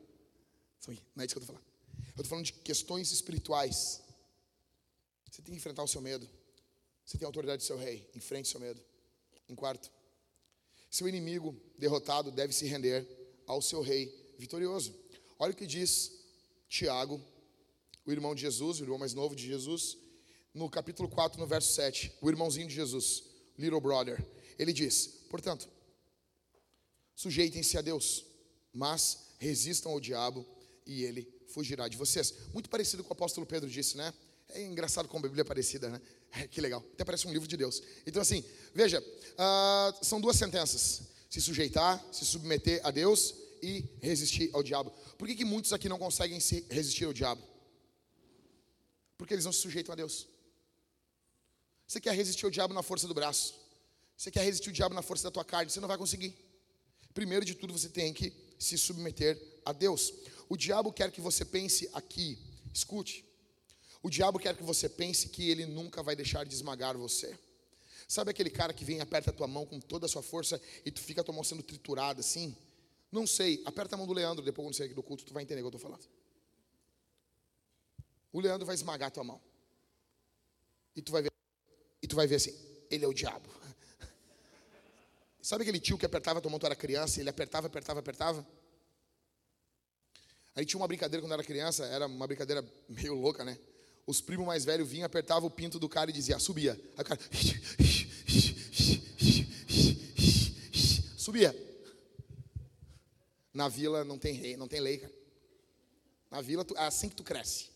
Não 0.88 1.24
é 1.24 1.26
isso 1.26 1.36
que 1.36 1.40
eu 1.40 1.44
estou 1.44 1.56
falando. 1.56 1.66
Eu 1.98 2.22
estou 2.22 2.26
falando 2.26 2.46
de 2.46 2.54
questões 2.54 3.12
espirituais. 3.12 4.02
Você 5.30 5.42
tem 5.42 5.54
que 5.54 5.58
enfrentar 5.58 5.84
o 5.84 5.88
seu 5.88 6.02
medo. 6.02 6.30
Você 7.06 7.18
tem 7.18 7.26
a 7.26 7.30
autoridade 7.30 7.64
do 7.64 7.66
seu 7.66 7.78
rei. 7.78 8.10
Enfrente 8.16 8.48
o 8.50 8.52
seu 8.52 8.60
medo. 8.60 8.82
Em 9.50 9.56
quarto, 9.56 9.92
seu 10.90 11.08
inimigo 11.08 11.60
derrotado 11.78 12.32
deve 12.32 12.54
se 12.54 12.66
render 12.66 13.08
ao 13.48 13.62
seu 13.62 13.82
rei 13.82 14.34
vitorioso. 14.38 14.94
Olha 15.40 15.52
o 15.52 15.56
que 15.56 15.66
diz 15.66 16.12
Tiago, 16.70 17.22
o 18.06 18.12
irmão 18.12 18.36
de 18.36 18.42
Jesus, 18.42 18.80
o 18.80 18.84
irmão 18.84 18.98
mais 18.98 19.14
novo 19.14 19.36
de 19.36 19.46
Jesus, 19.46 19.98
no 20.54 20.70
capítulo 20.70 21.10
4, 21.10 21.40
no 21.40 21.48
verso 21.48 21.74
7, 21.74 22.14
o 22.22 22.30
irmãozinho 22.30 22.68
de 22.68 22.76
Jesus, 22.76 23.24
little 23.58 23.82
brother. 23.82 24.24
Ele 24.58 24.72
diz: 24.72 25.08
Portanto, 25.30 25.68
sujeitem-se 27.16 27.78
a 27.78 27.82
Deus, 27.82 28.26
mas 28.72 29.34
resistam 29.40 29.92
ao 29.92 30.00
diabo 30.00 30.46
e 30.86 31.04
ele 31.04 31.28
fugirá 31.48 31.88
de 31.88 31.98
vocês. 31.98 32.34
Muito 32.54 32.70
parecido 32.70 33.04
com 33.04 33.10
o 33.10 33.14
apóstolo 33.14 33.46
Pedro 33.46 33.70
disse, 33.70 33.98
né? 33.98 34.14
É 34.50 34.62
engraçado 34.62 35.08
como 35.08 35.26
a 35.26 35.28
Bíblia 35.28 35.42
é 35.42 35.46
parecida, 35.46 35.90
né? 35.90 36.02
É, 36.36 36.48
que 36.48 36.60
legal. 36.60 36.84
Até 36.94 37.06
parece 37.06 37.28
um 37.28 37.32
livro 37.32 37.48
de 37.48 37.56
Deus. 37.56 37.84
Então, 38.08 38.20
assim, 38.20 38.44
veja, 38.74 39.00
uh, 39.00 40.04
são 40.04 40.20
duas 40.20 40.36
sentenças: 40.36 41.04
se 41.30 41.40
sujeitar, 41.40 42.04
se 42.12 42.26
submeter 42.26 42.82
a 42.84 42.90
Deus 42.90 43.36
e 43.62 43.86
resistir 44.02 44.50
ao 44.52 44.64
diabo. 44.64 44.92
Por 45.16 45.28
que, 45.28 45.36
que 45.36 45.46
muitos 45.46 45.72
aqui 45.72 45.88
não 45.88 46.00
conseguem 46.00 46.40
se 46.40 46.66
resistir 46.72 47.06
ao 47.06 47.14
diabo? 47.14 47.44
Porque 49.16 49.36
eles 49.36 49.46
não 49.46 49.54
se 49.54 49.60
sujeitam 49.60 49.94
a 49.94 49.96
Deus. 49.96 50.28
Você 51.86 52.02
quer 52.02 52.16
resistir 52.16 52.46
ao 52.46 52.52
diabo 52.52 52.74
na 52.74 52.82
força 52.82 53.08
do 53.08 53.14
braço. 53.14 53.54
Você 54.18 54.32
quer 54.32 54.44
resistir 54.44 54.70
ao 54.70 54.74
diabo 54.74 54.96
na 54.96 55.04
força 55.04 55.26
da 55.26 55.32
tua 55.32 55.46
carne. 55.46 55.70
Você 55.70 55.80
não 55.80 55.88
vai 55.88 56.00
conseguir. 56.00 56.36
Primeiro 57.14 57.46
de 57.46 57.54
tudo, 57.54 57.72
você 57.72 57.90
tem 57.90 58.12
que 58.12 58.34
se 58.58 58.76
submeter 58.78 59.40
a 59.64 59.72
Deus. 59.72 60.12
O 60.50 60.58
diabo 60.58 60.92
quer 60.92 61.12
que 61.12 61.22
você 61.22 61.46
pense 61.46 61.90
aqui, 61.94 62.38
escute. 62.74 63.26
O 64.02 64.10
diabo 64.10 64.38
quer 64.38 64.56
que 64.56 64.64
você 64.64 64.90
pense 64.90 65.30
que 65.30 65.50
ele 65.50 65.66
nunca 65.66 66.04
vai 66.04 66.16
deixar 66.16 66.46
de 66.46 66.54
esmagar 66.54 66.98
você. 66.98 67.38
Sabe 68.08 68.32
aquele 68.32 68.50
cara 68.50 68.74
que 68.74 68.84
vem 68.84 68.98
e 68.98 69.02
aperta 69.02 69.32
a 69.32 69.34
tua 69.34 69.48
mão 69.48 69.66
com 69.66 69.80
toda 69.80 70.06
a 70.06 70.10
sua 70.10 70.22
força 70.22 70.62
e 70.86 70.92
tu 70.92 71.02
fica 71.02 71.22
a 71.22 71.24
tua 71.24 71.34
mão 71.34 71.44
sendo 71.44 71.64
triturada 71.64 72.20
assim? 72.20 72.56
Não 73.12 73.26
sei, 73.26 73.62
aperta 73.66 73.96
a 73.96 73.98
mão 73.98 74.06
do 74.06 74.14
Leandro, 74.14 74.44
depois 74.44 74.66
quando 74.66 74.76
sair 74.76 74.88
aqui 74.88 74.96
do 74.96 75.04
culto, 75.04 75.24
tu 75.24 75.34
vai 75.34 75.44
entender 75.44 75.62
o 75.62 75.64
que 75.64 75.76
eu 75.76 75.78
estou 75.78 75.90
falando. 75.90 76.06
O 78.32 78.42
Leandro 78.42 78.66
vai 78.66 78.76
esmagar 78.76 79.08
a 79.08 79.12
tua 79.12 79.24
mão. 79.24 79.40
E 80.96 81.02
tu 81.02 81.12
vai 81.12 81.22
ver, 81.22 81.32
e 82.02 82.08
tu 82.08 82.16
vai 82.16 82.28
ver 82.28 82.36
assim, 82.36 82.54
ele 82.90 83.06
é 83.06 83.08
o 83.08 83.14
diabo. 83.14 83.48
Sabe 85.42 85.62
aquele 85.62 85.80
tio 85.80 85.98
que 85.98 86.06
apertava 86.06 86.40
a 86.40 86.42
tua 86.42 86.52
mão, 86.52 86.60
tu 86.60 86.66
era 86.66 86.76
criança, 86.76 87.20
ele 87.20 87.30
apertava, 87.30 87.68
apertava, 87.68 88.00
apertava? 88.00 88.46
Aí 90.56 90.66
tinha 90.66 90.80
uma 90.80 90.88
brincadeira 90.88 91.22
quando 91.22 91.32
eu 91.32 91.36
era 91.36 91.44
criança, 91.44 91.86
era 91.86 92.06
uma 92.06 92.28
brincadeira 92.28 92.64
meio 92.88 93.16
louca, 93.16 93.44
né? 93.44 93.58
Os 94.06 94.22
primos 94.22 94.46
mais 94.46 94.64
velhos 94.66 94.88
vinham, 94.88 95.06
apertavam 95.06 95.48
o 95.48 95.52
pinto 95.52 95.80
do 95.80 95.90
cara 95.90 96.12
e 96.12 96.14
dizia, 96.14 96.38
subia. 96.38 96.74
Aí 96.96 97.02
o 97.02 97.06
cara 97.06 97.20
subia. 101.18 101.56
Na 103.54 103.68
vila 103.68 104.04
não 104.04 104.20
tem 104.20 104.34
rei, 104.34 104.56
não 104.58 104.68
tem 104.68 104.80
lei, 104.80 105.00
cara. 105.00 105.14
Na 106.30 106.42
vila 106.42 106.66
é 106.76 106.84
assim 106.84 107.10
que 107.10 107.16
tu 107.16 107.24
cresce. 107.24 107.72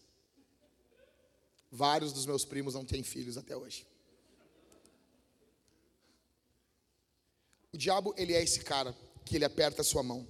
Vários 1.71 2.13
dos 2.13 2.25
meus 2.25 2.45
primos 2.45 2.73
não 2.73 2.85
têm 2.85 3.03
filhos 3.03 3.37
até 3.37 3.55
hoje. 3.55 3.87
O 7.71 7.77
diabo, 7.77 8.13
ele 8.17 8.33
é 8.33 8.43
esse 8.43 8.61
cara 8.61 8.95
que 9.25 9.35
ele 9.35 9.45
aperta 9.45 9.81
a 9.81 9.85
sua 9.85 10.03
mão 10.03 10.27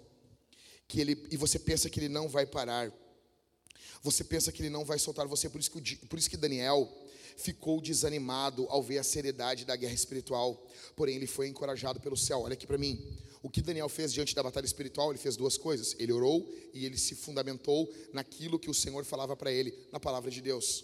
que 0.88 1.01
ele, 1.01 1.27
e 1.29 1.38
você 1.38 1.59
pensa 1.59 1.89
que 1.89 1.99
ele 1.99 2.09
não 2.09 2.27
vai 2.27 2.45
parar. 2.45 2.91
Você 4.01 4.23
pensa 4.23 4.51
que 4.51 4.61
ele 4.61 4.69
não 4.69 4.85
vai 4.85 4.97
soltar 4.99 5.27
você, 5.27 5.49
por 5.49 5.59
isso 5.59 5.71
que, 5.71 5.95
por 6.07 6.17
isso 6.17 6.29
que 6.29 6.38
Daniel 6.38 6.88
ficou 7.38 7.79
desanimado 7.79 8.65
ao 8.69 8.81
ver 8.81 8.97
a 8.97 9.03
seriedade 9.03 9.63
da 9.63 9.75
guerra 9.75 9.93
espiritual. 9.93 10.67
Porém, 10.95 11.15
ele 11.15 11.27
foi 11.27 11.47
encorajado 11.47 11.99
pelo 11.99 12.17
céu. 12.17 12.41
Olha 12.41 12.53
aqui 12.53 12.65
para 12.65 12.77
mim. 12.77 13.17
O 13.43 13.49
que 13.49 13.61
Daniel 13.61 13.88
fez 13.88 14.11
diante 14.11 14.33
da 14.33 14.41
batalha 14.41 14.65
espiritual, 14.65 15.11
ele 15.11 15.19
fez 15.19 15.38
duas 15.38 15.57
coisas. 15.57 15.95
Ele 15.99 16.11
orou 16.11 16.51
e 16.73 16.85
ele 16.85 16.97
se 16.97 17.15
fundamentou 17.15 17.93
naquilo 18.11 18.57
que 18.57 18.69
o 18.69 18.73
Senhor 18.73 19.05
falava 19.05 19.35
para 19.35 19.51
ele, 19.51 19.73
na 19.91 19.99
palavra 19.99 20.31
de 20.31 20.41
Deus. 20.41 20.83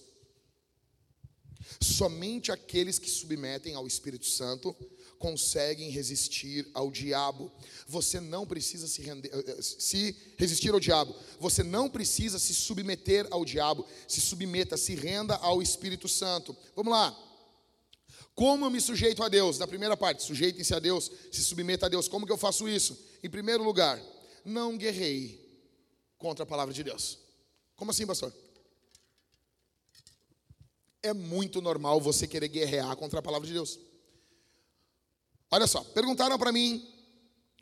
Somente 1.82 2.52
aqueles 2.52 3.00
que 3.00 3.10
submetem 3.10 3.74
ao 3.74 3.88
Espírito 3.88 4.26
Santo 4.26 4.76
conseguem 5.20 5.90
resistir 5.90 6.70
ao 6.74 6.92
diabo. 6.92 7.52
Você 7.88 8.20
não 8.20 8.46
precisa 8.46 8.88
se, 8.88 9.02
render, 9.02 9.30
eh, 9.34 9.56
eh, 9.58 9.62
se 9.62 10.16
resistir 10.38 10.74
ao 10.74 10.80
diabo. 10.80 11.16
Você 11.40 11.64
não 11.64 11.90
precisa 11.90 12.38
se 12.40 12.54
submeter 12.54 13.28
ao 13.32 13.46
diabo. 13.46 13.86
Se 14.08 14.20
submeta, 14.20 14.78
se 14.78 14.96
renda 14.96 15.36
ao 15.38 15.62
Espírito 15.62 16.08
Santo. 16.08 16.56
Vamos 16.76 16.92
lá. 16.92 17.18
Como 18.36 18.66
eu 18.66 18.70
me 18.70 18.82
sujeito 18.82 19.24
a 19.24 19.30
Deus? 19.30 19.60
Na 19.60 19.68
primeira 19.68 19.96
parte, 19.96 20.24
sujeitem-se 20.24 20.74
a 20.74 20.80
Deus, 20.80 21.12
se 21.32 21.44
submeta 21.44 21.86
a 21.86 21.90
Deus. 21.90 22.08
Como 22.08 22.26
que 22.26 22.32
eu 22.32 22.38
faço 22.38 22.68
isso? 22.68 22.98
Em 23.24 23.30
primeiro 23.30 23.64
lugar, 23.64 24.02
não 24.44 24.78
guerrei 24.78 25.40
contra 26.18 26.44
a 26.44 26.48
palavra 26.48 26.74
de 26.74 26.84
Deus. 26.84 27.20
Como 27.76 27.92
assim, 27.92 28.08
pastor? 28.08 28.34
É 31.02 31.14
muito 31.14 31.62
normal 31.62 32.00
você 32.00 32.28
querer 32.28 32.48
guerrear 32.48 32.96
contra 32.96 33.20
a 33.20 33.22
palavra 33.22 33.46
de 33.46 33.54
Deus. 33.54 33.80
Olha 35.54 35.68
só, 35.68 35.84
perguntaram 35.84 36.36
para 36.40 36.52
mim 36.52 36.84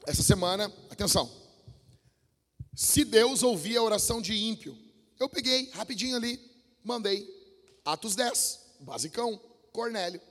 essa 0.08 0.24
semana, 0.24 0.72
atenção. 0.90 1.30
Se 2.74 3.04
Deus 3.04 3.44
ouvia 3.44 3.80
a 3.80 3.84
oração 3.84 4.22
de 4.22 4.34
ímpio, 4.34 4.78
eu 5.20 5.28
peguei 5.28 5.70
rapidinho 5.72 6.16
ali, 6.16 6.40
mandei 6.86 7.28
Atos 7.84 8.16
10, 8.16 8.78
basicão, 8.80 9.38
Cornélio. 9.74 10.22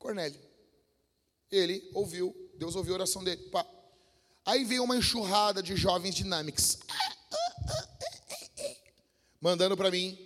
Cornélio. 0.00 0.40
Ele 1.48 1.88
ouviu, 1.94 2.34
Deus 2.58 2.74
ouviu 2.74 2.94
a 2.94 2.96
oração 2.96 3.22
dele. 3.22 3.40
Pá. 3.50 3.64
Aí 4.44 4.64
veio 4.64 4.82
uma 4.82 4.96
enxurrada 4.96 5.62
de 5.62 5.76
jovens 5.76 6.16
dinâmicos. 6.16 6.78
Mandando 9.40 9.76
para 9.76 9.92
mim 9.92 10.18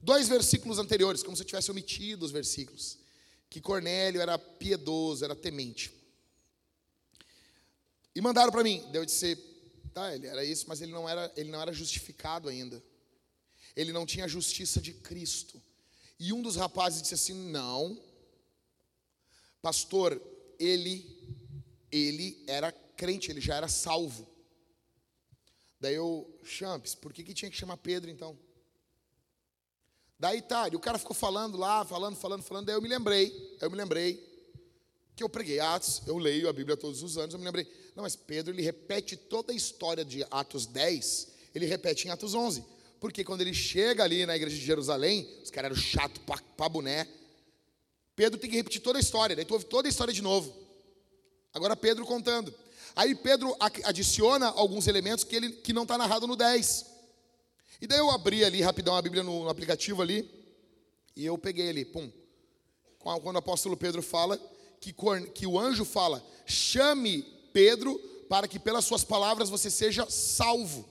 dois 0.00 0.28
versículos 0.28 0.78
anteriores, 0.78 1.24
como 1.24 1.36
se 1.36 1.42
eu 1.42 1.46
tivesse 1.46 1.72
omitido 1.72 2.24
os 2.24 2.30
versículos. 2.30 3.01
Que 3.52 3.60
Cornélio 3.60 4.18
era 4.18 4.38
piedoso, 4.38 5.22
era 5.26 5.36
temente. 5.36 5.92
E 8.14 8.20
mandaram 8.22 8.50
para 8.50 8.64
mim. 8.64 8.82
Deu 8.90 9.04
de 9.04 9.12
ser, 9.12 9.36
tá, 9.92 10.14
ele 10.14 10.26
era 10.26 10.42
isso, 10.42 10.64
mas 10.68 10.80
ele 10.80 10.90
não 10.90 11.06
era, 11.06 11.30
ele 11.36 11.50
não 11.50 11.60
era 11.60 11.70
justificado 11.70 12.48
ainda. 12.48 12.82
Ele 13.76 13.92
não 13.92 14.06
tinha 14.06 14.24
a 14.24 14.28
justiça 14.28 14.80
de 14.80 14.94
Cristo. 14.94 15.62
E 16.18 16.32
um 16.32 16.40
dos 16.40 16.56
rapazes 16.56 17.02
disse 17.02 17.12
assim: 17.12 17.34
"Não. 17.50 18.02
Pastor, 19.60 20.18
ele 20.58 21.04
ele 21.90 22.42
era 22.46 22.72
crente, 22.72 23.30
ele 23.30 23.40
já 23.42 23.54
era 23.54 23.68
salvo. 23.68 24.26
Daí 25.78 25.94
eu, 25.94 26.40
Champs, 26.42 26.94
por 26.94 27.12
que, 27.12 27.22
que 27.22 27.34
tinha 27.34 27.50
que 27.50 27.56
chamar 27.58 27.76
Pedro 27.76 28.10
então? 28.10 28.38
Daí 30.22 30.40
tá, 30.40 30.68
e 30.68 30.76
o 30.76 30.78
cara 30.78 30.98
ficou 30.98 31.16
falando 31.16 31.58
lá, 31.58 31.84
falando, 31.84 32.14
falando, 32.14 32.44
falando, 32.44 32.66
daí 32.66 32.76
eu 32.76 32.80
me 32.80 32.86
lembrei, 32.86 33.56
eu 33.60 33.68
me 33.68 33.76
lembrei 33.76 34.24
que 35.16 35.24
eu 35.24 35.28
preguei 35.28 35.58
Atos, 35.58 36.00
eu 36.06 36.16
leio 36.16 36.48
a 36.48 36.52
Bíblia 36.52 36.76
todos 36.76 37.02
os 37.02 37.18
anos, 37.18 37.34
eu 37.34 37.40
me 37.40 37.44
lembrei, 37.44 37.66
não, 37.96 38.04
mas 38.04 38.14
Pedro 38.14 38.54
ele 38.54 38.62
repete 38.62 39.16
toda 39.16 39.52
a 39.52 39.56
história 39.56 40.04
de 40.04 40.24
Atos 40.30 40.64
10, 40.64 41.26
ele 41.52 41.66
repete 41.66 42.06
em 42.06 42.12
Atos 42.12 42.34
11, 42.34 42.64
porque 43.00 43.24
quando 43.24 43.40
ele 43.40 43.52
chega 43.52 44.04
ali 44.04 44.24
na 44.24 44.36
igreja 44.36 44.54
de 44.54 44.64
Jerusalém, 44.64 45.28
os 45.42 45.50
caras 45.50 45.72
eram 45.72 45.82
chato 45.82 46.20
pra, 46.20 46.38
pra 46.56 46.68
boné, 46.68 47.08
Pedro 48.14 48.38
tem 48.38 48.48
que 48.48 48.54
repetir 48.54 48.80
toda 48.80 49.00
a 49.00 49.02
história, 49.02 49.34
daí 49.34 49.44
tu 49.44 49.54
ouve 49.54 49.64
toda 49.64 49.88
a 49.88 49.90
história 49.90 50.14
de 50.14 50.22
novo. 50.22 50.56
Agora 51.52 51.74
Pedro 51.74 52.06
contando. 52.06 52.54
Aí 52.94 53.12
Pedro 53.16 53.56
adiciona 53.82 54.50
alguns 54.50 54.86
elementos 54.86 55.24
que, 55.24 55.34
ele, 55.34 55.50
que 55.50 55.72
não 55.72 55.82
está 55.82 55.98
narrado 55.98 56.28
no 56.28 56.36
10. 56.36 56.91
E 57.82 57.86
daí 57.88 57.98
eu 57.98 58.12
abri 58.12 58.44
ali 58.44 58.62
rapidão 58.62 58.94
a 58.94 59.02
Bíblia 59.02 59.24
no, 59.24 59.42
no 59.42 59.48
aplicativo 59.48 60.00
ali, 60.00 60.30
e 61.16 61.26
eu 61.26 61.36
peguei 61.36 61.68
ali, 61.68 61.84
pum. 61.84 62.08
Quando 63.00 63.34
o 63.34 63.38
apóstolo 63.40 63.76
Pedro 63.76 64.00
fala 64.00 64.38
que, 64.80 64.94
que 65.34 65.48
o 65.48 65.58
anjo 65.58 65.84
fala, 65.84 66.24
chame 66.46 67.22
Pedro 67.52 67.98
para 68.28 68.46
que 68.46 68.60
pelas 68.60 68.84
suas 68.84 69.02
palavras 69.02 69.50
você 69.50 69.68
seja 69.68 70.08
salvo. 70.08 70.88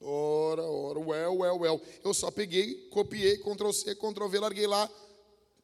Ora, 0.00 0.64
ora, 0.64 0.98
well, 0.98 1.38
well, 1.38 1.58
well. 1.60 1.82
Eu 2.02 2.12
só 2.12 2.28
peguei, 2.32 2.88
copiei, 2.90 3.38
Ctrl 3.38 3.70
C, 3.70 3.94
Ctrl 3.94 4.26
V, 4.26 4.40
larguei 4.40 4.66
lá. 4.66 4.90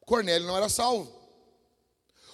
Cornélio 0.05 0.47
não 0.47 0.55
era 0.55 0.69
salvo. 0.69 1.11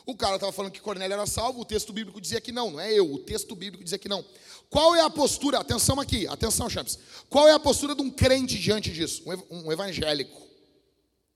O 0.05 0.15
cara 0.15 0.35
estava 0.35 0.51
falando 0.51 0.71
que 0.71 0.81
Cornélio 0.81 1.13
era 1.13 1.25
salvo, 1.25 1.61
o 1.61 1.65
texto 1.65 1.93
bíblico 1.93 2.19
dizia 2.19 2.41
que 2.41 2.51
não, 2.51 2.71
não 2.71 2.79
é 2.79 2.91
eu, 2.91 3.11
o 3.13 3.19
texto 3.19 3.55
bíblico 3.55 3.83
dizia 3.83 3.99
que 3.99 4.09
não. 4.09 4.25
Qual 4.69 4.95
é 4.95 5.01
a 5.01 5.09
postura? 5.09 5.59
Atenção 5.59 5.99
aqui, 5.99 6.27
atenção, 6.27 6.69
Champs. 6.69 6.97
Qual 7.29 7.47
é 7.47 7.51
a 7.51 7.59
postura 7.59 7.93
de 7.93 8.01
um 8.01 8.09
crente 8.09 8.57
diante 8.57 8.91
disso? 8.91 9.23
Um 9.49 9.71
evangélico, 9.71 10.47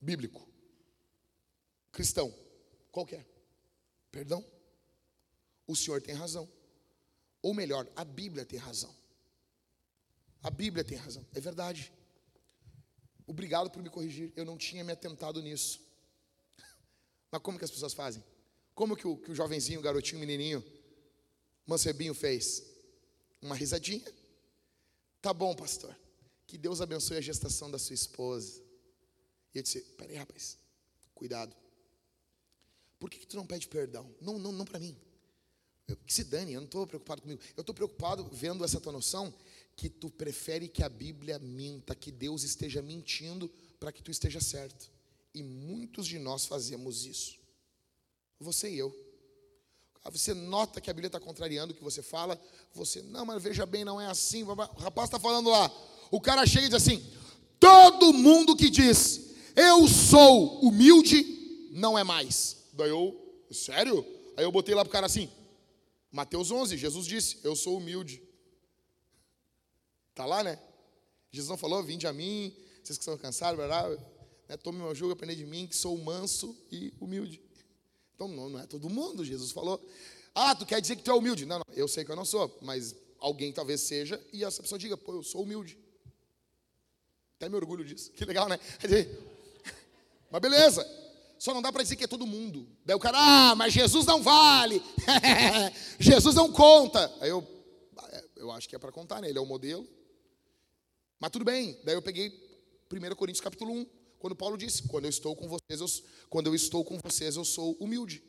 bíblico, 0.00 0.48
cristão, 1.92 2.34
qualquer. 2.90 3.26
Perdão? 4.10 4.44
O 5.66 5.76
senhor 5.76 6.00
tem 6.00 6.14
razão. 6.14 6.48
Ou 7.42 7.54
melhor, 7.54 7.86
a 7.94 8.04
Bíblia 8.04 8.44
tem 8.44 8.58
razão. 8.58 8.94
A 10.42 10.50
Bíblia 10.50 10.84
tem 10.84 10.96
razão, 10.96 11.24
é 11.34 11.40
verdade. 11.40 11.92
Obrigado 13.26 13.70
por 13.70 13.82
me 13.82 13.90
corrigir, 13.90 14.32
eu 14.36 14.44
não 14.44 14.56
tinha 14.56 14.84
me 14.84 14.92
atentado 14.92 15.42
nisso. 15.42 15.80
Mas 17.30 17.42
como 17.42 17.58
que 17.58 17.64
as 17.64 17.70
pessoas 17.70 17.92
fazem? 17.92 18.22
Como 18.76 18.94
que 18.94 19.08
o, 19.08 19.16
que 19.16 19.30
o 19.32 19.34
jovenzinho, 19.34 19.80
o 19.80 19.82
garotinho, 19.82 20.18
o 20.18 20.20
menininho, 20.20 20.62
mancebinho 21.66 22.12
fez? 22.12 22.62
Uma 23.40 23.54
risadinha. 23.54 24.04
Tá 25.22 25.32
bom, 25.32 25.56
pastor. 25.56 25.96
Que 26.46 26.58
Deus 26.58 26.82
abençoe 26.82 27.16
a 27.16 27.22
gestação 27.22 27.70
da 27.70 27.78
sua 27.78 27.94
esposa. 27.94 28.62
E 29.54 29.58
eu 29.58 29.62
disse: 29.62 29.80
peraí, 29.80 30.16
rapaz, 30.16 30.58
cuidado. 31.14 31.56
Por 32.98 33.08
que, 33.08 33.18
que 33.18 33.26
tu 33.26 33.36
não 33.36 33.46
pede 33.46 33.66
perdão? 33.66 34.14
Não, 34.20 34.38
não, 34.38 34.52
não 34.52 34.66
para 34.66 34.78
mim. 34.78 34.94
Eu, 35.88 35.96
que 35.96 36.12
se 36.12 36.24
dane, 36.24 36.52
eu 36.52 36.60
não 36.60 36.66
estou 36.66 36.86
preocupado 36.86 37.22
comigo. 37.22 37.40
Eu 37.56 37.62
estou 37.62 37.74
preocupado 37.74 38.28
vendo 38.30 38.62
essa 38.62 38.78
tua 38.78 38.92
noção 38.92 39.32
que 39.74 39.88
tu 39.88 40.10
prefere 40.10 40.68
que 40.68 40.82
a 40.82 40.88
Bíblia 40.90 41.38
minta, 41.38 41.94
que 41.94 42.12
Deus 42.12 42.42
esteja 42.42 42.82
mentindo 42.82 43.48
para 43.80 43.90
que 43.90 44.02
tu 44.02 44.10
esteja 44.10 44.40
certo. 44.40 44.90
E 45.32 45.42
muitos 45.42 46.06
de 46.06 46.18
nós 46.18 46.44
fazemos 46.44 47.06
isso. 47.06 47.45
Você 48.40 48.70
e 48.70 48.78
eu. 48.78 48.94
Você 50.10 50.34
nota 50.34 50.80
que 50.80 50.88
a 50.88 50.92
Bíblia 50.92 51.08
está 51.08 51.18
contrariando 51.18 51.72
o 51.72 51.76
que 51.76 51.82
você 51.82 52.02
fala. 52.02 52.40
Você, 52.72 53.02
não, 53.02 53.24
mas 53.24 53.42
veja 53.42 53.66
bem, 53.66 53.84
não 53.84 54.00
é 54.00 54.06
assim. 54.06 54.44
O 54.44 54.54
rapaz 54.54 55.08
está 55.08 55.18
falando 55.18 55.50
lá. 55.50 55.70
O 56.10 56.20
cara 56.20 56.46
chega 56.46 56.66
e 56.66 56.68
diz 56.68 56.76
assim: 56.76 57.04
todo 57.58 58.12
mundo 58.12 58.56
que 58.56 58.70
diz 58.70 59.26
eu 59.56 59.88
sou 59.88 60.60
humilde, 60.60 61.24
não 61.72 61.98
é 61.98 62.04
mais. 62.04 62.66
Daí 62.74 62.90
eu, 62.90 63.18
sério? 63.50 64.04
Aí 64.36 64.44
eu 64.44 64.52
botei 64.52 64.74
lá 64.74 64.84
para 64.84 64.90
o 64.90 64.92
cara 64.92 65.06
assim: 65.06 65.30
Mateus 66.12 66.50
11, 66.50 66.76
Jesus 66.76 67.06
disse: 67.06 67.38
Eu 67.42 67.56
sou 67.56 67.78
humilde. 67.78 68.22
Está 70.10 70.26
lá, 70.26 70.44
né? 70.44 70.58
Jesus 71.32 71.48
não 71.48 71.56
falou: 71.56 71.82
Vinde 71.82 72.06
a 72.06 72.12
mim, 72.12 72.54
vocês 72.82 72.98
que 72.98 73.04
são 73.04 73.16
cansados, 73.16 73.58
né, 74.48 74.56
tome 74.58 74.78
meu 74.78 74.94
jugo, 74.94 75.12
aprendei 75.12 75.36
de 75.36 75.46
mim, 75.46 75.66
que 75.66 75.74
sou 75.74 75.96
manso 75.96 76.54
e 76.70 76.92
humilde. 77.00 77.45
Então 78.16 78.26
não, 78.28 78.48
não 78.48 78.58
é 78.58 78.66
todo 78.66 78.88
mundo, 78.88 79.22
Jesus 79.24 79.52
falou. 79.52 79.78
Ah, 80.34 80.54
tu 80.54 80.64
quer 80.64 80.80
dizer 80.80 80.96
que 80.96 81.02
tu 81.02 81.10
é 81.10 81.14
humilde? 81.14 81.44
Não, 81.44 81.58
não, 81.58 81.74
eu 81.74 81.86
sei 81.86 82.02
que 82.02 82.10
eu 82.10 82.16
não 82.16 82.24
sou, 82.24 82.58
mas 82.62 82.96
alguém 83.18 83.52
talvez 83.52 83.82
seja 83.82 84.20
e 84.32 84.42
essa 84.42 84.62
pessoa 84.62 84.78
diga, 84.78 84.96
pô, 84.96 85.14
eu 85.14 85.22
sou 85.22 85.42
humilde. 85.42 85.78
Até 87.36 87.50
me 87.50 87.56
orgulho 87.56 87.84
disso. 87.84 88.10
Que 88.12 88.24
legal, 88.24 88.48
né? 88.48 88.58
Mas 90.30 90.40
beleza. 90.40 90.84
Só 91.38 91.52
não 91.52 91.60
dá 91.60 91.70
para 91.70 91.82
dizer 91.82 91.96
que 91.96 92.04
é 92.04 92.08
todo 92.08 92.26
mundo. 92.26 92.66
Daí 92.84 92.96
o 92.96 92.98
cara, 92.98 93.18
ah, 93.20 93.54
mas 93.54 93.72
Jesus 93.72 94.06
não 94.06 94.22
vale. 94.22 94.82
Jesus 96.00 96.34
não 96.34 96.50
conta. 96.50 97.14
Aí 97.20 97.28
eu, 97.28 97.46
é, 98.10 98.24
eu 98.36 98.50
acho 98.50 98.66
que 98.66 98.74
é 98.74 98.78
para 98.78 98.90
contar, 98.90 99.20
né? 99.20 99.28
Ele 99.28 99.38
é 99.38 99.40
o 99.40 99.44
modelo. 99.46 99.86
Mas 101.20 101.30
tudo 101.30 101.44
bem. 101.44 101.78
Daí 101.84 101.94
eu 101.94 102.00
peguei 102.00 102.30
1 102.90 103.14
Coríntios 103.14 103.42
capítulo 103.42 103.70
1. 103.70 103.86
Quando 104.18 104.34
Paulo 104.34 104.56
disse: 104.56 104.84
"Quando 104.84 105.04
eu 105.04 105.10
estou 105.10 105.34
com 105.36 105.48
vocês, 105.48 105.80
eu, 105.80 105.86
quando 106.28 106.46
eu 106.46 106.54
estou 106.54 106.84
com 106.84 106.98
vocês, 106.98 107.36
eu 107.36 107.44
sou 107.44 107.74
humilde". 107.80 108.22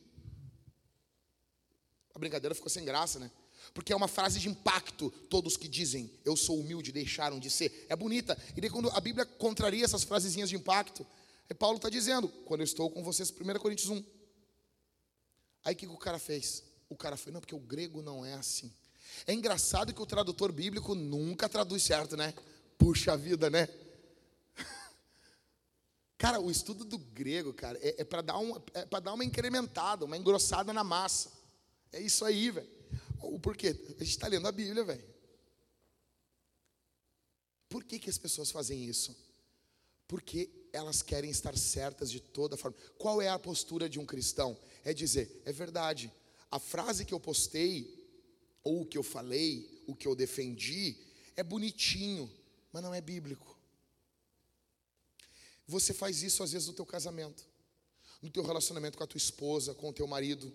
A 2.13 2.19
brincadeira 2.19 2.55
ficou 2.55 2.69
sem 2.69 2.83
graça, 2.83 3.19
né? 3.19 3.31
Porque 3.73 3.93
é 3.93 3.95
uma 3.95 4.07
frase 4.07 4.39
de 4.39 4.49
impacto. 4.49 5.11
Todos 5.29 5.55
que 5.55 5.67
dizem 5.67 6.11
eu 6.25 6.35
sou 6.35 6.59
humilde 6.59 6.91
deixaram 6.91 7.39
de 7.39 7.49
ser. 7.49 7.85
É 7.89 7.95
bonita. 7.95 8.37
E 8.55 8.61
daí 8.61 8.69
quando 8.69 8.89
a 8.89 8.99
Bíblia 8.99 9.25
contraria 9.25 9.85
essas 9.85 10.03
frasezinhas 10.03 10.49
de 10.49 10.55
impacto, 10.55 11.05
é 11.49 11.53
Paulo 11.53 11.77
está 11.77 11.89
dizendo, 11.89 12.27
quando 12.45 12.61
eu 12.61 12.65
estou 12.65 12.89
com 12.89 13.03
vocês, 13.03 13.31
1 13.31 13.59
Coríntios 13.59 13.89
1. 13.89 14.03
Aí 15.63 15.73
o 15.73 15.77
que 15.77 15.87
o 15.87 15.97
cara 15.97 16.19
fez? 16.19 16.63
O 16.89 16.95
cara 16.95 17.17
foi, 17.17 17.31
não, 17.31 17.39
porque 17.39 17.55
o 17.55 17.59
grego 17.59 18.01
não 18.01 18.25
é 18.25 18.33
assim. 18.33 18.71
É 19.25 19.33
engraçado 19.33 19.93
que 19.93 20.01
o 20.01 20.05
tradutor 20.05 20.51
bíblico 20.51 20.93
nunca 20.95 21.47
traduz 21.47 21.83
certo, 21.83 22.17
né? 22.17 22.33
Puxa 22.77 23.15
vida, 23.17 23.49
né? 23.49 23.67
Cara, 26.17 26.39
o 26.39 26.49
estudo 26.49 26.83
do 26.83 26.97
grego, 26.97 27.53
cara, 27.53 27.77
é, 27.81 28.01
é 28.01 28.03
para 28.03 28.21
dar, 28.21 28.39
um, 28.39 28.55
é 28.73 28.85
dar 28.85 29.13
uma 29.13 29.23
incrementada, 29.23 30.03
uma 30.03 30.17
engrossada 30.17 30.73
na 30.73 30.83
massa. 30.83 31.31
É 31.91 32.01
isso 32.01 32.25
aí, 32.25 32.49
velho. 32.49 32.69
Por 33.41 33.55
quê? 33.55 33.69
A 33.99 34.03
gente 34.03 34.09
está 34.09 34.27
lendo 34.27 34.47
a 34.47 34.51
Bíblia, 34.51 34.83
velho. 34.83 35.03
Por 37.69 37.83
que, 37.83 37.99
que 37.99 38.09
as 38.09 38.17
pessoas 38.17 38.49
fazem 38.49 38.85
isso? 38.85 39.15
Porque 40.07 40.49
elas 40.71 41.01
querem 41.01 41.29
estar 41.29 41.55
certas 41.57 42.09
de 42.09 42.19
toda 42.19 42.57
forma. 42.57 42.77
Qual 42.97 43.21
é 43.21 43.29
a 43.29 43.37
postura 43.37 43.89
de 43.89 43.99
um 43.99 44.05
cristão? 44.05 44.57
É 44.83 44.93
dizer, 44.93 45.41
é 45.45 45.51
verdade, 45.51 46.11
a 46.49 46.59
frase 46.59 47.05
que 47.05 47.13
eu 47.13 47.19
postei, 47.19 48.07
ou 48.63 48.81
o 48.81 48.85
que 48.85 48.97
eu 48.97 49.03
falei, 49.03 49.83
o 49.85 49.95
que 49.95 50.07
eu 50.07 50.15
defendi, 50.15 50.97
é 51.35 51.43
bonitinho, 51.43 52.31
mas 52.71 52.81
não 52.81 52.93
é 52.93 53.01
bíblico. 53.01 53.56
Você 55.67 55.93
faz 55.93 56.23
isso 56.23 56.41
às 56.43 56.53
vezes 56.53 56.67
no 56.67 56.73
teu 56.73 56.85
casamento, 56.85 57.43
no 58.21 58.29
teu 58.29 58.43
relacionamento 58.43 58.97
com 58.97 59.03
a 59.03 59.07
tua 59.07 59.17
esposa, 59.17 59.73
com 59.73 59.89
o 59.89 59.93
teu 59.93 60.07
marido. 60.07 60.51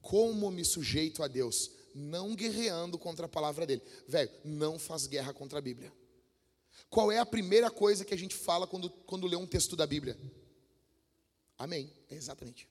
Como 0.00 0.50
me 0.50 0.64
sujeito 0.64 1.22
a 1.22 1.28
Deus? 1.28 1.70
Não 1.94 2.34
guerreando 2.34 2.98
contra 2.98 3.26
a 3.26 3.28
palavra 3.28 3.66
dele. 3.66 3.82
Velho, 4.06 4.30
não 4.44 4.78
faz 4.78 5.06
guerra 5.06 5.34
contra 5.34 5.58
a 5.58 5.62
Bíblia. 5.62 5.92
Qual 6.88 7.12
é 7.12 7.18
a 7.18 7.26
primeira 7.26 7.70
coisa 7.70 8.04
que 8.04 8.14
a 8.14 8.18
gente 8.18 8.34
fala 8.34 8.66
quando, 8.66 8.88
quando 8.88 9.26
lê 9.26 9.36
um 9.36 9.46
texto 9.46 9.76
da 9.76 9.86
Bíblia? 9.86 10.18
Amém. 11.58 11.92
É 12.08 12.14
exatamente. 12.14 12.68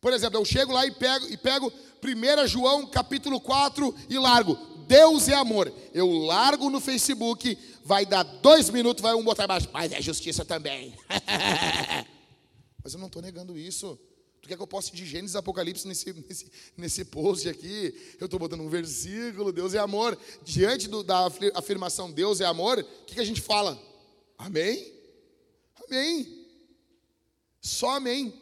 Por 0.00 0.12
exemplo, 0.12 0.38
eu 0.38 0.44
chego 0.44 0.72
lá 0.72 0.86
e 0.86 0.90
pego, 0.90 1.26
e 1.26 1.36
pego 1.36 1.72
1 2.02 2.46
João 2.46 2.86
capítulo 2.86 3.40
4 3.40 3.94
e 4.08 4.18
largo. 4.18 4.56
Deus 4.88 5.28
é 5.28 5.34
amor. 5.34 5.72
Eu 5.92 6.10
largo 6.10 6.70
no 6.70 6.80
Facebook, 6.80 7.56
vai 7.84 8.04
dar 8.06 8.22
dois 8.22 8.70
minutos, 8.70 9.02
vai 9.02 9.14
um 9.14 9.22
botar 9.22 9.44
embaixo. 9.44 9.68
Mas 9.72 9.92
é 9.92 10.00
justiça 10.00 10.44
também. 10.44 10.94
Mas 12.82 12.94
eu 12.94 12.98
não 12.98 13.06
estou 13.06 13.22
negando 13.22 13.56
isso. 13.58 13.98
Tu 14.40 14.48
quer 14.48 14.56
que 14.56 14.62
eu 14.62 14.66
poste 14.66 14.96
de 14.96 15.04
Gênesis 15.04 15.36
Apocalipse 15.36 15.86
nesse, 15.86 16.12
nesse, 16.12 16.50
nesse 16.76 17.04
post 17.04 17.48
aqui? 17.48 17.94
Eu 18.18 18.24
estou 18.24 18.40
botando 18.40 18.60
um 18.62 18.68
versículo, 18.68 19.52
Deus 19.52 19.74
é 19.74 19.78
amor. 19.78 20.18
Diante 20.42 20.88
do, 20.88 21.02
da 21.02 21.28
afirmação 21.54 22.10
Deus 22.10 22.40
é 22.40 22.46
amor, 22.46 22.78
o 22.78 23.04
que, 23.04 23.14
que 23.14 23.20
a 23.20 23.24
gente 23.24 23.42
fala? 23.42 23.80
Amém? 24.38 24.92
Amém. 25.86 26.46
Só 27.60 27.90
amém. 27.96 28.32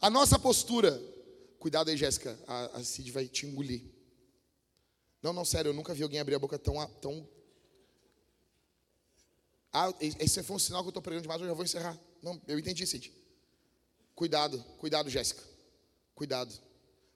A 0.00 0.08
nossa 0.08 0.38
postura, 0.38 1.02
cuidado 1.58 1.90
aí, 1.90 1.96
Jéssica, 1.96 2.38
a, 2.46 2.78
a 2.78 2.84
Cid 2.84 3.10
vai 3.10 3.26
te 3.26 3.46
engolir. 3.46 3.93
Não, 5.24 5.32
não, 5.32 5.42
sério, 5.42 5.70
eu 5.70 5.72
nunca 5.72 5.94
vi 5.94 6.02
alguém 6.02 6.20
abrir 6.20 6.34
a 6.34 6.38
boca 6.38 6.58
tão. 6.58 6.86
tão... 7.00 7.26
Ah, 9.72 9.90
esse 9.98 10.42
foi 10.42 10.56
um 10.56 10.58
sinal 10.58 10.82
que 10.82 10.88
eu 10.88 10.90
estou 10.90 11.02
pregando 11.02 11.22
demais, 11.22 11.40
eu 11.40 11.46
já 11.46 11.54
vou 11.54 11.64
encerrar. 11.64 11.98
Não, 12.22 12.38
eu 12.46 12.58
entendi, 12.58 12.86
Cid. 12.86 13.10
Cuidado, 14.14 14.62
cuidado, 14.76 15.08
Jéssica. 15.08 15.42
Cuidado. 16.14 16.52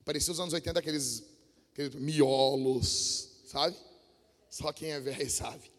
Parecia 0.07 0.33
os 0.33 0.41
anos 0.41 0.55
80 0.55 0.79
aqueles, 0.79 1.23
aqueles 1.71 1.97
miolos, 1.97 3.29
sabe? 3.45 3.77
Só 4.49 4.73
quem 4.73 4.93
é 4.93 5.01
velho 5.01 5.31
sabe. 5.31 5.71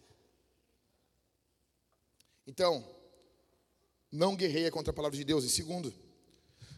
Então, 2.46 2.88
não 4.12 4.36
guerreia 4.36 4.70
contra 4.70 4.92
a 4.92 4.96
palavra 4.96 5.18
de 5.18 5.24
Deus. 5.24 5.44
E 5.46 5.50
segundo, 5.50 5.92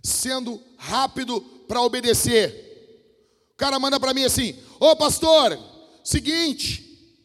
sendo 0.02 0.64
rápido 0.78 1.42
para 1.68 1.82
obedecer. 1.82 2.71
O 3.62 3.64
cara 3.64 3.78
manda 3.78 4.00
para 4.00 4.12
mim 4.12 4.24
assim: 4.24 4.60
Ô 4.80 4.96
pastor, 4.96 5.56
seguinte, 6.04 7.16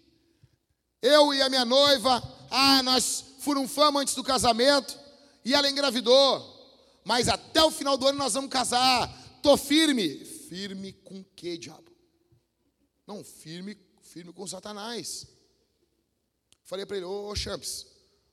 eu 1.01 1.33
e 1.33 1.41
a 1.41 1.49
minha 1.49 1.65
noiva, 1.65 2.23
ah, 2.51 2.83
nós 2.83 3.25
fama 3.67 4.01
antes 4.01 4.15
do 4.15 4.23
casamento 4.23 4.99
e 5.43 5.55
ela 5.55 5.71
engravidou, 5.71 6.45
mas 7.07 7.27
até 7.27 7.63
o 7.65 7.71
final 7.71 7.97
do 7.97 8.07
ano 8.07 8.19
nós 8.19 8.35
vamos 8.35 8.51
casar. 8.51 9.09
Tô 9.43 9.57
firme. 9.57 10.27
Firme 10.27 10.93
com 10.93 11.25
que, 11.25 11.57
diabo? 11.57 11.91
Não, 13.07 13.25
firme, 13.25 13.75
firme 14.03 14.31
com 14.31 14.47
Satanás. 14.47 15.27
Falei 16.65 16.85
para 16.85 16.99
ele, 16.99 17.07
ô, 17.07 17.31
ô 17.31 17.35
Champs, 17.35 17.87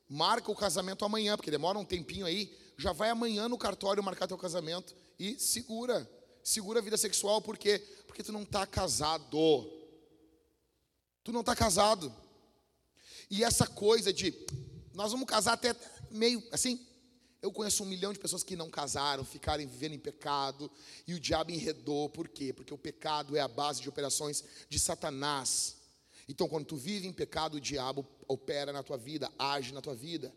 marca 0.09 0.51
o 0.51 0.55
casamento 0.55 1.05
amanhã, 1.05 1.37
porque 1.37 1.49
demora 1.49 1.79
um 1.79 1.85
tempinho 1.85 2.25
aí 2.25 2.53
já 2.77 2.91
vai 2.91 3.09
amanhã 3.09 3.47
no 3.47 3.57
cartório 3.57 4.03
marcar 4.03 4.27
teu 4.27 4.37
casamento 4.37 4.93
e 5.17 5.39
segura. 5.39 6.05
Segura 6.43 6.79
a 6.79 6.83
vida 6.83 6.97
sexual, 6.97 7.41
por 7.41 7.57
quê? 7.57 7.79
Porque 8.05 8.21
tu 8.21 8.31
não 8.31 8.43
está 8.43 8.67
casado. 8.67 9.71
Tu 11.23 11.31
não 11.31 11.39
está 11.39 11.55
casado. 11.55 12.13
E 13.29 13.43
essa 13.43 13.65
coisa 13.65 14.11
de 14.11 14.33
nós 14.93 15.11
vamos 15.11 15.25
casar 15.25 15.53
até 15.53 15.73
meio 16.11 16.43
assim. 16.51 16.85
Eu 17.41 17.51
conheço 17.51 17.83
um 17.83 17.85
milhão 17.85 18.13
de 18.13 18.19
pessoas 18.19 18.43
que 18.43 18.55
não 18.55 18.69
casaram, 18.69 19.25
ficaram 19.25 19.67
vivendo 19.67 19.93
em 19.93 19.99
pecado, 19.99 20.71
e 21.05 21.13
o 21.13 21.19
diabo 21.19 21.51
enredou, 21.51 22.07
por 22.07 22.29
quê? 22.29 22.53
Porque 22.53 22.73
o 22.73 22.77
pecado 22.77 23.35
é 23.35 23.41
a 23.41 23.49
base 23.49 23.81
de 23.81 23.89
operações 23.89 24.45
de 24.69 24.79
Satanás. 24.79 25.75
Então, 26.27 26.47
quando 26.47 26.65
tu 26.65 26.77
vive 26.77 27.05
em 27.05 27.11
pecado, 27.11 27.55
o 27.55 27.59
diabo 27.59 28.07
opera 28.29 28.71
na 28.71 28.81
tua 28.81 28.97
vida, 28.97 29.29
age 29.37 29.73
na 29.73 29.81
tua 29.81 29.93
vida. 29.93 30.33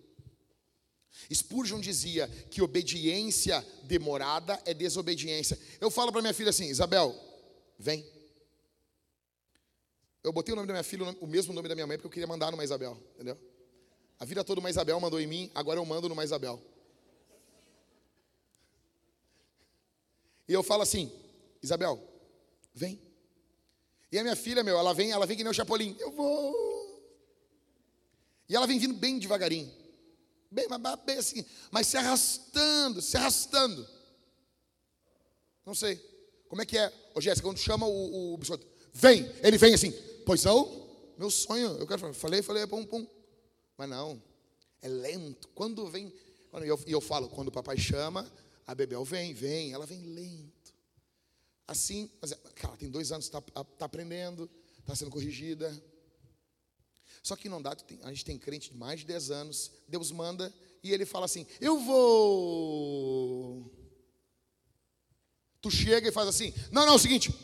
Spurgeon 1.32 1.80
dizia 1.80 2.28
que 2.50 2.62
obediência 2.62 3.64
demorada 3.84 4.60
é 4.64 4.72
desobediência. 4.72 5.58
Eu 5.80 5.90
falo 5.90 6.12
para 6.12 6.20
minha 6.20 6.34
filha 6.34 6.50
assim: 6.50 6.66
Isabel, 6.66 7.14
vem. 7.78 8.04
Eu 10.22 10.32
botei 10.32 10.52
o 10.52 10.56
nome 10.56 10.66
da 10.66 10.74
minha 10.74 10.84
filha, 10.84 11.04
o 11.20 11.26
mesmo 11.26 11.52
nome 11.52 11.68
da 11.68 11.74
minha 11.74 11.86
mãe, 11.86 11.96
porque 11.96 12.06
eu 12.06 12.10
queria 12.10 12.26
mandar 12.26 12.50
numa 12.50 12.64
Isabel, 12.64 12.98
entendeu? 13.14 13.38
A 14.18 14.24
vida 14.24 14.42
toda 14.42 14.60
uma 14.60 14.70
Isabel 14.70 14.98
mandou 14.98 15.20
em 15.20 15.26
mim, 15.26 15.50
agora 15.54 15.78
eu 15.78 15.84
mando 15.84 16.08
numa 16.08 16.24
Isabel. 16.24 16.60
E 20.48 20.52
eu 20.52 20.62
falo 20.62 20.82
assim: 20.82 21.12
Isabel, 21.62 22.02
vem. 22.74 23.00
E 24.10 24.18
a 24.18 24.22
minha 24.22 24.36
filha, 24.36 24.62
meu, 24.62 24.78
ela 24.78 24.94
vem, 24.94 25.10
ela 25.10 25.26
vem 25.26 25.36
que 25.36 25.42
nem 25.42 25.50
o 25.50 25.54
Chapolin. 25.54 25.96
Eu 25.98 26.10
vou. 26.12 26.76
E 28.48 28.54
ela 28.54 28.66
vem 28.66 28.78
vindo 28.78 28.94
bem 28.94 29.18
devagarinho. 29.18 29.72
Bem, 30.50 30.66
bem 31.04 31.18
assim, 31.18 31.44
mas 31.70 31.86
se 31.86 31.96
arrastando, 31.96 33.02
se 33.02 33.16
arrastando. 33.16 33.86
Não 35.64 35.74
sei. 35.74 35.96
Como 36.48 36.62
é 36.62 36.66
que 36.66 36.78
é? 36.78 36.92
Ô 37.14 37.20
Jéssica, 37.20 37.46
quando 37.46 37.58
chama 37.58 37.86
o, 37.86 38.34
o 38.34 38.38
biscoito, 38.38 38.66
vem, 38.92 39.30
ele 39.42 39.58
vem 39.58 39.74
assim, 39.74 39.92
pois 40.24 40.44
não? 40.44 40.86
Meu 41.18 41.30
sonho, 41.30 41.76
eu 41.78 41.86
quero 41.86 42.00
falar, 42.00 42.14
falei, 42.14 42.42
falei, 42.42 42.66
pum, 42.66 42.84
pum. 42.84 43.06
Mas 43.76 43.88
não, 43.88 44.22
é 44.80 44.88
lento. 44.88 45.48
Quando 45.48 45.86
vem, 45.88 46.12
quando 46.50 46.64
eu, 46.64 46.78
e 46.86 46.92
eu 46.92 47.00
falo, 47.00 47.28
quando 47.28 47.48
o 47.48 47.52
papai 47.52 47.76
chama, 47.76 48.30
a 48.66 48.74
Bebel 48.74 49.04
vem, 49.04 49.34
vem, 49.34 49.72
ela 49.72 49.86
vem 49.86 50.02
lento. 50.02 50.74
Assim, 51.66 52.10
mas, 52.20 52.32
cara, 52.54 52.76
tem 52.76 52.88
dois 52.88 53.10
anos, 53.10 53.26
está 53.26 53.40
tá 53.40 53.84
aprendendo, 53.84 54.48
está 54.78 54.94
sendo 54.94 55.10
corrigida. 55.10 55.70
Só 57.26 57.34
que 57.34 57.48
não 57.48 57.60
dá, 57.60 57.76
a 58.04 58.10
gente 58.10 58.24
tem 58.24 58.38
crente 58.38 58.70
de 58.70 58.76
mais 58.76 59.00
de 59.00 59.06
10 59.06 59.32
anos, 59.32 59.72
Deus 59.88 60.12
manda 60.12 60.54
e 60.80 60.92
ele 60.92 61.04
fala 61.04 61.24
assim: 61.24 61.44
Eu 61.60 61.76
vou. 61.80 63.68
Tu 65.60 65.68
chega 65.68 66.08
e 66.08 66.12
faz 66.12 66.28
assim: 66.28 66.54
Não, 66.70 66.86
não, 66.86 66.92
é 66.92 66.94
o 66.94 67.00
seguinte, 67.00 67.34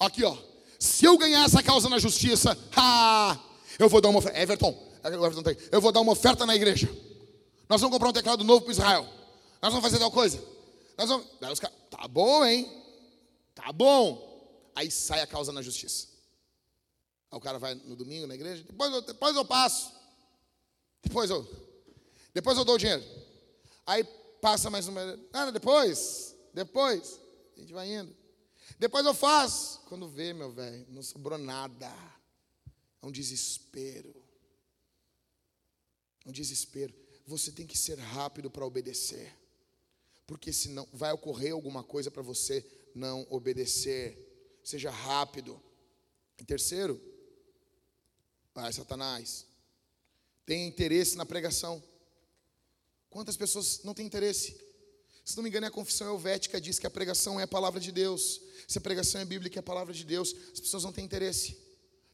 aqui 0.00 0.24
ó, 0.24 0.36
se 0.80 1.04
eu 1.04 1.16
ganhar 1.16 1.44
essa 1.44 1.62
causa 1.62 1.88
na 1.88 2.00
justiça, 2.00 2.58
ha, 2.76 3.38
eu 3.78 3.88
vou 3.88 4.00
dar 4.00 4.08
uma 4.08 4.18
oferta. 4.18 4.36
Everton, 4.36 4.76
Everton 5.04 5.42
tá 5.44 5.52
eu 5.70 5.80
vou 5.80 5.92
dar 5.92 6.00
uma 6.00 6.10
oferta 6.10 6.44
na 6.44 6.56
igreja. 6.56 6.88
Nós 7.68 7.80
vamos 7.80 7.94
comprar 7.94 8.08
um 8.08 8.12
teclado 8.12 8.42
novo 8.42 8.62
para 8.62 8.72
Israel. 8.72 9.08
Nós 9.62 9.72
vamos 9.72 9.84
fazer 9.84 10.00
tal 10.00 10.10
coisa. 10.10 10.42
Nós 10.98 11.08
vamos. 11.08 11.24
Tá 11.88 12.08
bom, 12.08 12.44
hein? 12.44 12.68
Tá 13.54 13.72
bom. 13.72 14.72
Aí 14.74 14.90
sai 14.90 15.20
a 15.20 15.26
causa 15.28 15.52
na 15.52 15.62
justiça. 15.62 16.08
Aí 17.30 17.38
o 17.38 17.40
cara 17.40 17.58
vai 17.58 17.74
no 17.74 17.94
domingo 17.94 18.26
na 18.26 18.34
igreja, 18.34 18.64
depois 18.64 18.92
eu, 18.92 19.02
depois 19.02 19.36
eu 19.36 19.44
passo. 19.44 19.92
Depois 21.02 21.30
eu, 21.30 21.46
depois 22.34 22.58
eu 22.58 22.64
dou 22.64 22.74
o 22.74 22.78
dinheiro. 22.78 23.04
Aí 23.86 24.04
passa 24.40 24.70
mais 24.70 24.88
uma. 24.88 25.00
Ah, 25.32 25.50
depois, 25.50 26.36
depois. 26.52 27.20
A 27.56 27.60
gente 27.60 27.72
vai 27.72 27.92
indo. 27.92 28.14
Depois 28.78 29.04
eu 29.04 29.14
faço. 29.14 29.80
Quando 29.86 30.08
vê, 30.08 30.32
meu 30.32 30.50
velho, 30.50 30.86
não 30.90 31.02
sobrou 31.02 31.38
nada. 31.38 31.92
É 33.02 33.06
um 33.06 33.12
desespero. 33.12 34.14
É 36.24 36.28
um 36.28 36.32
desespero. 36.32 36.94
Você 37.26 37.52
tem 37.52 37.66
que 37.66 37.76
ser 37.76 37.98
rápido 37.98 38.50
para 38.50 38.64
obedecer. 38.64 39.36
Porque 40.26 40.52
senão 40.52 40.86
vai 40.92 41.12
ocorrer 41.12 41.52
alguma 41.52 41.82
coisa 41.82 42.10
para 42.10 42.22
você 42.22 42.64
não 42.94 43.26
obedecer. 43.30 44.58
Seja 44.62 44.90
rápido. 44.90 45.60
Em 46.38 46.44
terceiro, 46.44 47.00
Vai, 48.54 48.72
Satanás. 48.72 49.46
Tem 50.44 50.66
interesse 50.66 51.16
na 51.16 51.24
pregação. 51.24 51.82
Quantas 53.08 53.36
pessoas 53.36 53.82
não 53.84 53.94
têm 53.94 54.06
interesse? 54.06 54.60
Se 55.24 55.36
não 55.36 55.44
me 55.44 55.48
engano, 55.48 55.66
a 55.66 55.70
confissão 55.70 56.08
helvética 56.08 56.60
diz 56.60 56.78
que 56.78 56.86
a 56.86 56.90
pregação 56.90 57.38
é 57.38 57.44
a 57.44 57.48
palavra 57.48 57.78
de 57.78 57.92
Deus. 57.92 58.40
Se 58.66 58.78
a 58.78 58.80
pregação 58.80 59.20
é 59.20 59.24
bíblica, 59.24 59.58
é 59.58 59.60
a 59.60 59.62
palavra 59.62 59.94
de 59.94 60.04
Deus. 60.04 60.34
As 60.52 60.60
pessoas 60.60 60.82
não 60.82 60.92
têm 60.92 61.04
interesse. 61.04 61.56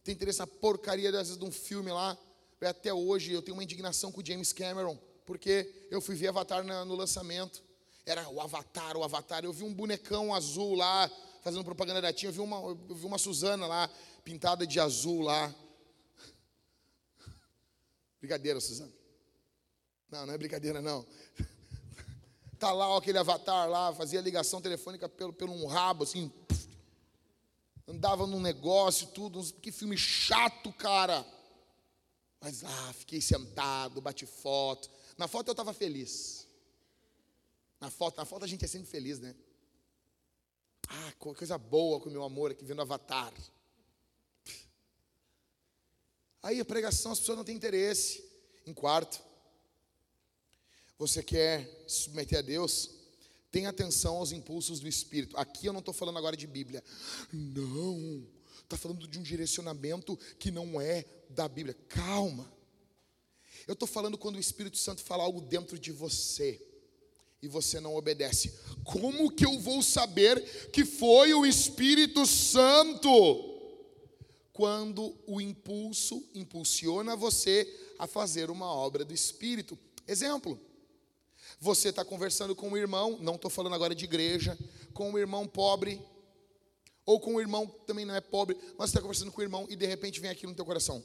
Tem 0.05 0.15
interesse 0.15 0.39
na 0.39 0.47
porcaria, 0.47 1.09
às 1.09 1.15
vezes, 1.15 1.39
de 1.39 1.45
um 1.45 1.51
filme 1.51 1.91
lá. 1.91 2.17
Até 2.61 2.93
hoje 2.93 3.33
eu 3.33 3.43
tenho 3.43 3.57
uma 3.57 3.65
indignação 3.65 4.13
com 4.13 4.21
o 4.21 4.27
James 4.27 4.53
Cameron, 4.53 4.99
porque 5.25 5.87
eu 5.91 6.01
fui 6.01 6.15
ver 6.15 6.29
Avatar 6.29 6.65
no 6.65 6.95
lançamento. 6.95 7.63
Era 8.05 8.29
o 8.29 8.41
Avatar, 8.41 8.97
o 8.97 9.03
Avatar. 9.03 9.45
Eu 9.45 9.53
vi 9.53 9.65
um 9.65 9.73
bonecão 9.75 10.35
azul 10.35 10.75
lá, 10.75 11.11
fazendo 11.43 11.65
propaganda 11.65 12.01
da 12.01 12.13
Tinha. 12.13 12.29
Eu 12.29 12.35
vi 12.35 12.41
uma, 12.41 12.57
eu 12.59 12.95
vi 12.95 13.07
uma 13.07 13.19
Suzana 13.19 13.67
lá, 13.67 13.91
pintada 14.25 14.67
de 14.67 14.79
azul 14.79 15.23
lá. 15.23 15.55
Brincadeira, 18.27 18.61
Suzana. 18.61 18.93
Não, 20.11 20.27
não 20.27 20.35
é 20.35 20.39
brincadeira, 20.39 20.83
não. 20.83 21.07
Tá 22.59 22.73
lá 22.73 22.89
ó, 22.89 22.97
aquele 22.97 23.19
avatar 23.19 23.69
lá, 23.69 23.93
fazia 23.93 24.19
ligação 24.19 24.63
telefônica 24.63 25.07
pelo, 25.11 25.31
pelo 25.31 25.53
um 25.53 25.67
rabo, 25.67 26.05
assim. 26.05 26.33
andava 27.87 28.27
num 28.27 28.41
negócio, 28.41 29.09
tudo. 29.09 29.45
Que 29.61 29.71
filme 29.71 29.95
chato, 29.95 30.73
cara. 30.73 31.25
Mas, 32.41 32.65
ah, 32.65 32.93
fiquei 32.95 33.21
sentado, 33.21 34.01
bati 34.01 34.25
foto. 34.25 34.91
Na 35.19 35.29
foto 35.29 35.49
eu 35.49 35.53
estava 35.53 35.75
feliz. 35.75 36.49
Na 37.79 37.91
foto, 37.91 38.17
na 38.17 38.25
foto 38.25 38.47
a 38.47 38.49
gente 38.49 38.65
é 38.65 38.69
sempre 38.69 38.89
feliz, 38.89 39.21
né? 39.21 39.37
Ah, 40.89 41.13
coisa 41.19 41.59
boa 41.59 42.01
com 42.01 42.09
o 42.09 42.13
meu 42.13 42.25
amor 42.25 42.53
aqui 42.53 42.65
vendo 42.65 42.81
Avatar. 42.81 43.35
Aí 46.43 46.61
a 46.61 46.65
pregação, 46.65 47.13
as 47.13 47.19
pessoas 47.19 47.39
não 47.39 47.45
têm 47.45 47.57
interesse. 47.57 48.25
Em 48.67 48.75
quarto, 48.75 49.21
você 50.99 51.23
quer 51.23 51.85
se 51.87 52.03
submeter 52.05 52.39
a 52.39 52.43
Deus? 52.43 52.91
Tenha 53.51 53.71
atenção 53.71 54.17
aos 54.17 54.33
impulsos 54.33 54.81
do 54.81 54.89
Espírito. 54.89 55.37
Aqui 55.37 55.67
eu 55.67 55.73
não 55.73 55.81
estou 55.81 55.95
falando 55.95 56.19
agora 56.19 56.37
de 56.37 56.47
Bíblia. 56.47 56.83
Não. 57.33 58.27
Está 58.63 58.77
falando 58.77 59.07
de 59.07 59.19
um 59.19 59.23
direcionamento 59.23 60.19
que 60.39 60.51
não 60.51 60.81
é 60.81 61.05
da 61.31 61.49
Bíblia. 61.49 61.77
Calma. 61.89 62.53
Eu 63.67 63.75
estou 63.75 63.87
falando 63.87 64.19
quando 64.19 64.37
o 64.37 64.41
Espírito 64.41 64.77
Santo 64.77 65.03
fala 65.03 65.23
algo 65.23 65.41
dentro 65.41 65.79
de 65.79 65.93
você 65.93 66.61
e 67.41 67.49
você 67.49 67.81
não 67.81 67.95
obedece. 67.95 68.55
Como 68.85 69.31
que 69.31 69.45
eu 69.45 69.59
vou 69.59 69.83
saber 69.83 70.71
que 70.71 70.85
foi 70.85 71.33
o 71.33 71.47
Espírito 71.47 72.27
Santo? 72.27 73.56
Quando 74.57 75.15
o 75.27 75.39
impulso 75.39 76.27
impulsiona 76.35 77.15
você 77.15 77.71
a 77.99 78.07
fazer 78.07 78.49
uma 78.49 78.65
obra 78.65 79.05
do 79.05 79.13
Espírito. 79.13 79.79
Exemplo: 80.09 80.59
você 81.61 81.91
está 81.91 82.03
conversando 82.03 82.57
com 82.57 82.71
um 82.71 82.77
irmão, 82.77 83.19
não 83.21 83.35
estou 83.35 83.51
falando 83.51 83.75
agora 83.75 83.95
de 83.95 84.07
igreja, 84.07 84.57
com 84.95 85.11
um 85.11 85.19
irmão 85.19 85.47
pobre, 85.47 86.01
ou 87.05 87.21
com 87.21 87.35
um 87.35 87.41
irmão 87.41 87.67
que 87.67 87.85
também 87.85 88.07
não 88.07 88.15
é 88.15 88.21
pobre, 88.23 88.57
mas 88.79 88.89
você 88.89 88.97
está 88.97 89.03
conversando 89.03 89.31
com 89.31 89.43
um 89.43 89.45
irmão 89.45 89.67
e 89.69 89.77
de 89.77 89.85
repente 89.85 90.21
vem 90.21 90.31
aquilo 90.31 90.53
no 90.53 90.57
teu 90.57 90.65
coração. 90.65 91.05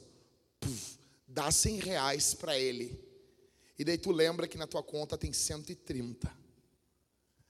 Puf, 0.58 0.98
dá 1.28 1.50
100 1.50 1.76
reais 1.80 2.32
para 2.32 2.58
ele. 2.58 2.98
E 3.78 3.84
daí 3.84 3.98
tu 3.98 4.12
lembra 4.12 4.48
que 4.48 4.56
na 4.56 4.66
tua 4.66 4.82
conta 4.82 5.18
tem 5.18 5.30
130. 5.30 6.34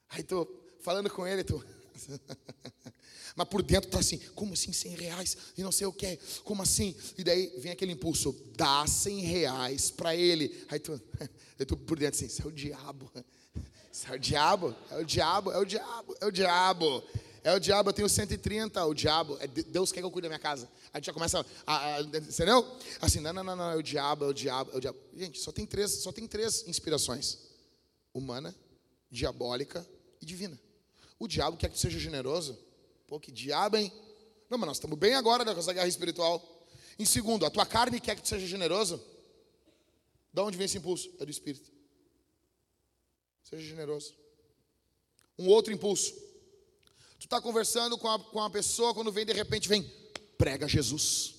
Aí 0.08 0.24
tu, 0.24 0.48
falando 0.80 1.08
com 1.08 1.24
ele, 1.24 1.44
tu. 1.44 1.64
Mas 3.34 3.48
por 3.48 3.62
dentro 3.62 3.90
tá 3.90 3.98
assim, 3.98 4.18
como 4.34 4.52
assim 4.52 4.72
100 4.72 4.94
reais? 4.96 5.36
E 5.56 5.62
não 5.62 5.72
sei 5.72 5.86
o 5.86 5.92
que, 5.92 6.18
como 6.44 6.62
assim? 6.62 6.94
E 7.16 7.24
daí 7.24 7.52
vem 7.58 7.72
aquele 7.72 7.92
impulso, 7.92 8.34
dá 8.56 8.86
100 8.86 9.20
reais 9.20 9.90
para 9.90 10.14
ele. 10.14 10.64
Aí 10.68 10.78
tu, 10.78 10.92
aí 11.58 11.64
tu 11.66 11.76
por 11.76 11.98
dentro 11.98 12.16
assim, 12.16 12.26
isso 12.26 12.42
é 12.42 12.46
o 12.46 12.52
diabo. 12.52 13.10
Isso 13.92 14.10
é 14.10 14.16
o 14.16 14.18
diabo, 14.18 14.74
é 14.90 14.96
o 14.96 15.04
diabo, 15.04 15.52
é 15.52 15.58
o 15.58 15.66
diabo, 15.66 16.16
é 16.18 16.24
o 16.24 16.32
diabo. 16.32 17.04
É 17.44 17.52
o 17.52 17.58
diabo, 17.58 17.90
eu 17.90 17.92
tenho 17.92 18.08
130, 18.08 18.84
o 18.86 18.94
diabo, 18.94 19.36
é 19.40 19.48
Deus 19.48 19.90
quer 19.90 20.00
que 20.00 20.06
eu 20.06 20.10
cuide 20.10 20.22
da 20.22 20.28
minha 20.28 20.38
casa. 20.38 20.66
A 20.92 20.98
gente 20.98 21.06
já 21.06 21.12
começa 21.12 21.44
a, 21.66 21.96
a, 21.96 22.00
entendeu? 22.00 22.64
Assim, 23.00 23.18
não, 23.18 23.32
não, 23.32 23.42
não, 23.42 23.56
não, 23.56 23.70
é 23.70 23.76
o 23.76 23.82
diabo, 23.82 24.24
é 24.24 24.28
o 24.28 24.32
diabo, 24.32 24.70
é 24.72 24.76
o 24.76 24.80
diabo. 24.80 24.98
Gente, 25.14 25.40
só 25.40 25.50
tem 25.50 25.66
três, 25.66 25.90
só 25.90 26.12
tem 26.12 26.26
três 26.28 26.66
inspirações: 26.68 27.38
humana, 28.14 28.54
diabólica 29.10 29.86
e 30.20 30.24
divina. 30.24 30.58
O 31.22 31.28
diabo 31.28 31.56
quer 31.56 31.70
que 31.70 31.78
seja 31.78 32.00
generoso. 32.00 32.58
Pô, 33.06 33.20
que 33.20 33.30
diabo, 33.30 33.76
hein? 33.76 33.92
Não, 34.50 34.58
mas 34.58 34.66
nós 34.66 34.76
estamos 34.78 34.98
bem 34.98 35.14
agora 35.14 35.44
nessa 35.44 35.72
guerra 35.72 35.86
espiritual. 35.86 36.42
Em 36.98 37.04
segundo, 37.04 37.46
a 37.46 37.50
tua 37.50 37.64
carne 37.64 38.00
quer 38.00 38.16
que 38.16 38.22
tu 38.22 38.28
seja 38.28 38.44
generoso. 38.44 39.00
Da 40.32 40.42
onde 40.42 40.56
vem 40.56 40.64
esse 40.64 40.78
impulso? 40.78 41.14
É 41.20 41.24
do 41.24 41.30
Espírito. 41.30 41.70
Seja 43.44 43.62
generoso. 43.64 44.16
Um 45.38 45.46
outro 45.46 45.72
impulso. 45.72 46.12
Tu 47.20 47.26
está 47.26 47.40
conversando 47.40 47.96
com 47.96 48.10
a, 48.10 48.18
com 48.18 48.40
a 48.40 48.50
pessoa, 48.50 48.92
quando 48.92 49.12
vem, 49.12 49.24
de 49.24 49.32
repente 49.32 49.68
vem, 49.68 49.88
prega 50.36 50.66
Jesus. 50.66 51.36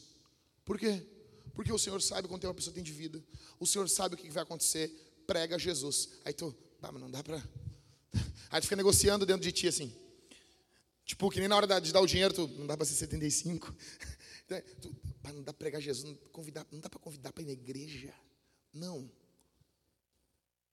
Por 0.64 0.80
quê? 0.80 1.05
Porque 1.53 1.73
o 1.73 1.77
Senhor 1.77 2.01
sabe 2.01 2.30
quando 2.30 2.41
uma 2.45 2.53
pessoa 2.53 2.73
tem 2.73 2.85
de 2.85 2.93
vida. 2.93 3.22
O 3.60 3.68
Senhor 3.68 3.89
sabe 3.89 4.15
o 4.15 4.18
que 4.18 4.30
vai 4.30 4.43
acontecer. 4.43 4.88
Prega 5.27 5.60
Jesus. 5.60 6.07
Aí 6.23 6.31
tu, 6.31 6.55
ah, 6.81 6.89
mas 6.89 7.01
não 7.01 7.11
dá 7.11 7.22
para. 7.22 7.43
Aí 8.53 8.61
tu 8.61 8.65
fica 8.65 8.75
negociando 8.75 9.25
dentro 9.25 9.41
de 9.41 9.51
ti 9.51 9.67
assim. 9.67 9.91
Tipo, 11.03 11.31
que 11.31 11.39
nem 11.39 11.49
na 11.49 11.55
hora 11.55 11.81
de 11.81 11.91
dar 11.91 12.01
o 12.01 12.05
dinheiro, 12.05 12.31
tu, 12.31 12.47
não 12.49 12.67
dá 12.67 12.77
para 12.77 12.85
ser 12.85 12.93
75. 12.93 13.75
tu, 14.80 14.95
não 15.34 15.41
dá 15.41 15.51
para 15.51 15.53
pregar 15.53 15.81
Jesus, 15.81 16.03
não, 16.03 16.15
convidar, 16.31 16.63
não 16.71 16.80
dá 16.80 16.88
para 16.88 16.99
convidar 16.99 17.34
para 17.34 17.41
ir 17.41 17.47
na 17.47 17.51
igreja. 17.53 18.13
Não. 18.71 19.11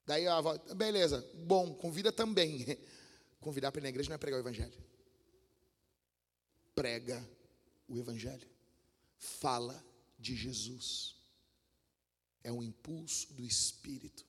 Daí 0.04 0.26
a 0.26 0.36
avó, 0.36 0.58
beleza, 0.76 1.26
bom, 1.34 1.72
convida 1.72 2.12
também. 2.12 2.66
Convidar 3.40 3.72
para 3.72 3.80
ir 3.80 3.84
na 3.84 3.88
igreja 3.88 4.10
não 4.10 4.16
é 4.16 4.18
pregar 4.18 4.36
o 4.36 4.42
evangelho. 4.42 4.78
Prega 6.74 7.26
o 7.88 7.96
evangelho. 7.96 8.46
Fala 9.16 9.82
de 10.18 10.36
Jesus. 10.36 11.16
É 12.44 12.52
um 12.52 12.62
impulso 12.62 13.32
do 13.32 13.42
Espírito. 13.42 14.26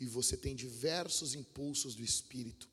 E 0.00 0.06
você 0.06 0.38
tem 0.38 0.56
diversos 0.56 1.34
impulsos 1.34 1.94
do 1.94 2.02
Espírito. 2.02 2.66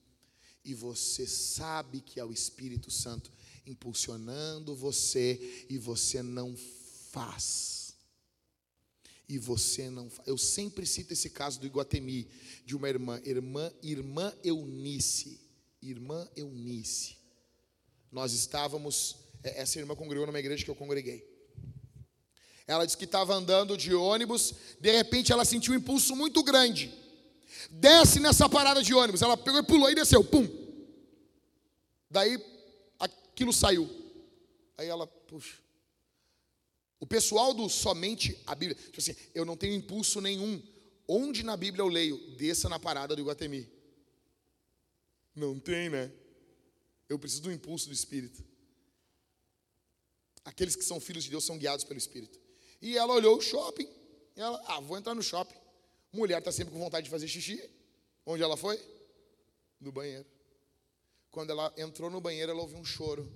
E 0.65 0.73
você 0.73 1.27
sabe 1.27 2.01
que 2.01 2.19
é 2.19 2.25
o 2.25 2.33
Espírito 2.33 2.89
Santo 2.89 3.31
impulsionando 3.67 4.75
você 4.75 5.67
e 5.69 5.77
você 5.77 6.23
não 6.23 6.57
faz. 7.11 7.93
E 9.29 9.37
você 9.37 9.91
não 9.91 10.09
faz. 10.09 10.27
Eu 10.27 10.39
sempre 10.39 10.83
cito 10.87 11.13
esse 11.13 11.29
caso 11.29 11.59
do 11.59 11.67
Iguatemi, 11.67 12.27
de 12.65 12.75
uma 12.75 12.89
irmã, 12.89 13.21
irmã, 13.23 13.71
irmã 13.83 14.33
Eunice. 14.43 15.39
Irmã 15.83 16.27
Eunice. 16.35 17.15
Nós 18.11 18.33
estávamos, 18.33 19.17
é, 19.43 19.61
essa 19.61 19.77
irmã 19.77 19.95
congregou 19.95 20.25
numa 20.25 20.39
igreja 20.39 20.65
que 20.65 20.71
eu 20.71 20.75
congreguei. 20.75 21.23
Ela 22.65 22.85
disse 22.85 22.97
que 22.97 23.05
estava 23.05 23.35
andando 23.35 23.77
de 23.77 23.93
ônibus, 23.93 24.55
de 24.79 24.91
repente 24.91 25.31
ela 25.31 25.45
sentiu 25.45 25.73
um 25.73 25.77
impulso 25.77 26.15
muito 26.15 26.41
grande 26.41 27.04
Desce 27.71 28.19
nessa 28.19 28.47
parada 28.49 28.81
de 28.81 28.93
ônibus. 28.93 29.21
Ela 29.21 29.37
pegou 29.37 29.59
e 29.59 29.63
pulou 29.63 29.89
e 29.89 29.95
desceu. 29.95 30.23
Pum. 30.23 30.47
Daí 32.09 32.37
aquilo 32.99 33.51
saiu. 33.51 33.89
Aí 34.77 34.87
ela, 34.87 35.07
puxa. 35.07 35.57
O 36.99 37.05
pessoal 37.05 37.53
do 37.53 37.69
somente 37.69 38.41
a 38.47 38.55
Bíblia, 38.55 38.81
tipo 38.81 38.99
assim, 38.99 39.15
eu 39.33 39.45
não 39.45 39.57
tenho 39.57 39.73
impulso 39.73 40.21
nenhum. 40.21 40.61
Onde 41.07 41.43
na 41.43 41.55
Bíblia 41.55 41.83
eu 41.83 41.87
leio? 41.87 42.17
Desça 42.35 42.67
na 42.67 42.79
parada 42.79 43.15
do 43.15 43.21
Iguatemi. 43.21 43.69
Não 45.35 45.59
tem, 45.59 45.89
né? 45.89 46.11
Eu 47.07 47.19
preciso 47.19 47.43
do 47.43 47.51
impulso 47.51 47.87
do 47.87 47.93
Espírito. 47.93 48.43
Aqueles 50.43 50.75
que 50.75 50.83
são 50.83 50.99
filhos 50.99 51.23
de 51.25 51.29
Deus 51.29 51.43
são 51.43 51.57
guiados 51.57 51.83
pelo 51.83 51.97
Espírito. 51.97 52.39
E 52.81 52.97
ela 52.97 53.13
olhou 53.13 53.37
o 53.37 53.41
shopping. 53.41 53.87
Ela, 54.35 54.63
ah, 54.67 54.79
vou 54.79 54.97
entrar 54.97 55.13
no 55.13 55.23
shopping. 55.23 55.55
Mulher 56.15 56.39
está 56.39 56.51
sempre 56.51 56.73
com 56.73 56.79
vontade 56.79 57.03
de 57.03 57.09
fazer 57.09 57.27
xixi. 57.27 57.69
Onde 58.25 58.41
ela 58.41 58.55
foi? 58.55 58.79
No 59.79 59.91
banheiro. 59.91 60.25
Quando 61.29 61.49
ela 61.49 61.73
entrou 61.77 62.09
no 62.09 62.21
banheiro, 62.21 62.51
ela 62.51 62.61
ouviu 62.61 62.77
um 62.77 62.85
choro 62.85 63.29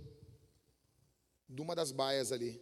de 1.48 1.62
uma 1.62 1.76
das 1.76 1.92
baias 1.92 2.32
ali. 2.32 2.62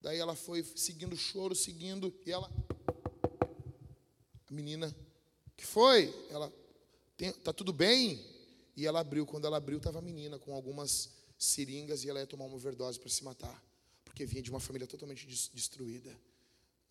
Daí 0.00 0.18
ela 0.18 0.34
foi 0.34 0.62
seguindo 0.62 1.12
o 1.12 1.16
choro, 1.16 1.54
seguindo, 1.54 2.14
e 2.24 2.32
ela. 2.32 2.50
A 4.48 4.52
menina, 4.52 4.94
que 5.56 5.66
foi? 5.66 6.12
Ela, 6.30 6.52
tá 7.42 7.52
tudo 7.52 7.72
bem? 7.72 8.24
E 8.74 8.86
ela 8.86 9.00
abriu. 9.00 9.26
Quando 9.26 9.46
ela 9.46 9.58
abriu, 9.58 9.76
estava 9.76 9.98
a 9.98 10.02
menina 10.02 10.38
com 10.38 10.54
algumas 10.54 11.10
seringas 11.38 12.04
e 12.04 12.08
ela 12.08 12.20
ia 12.20 12.26
tomar 12.26 12.46
uma 12.46 12.56
overdose 12.56 12.98
para 12.98 13.10
se 13.10 13.22
matar, 13.22 13.62
porque 14.02 14.24
vinha 14.24 14.42
de 14.42 14.50
uma 14.50 14.60
família 14.60 14.86
totalmente 14.86 15.26
destruída. 15.26 16.18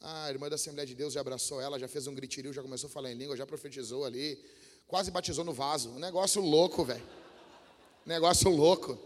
Ah, 0.05 0.25
a 0.25 0.29
irmã 0.29 0.49
da 0.49 0.55
Assembleia 0.55 0.85
de 0.85 0.93
Deus 0.93 1.13
já 1.13 1.21
abraçou 1.21 1.61
ela, 1.61 1.79
já 1.79 1.87
fez 1.87 2.07
um 2.07 2.13
gritirio, 2.13 2.51
já 2.51 2.61
começou 2.61 2.89
a 2.89 2.91
falar 2.91 3.09
em 3.09 3.15
língua, 3.15 3.37
já 3.37 3.45
profetizou 3.45 4.03
ali. 4.03 4.37
Quase 4.85 5.09
batizou 5.09 5.45
no 5.45 5.53
vaso. 5.53 5.91
Um 5.91 5.99
negócio 5.99 6.41
louco, 6.41 6.83
velho. 6.83 7.01
Negócio 8.05 8.49
louco. 8.49 8.99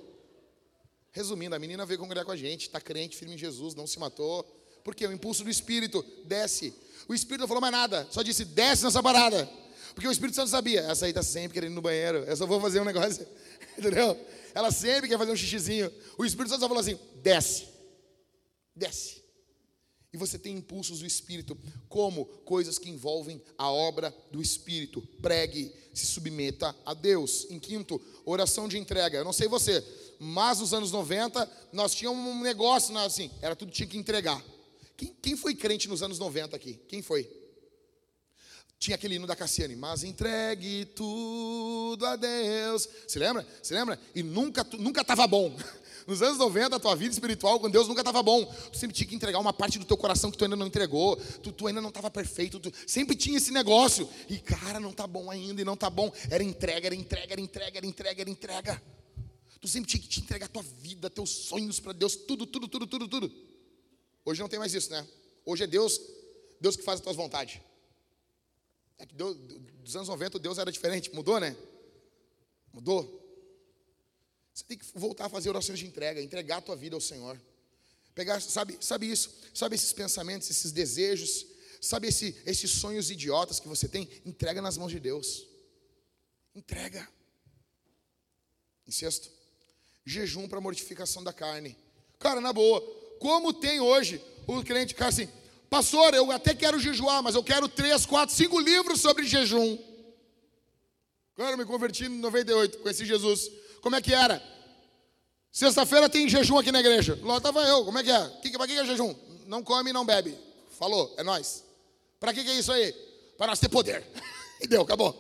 Resumindo, 1.11 1.55
a 1.55 1.59
menina 1.59 1.85
veio 1.85 1.99
congregar 1.99 2.25
com 2.25 2.31
a 2.31 2.35
gente, 2.35 2.63
está 2.63 2.81
crente, 2.81 3.15
firme 3.15 3.35
em 3.35 3.37
Jesus, 3.37 3.75
não 3.75 3.85
se 3.85 3.99
matou. 3.99 4.43
Porque 4.83 5.05
o 5.05 5.11
impulso 5.11 5.43
do 5.43 5.51
Espírito 5.51 6.03
desce. 6.25 6.73
O 7.07 7.13
Espírito 7.13 7.41
não 7.41 7.47
falou 7.47 7.61
mais 7.61 7.73
nada, 7.73 8.07
só 8.09 8.23
disse: 8.23 8.43
desce 8.43 8.83
nessa 8.83 9.03
parada. 9.03 9.47
Porque 9.93 10.07
o 10.07 10.11
Espírito 10.11 10.35
Santo 10.35 10.49
sabia, 10.49 10.81
essa 10.81 11.05
aí 11.05 11.11
está 11.11 11.21
sempre 11.21 11.53
querendo 11.53 11.73
ir 11.73 11.75
no 11.75 11.81
banheiro, 11.81 12.19
eu 12.19 12.35
só 12.35 12.47
vou 12.47 12.59
fazer 12.59 12.79
um 12.79 12.85
negócio. 12.85 13.27
Entendeu? 13.77 14.19
Ela 14.51 14.71
sempre 14.71 15.07
quer 15.07 15.17
fazer 15.19 15.31
um 15.31 15.35
xixizinho. 15.35 15.93
O 16.17 16.25
Espírito 16.25 16.49
Santo 16.49 16.61
só 16.61 16.67
falou 16.67 16.81
assim: 16.81 16.97
desce. 17.21 17.67
Desce. 18.75 19.26
E 20.13 20.17
você 20.17 20.39
tem 20.39 20.57
impulsos 20.57 20.99
do 20.99 21.05
Espírito, 21.05 21.57
como 21.89 22.25
coisas 22.25 22.79
que 22.79 22.89
envolvem 22.89 23.41
a 23.57 23.69
obra 23.69 24.15
do 24.31 24.41
Espírito. 24.41 25.01
Pregue, 25.21 25.73
se 25.93 26.05
submeta 26.05 26.75
a 26.85 26.93
Deus. 26.93 27.45
Em 27.49 27.59
quinto, 27.59 28.01
oração 28.25 28.67
de 28.67 28.77
entrega. 28.77 29.17
Eu 29.17 29.25
não 29.25 29.33
sei 29.33 29.47
você, 29.47 29.83
mas 30.19 30.59
nos 30.59 30.73
anos 30.73 30.91
90, 30.91 31.49
nós 31.73 31.93
tínhamos 31.93 32.25
um 32.25 32.41
negócio 32.41 32.97
assim, 32.97 33.29
era 33.41 33.55
tudo 33.55 33.71
tinha 33.71 33.87
que 33.87 33.97
entregar. 33.97 34.43
Quem, 34.95 35.15
quem 35.21 35.35
foi 35.35 35.53
crente 35.53 35.87
nos 35.87 36.01
anos 36.01 36.19
90 36.19 36.55
aqui? 36.55 36.79
Quem 36.87 37.01
foi? 37.01 37.29
Tinha 38.79 38.95
aquele 38.95 39.15
hino 39.15 39.27
da 39.27 39.35
Cassiane, 39.35 39.75
mas 39.75 40.03
entregue 40.03 40.85
tudo 40.85 42.05
a 42.05 42.15
Deus. 42.15 42.87
Se 43.07 43.17
lembra? 43.17 43.45
Se 43.61 43.73
lembra? 43.73 43.99
E 44.13 44.21
nunca 44.21 44.65
nunca 44.77 45.01
estava 45.01 45.25
bom. 45.27 45.55
Nos 46.07 46.21
anos 46.21 46.37
90, 46.37 46.77
a 46.77 46.79
tua 46.79 46.95
vida 46.95 47.11
espiritual 47.11 47.59
com 47.59 47.69
Deus 47.69 47.85
nunca 47.85 47.99
estava 47.99 48.23
bom. 48.23 48.45
Tu 48.71 48.77
sempre 48.77 48.95
tinha 48.95 49.05
que 49.05 49.13
entregar 49.13 49.39
uma 49.39 49.51
parte 49.51 49.77
do 49.77 49.83
teu 49.83 49.97
coração 49.97 50.31
que 50.31 50.37
tu 50.37 50.45
ainda 50.45 50.55
não 50.55 50.65
entregou. 50.65 51.17
Tu, 51.17 51.51
tu 51.51 51.67
ainda 51.67 51.81
não 51.81 51.89
estava 51.89 52.09
perfeito. 52.09 52.61
Tu, 52.61 52.71
sempre 52.87 53.13
tinha 53.13 53.37
esse 53.37 53.51
negócio. 53.51 54.09
E 54.29 54.39
cara, 54.39 54.79
não 54.79 54.91
está 54.91 55.05
bom 55.05 55.29
ainda 55.29 55.61
e 55.61 55.65
não 55.65 55.73
está 55.73 55.89
bom. 55.89 56.09
Era 56.31 56.41
entrega, 56.41 56.87
era 56.87 56.95
entrega, 56.95 57.33
era 57.33 57.41
entrega, 57.41 57.77
era 57.77 57.85
entrega, 57.85 58.21
era 58.21 58.29
entrega. 58.29 58.83
Tu 59.59 59.67
sempre 59.67 59.89
tinha 59.89 60.01
que 60.01 60.07
te 60.07 60.21
entregar 60.21 60.45
a 60.45 60.49
tua 60.49 60.63
vida, 60.63 61.09
teus 61.09 61.29
sonhos 61.29 61.77
para 61.77 61.91
Deus, 61.91 62.15
tudo, 62.15 62.45
tudo, 62.45 62.69
tudo, 62.69 62.87
tudo, 62.87 63.07
tudo. 63.09 63.31
Hoje 64.23 64.39
não 64.39 64.47
tem 64.47 64.59
mais 64.59 64.73
isso, 64.73 64.89
né? 64.89 65.05
Hoje 65.45 65.65
é 65.65 65.67
Deus, 65.67 65.99
Deus 66.61 66.77
que 66.77 66.83
faz 66.83 66.99
as 66.99 67.03
tuas 67.03 67.17
vontades. 67.17 67.59
É 68.97 69.05
que 69.05 69.13
Deus, 69.13 69.35
dos 69.83 69.93
anos 69.93 70.07
90 70.07 70.39
Deus 70.39 70.57
era 70.57 70.71
diferente, 70.71 71.13
mudou, 71.13 71.37
né? 71.37 71.53
Mudou? 72.71 73.26
Você 74.57 74.63
tem 74.63 74.75
que 74.75 74.85
voltar 74.95 75.27
a 75.27 75.29
fazer 75.29 75.49
orações 75.49 75.77
de 75.77 75.85
entrega, 75.85 76.19
entregar 76.19 76.57
a 76.57 76.61
tua 76.61 76.75
vida 76.75 76.95
ao 76.95 76.99
Senhor. 76.99 77.39
Pegar, 78.15 78.41
sabe, 78.41 78.75
sabe 78.81 79.07
isso? 79.07 79.29
Sabe 79.53 79.75
esses 79.75 79.93
pensamentos, 79.93 80.49
esses 80.49 80.71
desejos, 80.71 81.45
sabe 81.79 82.07
esse, 82.07 82.35
esses 82.43 82.71
sonhos 82.71 83.11
idiotas 83.11 83.59
que 83.59 83.67
você 83.67 83.87
tem? 83.87 84.09
Entrega 84.25 84.59
nas 84.59 84.75
mãos 84.75 84.91
de 84.91 84.99
Deus. 84.99 85.45
Entrega. 86.55 87.07
Em 88.87 88.91
sexto, 88.91 89.29
jejum 90.03 90.47
para 90.47 90.59
mortificação 90.59 91.23
da 91.23 91.31
carne. 91.31 91.77
Cara, 92.17 92.41
na 92.41 92.51
boa, 92.51 92.81
como 93.19 93.53
tem 93.53 93.79
hoje 93.79 94.19
o 94.47 94.63
crente, 94.63 94.95
cara 94.95 95.09
assim, 95.09 95.29
pastor, 95.69 96.15
eu 96.15 96.31
até 96.31 96.55
quero 96.55 96.79
jejuar, 96.79 97.21
mas 97.21 97.35
eu 97.35 97.43
quero 97.43 97.69
três, 97.69 98.07
quatro, 98.07 98.35
cinco 98.35 98.59
livros 98.59 99.01
sobre 99.01 99.23
jejum. 99.23 99.77
Cara, 101.35 101.51
eu 101.51 101.57
me 101.59 101.65
converti 101.65 102.05
em 102.05 102.09
98, 102.09 102.79
conheci 102.79 103.05
Jesus. 103.05 103.51
Como 103.87 103.95
é 103.95 104.01
que 104.01 104.13
era? 104.13 104.43
Sexta-feira 105.49 106.09
tem 106.09 106.27
jejum 106.27 106.57
aqui 106.57 106.73
na 106.73 106.81
igreja. 106.81 107.17
Lá 107.23 107.37
estava 107.37 107.63
eu, 107.63 107.85
como 107.85 107.97
é 107.97 108.03
que 108.03 108.11
é? 108.11 108.29
Que, 108.41 108.51
para 108.51 108.67
que 108.67 108.77
é 108.77 108.85
jejum? 108.85 109.15
Não 109.45 109.63
come 109.63 109.91
e 109.91 109.93
não 109.93 110.05
bebe. 110.05 110.37
Falou, 110.77 111.15
é 111.17 111.23
nós. 111.23 111.63
Para 112.19 112.33
que, 112.33 112.43
que 112.43 112.49
é 112.49 112.59
isso 112.59 112.69
aí? 112.69 112.91
Para 113.37 113.47
nós 113.47 113.59
ter 113.59 113.69
poder. 113.69 114.05
e 114.59 114.67
deu, 114.67 114.81
acabou. 114.81 115.15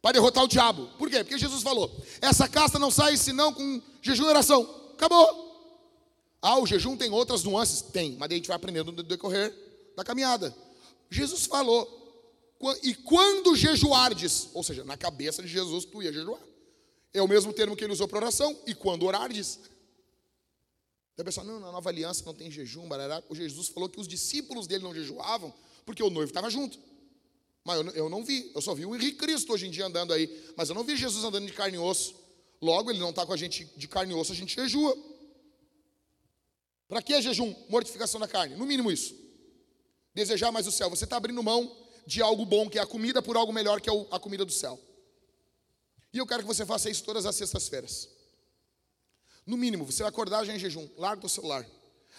Para 0.00 0.12
derrotar 0.12 0.44
o 0.44 0.46
diabo. 0.46 0.86
Por 0.96 1.10
quê? 1.10 1.24
Porque 1.24 1.36
Jesus 1.36 1.60
falou: 1.64 1.90
essa 2.20 2.48
casta 2.48 2.78
não 2.78 2.88
sai 2.88 3.16
senão 3.16 3.52
com 3.52 3.82
jejum 4.00 4.26
e 4.26 4.28
oração. 4.28 4.92
Acabou. 4.92 6.38
Ah, 6.40 6.60
o 6.60 6.66
jejum 6.68 6.96
tem 6.96 7.10
outras 7.10 7.42
nuances? 7.42 7.82
Tem, 7.82 8.12
mas 8.12 8.28
daí 8.28 8.36
a 8.36 8.38
gente 8.38 8.46
vai 8.46 8.56
aprendendo 8.56 8.92
no 8.92 9.02
decorrer 9.02 9.52
da 9.96 10.04
caminhada. 10.04 10.54
Jesus 11.10 11.46
falou, 11.46 12.54
e 12.84 12.94
quando 12.94 13.56
jejuardes, 13.56 14.50
ou 14.54 14.62
seja, 14.62 14.84
na 14.84 14.96
cabeça 14.96 15.42
de 15.42 15.48
Jesus 15.48 15.84
tu 15.84 16.00
ia 16.00 16.12
jejuar. 16.12 16.40
É 17.16 17.22
o 17.22 17.26
mesmo 17.26 17.50
termo 17.50 17.74
que 17.74 17.82
ele 17.82 17.94
usou 17.94 18.06
para 18.06 18.18
oração, 18.18 18.54
e 18.66 18.74
quando 18.74 19.06
orardes. 19.06 19.58
Então 21.14 21.22
a 21.22 21.24
pessoa, 21.24 21.46
não, 21.46 21.58
na 21.58 21.72
nova 21.72 21.88
aliança 21.88 22.22
não 22.26 22.34
tem 22.34 22.50
jejum, 22.50 22.86
barará. 22.86 23.22
O 23.30 23.34
Jesus 23.34 23.68
falou 23.68 23.88
que 23.88 23.98
os 23.98 24.06
discípulos 24.06 24.66
dele 24.66 24.84
não 24.84 24.94
jejuavam, 24.94 25.52
porque 25.86 26.02
o 26.02 26.10
noivo 26.10 26.28
estava 26.28 26.50
junto. 26.50 26.78
Mas 27.64 27.80
eu, 27.80 27.90
eu 27.92 28.08
não 28.10 28.22
vi, 28.22 28.52
eu 28.54 28.60
só 28.60 28.74
vi 28.74 28.84
o 28.84 28.94
Henrique 28.94 29.16
Cristo 29.16 29.50
hoje 29.50 29.66
em 29.66 29.70
dia 29.70 29.86
andando 29.86 30.12
aí, 30.12 30.44
mas 30.58 30.68
eu 30.68 30.74
não 30.74 30.84
vi 30.84 30.94
Jesus 30.94 31.24
andando 31.24 31.46
de 31.46 31.54
carne 31.54 31.76
e 31.76 31.80
osso. 31.80 32.14
Logo, 32.60 32.90
ele 32.90 32.98
não 32.98 33.10
está 33.10 33.24
com 33.24 33.32
a 33.32 33.36
gente 33.36 33.64
de 33.64 33.88
carne 33.88 34.12
e 34.12 34.14
osso, 34.14 34.32
a 34.32 34.34
gente 34.34 34.54
jejua. 34.54 34.94
Para 36.86 37.00
que 37.00 37.14
é 37.14 37.22
jejum? 37.22 37.54
Mortificação 37.70 38.20
da 38.20 38.28
carne, 38.28 38.56
no 38.56 38.66
mínimo 38.66 38.92
isso. 38.92 39.16
Desejar 40.14 40.52
mais 40.52 40.66
o 40.66 40.70
céu. 40.70 40.90
Você 40.90 41.04
está 41.04 41.16
abrindo 41.16 41.42
mão 41.42 41.74
de 42.06 42.20
algo 42.20 42.44
bom, 42.44 42.68
que 42.68 42.78
é 42.78 42.82
a 42.82 42.86
comida, 42.86 43.22
por 43.22 43.38
algo 43.38 43.54
melhor, 43.54 43.80
que 43.80 43.88
é 43.88 44.06
a 44.10 44.20
comida 44.20 44.44
do 44.44 44.52
céu. 44.52 44.78
E 46.16 46.18
eu 46.18 46.26
quero 46.26 46.40
que 46.40 46.48
você 46.48 46.64
faça 46.64 46.88
isso 46.88 47.04
todas 47.04 47.26
as 47.26 47.36
sextas-feiras. 47.36 48.08
No 49.44 49.54
mínimo, 49.54 49.84
você 49.84 50.02
vai 50.02 50.08
acordar 50.08 50.46
já 50.46 50.56
em 50.56 50.58
jejum, 50.58 50.88
larga 50.96 51.26
o 51.26 51.28
celular. 51.28 51.68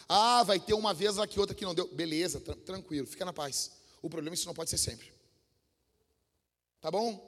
Ah, 0.08 0.44
vai 0.44 0.60
ter 0.60 0.76
uma 0.76 0.94
vez 0.94 1.18
aqui, 1.18 1.40
outra 1.40 1.56
que 1.56 1.66
não 1.66 1.74
deu. 1.74 1.88
Beleza, 1.88 2.40
tra 2.40 2.56
tranquilo, 2.58 3.08
fica 3.08 3.26
na 3.26 3.34
paz. 3.34 3.72
O 4.00 4.08
problema 4.08 4.34
é 4.34 4.36
que 4.36 4.38
isso 4.38 4.46
não 4.46 4.54
pode 4.54 4.70
ser 4.70 4.78
sempre. 4.78 5.12
Tá 6.80 6.92
bom? 6.92 7.28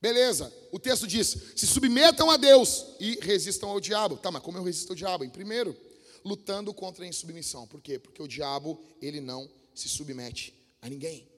Beleza, 0.00 0.50
o 0.72 0.78
texto 0.78 1.06
diz: 1.06 1.36
se 1.54 1.66
submetam 1.66 2.30
a 2.30 2.38
Deus 2.38 2.86
e 2.98 3.18
resistam 3.20 3.68
ao 3.68 3.80
diabo. 3.80 4.16
Tá, 4.16 4.30
mas 4.30 4.42
como 4.42 4.56
eu 4.56 4.62
resisto 4.62 4.88
ao 4.88 4.96
diabo? 4.96 5.24
Em 5.24 5.30
primeiro, 5.30 5.76
lutando 6.24 6.72
contra 6.72 7.04
a 7.04 7.06
insubmissão. 7.06 7.66
Por 7.66 7.82
quê? 7.82 7.98
Porque 7.98 8.22
o 8.22 8.26
diabo, 8.26 8.82
ele 8.98 9.20
não 9.20 9.46
se 9.74 9.90
submete 9.90 10.54
a 10.80 10.88
ninguém. 10.88 11.28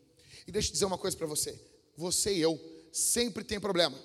E 0.47 0.53
deixa 0.53 0.69
eu 0.69 0.75
dizer 0.75 0.85
uma 0.85 0.97
coisa 0.97 1.17
para 1.17 1.27
você. 1.27 1.61
Você 1.97 2.33
e 2.33 2.41
eu 2.41 2.80
sempre 2.93 3.45
tem 3.45 3.61
problema. 3.61 3.99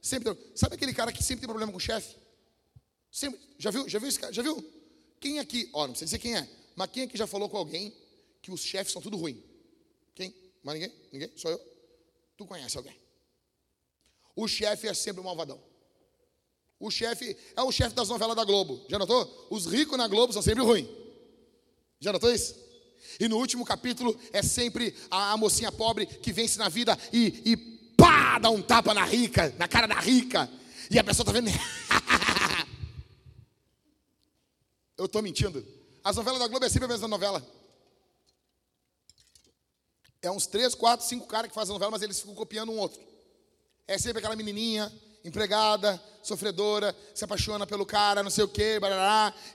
Sempre 0.00 0.34
tem... 0.34 0.56
Sabe 0.56 0.74
aquele 0.74 0.94
cara 0.94 1.12
que 1.12 1.22
sempre 1.22 1.40
tem 1.40 1.48
problema 1.48 1.72
com 1.72 1.78
o 1.78 1.80
chefe? 1.80 2.16
Sempre. 3.10 3.40
Já 3.58 3.70
viu? 3.70 3.88
Já 3.88 3.98
viu 3.98 4.08
esse 4.08 4.18
cara? 4.18 4.32
Já 4.32 4.42
viu? 4.42 4.64
Quem 5.20 5.38
aqui, 5.38 5.68
ó, 5.72 5.86
não 5.86 5.90
precisa 5.90 6.06
dizer 6.06 6.18
quem 6.18 6.36
é, 6.36 6.48
mas 6.76 6.90
quem 6.90 7.02
aqui 7.02 7.18
já 7.18 7.26
falou 7.26 7.48
com 7.48 7.56
alguém 7.56 7.92
que 8.40 8.50
os 8.52 8.60
chefes 8.60 8.92
são 8.92 9.02
tudo 9.02 9.16
ruim? 9.16 9.42
Quem? 10.14 10.34
Mas 10.62 10.74
ninguém? 10.74 10.92
Ninguém? 11.12 11.32
Só 11.36 11.50
eu? 11.50 11.60
Tu 12.36 12.46
conhece 12.46 12.76
alguém? 12.76 12.96
O 14.36 14.46
chefe 14.46 14.86
é 14.86 14.94
sempre 14.94 15.20
um 15.20 15.24
malvadão. 15.24 15.60
O 16.78 16.90
chefe 16.90 17.36
é 17.56 17.62
o 17.62 17.72
chefe 17.72 17.94
das 17.94 18.08
novelas 18.08 18.36
da 18.36 18.44
Globo. 18.44 18.84
Já 18.88 18.98
notou? 18.98 19.48
Os 19.50 19.66
ricos 19.66 19.98
na 19.98 20.06
Globo 20.06 20.32
são 20.32 20.40
sempre 20.40 20.62
ruins. 20.62 20.88
Já 21.98 22.12
notou 22.12 22.32
isso? 22.32 22.54
E 23.18 23.26
no 23.26 23.36
último 23.36 23.64
capítulo 23.64 24.16
é 24.32 24.42
sempre 24.42 24.94
a, 25.10 25.32
a 25.32 25.36
mocinha 25.36 25.72
pobre 25.72 26.06
que 26.06 26.32
vence 26.32 26.58
na 26.58 26.68
vida 26.68 26.96
e, 27.12 27.42
e 27.44 27.77
dá 28.38 28.50
um 28.50 28.60
tapa 28.60 28.92
na 28.92 29.04
rica, 29.04 29.54
na 29.56 29.68
cara 29.68 29.86
da 29.86 30.00
rica. 30.00 30.50
E 30.90 30.98
a 30.98 31.04
pessoa 31.04 31.22
está 31.22 31.32
vendo. 31.32 31.48
Eu 34.98 35.06
estou 35.06 35.22
mentindo. 35.22 35.64
As 36.02 36.16
novelas 36.16 36.40
da 36.40 36.48
Globo 36.48 36.64
é 36.64 36.68
sempre 36.68 36.86
a 36.86 36.88
mesma 36.88 37.06
novela. 37.06 37.46
É 40.20 40.30
uns 40.30 40.46
três, 40.46 40.74
quatro, 40.74 41.06
cinco 41.06 41.26
caras 41.26 41.48
que 41.48 41.54
fazem 41.54 41.72
novela, 41.72 41.92
mas 41.92 42.02
eles 42.02 42.18
ficam 42.18 42.34
copiando 42.34 42.72
um 42.72 42.78
outro. 42.78 43.00
É 43.86 43.96
sempre 43.96 44.18
aquela 44.18 44.34
menininha, 44.34 44.92
empregada, 45.24 46.02
sofredora, 46.28 46.94
se 47.14 47.24
apaixona 47.24 47.66
pelo 47.66 47.84
cara, 47.84 48.22
não 48.22 48.30
sei 48.30 48.44
o 48.44 48.48
que, 48.48 48.78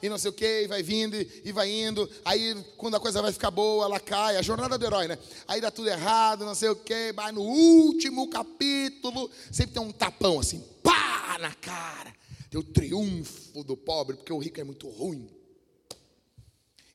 e 0.02 0.10
não 0.10 0.18
sei 0.18 0.30
o 0.30 0.34
que, 0.34 0.64
e 0.64 0.68
vai 0.68 0.84
vindo 0.84 1.16
e 1.16 1.52
vai 1.52 1.70
indo. 1.70 2.10
Aí, 2.26 2.56
quando 2.78 2.96
a 2.96 3.00
coisa 3.00 3.22
vai 3.22 3.32
ficar 3.32 3.52
boa, 3.52 3.86
ela 3.86 4.00
cai. 4.00 4.38
A 4.38 4.42
jornada 4.42 4.78
do 4.78 4.86
herói, 4.86 5.08
né? 5.08 5.18
Aí 5.48 5.62
dá 5.62 5.72
tudo 5.72 5.90
errado, 5.90 6.46
não 6.46 6.56
sei 6.56 6.70
o 6.70 6.76
que, 6.76 7.14
vai 7.14 7.32
no 7.32 7.42
último 7.42 8.30
capítulo, 8.30 9.30
sempre 9.52 9.74
tem 9.74 9.82
um 9.82 9.92
tapão 9.92 10.40
assim, 10.40 10.60
pá, 10.82 11.38
na 11.40 11.54
cara. 11.54 12.14
Tem 12.50 12.60
o 12.60 12.64
triunfo 12.64 13.64
do 13.64 13.78
pobre, 13.78 14.18
porque 14.18 14.34
o 14.34 14.38
rico 14.38 14.60
é 14.60 14.64
muito 14.64 14.88
ruim. 14.90 15.30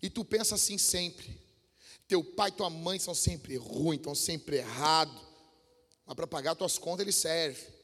E 0.00 0.08
tu 0.08 0.24
pensa 0.24 0.54
assim 0.54 0.78
sempre. 0.78 1.40
Teu 2.06 2.22
pai 2.22 2.48
e 2.48 2.52
tua 2.52 2.70
mãe 2.70 2.98
são 2.98 3.14
sempre 3.14 3.56
ruins, 3.56 3.98
estão 3.98 4.14
sempre 4.14 4.58
errados. 4.58 5.20
Mas 6.06 6.14
para 6.14 6.26
pagar 6.26 6.54
tuas 6.54 6.78
contas 6.78 7.00
ele 7.00 7.12
serve. 7.12 7.77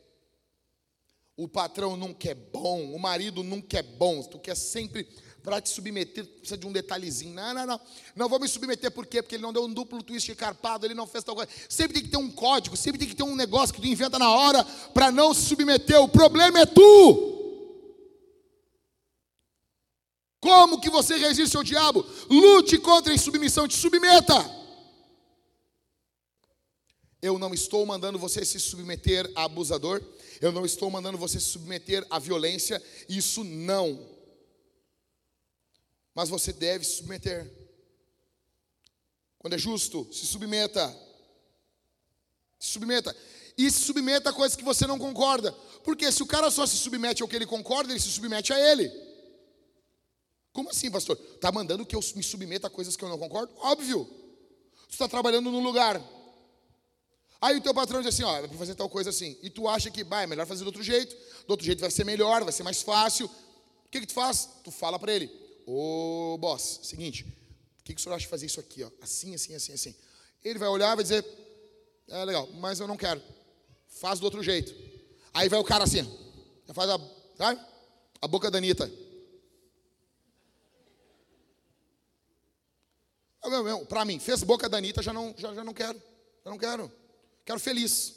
O 1.37 1.49
patrão 1.49 1.97
nunca 1.97 2.31
é 2.31 2.35
bom, 2.35 2.95
o 2.95 2.99
marido 2.99 3.43
nunca 3.43 3.79
é 3.79 3.83
bom. 3.83 4.23
Tu 4.23 4.39
quer 4.39 4.55
sempre 4.55 5.09
para 5.43 5.61
te 5.61 5.69
submeter, 5.69 6.25
precisa 6.25 6.57
de 6.57 6.67
um 6.67 6.73
detalhezinho. 6.73 7.35
Não, 7.35 7.53
não, 7.53 7.67
não. 7.67 7.81
Não 8.17 8.29
vou 8.29 8.41
me 8.41 8.49
submeter 8.49 8.91
por 8.91 9.05
quê? 9.05 9.21
Porque 9.21 9.35
ele 9.35 9.43
não 9.43 9.53
deu 9.53 9.65
um 9.65 9.73
duplo 9.73 10.03
twist 10.03 10.35
carpado, 10.35 10.87
ele 10.87 10.95
não 10.95 11.07
fez 11.07 11.23
tal 11.23 11.35
coisa. 11.35 11.51
Sempre 11.69 11.95
tem 11.95 12.03
que 12.05 12.09
ter 12.09 12.17
um 12.17 12.31
código, 12.31 12.77
sempre 12.77 12.99
tem 12.99 13.09
que 13.09 13.17
ter 13.17 13.25
um 13.25 13.37
negócio 13.37 13.75
que 13.75 13.81
tu 13.81 13.87
inventa 13.87 14.19
na 14.19 14.31
hora 14.31 14.65
para 14.95 15.11
não 15.11 15.35
se 15.35 15.43
submeter. 15.43 16.01
O 16.01 16.09
problema 16.09 16.61
é 16.61 16.67
tu. 16.67 17.33
Como 20.41 20.81
que 20.81 20.89
você 20.89 21.17
resiste 21.17 21.57
ao 21.57 21.65
diabo? 21.65 22.07
Lute 22.31 22.79
contra 22.79 23.13
a 23.13 23.15
insubmissão, 23.15 23.67
te 23.67 23.77
submeta. 23.77 24.35
Eu 27.21 27.39
não 27.39 27.55
estou 27.55 27.85
mandando 27.87 28.19
você 28.19 28.45
se 28.45 28.61
submeter 28.61 29.31
a 29.35 29.45
abusador, 29.45 30.03
eu 30.45 30.53
não 30.53 30.67
estou 30.67 30.91
mandando 30.91 31.17
você 31.17 31.41
se 31.41 31.47
submeter 31.47 32.07
à 32.11 32.19
violência, 32.19 32.83
isso 33.09 33.43
não. 33.43 33.99
Mas 36.15 36.29
você 36.29 36.53
deve 36.53 36.85
se 36.85 36.97
submeter. 36.97 37.51
Quando 39.39 39.55
é 39.55 39.59
justo, 39.59 40.07
se 40.13 40.27
submeta. 40.27 40.95
Se 42.59 42.73
submeta. 42.73 43.17
E 43.57 43.71
se 43.71 43.81
submeta 43.81 44.29
a 44.29 44.33
coisas 44.35 44.55
que 44.55 44.63
você 44.63 44.87
não 44.87 44.99
concorda. 44.99 45.51
Porque 45.83 46.13
se 46.13 46.23
o 46.23 46.27
cara 46.27 46.51
só 46.51 46.67
se 46.67 46.77
submete 46.77 47.23
ao 47.23 47.29
que 47.29 47.37
ele 47.37 47.47
concorda, 47.47 47.91
ele 47.91 48.01
se 48.01 48.11
submete 48.11 48.53
a 48.53 48.61
ele. 48.71 48.93
Como 50.53 50.69
assim, 50.69 50.91
pastor? 50.91 51.19
Está 51.37 51.51
mandando 51.51 51.87
que 51.87 51.97
eu 51.97 52.01
me 52.15 52.23
submeta 52.23 52.67
a 52.67 52.71
coisas 52.71 52.97
que 52.97 53.03
eu 53.03 53.09
não 53.09 53.19
concordo? 53.19 53.51
Óbvio. 53.61 54.05
Você 54.87 54.97
está 54.97 55.09
trabalhando 55.09 55.51
num 55.51 55.63
lugar 55.63 55.99
Aí 57.45 57.59
o 57.59 57.61
teu 57.61 57.75
patrão 57.75 58.01
diz 58.01 58.09
assim, 58.09 58.23
ó, 58.23 58.39
é 58.39 58.49
para 58.49 58.57
fazer 58.57 58.75
tal 58.75 58.89
coisa 58.89 59.11
assim. 59.11 59.37
E 59.43 59.51
tu 59.51 59.69
acha 59.69 59.91
que, 59.91 60.03
vai, 60.03 60.25
é 60.25 60.27
melhor 60.27 60.47
fazer 60.47 60.65
do 60.65 60.69
outro 60.69 60.83
jeito. 60.83 61.15
Do 61.47 61.51
outro 61.51 61.67
jeito 61.67 61.79
vai 61.79 61.91
ser 61.91 62.03
melhor, 62.03 62.43
vai 62.43 62.55
ser 62.55 62.63
mais 62.63 62.81
fácil. 62.81 63.27
O 63.27 63.89
que 63.91 64.01
que 64.01 64.07
tu 64.07 64.15
faz? 64.15 64.49
Tu 64.65 64.71
fala 64.71 64.99
para 64.99 65.13
ele, 65.13 65.31
ô 65.67 66.39
boss, 66.41 66.81
seguinte, 66.85 67.23
o 67.81 67.85
que, 67.85 67.93
que 67.93 68.01
o 68.01 68.03
senhor 68.03 68.15
acha 68.15 68.23
de 68.23 68.29
fazer 68.29 68.47
isso 68.47 68.59
aqui, 68.61 68.83
ó? 68.83 68.91
Assim, 69.03 69.35
assim, 69.35 69.55
assim, 69.55 69.75
assim. 69.75 69.95
Ele 70.43 70.59
vai 70.59 70.71
olhar 70.71 70.95
vai 70.95 71.03
dizer, 71.03 71.23
é 72.09 72.25
legal, 72.25 72.49
mas 72.55 72.81
eu 72.81 72.89
não 72.89 72.97
quero. 72.97 73.21
Faz 73.89 74.19
do 74.19 74.25
outro 74.25 74.43
jeito. 74.43 74.75
Aí 75.35 75.47
vai 75.47 75.61
o 75.61 75.65
cara 75.65 75.85
assim, 75.85 76.03
faz 76.73 76.89
a, 76.89 76.99
sabe? 77.37 77.61
A 78.23 78.27
boca 78.27 78.51
da 78.51 78.57
Anitta. 78.57 78.91
Para 83.87 84.07
mim, 84.07 84.19
fez 84.19 84.43
boca 84.43 84.67
da 84.67 84.79
Anitta, 84.79 85.03
já 85.03 85.13
não, 85.13 85.35
já, 85.37 85.53
já 85.53 85.63
não 85.63 85.75
quero. 85.75 86.03
Já 86.43 86.51
não 86.51 86.57
quero. 86.57 87.04
Quero 87.45 87.61
feliz. 87.61 88.15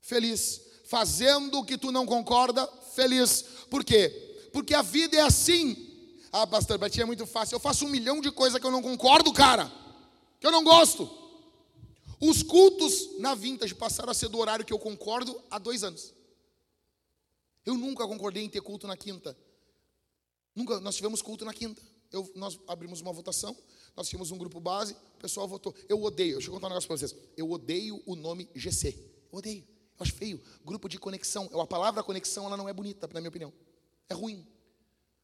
Feliz. 0.00 0.60
Fazendo 0.84 1.58
o 1.58 1.64
que 1.64 1.78
tu 1.78 1.92
não 1.92 2.06
concorda, 2.06 2.66
feliz. 2.94 3.42
Por 3.70 3.84
quê? 3.84 4.48
Porque 4.52 4.74
a 4.74 4.82
vida 4.82 5.16
é 5.16 5.20
assim. 5.20 5.88
Ah, 6.32 6.46
pastor, 6.46 6.78
para 6.78 6.90
ti 6.90 7.00
é 7.00 7.04
muito 7.04 7.26
fácil. 7.26 7.56
Eu 7.56 7.60
faço 7.60 7.84
um 7.84 7.88
milhão 7.88 8.20
de 8.20 8.30
coisas 8.30 8.60
que 8.60 8.66
eu 8.66 8.70
não 8.70 8.82
concordo, 8.82 9.32
cara. 9.32 9.70
Que 10.38 10.46
eu 10.46 10.50
não 10.50 10.64
gosto. 10.64 11.08
Os 12.20 12.42
cultos 12.42 13.18
na 13.18 13.34
Vintage 13.34 13.74
passaram 13.74 14.10
a 14.10 14.14
ser 14.14 14.28
do 14.28 14.38
horário 14.38 14.64
que 14.64 14.72
eu 14.72 14.78
concordo 14.78 15.40
há 15.50 15.58
dois 15.58 15.82
anos. 15.82 16.12
Eu 17.64 17.74
nunca 17.76 18.06
concordei 18.06 18.42
em 18.42 18.48
ter 18.48 18.60
culto 18.60 18.86
na 18.86 18.96
quinta. 18.96 19.36
Nunca, 20.54 20.80
nós 20.80 20.96
tivemos 20.96 21.22
culto 21.22 21.44
na 21.44 21.54
quinta. 21.54 21.80
Eu, 22.12 22.30
nós 22.34 22.58
abrimos 22.66 23.00
uma 23.00 23.12
votação, 23.12 23.56
nós 23.96 24.08
tínhamos 24.08 24.30
um 24.30 24.38
grupo 24.38 24.60
base, 24.60 24.92
o 24.92 25.18
pessoal 25.18 25.46
votou. 25.46 25.74
Eu 25.88 26.02
odeio, 26.02 26.36
deixa 26.36 26.48
eu 26.48 26.54
contar 26.54 26.66
um 26.66 26.70
negócio 26.70 26.88
para 26.88 26.96
vocês. 26.96 27.14
Eu 27.36 27.50
odeio 27.50 28.02
o 28.06 28.16
nome 28.16 28.48
GC. 28.54 28.96
Eu 29.32 29.38
odeio. 29.38 29.62
Eu 29.62 30.02
acho 30.04 30.14
feio. 30.14 30.40
Grupo 30.64 30.88
de 30.88 30.98
conexão. 30.98 31.48
A 31.60 31.66
palavra 31.66 32.02
conexão 32.02 32.46
ela 32.46 32.56
não 32.56 32.68
é 32.68 32.72
bonita, 32.72 33.08
na 33.12 33.20
minha 33.20 33.28
opinião. 33.28 33.52
É 34.08 34.14
ruim. 34.14 34.46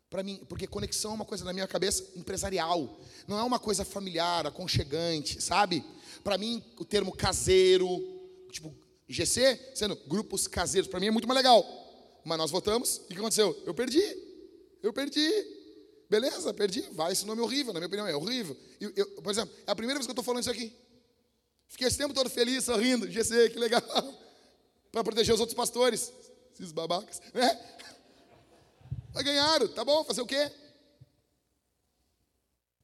Para 0.09 0.23
mim, 0.23 0.41
porque 0.49 0.67
conexão 0.67 1.13
é 1.13 1.15
uma 1.15 1.25
coisa 1.25 1.45
na 1.45 1.53
minha 1.53 1.67
cabeça 1.67 2.07
empresarial. 2.15 3.01
Não 3.27 3.39
é 3.39 3.43
uma 3.43 3.59
coisa 3.59 3.85
familiar, 3.85 4.47
aconchegante, 4.47 5.41
sabe? 5.43 5.85
Para 6.23 6.39
mim, 6.39 6.63
o 6.79 6.85
termo 6.85 7.13
caseiro, 7.13 7.89
tipo 8.53 8.73
GC, 9.09 9.73
sendo 9.75 9.97
grupos 10.07 10.47
caseiros, 10.47 10.89
para 10.89 11.01
mim 11.01 11.07
é 11.07 11.11
muito 11.11 11.27
mais 11.27 11.37
legal. 11.37 11.65
Mas 12.25 12.39
nós 12.39 12.51
votamos, 12.51 12.99
e 12.99 13.01
o 13.05 13.07
que 13.09 13.19
aconteceu? 13.19 13.63
Eu 13.65 13.75
perdi. 13.75 14.03
Eu 14.83 14.93
perdi. 14.93 15.29
Beleza, 16.09 16.55
perdi. 16.55 16.83
Vai, 16.93 17.13
esse 17.13 17.27
nome 17.27 17.41
é 17.41 17.45
horrível, 17.45 17.73
na 17.73 17.81
minha 17.81 17.89
opinião, 17.89 18.07
é 18.07 18.15
horrível. 18.15 18.57
Eu, 18.81 18.93
eu, 18.95 19.07
por 19.23 19.31
exemplo, 19.31 19.55
é 19.67 19.71
a 19.71 19.75
primeira 19.75 19.99
vez 19.99 20.07
que 20.07 20.11
eu 20.11 20.13
estou 20.13 20.25
falando 20.25 20.43
isso 20.43 20.51
aqui. 20.51 20.73
Fiquei 21.69 21.89
esse 21.89 21.99
tempo 21.99 22.15
todo 22.15 22.31
feliz, 22.31 22.65
sorrindo. 22.65 23.11
GC, 23.11 23.51
que 23.51 23.59
legal. 23.59 23.83
Para 24.93 25.03
proteger 25.03 25.35
os 25.35 25.41
outros 25.41 25.57
pastores. 25.57 26.13
Esses 26.55 26.73
babacas. 26.73 27.21
Né? 27.35 27.61
Mas 29.13 29.25
ganharam, 29.25 29.69
tá 29.69 29.85
bom, 29.85 30.05
fazer 30.05 30.21
o 30.21 30.27
quê? 30.27 30.51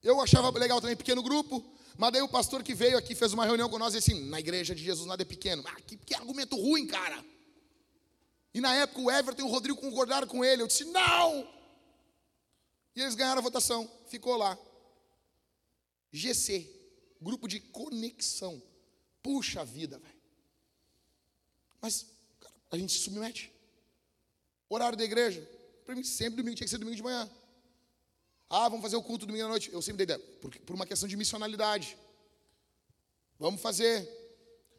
Eu 0.02 0.20
achava 0.20 0.50
legal 0.58 0.80
também 0.80 0.96
pequeno 0.96 1.22
grupo, 1.22 1.64
mas 1.96 2.12
daí 2.12 2.22
o 2.22 2.28
pastor 2.28 2.62
que 2.62 2.74
veio 2.74 2.98
aqui 2.98 3.14
fez 3.14 3.32
uma 3.32 3.44
reunião 3.44 3.68
com 3.68 3.78
nós 3.78 3.94
e 3.94 3.98
assim, 3.98 4.28
na 4.28 4.40
igreja 4.40 4.74
de 4.74 4.82
Jesus 4.82 5.06
nada 5.06 5.22
é 5.22 5.24
pequeno. 5.24 5.62
Ah, 5.66 5.76
que, 5.86 5.96
que 5.96 6.14
argumento 6.14 6.56
ruim, 6.56 6.86
cara. 6.86 7.24
E 8.52 8.60
na 8.60 8.74
época 8.74 9.00
o 9.00 9.10
Everton 9.10 9.42
e 9.42 9.44
o 9.44 9.48
Rodrigo 9.48 9.80
concordaram 9.80 10.26
com 10.26 10.44
ele. 10.44 10.62
Eu 10.62 10.66
disse, 10.66 10.84
não! 10.86 11.48
E 12.94 13.00
eles 13.00 13.14
ganharam 13.14 13.38
a 13.38 13.42
votação. 13.42 13.90
Ficou 14.08 14.36
lá. 14.36 14.58
GC, 16.10 16.68
grupo 17.20 17.48
de 17.48 17.60
conexão. 17.60 18.62
Puxa 19.22 19.64
vida, 19.64 19.98
velho. 19.98 20.22
Mas, 21.80 22.06
cara, 22.40 22.54
a 22.70 22.78
gente 22.78 22.92
se 22.92 22.98
submete. 22.98 23.52
Horário 24.68 24.96
da 24.96 25.04
igreja. 25.04 25.48
Para 25.84 25.94
mim, 25.94 26.04
sempre 26.04 26.36
domingo 26.36 26.56
tinha 26.56 26.66
que 26.66 26.70
ser 26.70 26.78
domingo 26.78 26.96
de 26.96 27.02
manhã. 27.02 27.30
Ah, 28.48 28.68
vamos 28.68 28.82
fazer 28.82 28.96
o 28.96 29.02
culto 29.02 29.24
domingo 29.26 29.46
à 29.46 29.48
noite. 29.48 29.72
Eu 29.72 29.80
sempre 29.80 30.04
dei 30.04 30.14
ideia, 30.14 30.30
por, 30.40 30.56
por 30.60 30.74
uma 30.74 30.86
questão 30.86 31.08
de 31.08 31.16
missionalidade. 31.16 31.96
Vamos 33.38 33.60
fazer. 33.60 34.06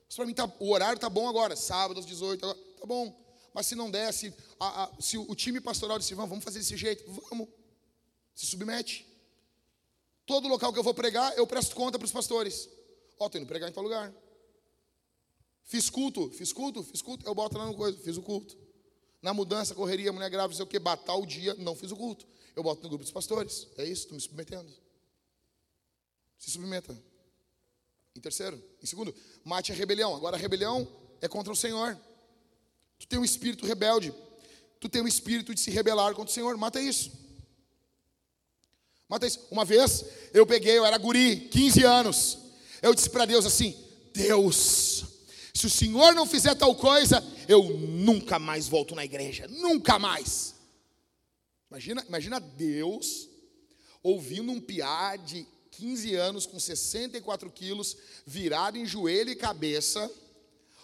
Mas 0.06 0.16
para 0.16 0.26
mim, 0.26 0.34
tá, 0.34 0.52
o 0.60 0.70
horário 0.72 1.00
tá 1.00 1.10
bom 1.10 1.28
agora. 1.28 1.56
Sábado 1.56 2.00
às 2.00 2.06
18, 2.06 2.46
agora, 2.46 2.60
tá 2.80 2.86
bom. 2.86 3.20
Mas 3.54 3.68
se 3.68 3.76
não 3.76 3.90
der, 3.90 4.12
se, 4.14 4.34
a, 4.60 4.84
a, 4.84 5.02
se 5.02 5.18
o 5.18 5.36
time 5.36 5.60
pastoral 5.60 6.00
disse, 6.00 6.14
vamos, 6.14 6.30
vamos 6.30 6.44
fazer 6.44 6.60
desse 6.60 6.78
jeito, 6.78 7.04
vamos. 7.30 7.48
Se 8.34 8.46
submete. 8.46 9.06
Todo 10.26 10.48
local 10.48 10.72
que 10.72 10.80
eu 10.80 10.84
vou 10.84 10.94
pregar, 10.94 11.38
eu 11.38 11.46
presto 11.46 11.76
conta 11.76 12.00
para 12.00 12.06
os 12.06 12.12
pastores. 12.12 12.70
Ó, 13.20 13.26
oh, 13.26 13.30
tô 13.30 13.38
indo 13.38 13.48
pregar 13.48 13.70
em 13.70 13.74
tal 13.74 13.84
lugar. 13.84 14.14
Fiz 15.64 15.90
culto, 15.90 16.30
fiz 16.32 16.52
culto, 16.52 16.84
fiz 16.84 17.02
culto, 17.02 17.26
eu 17.26 17.34
boto 17.34 17.58
lá 17.58 17.66
no 17.66 17.76
coisa, 17.76 17.98
fiz 18.00 18.18
o 18.18 18.22
culto. 18.22 18.58
Na 19.22 19.34
mudança, 19.34 19.74
correria, 19.74 20.12
mulher 20.12 20.30
grávida, 20.30 20.56
sei 20.56 20.64
o 20.66 20.68
que, 20.68 20.78
batar 20.78 21.18
o 21.18 21.26
dia, 21.26 21.54
não 21.56 21.76
fiz 21.76 21.92
o 21.92 21.96
culto. 21.96 22.26
Eu 22.56 22.64
boto 22.64 22.84
no 22.84 22.90
grupo 22.90 23.04
dos 23.04 23.12
pastores. 23.12 23.68
É 23.78 23.84
isso, 23.84 24.04
estou 24.04 24.16
me 24.16 24.22
submetendo. 24.22 24.72
Se 26.38 26.52
submeta. 26.52 26.98
Em 28.16 28.20
terceiro. 28.20 28.62
Em 28.82 28.86
segundo, 28.86 29.16
mate 29.44 29.72
a 29.72 29.76
rebelião. 29.76 30.16
Agora 30.16 30.36
a 30.36 30.40
rebelião 30.40 30.88
é 31.22 31.28
contra 31.28 31.52
o 31.52 31.56
Senhor. 31.56 31.98
Tu 33.00 33.08
tem 33.08 33.18
um 33.18 33.24
espírito 33.24 33.66
rebelde. 33.66 34.14
Tu 34.80 34.90
tem 34.90 35.02
um 35.02 35.08
espírito 35.08 35.54
de 35.56 35.60
se 35.62 35.72
rebelar 35.72 36.14
contra 36.14 36.30
o 36.30 36.34
Senhor. 36.34 36.56
Mata 36.58 36.82
isso. 36.82 37.12
Isso. 39.22 39.40
Uma 39.52 39.66
vez 39.66 40.06
eu 40.34 40.46
peguei, 40.46 40.78
eu 40.78 40.86
era 40.86 40.98
guri, 40.98 41.48
15 41.52 41.84
anos. 41.84 42.38
Eu 42.82 42.94
disse 42.94 43.10
para 43.10 43.26
Deus 43.26 43.46
assim: 43.46 43.76
Deus, 44.14 45.06
se 45.54 45.68
o 45.68 45.70
Senhor 45.70 46.14
não 46.14 46.26
fizer 46.26 46.56
tal 46.56 46.76
coisa, 46.76 47.24
eu 47.48 47.64
nunca 47.64 48.40
mais 48.40 48.68
volto 48.68 48.96
na 48.96 49.06
igreja. 49.06 49.48
Nunca 49.48 50.00
mais. 50.00 50.56
Imagina, 51.70 52.04
imagina 52.08 52.40
Deus 52.40 53.30
ouvindo 54.02 54.52
um 54.52 54.60
piá 54.60 55.16
de 55.16 55.48
15 55.72 56.16
anos 56.16 56.46
com 56.46 56.60
64 56.60 57.50
quilos, 57.50 57.98
virado 58.26 58.78
em 58.78 58.86
joelho 58.86 59.32
e 59.32 59.36
cabeça 59.36 60.12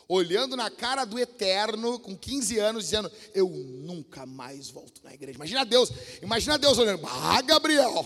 olhando 0.10 0.58
na 0.58 0.72
cara 0.72 1.06
do 1.06 1.20
eterno, 1.20 2.00
com 2.00 2.18
15 2.18 2.58
anos, 2.58 2.86
dizendo: 2.86 3.12
Eu 3.34 3.48
nunca 3.48 4.26
mais 4.26 4.70
volto 4.70 5.04
na 5.04 5.14
igreja. 5.14 5.38
Imagina 5.38 5.64
Deus, 5.64 5.92
imagina 6.22 6.58
Deus 6.58 6.80
olhando: 6.80 7.00
Bah, 7.00 7.42
Gabriel, 7.44 8.06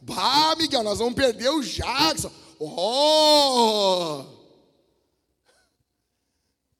bah, 0.00 0.54
Miguel, 0.56 0.82
nós 0.82 0.98
vamos 0.98 1.14
perder 1.14 1.48
o 1.48 1.62
Jackson. 1.62 2.30
Oh! 2.60 4.26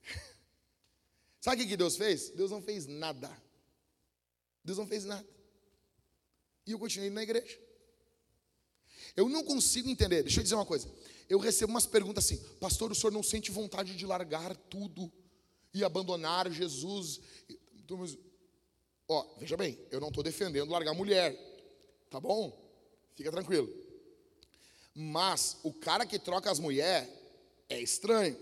Sabe 1.41 1.65
o 1.65 1.67
que 1.67 1.77
Deus 1.77 1.97
fez? 1.97 2.29
Deus 2.31 2.51
não 2.51 2.61
fez 2.61 2.87
nada. 2.87 3.31
Deus 4.63 4.77
não 4.77 4.87
fez 4.87 5.07
nada. 5.07 5.27
E 6.67 6.73
eu 6.73 6.79
continuei 6.79 7.09
na 7.09 7.23
igreja. 7.23 7.59
Eu 9.17 9.27
não 9.29 9.43
consigo 9.43 9.89
entender. 9.89 10.23
Deixa 10.23 10.39
eu 10.39 10.45
dizer 10.45 10.55
uma 10.55 10.67
coisa 10.67 10.87
eu 11.31 11.39
recebo 11.39 11.73
umas 11.73 11.87
perguntas 11.87 12.25
assim: 12.25 12.39
Pastor, 12.59 12.91
o 12.91 12.95
senhor 12.95 13.13
não 13.13 13.23
sente 13.23 13.53
vontade 13.53 13.97
de 13.97 14.05
largar 14.05 14.57
tudo 14.57 15.11
e 15.73 15.85
abandonar 15.85 16.51
Jesus? 16.51 17.21
Então, 17.77 18.05
ó, 19.09 19.25
veja 19.39 19.57
bem, 19.57 19.79
eu 19.93 20.01
não 20.01 20.09
estou 20.09 20.25
defendendo 20.25 20.69
largar 20.69 20.93
mulher, 20.93 21.33
tá 22.11 22.19
bom? 22.19 22.53
Fica 23.15 23.31
tranquilo. 23.31 23.73
Mas 24.93 25.57
o 25.63 25.73
cara 25.73 26.05
que 26.05 26.19
troca 26.19 26.51
as 26.51 26.59
mulheres 26.59 27.09
é 27.69 27.81
estranho, 27.81 28.37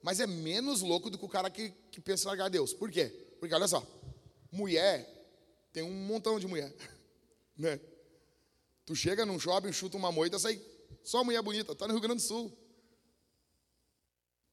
mas 0.00 0.20
é 0.20 0.26
menos 0.26 0.80
louco 0.80 1.10
do 1.10 1.18
que 1.18 1.24
o 1.24 1.28
cara 1.28 1.50
que, 1.50 1.70
que 1.90 2.00
pensa 2.00 2.22
em 2.24 2.28
largar 2.28 2.48
Deus. 2.48 2.72
Por 2.72 2.88
quê? 2.88 3.06
Porque 3.40 3.52
olha 3.52 3.66
só, 3.66 3.84
mulher 4.52 5.06
tem 5.72 5.82
um 5.82 6.06
montão 6.06 6.38
de 6.38 6.46
mulher, 6.46 6.72
né? 7.58 7.80
Tu 8.86 8.94
chega 8.94 9.26
num 9.26 9.40
shopping, 9.40 9.72
chuta 9.72 9.96
uma 9.96 10.12
moita, 10.12 10.38
sai 10.38 10.62
só 11.02 11.24
mulher 11.24 11.42
bonita, 11.42 11.72
está 11.72 11.86
no 11.86 11.94
Rio 11.94 12.02
Grande 12.02 12.22
do 12.22 12.26
Sul. 12.26 12.52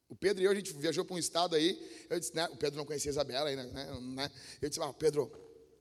O 0.08 0.16
Pedro 0.16 0.44
e 0.44 0.46
eu, 0.46 0.52
a 0.52 0.56
gente 0.56 0.72
viajou 0.74 1.04
para 1.04 1.16
um 1.16 1.20
estado 1.20 1.56
aí. 1.56 2.06
Eu 2.10 2.20
disse, 2.20 2.36
né? 2.36 2.48
O 2.48 2.56
Pedro 2.56 2.78
não 2.78 2.86
conhecia 2.86 3.10
a 3.10 3.14
Isabela 3.14 3.50
ainda, 3.50 3.64
né? 3.64 4.00
né? 4.02 4.32
Eu 4.62 4.70
disse, 4.70 4.82
ah, 4.82 4.94
Pedro, 4.94 5.32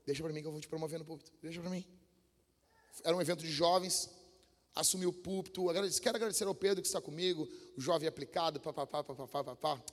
deixa 0.06 0.22
para 0.22 0.32
mim 0.32 0.40
que 0.40 0.47
eu 0.47 0.52
vou 0.52 0.60
te 0.60 0.68
promover 0.68 0.98
no 0.98 1.05
púlpito. 1.05 1.31
Deixa 1.43 1.60
para 1.60 1.70
mim. 1.70 1.86
Era 3.05 3.14
um 3.14 3.20
evento 3.20 3.40
de 3.40 3.51
jovens. 3.51 4.09
Assumi 4.74 5.06
o 5.06 5.12
púlpito. 5.12 5.66
Quero 6.01 6.16
agradecer 6.16 6.44
ao 6.44 6.55
Pedro 6.55 6.82
que 6.82 6.89
está 6.89 7.01
comigo. 7.01 7.48
O 7.76 7.81
jovem 7.81 8.09
aplicado, 8.09 8.59
papapá, 8.60 9.05
papapá, 9.05 9.44
papapá. 9.44 9.85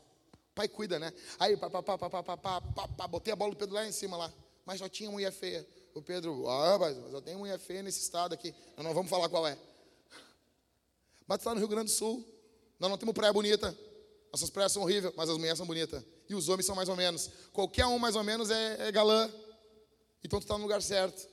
Pai 0.55 0.67
cuida, 0.67 0.97
né? 0.97 1.13
Aí, 1.37 1.55
papapá, 1.55 1.97
papapá, 1.97 2.35
papapá, 2.35 3.07
botei 3.07 3.31
a 3.31 3.35
bola 3.35 3.51
do 3.51 3.57
Pedro 3.57 3.75
lá 3.75 3.85
em 3.85 3.91
cima 3.91 4.17
lá. 4.17 4.33
Mas 4.65 4.79
só 4.79 4.89
tinha 4.89 5.11
mulher 5.11 5.31
feia. 5.31 5.67
O 5.93 6.01
Pedro, 6.01 6.47
ah, 6.49 6.79
mas 6.79 6.97
eu 7.13 7.21
tenho 7.21 7.37
mulher 7.39 7.59
feia 7.59 7.83
nesse 7.83 8.01
estado 8.01 8.33
aqui. 8.33 8.55
Nós 8.75 8.85
não 8.85 8.93
vamos 8.93 9.09
falar 9.09 9.29
qual 9.29 9.47
é. 9.47 9.57
Está 11.39 11.53
no 11.53 11.59
Rio 11.59 11.67
Grande 11.67 11.85
do 11.85 11.95
Sul. 11.95 12.25
Nós 12.79 12.89
não 12.89 12.97
temos 12.97 13.13
praia 13.13 13.31
bonita. 13.31 13.77
Nossas 14.31 14.49
praias 14.49 14.71
são 14.71 14.83
horríveis, 14.83 15.13
mas 15.15 15.29
as 15.29 15.37
mulheres 15.37 15.57
são 15.57 15.67
bonitas. 15.67 16.03
E 16.29 16.33
os 16.33 16.47
homens 16.47 16.65
são 16.65 16.75
mais 16.75 16.87
ou 16.87 16.95
menos. 16.95 17.29
Qualquer 17.51 17.85
um 17.85 17.99
mais 17.99 18.15
ou 18.15 18.23
menos 18.23 18.49
é, 18.49 18.87
é 18.87 18.91
galã. 18.91 19.29
Então 20.23 20.39
tu 20.39 20.43
está 20.43 20.57
no 20.57 20.63
lugar 20.63 20.81
certo. 20.81 21.27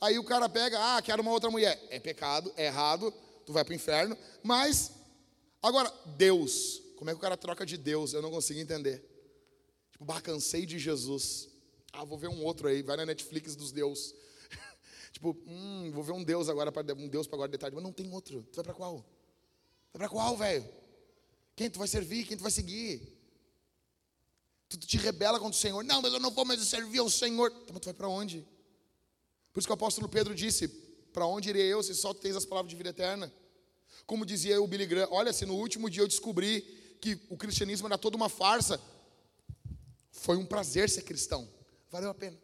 Aí 0.00 0.18
o 0.18 0.24
cara 0.24 0.48
pega, 0.48 0.78
ah, 0.78 1.00
quero 1.00 1.22
uma 1.22 1.30
outra 1.30 1.50
mulher. 1.50 1.80
É 1.88 1.98
pecado, 1.98 2.52
é 2.56 2.66
errado, 2.66 3.12
tu 3.46 3.52
vai 3.52 3.64
para 3.64 3.72
o 3.72 3.74
inferno. 3.74 4.16
Mas, 4.42 4.92
agora, 5.62 5.92
Deus. 6.16 6.82
Como 6.96 7.08
é 7.10 7.14
que 7.14 7.18
o 7.18 7.22
cara 7.22 7.36
troca 7.36 7.64
de 7.64 7.76
Deus? 7.76 8.12
Eu 8.12 8.20
não 8.20 8.30
consigo 8.30 8.60
entender. 8.60 9.02
Tipo, 9.92 10.04
bah, 10.04 10.20
cansei 10.20 10.66
de 10.66 10.78
Jesus. 10.78 11.48
Ah, 11.92 12.04
vou 12.04 12.18
ver 12.18 12.28
um 12.28 12.44
outro 12.44 12.68
aí, 12.68 12.82
vai 12.82 12.96
na 12.96 13.06
Netflix 13.06 13.56
dos 13.56 13.72
Deus. 13.72 14.14
tipo, 15.12 15.36
hum, 15.46 15.90
vou 15.92 16.02
ver 16.04 16.12
um 16.12 16.22
Deus 16.22 16.48
agora, 16.48 16.72
um 16.96 17.08
Deus 17.08 17.26
para 17.26 17.36
agora 17.36 17.50
de 17.50 17.58
tarde. 17.58 17.74
Mas 17.74 17.84
não 17.84 17.92
tem 17.92 18.12
outro. 18.12 18.46
Tu 18.52 18.56
vai 18.56 18.64
para 18.64 18.74
qual? 18.74 19.04
Vai 19.92 20.00
para 20.00 20.08
qual, 20.08 20.36
velho? 20.36 20.66
Quem 21.54 21.70
tu 21.70 21.78
vai 21.78 21.88
servir? 21.88 22.26
Quem 22.26 22.36
tu 22.36 22.42
vai 22.42 22.50
seguir? 22.50 23.18
Tu, 24.68 24.78
te 24.78 24.96
rebela 24.96 25.38
contra 25.38 25.56
o 25.56 25.60
Senhor. 25.60 25.84
Não, 25.84 26.00
mas 26.00 26.12
eu 26.12 26.20
não 26.20 26.30
vou 26.30 26.44
mais 26.44 26.60
servir 26.62 26.98
ao 26.98 27.10
Senhor. 27.10 27.52
Então, 27.64 27.78
tu 27.78 27.84
vai 27.84 27.94
para 27.94 28.08
onde? 28.08 28.46
Por 29.52 29.60
isso 29.60 29.68
que 29.68 29.72
o 29.72 29.74
apóstolo 29.74 30.08
Pedro 30.08 30.34
disse: 30.34 30.66
Para 31.12 31.26
onde 31.26 31.50
irei 31.50 31.72
eu 31.72 31.82
se 31.82 31.94
só 31.94 32.14
tens 32.14 32.36
as 32.36 32.46
palavras 32.46 32.70
de 32.70 32.76
vida 32.76 32.88
eterna? 32.88 33.32
Como 34.06 34.24
dizia 34.24 34.60
o 34.62 34.66
Billy 34.66 34.86
Graham: 34.86 35.08
Olha, 35.10 35.32
se 35.32 35.44
no 35.44 35.54
último 35.54 35.90
dia 35.90 36.02
eu 36.02 36.08
descobri 36.08 36.62
que 37.00 37.20
o 37.28 37.36
cristianismo 37.36 37.86
era 37.86 37.98
toda 37.98 38.16
uma 38.16 38.28
farsa, 38.28 38.80
foi 40.10 40.36
um 40.36 40.46
prazer 40.46 40.88
ser 40.88 41.02
cristão. 41.02 41.48
Valeu 41.90 42.08
a 42.08 42.14
pena. 42.14 42.38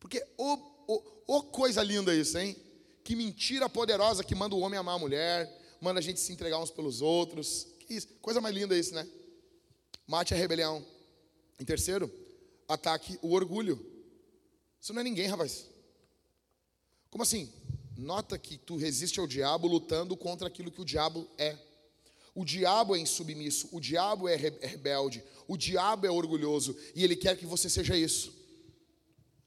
Porque, 0.00 0.26
ô, 0.38 0.54
ô, 0.86 1.22
ô 1.26 1.42
coisa 1.42 1.82
linda 1.82 2.14
isso, 2.14 2.38
hein? 2.38 2.56
Que 3.04 3.14
mentira 3.14 3.68
poderosa 3.68 4.24
que 4.24 4.34
manda 4.34 4.54
o 4.54 4.60
homem 4.60 4.78
amar 4.78 4.94
a 4.94 4.98
mulher, 4.98 5.57
manda 5.80 6.00
a 6.00 6.02
gente 6.02 6.20
se 6.20 6.32
entregar 6.32 6.58
uns 6.58 6.70
pelos 6.70 7.00
outros. 7.00 7.66
Isso? 7.88 8.08
Coisa 8.20 8.40
mais 8.40 8.54
linda 8.54 8.76
isso, 8.76 8.94
né? 8.94 9.08
Mate 10.06 10.34
a 10.34 10.36
rebelião. 10.36 10.84
Em 11.58 11.64
terceiro, 11.64 12.12
ataque 12.68 13.18
o 13.22 13.32
orgulho. 13.32 13.84
Você 14.80 14.92
não 14.92 15.00
é 15.00 15.04
ninguém, 15.04 15.26
rapaz. 15.26 15.66
Como 17.10 17.22
assim? 17.22 17.52
Nota 17.96 18.38
que 18.38 18.56
tu 18.58 18.76
resiste 18.76 19.18
ao 19.18 19.26
diabo 19.26 19.66
lutando 19.66 20.16
contra 20.16 20.46
aquilo 20.46 20.70
que 20.70 20.80
o 20.80 20.84
diabo 20.84 21.28
é. 21.36 21.58
O 22.34 22.44
diabo 22.44 22.94
é 22.94 23.00
insubmisso, 23.00 23.68
o 23.72 23.80
diabo 23.80 24.28
é, 24.28 24.34
é 24.34 24.66
rebelde, 24.66 25.24
o 25.48 25.56
diabo 25.56 26.06
é 26.06 26.10
orgulhoso 26.10 26.76
e 26.94 27.02
ele 27.02 27.16
quer 27.16 27.36
que 27.36 27.44
você 27.44 27.68
seja 27.68 27.96
isso. 27.96 28.32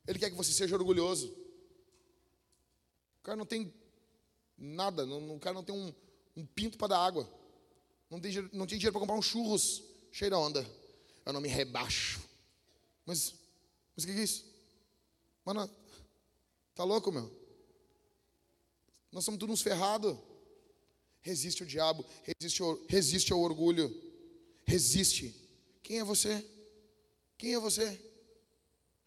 Ele 0.05 0.19
quer 0.19 0.29
que 0.29 0.35
você 0.35 0.51
seja 0.51 0.75
orgulhoso. 0.75 1.27
O 3.19 3.23
cara 3.23 3.37
não 3.37 3.45
tem 3.45 3.73
nada, 4.57 5.05
não, 5.05 5.35
o 5.35 5.39
cara 5.39 5.53
não 5.53 5.63
tem 5.63 5.73
um, 5.73 5.93
um 6.35 6.45
pinto 6.45 6.77
para 6.77 6.89
dar 6.89 6.99
água, 6.99 7.29
não 8.09 8.19
tem, 8.19 8.33
não 8.51 8.65
dinheiro 8.65 8.91
para 8.91 8.99
comprar 8.99 9.15
um 9.15 9.21
churros, 9.21 9.83
cheira 10.11 10.37
onda. 10.37 10.65
Eu 11.25 11.33
não 11.33 11.39
me 11.39 11.47
rebaixo. 11.47 12.19
Mas, 13.05 13.33
mas 13.95 14.03
o 14.03 14.07
que 14.07 14.13
é 14.13 14.23
isso? 14.23 14.45
Mano, 15.45 15.69
tá 16.75 16.83
louco, 16.83 17.11
meu? 17.11 17.31
Nós 19.11 19.23
somos 19.23 19.39
todos 19.39 19.53
uns 19.53 19.61
ferrados. 19.61 20.17
Resiste 21.21 21.61
ao 21.61 21.69
diabo, 21.69 22.03
resiste 22.23 22.61
ao, 22.63 22.79
resiste 22.87 23.33
ao 23.33 23.39
orgulho. 23.39 23.95
Resiste. 24.65 25.35
Quem 25.83 25.99
é 25.99 26.03
você? 26.03 26.45
Quem 27.37 27.53
é 27.53 27.59
você? 27.59 27.83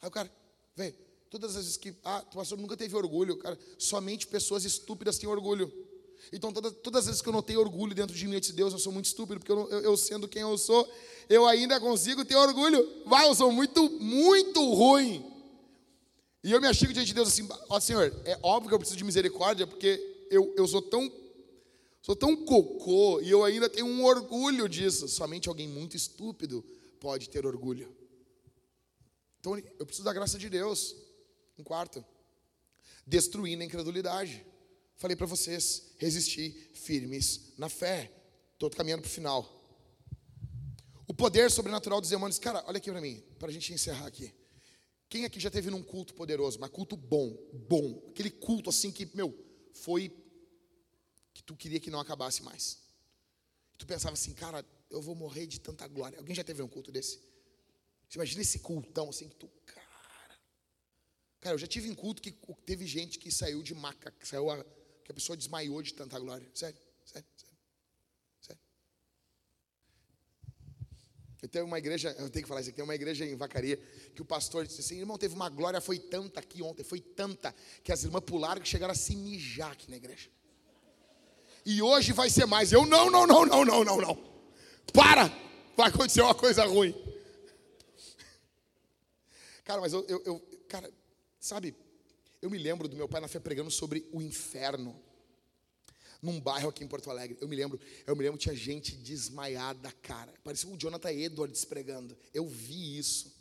Aí 0.01 0.09
o 0.09 0.11
cara, 0.11 0.33
vem, 0.77 0.93
todas 1.29 1.57
as 1.57 1.65
vezes 1.65 1.77
que. 1.77 1.95
Ah, 2.05 2.25
o 2.31 2.37
pastor 2.37 2.57
nunca 2.57 2.77
teve 2.77 2.95
orgulho, 2.97 3.37
cara. 3.39 3.59
Somente 3.79 4.27
pessoas 4.27 4.65
estúpidas 4.65 5.19
têm 5.19 5.29
orgulho. 5.29 5.73
Então, 6.33 6.53
toda, 6.53 6.71
todas 6.71 7.01
as 7.01 7.07
vezes 7.07 7.23
que 7.23 7.29
eu 7.29 7.33
notei 7.33 7.57
orgulho 7.57 7.95
dentro 7.95 8.15
de 8.17 8.27
mim, 8.27 8.35
eu 8.35 8.41
disse, 8.41 8.53
Deus, 8.53 8.73
eu 8.73 8.79
sou 8.79 8.93
muito 8.93 9.07
estúpido, 9.07 9.41
porque 9.41 9.53
eu, 9.53 9.69
eu, 9.71 9.81
eu, 9.81 9.97
sendo 9.97 10.29
quem 10.29 10.43
eu 10.43 10.57
sou, 10.59 10.89
eu 11.29 11.47
ainda 11.47 11.81
consigo 11.81 12.25
ter 12.25 12.37
orgulho. 12.37 13.03
Vai, 13.07 13.27
eu 13.27 13.35
sou 13.35 13.53
muito, 13.53 13.89
muito 14.01 14.61
ruim. 14.75 15.25
E 16.43 16.53
eu 16.53 16.61
me 16.61 16.67
achigo 16.67 16.93
diante 16.93 17.07
de 17.07 17.15
Deus 17.15 17.29
assim, 17.29 17.49
ó 17.71 17.81
Senhor, 17.81 18.15
é 18.27 18.39
óbvio 18.43 18.69
que 18.69 18.75
eu 18.75 18.79
preciso 18.79 18.99
de 18.99 19.05
misericórdia, 19.05 19.67
porque 19.67 20.27
eu, 20.31 20.53
eu 20.57 20.67
sou 20.69 20.83
tão 20.83 21.11
sou 22.03 22.15
tão 22.15 22.37
cocô 22.37 23.19
e 23.23 23.31
eu 23.31 23.43
ainda 23.43 23.67
tenho 23.67 23.87
um 23.87 24.05
orgulho 24.05 24.69
disso. 24.69 25.09
Somente 25.09 25.49
alguém 25.49 25.67
muito 25.67 25.97
estúpido 25.97 26.63
pode 27.01 27.31
ter 27.31 27.47
orgulho. 27.47 27.91
Então 29.41 29.57
eu 29.79 29.87
preciso 29.87 30.05
da 30.05 30.13
graça 30.13 30.39
de 30.39 30.51
Deus. 30.51 30.95
Um 31.59 31.65
quarto, 31.65 32.05
destruindo 33.07 33.63
a 33.63 33.67
incredulidade. 33.67 34.45
Falei 34.97 35.17
para 35.17 35.27
vocês, 35.27 35.95
resistir 35.99 36.71
firmes 36.73 37.53
na 37.59 37.69
fé. 37.69 38.11
Estou 38.53 38.71
caminhando 38.71 39.03
para 39.03 39.09
o 39.09 39.13
final. 39.13 39.65
O 41.07 41.13
poder 41.13 41.51
sobrenatural 41.51 42.01
dos 42.01 42.11
demônios. 42.11 42.39
Cara, 42.39 42.65
olha 42.67 42.79
aqui 42.79 42.91
para 42.91 43.01
mim, 43.01 43.23
para 43.39 43.49
a 43.49 43.53
gente 43.53 43.73
encerrar 43.73 44.07
aqui. 44.07 44.33
Quem 45.09 45.25
aqui 45.25 45.39
já 45.39 45.51
teve 45.51 45.71
num 45.71 45.83
culto 45.83 46.15
poderoso, 46.15 46.59
mas 46.59 46.71
culto 46.71 46.97
bom, 46.97 47.37
bom, 47.69 48.03
aquele 48.09 48.31
culto 48.31 48.71
assim 48.71 48.91
que, 48.91 49.07
meu, 49.15 49.33
foi 49.73 50.13
que 51.33 51.43
tu 51.43 51.55
queria 51.55 51.79
que 51.79 51.91
não 51.91 52.01
acabasse 52.01 52.43
mais. 52.43 52.83
Tu 53.77 53.87
pensava 53.87 54.15
assim, 54.15 54.33
cara, 54.33 54.65
eu 54.91 55.03
vou 55.03 55.15
morrer 55.15 55.47
de 55.47 55.61
tanta 55.61 55.87
glória. 55.87 56.19
Alguém 56.19 56.35
já 56.35 56.43
teve 56.43 56.63
um 56.63 56.69
culto 56.69 56.91
desse? 56.91 57.19
Você 58.09 58.19
imagina 58.19 58.43
esse 58.43 58.61
cultão 58.61 59.11
assim 59.11 59.29
que 59.29 59.37
tu, 59.37 59.49
cara. 59.67 59.85
Cara, 61.41 61.55
eu 61.55 61.59
já 61.59 61.67
tive 61.67 61.89
em 61.89 61.95
culto 61.95 62.23
que 62.23 62.33
teve 62.65 62.87
gente 62.87 63.19
que 63.19 63.31
saiu 63.31 63.63
de 63.63 63.75
maca, 63.75 64.11
que 64.13 64.27
saiu 64.27 64.51
a, 64.51 64.65
que 65.05 65.13
a 65.13 65.15
pessoa 65.15 65.37
desmaiou 65.37 65.83
de 65.83 65.93
tanta 65.95 66.19
glória. 66.19 66.49
Sério, 66.55 66.79
sério, 67.05 67.29
sério. 67.39 67.55
Eu 71.45 71.49
tenho 71.49 71.67
uma 71.67 71.79
igreja, 71.79 72.09
eu 72.19 72.31
tenho 72.31 72.43
que 72.43 72.49
falar 72.49 72.63
isso 72.63 72.71
aqui, 72.71 72.77
tem 72.77 72.85
uma 72.85 72.95
igreja 72.95 73.27
em 73.27 73.37
Vacaria 73.37 73.77
que 74.15 74.23
o 74.23 74.25
pastor 74.25 74.67
disse 74.67 74.81
assim: 74.81 74.99
irmão, 74.99 75.19
teve 75.19 75.35
uma 75.35 75.51
glória, 75.51 75.79
foi 75.79 75.99
tanta 75.99 76.41
aqui 76.41 76.63
ontem, 76.63 76.83
foi 76.83 77.01
tanta, 77.01 77.55
que 77.83 77.93
as 77.93 78.03
irmãs 78.03 78.23
pularam 78.23 78.63
que 78.63 78.69
chegaram 78.69 78.93
a 78.93 78.97
se 78.97 79.15
mijar 79.15 79.73
aqui 79.73 79.91
na 79.91 79.99
igreja. 79.99 80.31
E 81.67 81.83
hoje 81.83 82.13
vai 82.13 82.31
ser 82.31 82.47
mais. 82.47 82.73
Eu, 82.73 82.87
não, 82.87 83.11
não, 83.11 83.27
não, 83.27 83.45
não, 83.45 83.63
não, 83.63 83.85
não, 83.85 83.97
não. 83.99 84.15
Para! 84.91 85.29
Vai 85.77 85.89
acontecer 85.89 86.23
uma 86.23 86.35
coisa 86.35 86.65
ruim. 86.65 86.95
Cara, 89.65 89.83
mas 89.83 89.93
eu, 89.93 90.05
eu, 90.07 90.23
eu 90.25 90.41
cara, 90.69 90.91
sabe, 91.39 91.75
eu 92.45 92.51
me 92.51 92.59
lembro 92.59 92.87
do 92.87 92.95
meu 92.95 93.09
pai 93.09 93.23
na 93.23 93.27
fé 93.27 93.41
pregando 93.41 93.71
sobre 93.71 94.07
o 94.13 94.21
inferno 94.21 94.95
num 96.21 96.39
bairro 96.39 96.69
aqui 96.69 96.85
em 96.85 96.87
Porto 96.87 97.11
Alegre. 97.11 97.39
Eu 97.41 97.49
me 97.49 97.57
lembro, 97.57 97.81
eu 98.07 98.15
me 98.15 98.23
lembro 98.23 98.39
tinha 98.39 98.55
gente 98.55 98.95
desmaiada, 98.97 99.91
cara. 100.03 100.31
Parecia 100.45 100.69
o 100.69 100.77
Jonathan 100.77 101.11
Edwards 101.11 101.65
pregando. 101.65 102.15
Eu 102.35 102.47
vi 102.47 102.99
isso. 102.99 103.35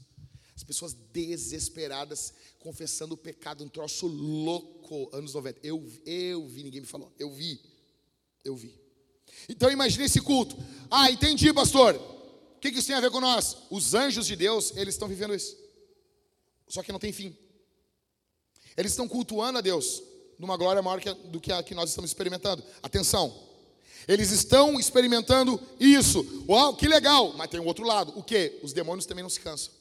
As 0.56 0.64
pessoas 0.64 0.94
desesperadas 0.94 2.34
confessando 2.60 3.16
o 3.16 3.18
pecado, 3.18 3.62
um 3.62 3.68
troço 3.68 4.08
louco, 4.08 5.10
anos 5.14 5.34
90. 5.34 5.60
Eu, 5.62 5.86
eu 6.06 6.48
vi, 6.48 6.64
ninguém 6.64 6.80
me 6.80 6.88
falou. 6.88 7.12
Eu 7.20 7.30
vi. 7.30 7.60
Eu 8.42 8.56
vi. 8.56 8.74
Então 9.50 9.70
imagine 9.70 10.06
esse 10.06 10.22
culto. 10.22 10.56
Ah, 10.90 11.12
entendi, 11.12 11.52
pastor. 11.54 11.94
O 12.56 12.60
que 12.62 12.70
isso 12.70 12.88
tem 12.88 12.96
a 12.96 13.02
ver 13.02 13.12
com 13.12 13.20
nós? 13.20 13.58
Os 13.70 13.94
anjos 13.94 14.26
de 14.26 14.38
Deus, 14.38 14.72
eles 14.78 14.96
estão 14.96 15.10
vivendo 15.10 15.36
isso. 15.36 15.58
Só 16.70 16.82
que 16.82 16.94
não 16.94 17.00
tem 17.00 17.12
fim. 17.12 17.43
Eles 18.76 18.92
estão 18.92 19.08
cultuando 19.08 19.60
a 19.60 19.62
Deus 19.62 20.02
numa 20.38 20.58
glória 20.58 20.82
maior 20.82 21.00
do 21.00 21.40
que 21.40 21.52
a 21.52 21.62
que 21.64 21.76
nós 21.76 21.90
estamos 21.90 22.10
experimentando. 22.10 22.64
Atenção. 22.82 23.34
Eles 24.08 24.32
estão 24.32 24.80
experimentando 24.80 25.60
isso. 25.80 26.46
Uau, 26.48 26.76
que 26.76 26.88
legal! 26.88 27.34
Mas 27.38 27.50
tem 27.50 27.60
um 27.60 27.66
outro 27.66 27.86
lado. 27.86 28.14
O 28.18 28.24
que? 28.24 28.60
Os 28.62 28.74
demônios 28.74 29.06
também 29.06 29.24
não 29.24 29.30
se 29.30 29.40
cansam. 29.40 29.72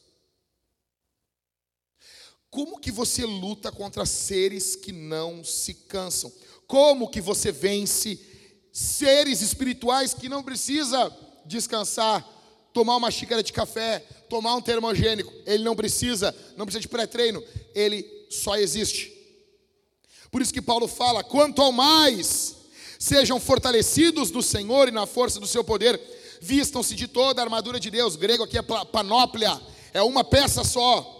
Como 2.49 2.79
que 2.79 2.93
você 2.93 3.25
luta 3.25 3.73
contra 3.73 4.05
seres 4.05 4.77
que 4.77 4.93
não 4.93 5.43
se 5.43 5.75
cansam? 5.75 6.31
Como 6.67 7.09
que 7.09 7.21
você 7.21 7.51
vence 7.51 8.21
seres 8.71 9.41
espirituais 9.41 10.15
que 10.15 10.29
não 10.29 10.43
precisa 10.43 11.11
descansar, 11.47 12.27
tomar 12.73 12.97
uma 12.97 13.11
xícara 13.11 13.43
de 13.43 13.53
café, 13.53 14.01
tomar 14.29 14.55
um 14.55 14.61
termogênico? 14.61 15.33
Ele 15.47 15.65
não 15.65 15.75
precisa, 15.75 16.35
não 16.57 16.67
precisa 16.67 16.83
de 16.83 16.89
pré-treino. 16.89 17.43
Ele 17.75 18.03
só 18.33 18.57
existe. 18.57 19.13
Por 20.31 20.41
isso 20.41 20.53
que 20.53 20.63
Paulo 20.63 20.89
fala: 20.89 21.23
quanto 21.23 21.61
ao 21.61 21.71
mais 21.71 22.57
sejam 22.99 23.39
fortalecidos 23.39 24.31
no 24.31 24.43
Senhor 24.43 24.89
e 24.89 24.93
na 24.93 25.07
força 25.07 25.39
do 25.39 25.47
seu 25.47 25.63
poder, 25.63 26.01
vistam-se 26.41 26.95
de 26.95 27.07
toda 27.07 27.41
a 27.41 27.45
armadura 27.45 27.79
de 27.79 27.91
Deus. 27.91 28.17
Grego 28.17 28.45
aqui 28.45 28.57
é 28.57 28.63
panóplia, 28.63 29.61
é 29.93 30.03
uma 30.03 30.25
peça 30.25 30.65
só. 30.65 31.19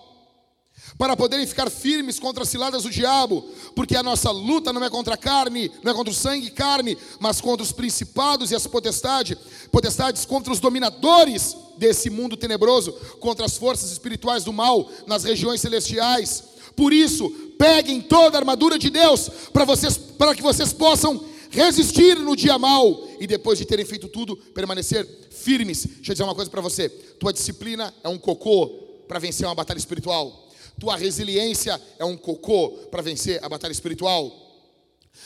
Para 0.99 1.17
poderem 1.17 1.47
ficar 1.47 1.71
firmes 1.71 2.19
contra 2.19 2.43
as 2.43 2.49
ciladas 2.49 2.83
do 2.83 2.91
diabo, 2.91 3.43
porque 3.75 3.97
a 3.97 4.03
nossa 4.03 4.31
luta 4.31 4.73
não 4.73 4.85
é 4.85 4.91
contra 4.91 5.15
a 5.15 5.17
carne, 5.17 5.71
não 5.83 5.93
é 5.93 5.95
contra 5.95 6.13
o 6.13 6.17
sangue 6.17 6.47
e 6.47 6.51
carne, 6.51 6.99
mas 7.19 7.41
contra 7.41 7.63
os 7.63 7.73
principados 7.73 8.51
e 8.51 8.55
as 8.55 8.67
potestades, 8.67 9.37
potestades 9.71 10.25
contra 10.25 10.53
os 10.53 10.61
dominadores 10.61 11.57
desse 11.77 12.11
mundo 12.11 12.37
tenebroso, 12.37 12.93
contra 13.21 13.47
as 13.47 13.57
forças 13.57 13.91
espirituais 13.91 14.45
do 14.45 14.53
mal 14.53 14.89
nas 15.07 15.25
regiões 15.25 15.61
celestiais. 15.61 16.52
Por 16.77 16.93
isso, 16.93 17.31
peguem 17.59 18.01
toda 18.01 18.37
a 18.37 18.41
armadura 18.41 18.79
de 18.79 18.91
Deus 18.91 19.29
para 19.53 19.65
vocês, 19.65 19.97
para 19.97 20.35
que 20.35 20.43
vocês 20.43 20.73
possam 20.73 21.25
resistir 21.51 22.19
no 22.19 22.35
dia 22.35 22.59
mal 22.59 23.09
e 23.21 23.27
depois 23.27 23.59
de 23.59 23.65
terem 23.65 23.85
feito 23.85 24.09
tudo, 24.09 24.37
permanecer 24.37 25.07
firmes. 25.31 25.85
Deixa 25.85 26.11
eu 26.11 26.15
dizer 26.15 26.25
uma 26.25 26.35
coisa 26.35 26.51
para 26.51 26.61
você: 26.61 26.89
tua 26.89 27.33
disciplina 27.33 27.95
é 28.03 28.09
um 28.09 28.19
cocô 28.19 28.69
para 29.07 29.19
vencer 29.19 29.47
uma 29.47 29.55
batalha 29.55 29.79
espiritual. 29.79 30.49
Tua 30.81 30.97
resiliência 30.97 31.81
é 31.99 32.05
um 32.05 32.17
cocô 32.17 32.71
para 32.91 33.03
vencer 33.03 33.39
a 33.45 33.49
batalha 33.49 33.73
espiritual. 33.73 34.43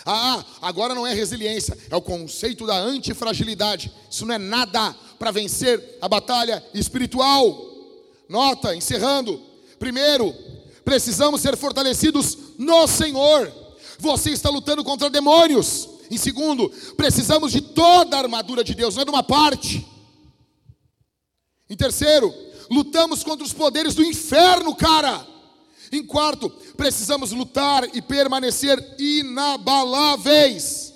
Ah, 0.05 0.44
agora 0.60 0.94
não 0.94 1.06
é 1.06 1.14
resiliência, 1.14 1.77
é 1.89 1.97
o 1.97 2.02
conceito 2.02 2.66
da 2.66 2.77
antifragilidade. 2.77 3.90
Isso 4.10 4.27
não 4.27 4.35
é 4.35 4.39
nada 4.39 4.93
para 5.18 5.31
vencer 5.31 5.98
a 6.01 6.09
batalha 6.09 6.62
espiritual. 6.74 7.73
Nota, 8.28 8.74
encerrando. 8.74 9.40
Primeiro, 9.78 10.35
Precisamos 10.86 11.40
ser 11.40 11.56
fortalecidos 11.56 12.38
no 12.56 12.86
Senhor. 12.86 13.52
Você 13.98 14.30
está 14.30 14.48
lutando 14.48 14.84
contra 14.84 15.10
demônios. 15.10 15.88
Em 16.08 16.16
segundo, 16.16 16.70
precisamos 16.96 17.50
de 17.50 17.60
toda 17.60 18.16
a 18.16 18.20
armadura 18.20 18.62
de 18.62 18.72
Deus, 18.72 18.94
não 18.94 19.02
é 19.02 19.04
de 19.04 19.10
uma 19.10 19.24
parte. 19.24 19.84
Em 21.68 21.76
terceiro, 21.76 22.32
lutamos 22.70 23.24
contra 23.24 23.44
os 23.44 23.52
poderes 23.52 23.96
do 23.96 24.04
inferno, 24.04 24.76
cara. 24.76 25.26
Em 25.90 26.06
quarto, 26.06 26.48
precisamos 26.76 27.32
lutar 27.32 27.84
e 27.92 28.00
permanecer 28.00 28.78
inabaláveis. 28.96 30.94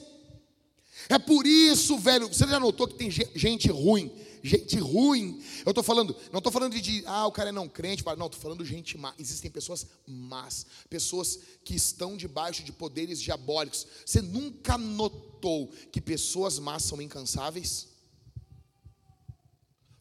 É 1.08 1.18
por 1.18 1.44
isso, 1.44 1.98
velho, 1.98 2.28
você 2.28 2.46
já 2.46 2.60
notou 2.60 2.86
que 2.86 2.94
tem 2.94 3.10
gente 3.10 3.68
ruim 3.68 4.12
gente 4.42 4.78
ruim. 4.78 5.42
Eu 5.64 5.70
estou 5.70 5.84
falando, 5.84 6.16
não 6.32 6.38
estou 6.38 6.52
falando 6.52 6.78
de, 6.80 7.02
ah, 7.06 7.26
o 7.26 7.32
cara 7.32 7.50
é 7.50 7.52
não 7.52 7.68
crente, 7.68 8.04
não, 8.04 8.26
estou 8.26 8.40
falando 8.40 8.64
de 8.64 8.70
gente 8.70 8.96
má. 8.96 9.14
Existem 9.18 9.50
pessoas 9.50 9.86
más, 10.06 10.66
pessoas 10.88 11.38
que 11.64 11.74
estão 11.74 12.16
debaixo 12.16 12.62
de 12.62 12.72
poderes 12.72 13.20
diabólicos. 13.20 13.86
Você 14.04 14.20
nunca 14.20 14.76
notou 14.78 15.68
que 15.92 16.00
pessoas 16.00 16.58
más 16.58 16.84
são 16.84 17.00
incansáveis? 17.00 17.88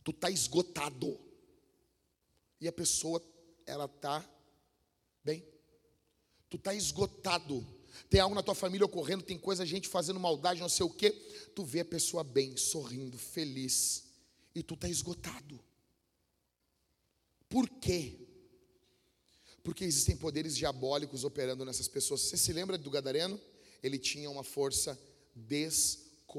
Tu 0.03 0.11
está 0.11 0.29
esgotado. 0.29 1.19
E 2.61 2.67
a 2.67 2.71
pessoa 2.71 3.23
ela 3.65 3.87
tá 3.87 4.27
bem. 5.23 5.43
Tu 6.49 6.57
tá 6.57 6.73
esgotado. 6.73 7.65
Tem 8.09 8.19
algo 8.19 8.35
na 8.35 8.43
tua 8.43 8.55
família 8.55 8.85
ocorrendo, 8.85 9.23
tem 9.23 9.37
coisa, 9.37 9.65
gente 9.65 9.87
fazendo 9.87 10.19
maldade, 10.19 10.61
não 10.61 10.69
sei 10.69 10.85
o 10.85 10.89
quê. 10.89 11.11
Tu 11.55 11.63
vê 11.63 11.81
a 11.81 11.85
pessoa 11.85 12.23
bem, 12.23 12.55
sorrindo, 12.57 13.17
feliz, 13.17 14.08
e 14.53 14.63
tu 14.63 14.75
tá 14.75 14.89
esgotado. 14.89 15.59
Por 17.47 17.69
quê? 17.69 18.15
Porque 19.63 19.83
existem 19.83 20.15
poderes 20.17 20.55
diabólicos 20.55 21.23
operando 21.23 21.63
nessas 21.65 21.87
pessoas. 21.87 22.21
Você 22.21 22.37
se 22.37 22.53
lembra 22.53 22.77
do 22.77 22.89
gadareno? 22.89 23.39
Ele 23.81 23.97
tinha 23.97 24.29
uma 24.29 24.43
força 24.43 24.99
descomunal. 25.35 26.35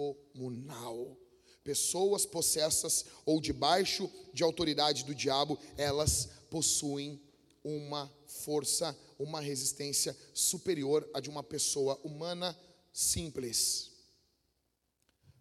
Pessoas 1.64 2.24
possessas 2.24 3.04
ou 3.26 3.40
debaixo 3.40 4.10
de 4.32 4.42
autoridade 4.42 5.04
do 5.04 5.14
diabo, 5.14 5.58
elas 5.76 6.30
possuem 6.48 7.20
uma 7.62 8.10
força, 8.26 8.98
uma 9.18 9.40
resistência 9.40 10.16
superior 10.32 11.08
à 11.12 11.20
de 11.20 11.28
uma 11.28 11.42
pessoa 11.42 12.00
humana 12.02 12.58
simples. 12.92 13.90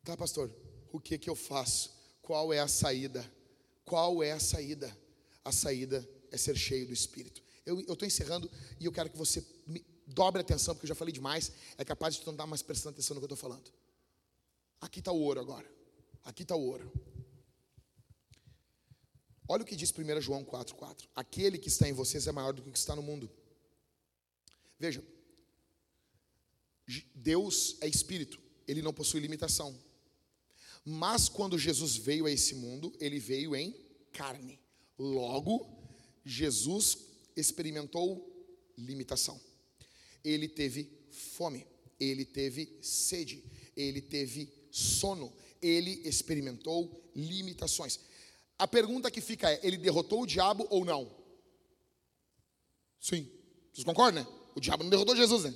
Tá, 0.04 0.18
pastor? 0.18 0.54
O 0.92 1.00
que 1.00 1.18
que 1.18 1.30
eu 1.30 1.36
faço? 1.36 1.99
Qual 2.30 2.54
é 2.54 2.60
a 2.60 2.68
saída? 2.68 3.26
Qual 3.84 4.22
é 4.22 4.34
a 4.34 4.40
saída? 4.40 4.96
A 5.44 5.52
saída 5.52 6.08
é 6.30 6.38
ser 6.38 6.56
cheio 6.56 6.86
do 6.86 6.94
Espírito. 6.94 7.42
Eu 7.66 7.80
estou 7.80 8.08
encerrando 8.08 8.48
e 8.80 8.86
eu 8.86 8.92
quero 8.92 9.10
que 9.10 9.18
você 9.18 9.44
dobre 10.06 10.40
atenção, 10.40 10.76
porque 10.76 10.86
eu 10.86 10.90
já 10.90 10.94
falei 10.94 11.12
demais. 11.12 11.52
É 11.76 11.84
capaz 11.84 12.14
de 12.14 12.22
tu 12.22 12.28
não 12.28 12.36
estar 12.36 12.46
mais 12.46 12.62
prestando 12.62 12.94
atenção 12.94 13.16
no 13.16 13.20
que 13.20 13.24
eu 13.24 13.34
estou 13.34 13.50
falando. 13.50 13.74
Aqui 14.80 15.00
está 15.00 15.12
o 15.12 15.20
ouro 15.20 15.40
agora. 15.40 15.68
Aqui 16.24 16.44
está 16.44 16.56
o 16.56 16.62
ouro. 16.62 16.94
Olha 19.48 19.64
o 19.64 19.66
que 19.66 19.76
diz 19.76 19.92
1 19.92 20.22
João 20.22 20.46
4,4. 20.46 21.08
Aquele 21.16 21.58
que 21.58 21.70
está 21.70 21.90
em 21.90 21.94
vocês 21.94 22.28
é 22.28 22.32
maior 22.32 22.54
do 22.54 22.62
que 22.62 22.70
o 22.70 22.72
que 22.72 22.78
está 22.78 22.96
no 22.96 23.02
mundo. 23.02 23.28
Veja, 24.78 25.04
Deus 27.16 27.76
é 27.82 27.88
espírito, 27.88 28.40
ele 28.68 28.84
não 28.84 28.94
possui 28.94 29.20
limitação. 29.20 29.89
Mas 30.86 31.30
quando 31.30 31.58
Jesus 31.58 31.96
veio 31.96 32.26
a 32.26 32.32
esse 32.32 32.56
mundo, 32.56 32.94
ele 33.00 33.20
veio 33.20 33.56
em 33.56 33.76
carne. 34.12 34.60
Logo, 34.98 35.68
Jesus 36.26 36.98
experimentou 37.36 38.26
limitação. 38.78 39.40
Ele 40.24 40.48
teve 40.48 40.90
fome, 41.12 41.66
ele 42.00 42.26
teve 42.26 42.78
sede, 42.82 43.44
ele 43.76 44.02
teve 44.02 44.52
sono, 44.72 45.34
ele 45.62 46.02
experimentou 46.06 47.12
limitações. 47.16 48.00
A 48.58 48.68
pergunta 48.68 49.10
que 49.10 49.22
fica 49.22 49.50
é: 49.50 49.60
ele 49.64 49.78
derrotou 49.78 50.22
o 50.22 50.28
diabo 50.28 50.68
ou 50.70 50.84
não? 50.84 51.10
Sim. 53.00 53.30
Vocês 53.72 53.86
concordam, 53.86 54.24
né? 54.24 54.30
O 54.56 54.60
diabo 54.60 54.84
não 54.84 54.90
derrotou 54.90 55.16
Jesus, 55.16 55.44
né? 55.44 55.54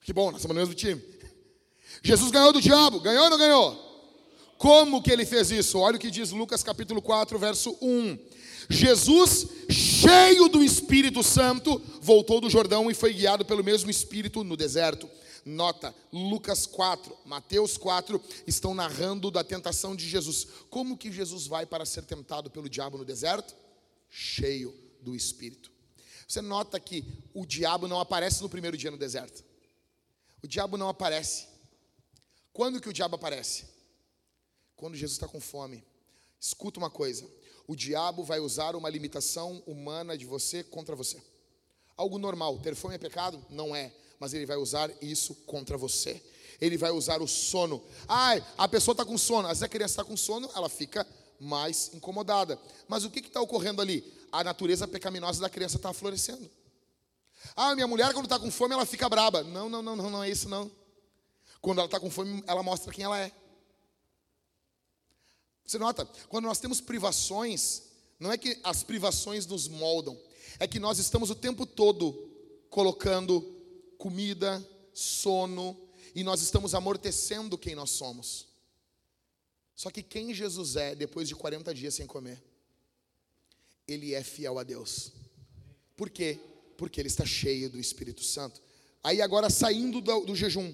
Que 0.00 0.12
bom, 0.12 0.30
nós 0.30 0.40
somos 0.40 0.54
no 0.54 0.60
mesmo 0.60 0.74
time. 0.74 1.02
Jesus 2.02 2.30
ganhou 2.30 2.52
do 2.52 2.60
diabo, 2.60 3.00
ganhou 3.00 3.24
ou 3.24 3.30
não 3.30 3.38
ganhou? 3.38 3.91
Como 4.62 5.02
que 5.02 5.10
ele 5.10 5.26
fez 5.26 5.50
isso? 5.50 5.76
Olha 5.80 5.96
o 5.96 5.98
que 5.98 6.08
diz 6.08 6.30
Lucas 6.30 6.62
capítulo 6.62 7.02
4, 7.02 7.36
verso 7.36 7.76
1. 7.82 8.16
Jesus, 8.70 9.48
cheio 9.68 10.48
do 10.48 10.62
Espírito 10.62 11.20
Santo, 11.20 11.82
voltou 12.00 12.40
do 12.40 12.48
Jordão 12.48 12.88
e 12.88 12.94
foi 12.94 13.12
guiado 13.12 13.44
pelo 13.44 13.64
mesmo 13.64 13.90
Espírito 13.90 14.44
no 14.44 14.56
deserto. 14.56 15.10
Nota, 15.44 15.92
Lucas 16.12 16.64
4, 16.64 17.12
Mateus 17.24 17.76
4 17.76 18.22
estão 18.46 18.72
narrando 18.72 19.32
da 19.32 19.42
tentação 19.42 19.96
de 19.96 20.08
Jesus. 20.08 20.46
Como 20.70 20.96
que 20.96 21.10
Jesus 21.10 21.48
vai 21.48 21.66
para 21.66 21.84
ser 21.84 22.02
tentado 22.02 22.48
pelo 22.48 22.68
diabo 22.68 22.96
no 22.96 23.04
deserto? 23.04 23.56
Cheio 24.08 24.72
do 25.00 25.16
Espírito. 25.16 25.72
Você 26.28 26.40
nota 26.40 26.78
que 26.78 27.04
o 27.34 27.44
diabo 27.44 27.88
não 27.88 27.98
aparece 27.98 28.40
no 28.40 28.48
primeiro 28.48 28.76
dia 28.76 28.92
no 28.92 28.96
deserto. 28.96 29.42
O 30.40 30.46
diabo 30.46 30.76
não 30.76 30.88
aparece. 30.88 31.48
Quando 32.52 32.80
que 32.80 32.88
o 32.88 32.92
diabo 32.92 33.16
aparece? 33.16 33.71
Quando 34.82 34.96
Jesus 34.96 35.12
está 35.12 35.28
com 35.28 35.40
fome. 35.40 35.84
Escuta 36.40 36.80
uma 36.80 36.90
coisa: 36.90 37.24
o 37.68 37.76
diabo 37.76 38.24
vai 38.24 38.40
usar 38.40 38.74
uma 38.74 38.90
limitação 38.90 39.62
humana 39.64 40.18
de 40.18 40.26
você 40.26 40.64
contra 40.64 40.96
você. 40.96 41.22
Algo 41.96 42.18
normal. 42.18 42.58
Ter 42.58 42.74
fome 42.74 42.96
é 42.96 42.98
pecado? 42.98 43.40
Não 43.48 43.76
é 43.76 43.92
mas 44.22 44.32
ele 44.32 44.46
vai 44.46 44.56
usar 44.56 44.88
isso 45.02 45.34
contra 45.46 45.76
você. 45.76 46.22
Ele 46.60 46.76
vai 46.76 46.92
usar 46.92 47.20
o 47.20 47.26
sono. 47.26 47.82
Ai, 48.06 48.40
a 48.56 48.68
pessoa 48.68 48.92
está 48.92 49.04
com 49.04 49.18
sono. 49.18 49.48
Às 49.48 49.54
vezes 49.54 49.62
a 49.64 49.68
criança 49.68 49.94
está 49.94 50.04
com 50.04 50.16
sono, 50.16 50.48
ela 50.54 50.68
fica 50.68 51.04
mais 51.40 51.90
incomodada. 51.92 52.56
Mas 52.86 53.04
o 53.04 53.10
que 53.10 53.18
está 53.18 53.40
ocorrendo 53.40 53.82
ali? 53.82 54.04
A 54.30 54.44
natureza 54.44 54.86
pecaminosa 54.86 55.40
da 55.40 55.50
criança 55.50 55.76
está 55.76 55.92
florescendo. 55.92 56.48
Ah, 57.56 57.74
minha 57.74 57.88
mulher, 57.88 58.12
quando 58.12 58.26
está 58.26 58.38
com 58.38 58.48
fome, 58.48 58.74
ela 58.74 58.86
fica 58.86 59.08
braba. 59.08 59.42
Não, 59.42 59.68
não, 59.68 59.82
não, 59.82 59.96
não, 59.96 60.08
não 60.08 60.22
é 60.22 60.30
isso 60.30 60.48
não. 60.48 60.70
Quando 61.60 61.78
ela 61.78 61.86
está 61.86 61.98
com 61.98 62.08
fome, 62.08 62.44
ela 62.46 62.62
mostra 62.62 62.92
quem 62.92 63.04
ela 63.04 63.18
é. 63.18 63.32
Você 65.64 65.78
nota? 65.78 66.04
Quando 66.28 66.44
nós 66.46 66.58
temos 66.58 66.80
privações, 66.80 67.82
não 68.18 68.30
é 68.30 68.38
que 68.38 68.58
as 68.62 68.82
privações 68.82 69.46
nos 69.46 69.68
moldam, 69.68 70.18
é 70.58 70.66
que 70.66 70.78
nós 70.78 70.98
estamos 70.98 71.30
o 71.30 71.34
tempo 71.34 71.66
todo 71.66 72.30
colocando 72.68 73.40
comida, 73.98 74.66
sono, 74.92 75.76
e 76.14 76.22
nós 76.22 76.42
estamos 76.42 76.74
amortecendo 76.74 77.56
quem 77.56 77.74
nós 77.74 77.90
somos. 77.90 78.48
Só 79.74 79.90
que 79.90 80.02
quem 80.02 80.34
Jesus 80.34 80.76
é 80.76 80.94
depois 80.94 81.28
de 81.28 81.34
40 81.34 81.74
dias 81.74 81.94
sem 81.94 82.06
comer? 82.06 82.42
Ele 83.86 84.14
é 84.14 84.22
fiel 84.22 84.58
a 84.58 84.62
Deus. 84.62 85.12
Por 85.96 86.10
quê? 86.10 86.38
Porque 86.76 87.00
ele 87.00 87.08
está 87.08 87.24
cheio 87.24 87.70
do 87.70 87.78
Espírito 87.78 88.22
Santo. 88.22 88.60
Aí 89.02 89.20
agora 89.20 89.50
saindo 89.50 90.00
do, 90.00 90.20
do 90.20 90.36
jejum. 90.36 90.72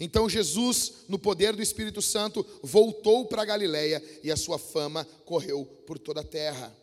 Então 0.00 0.28
Jesus, 0.28 1.04
no 1.08 1.18
poder 1.18 1.54
do 1.54 1.62
Espírito 1.62 2.00
Santo, 2.00 2.46
voltou 2.62 3.26
para 3.26 3.44
Galiléia 3.44 4.02
e 4.22 4.30
a 4.30 4.36
sua 4.36 4.58
fama 4.58 5.04
correu 5.24 5.64
por 5.86 5.98
toda 5.98 6.20
a 6.20 6.24
terra. 6.24 6.74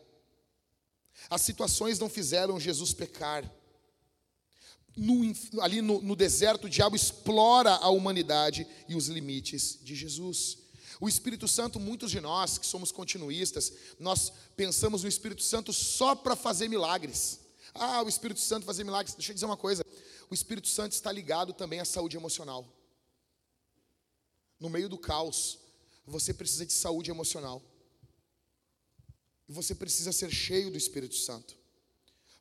As 1.28 1.42
situações 1.42 1.98
não 1.98 2.08
fizeram 2.08 2.58
Jesus 2.58 2.92
pecar 2.92 3.44
no, 4.96 5.32
ali 5.62 5.80
no, 5.80 6.00
no 6.02 6.16
deserto, 6.16 6.64
o 6.64 6.70
diabo 6.70 6.96
explora 6.96 7.70
a 7.76 7.88
humanidade 7.88 8.66
e 8.88 8.94
os 8.94 9.08
limites 9.08 9.78
de 9.82 9.94
Jesus. 9.94 10.58
O 11.00 11.08
Espírito 11.08 11.48
Santo, 11.48 11.80
muitos 11.80 12.10
de 12.10 12.20
nós 12.20 12.58
que 12.58 12.66
somos 12.66 12.92
continuistas, 12.92 13.72
nós 13.98 14.32
pensamos 14.56 15.02
no 15.02 15.08
Espírito 15.08 15.42
Santo 15.42 15.72
só 15.72 16.14
para 16.14 16.36
fazer 16.36 16.68
milagres. 16.68 17.40
Ah, 17.72 18.02
o 18.02 18.08
Espírito 18.08 18.40
Santo 18.40 18.66
fazer 18.66 18.84
milagres. 18.84 19.14
Deixa 19.14 19.30
eu 19.30 19.34
dizer 19.34 19.46
uma 19.46 19.56
coisa: 19.56 19.82
o 20.28 20.34
Espírito 20.34 20.68
Santo 20.68 20.92
está 20.92 21.10
ligado 21.10 21.52
também 21.52 21.80
à 21.80 21.84
saúde 21.84 22.16
emocional. 22.16 22.68
No 24.60 24.70
meio 24.70 24.88
do 24.88 24.98
caos, 24.98 25.58
você 26.06 26.32
precisa 26.32 26.64
de 26.64 26.72
saúde 26.72 27.10
emocional. 27.10 27.60
E 29.48 29.52
você 29.52 29.74
precisa 29.74 30.12
ser 30.12 30.30
cheio 30.30 30.70
do 30.70 30.78
Espírito 30.78 31.16
Santo 31.16 31.56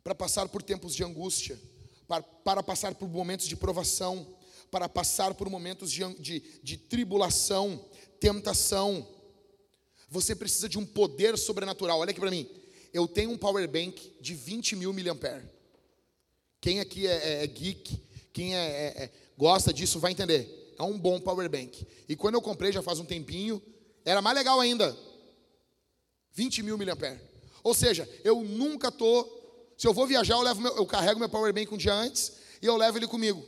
para 0.03 0.13
passar 0.13 0.47
por 0.49 0.61
tempos 0.61 0.93
de 0.93 1.03
angústia 1.03 1.59
para, 2.09 2.23
para 2.23 2.63
passar 2.63 2.95
por 2.95 3.07
momentos 3.07 3.47
de 3.47 3.55
provação, 3.55 4.35
para 4.71 4.89
passar 4.89 5.35
por 5.35 5.47
momentos 5.47 5.91
de, 5.91 6.03
de, 6.15 6.43
de 6.63 6.75
tribulação, 6.75 7.85
tentação. 8.19 9.07
Você 10.09 10.35
precisa 10.35 10.67
de 10.67 10.79
um 10.79 10.85
poder 10.85 11.37
sobrenatural. 11.37 11.99
Olha 11.99 12.09
aqui 12.09 12.19
para 12.19 12.31
mim. 12.31 12.49
Eu 12.91 13.07
tenho 13.07 13.29
um 13.29 13.37
power 13.37 13.67
bank 13.69 14.15
de 14.19 14.33
20 14.33 14.75
mil 14.75 14.91
miliampere. 14.91 15.45
Quem 16.59 16.79
aqui 16.79 17.05
é, 17.05 17.11
é, 17.11 17.43
é 17.43 17.47
geek, 17.47 18.01
quem 18.33 18.55
é, 18.55 18.59
é, 18.59 19.03
é, 19.03 19.11
gosta 19.37 19.71
disso 19.71 19.99
vai 19.99 20.11
entender. 20.11 20.58
É 20.79 20.83
um 20.83 20.97
bom 20.97 21.19
power 21.19 21.47
bank. 21.49 21.85
E 22.07 22.15
quando 22.15 22.35
eu 22.35 22.41
comprei 22.41 22.71
já 22.71 22.81
faz 22.81 22.99
um 22.99 23.05
tempinho, 23.05 23.61
era 24.03 24.21
mais 24.21 24.35
legal 24.35 24.59
ainda. 24.59 24.97
20 26.31 26.63
mil 26.63 26.77
miliampere. 26.77 27.19
Ou 27.61 27.75
seja, 27.75 28.09
eu 28.23 28.41
nunca 28.41 28.87
estou 28.87 29.37
se 29.79 29.87
eu 29.87 29.93
vou 29.93 30.05
viajar, 30.05 30.33
eu, 30.33 30.41
levo 30.41 30.59
meu, 30.59 30.75
eu 30.75 30.85
carrego 30.85 31.21
meu 31.21 31.29
power 31.29 31.53
bank 31.53 31.73
um 31.73 31.77
dia 31.77 31.93
antes 31.93 32.33
e 32.61 32.65
eu 32.65 32.75
levo 32.75 32.97
ele 32.97 33.07
comigo. 33.07 33.41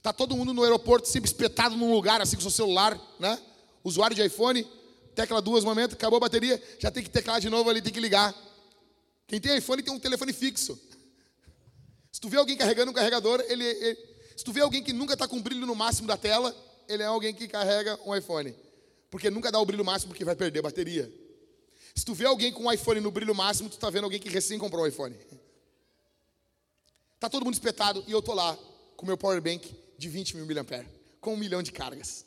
Tá 0.00 0.12
todo 0.12 0.36
mundo 0.36 0.54
no 0.54 0.62
aeroporto 0.62 1.08
sempre 1.08 1.28
espetado 1.28 1.76
num 1.76 1.92
lugar 1.92 2.20
assim 2.20 2.36
com 2.36 2.42
seu 2.42 2.50
celular, 2.52 2.96
né? 3.18 3.36
Usuário 3.82 4.14
de 4.14 4.24
iPhone, 4.24 4.64
tecla 5.16 5.42
duas 5.42 5.64
momentos, 5.64 5.96
acabou 5.96 6.18
a 6.18 6.20
bateria, 6.20 6.62
já 6.78 6.92
tem 6.92 7.02
que 7.02 7.10
teclar 7.10 7.40
de 7.40 7.50
novo 7.50 7.68
ali, 7.68 7.82
tem 7.82 7.92
que 7.92 7.98
ligar. 7.98 8.32
Quem 9.26 9.40
tem 9.40 9.58
iPhone 9.58 9.82
tem 9.82 9.92
um 9.92 9.98
telefone 9.98 10.32
fixo. 10.32 10.80
Se 12.12 12.20
tu 12.20 12.28
vê 12.28 12.36
alguém 12.36 12.56
carregando 12.56 12.92
um 12.92 12.94
carregador, 12.94 13.44
ele, 13.48 13.64
ele 13.64 13.98
se 14.36 14.44
tu 14.44 14.52
vê 14.52 14.60
alguém 14.60 14.82
que 14.82 14.92
nunca 14.92 15.14
está 15.14 15.26
com 15.28 15.36
o 15.36 15.42
brilho 15.42 15.66
no 15.66 15.74
máximo 15.74 16.06
da 16.06 16.16
tela, 16.16 16.54
ele 16.88 17.02
é 17.02 17.06
alguém 17.06 17.34
que 17.34 17.48
carrega 17.48 17.98
um 18.04 18.14
iPhone. 18.14 18.54
Porque 19.10 19.30
nunca 19.30 19.50
dá 19.52 19.58
o 19.58 19.66
brilho 19.66 19.84
máximo 19.84 20.12
porque 20.12 20.24
vai 20.24 20.34
perder 20.34 20.60
a 20.60 20.62
bateria. 20.62 21.12
Se 21.94 22.04
tu 22.04 22.14
vê 22.14 22.24
alguém 22.24 22.52
com 22.52 22.64
um 22.64 22.72
iPhone 22.72 23.00
no 23.00 23.10
brilho 23.10 23.34
máximo, 23.34 23.68
tu 23.68 23.74
está 23.74 23.90
vendo 23.90 24.04
alguém 24.04 24.18
que 24.18 24.28
recém 24.28 24.58
comprou 24.58 24.84
um 24.84 24.86
iPhone. 24.86 25.14
Tá 27.20 27.28
todo 27.28 27.44
mundo 27.44 27.54
espetado 27.54 28.02
e 28.08 28.12
eu 28.12 28.22
tô 28.22 28.32
lá 28.32 28.58
com 28.96 29.06
meu 29.06 29.16
power 29.16 29.40
bank 29.40 29.76
de 29.98 30.08
20 30.08 30.36
mil 30.36 30.46
mAh, 30.46 30.84
com 31.20 31.34
um 31.34 31.36
milhão 31.36 31.62
de 31.62 31.70
cargas. 31.70 32.24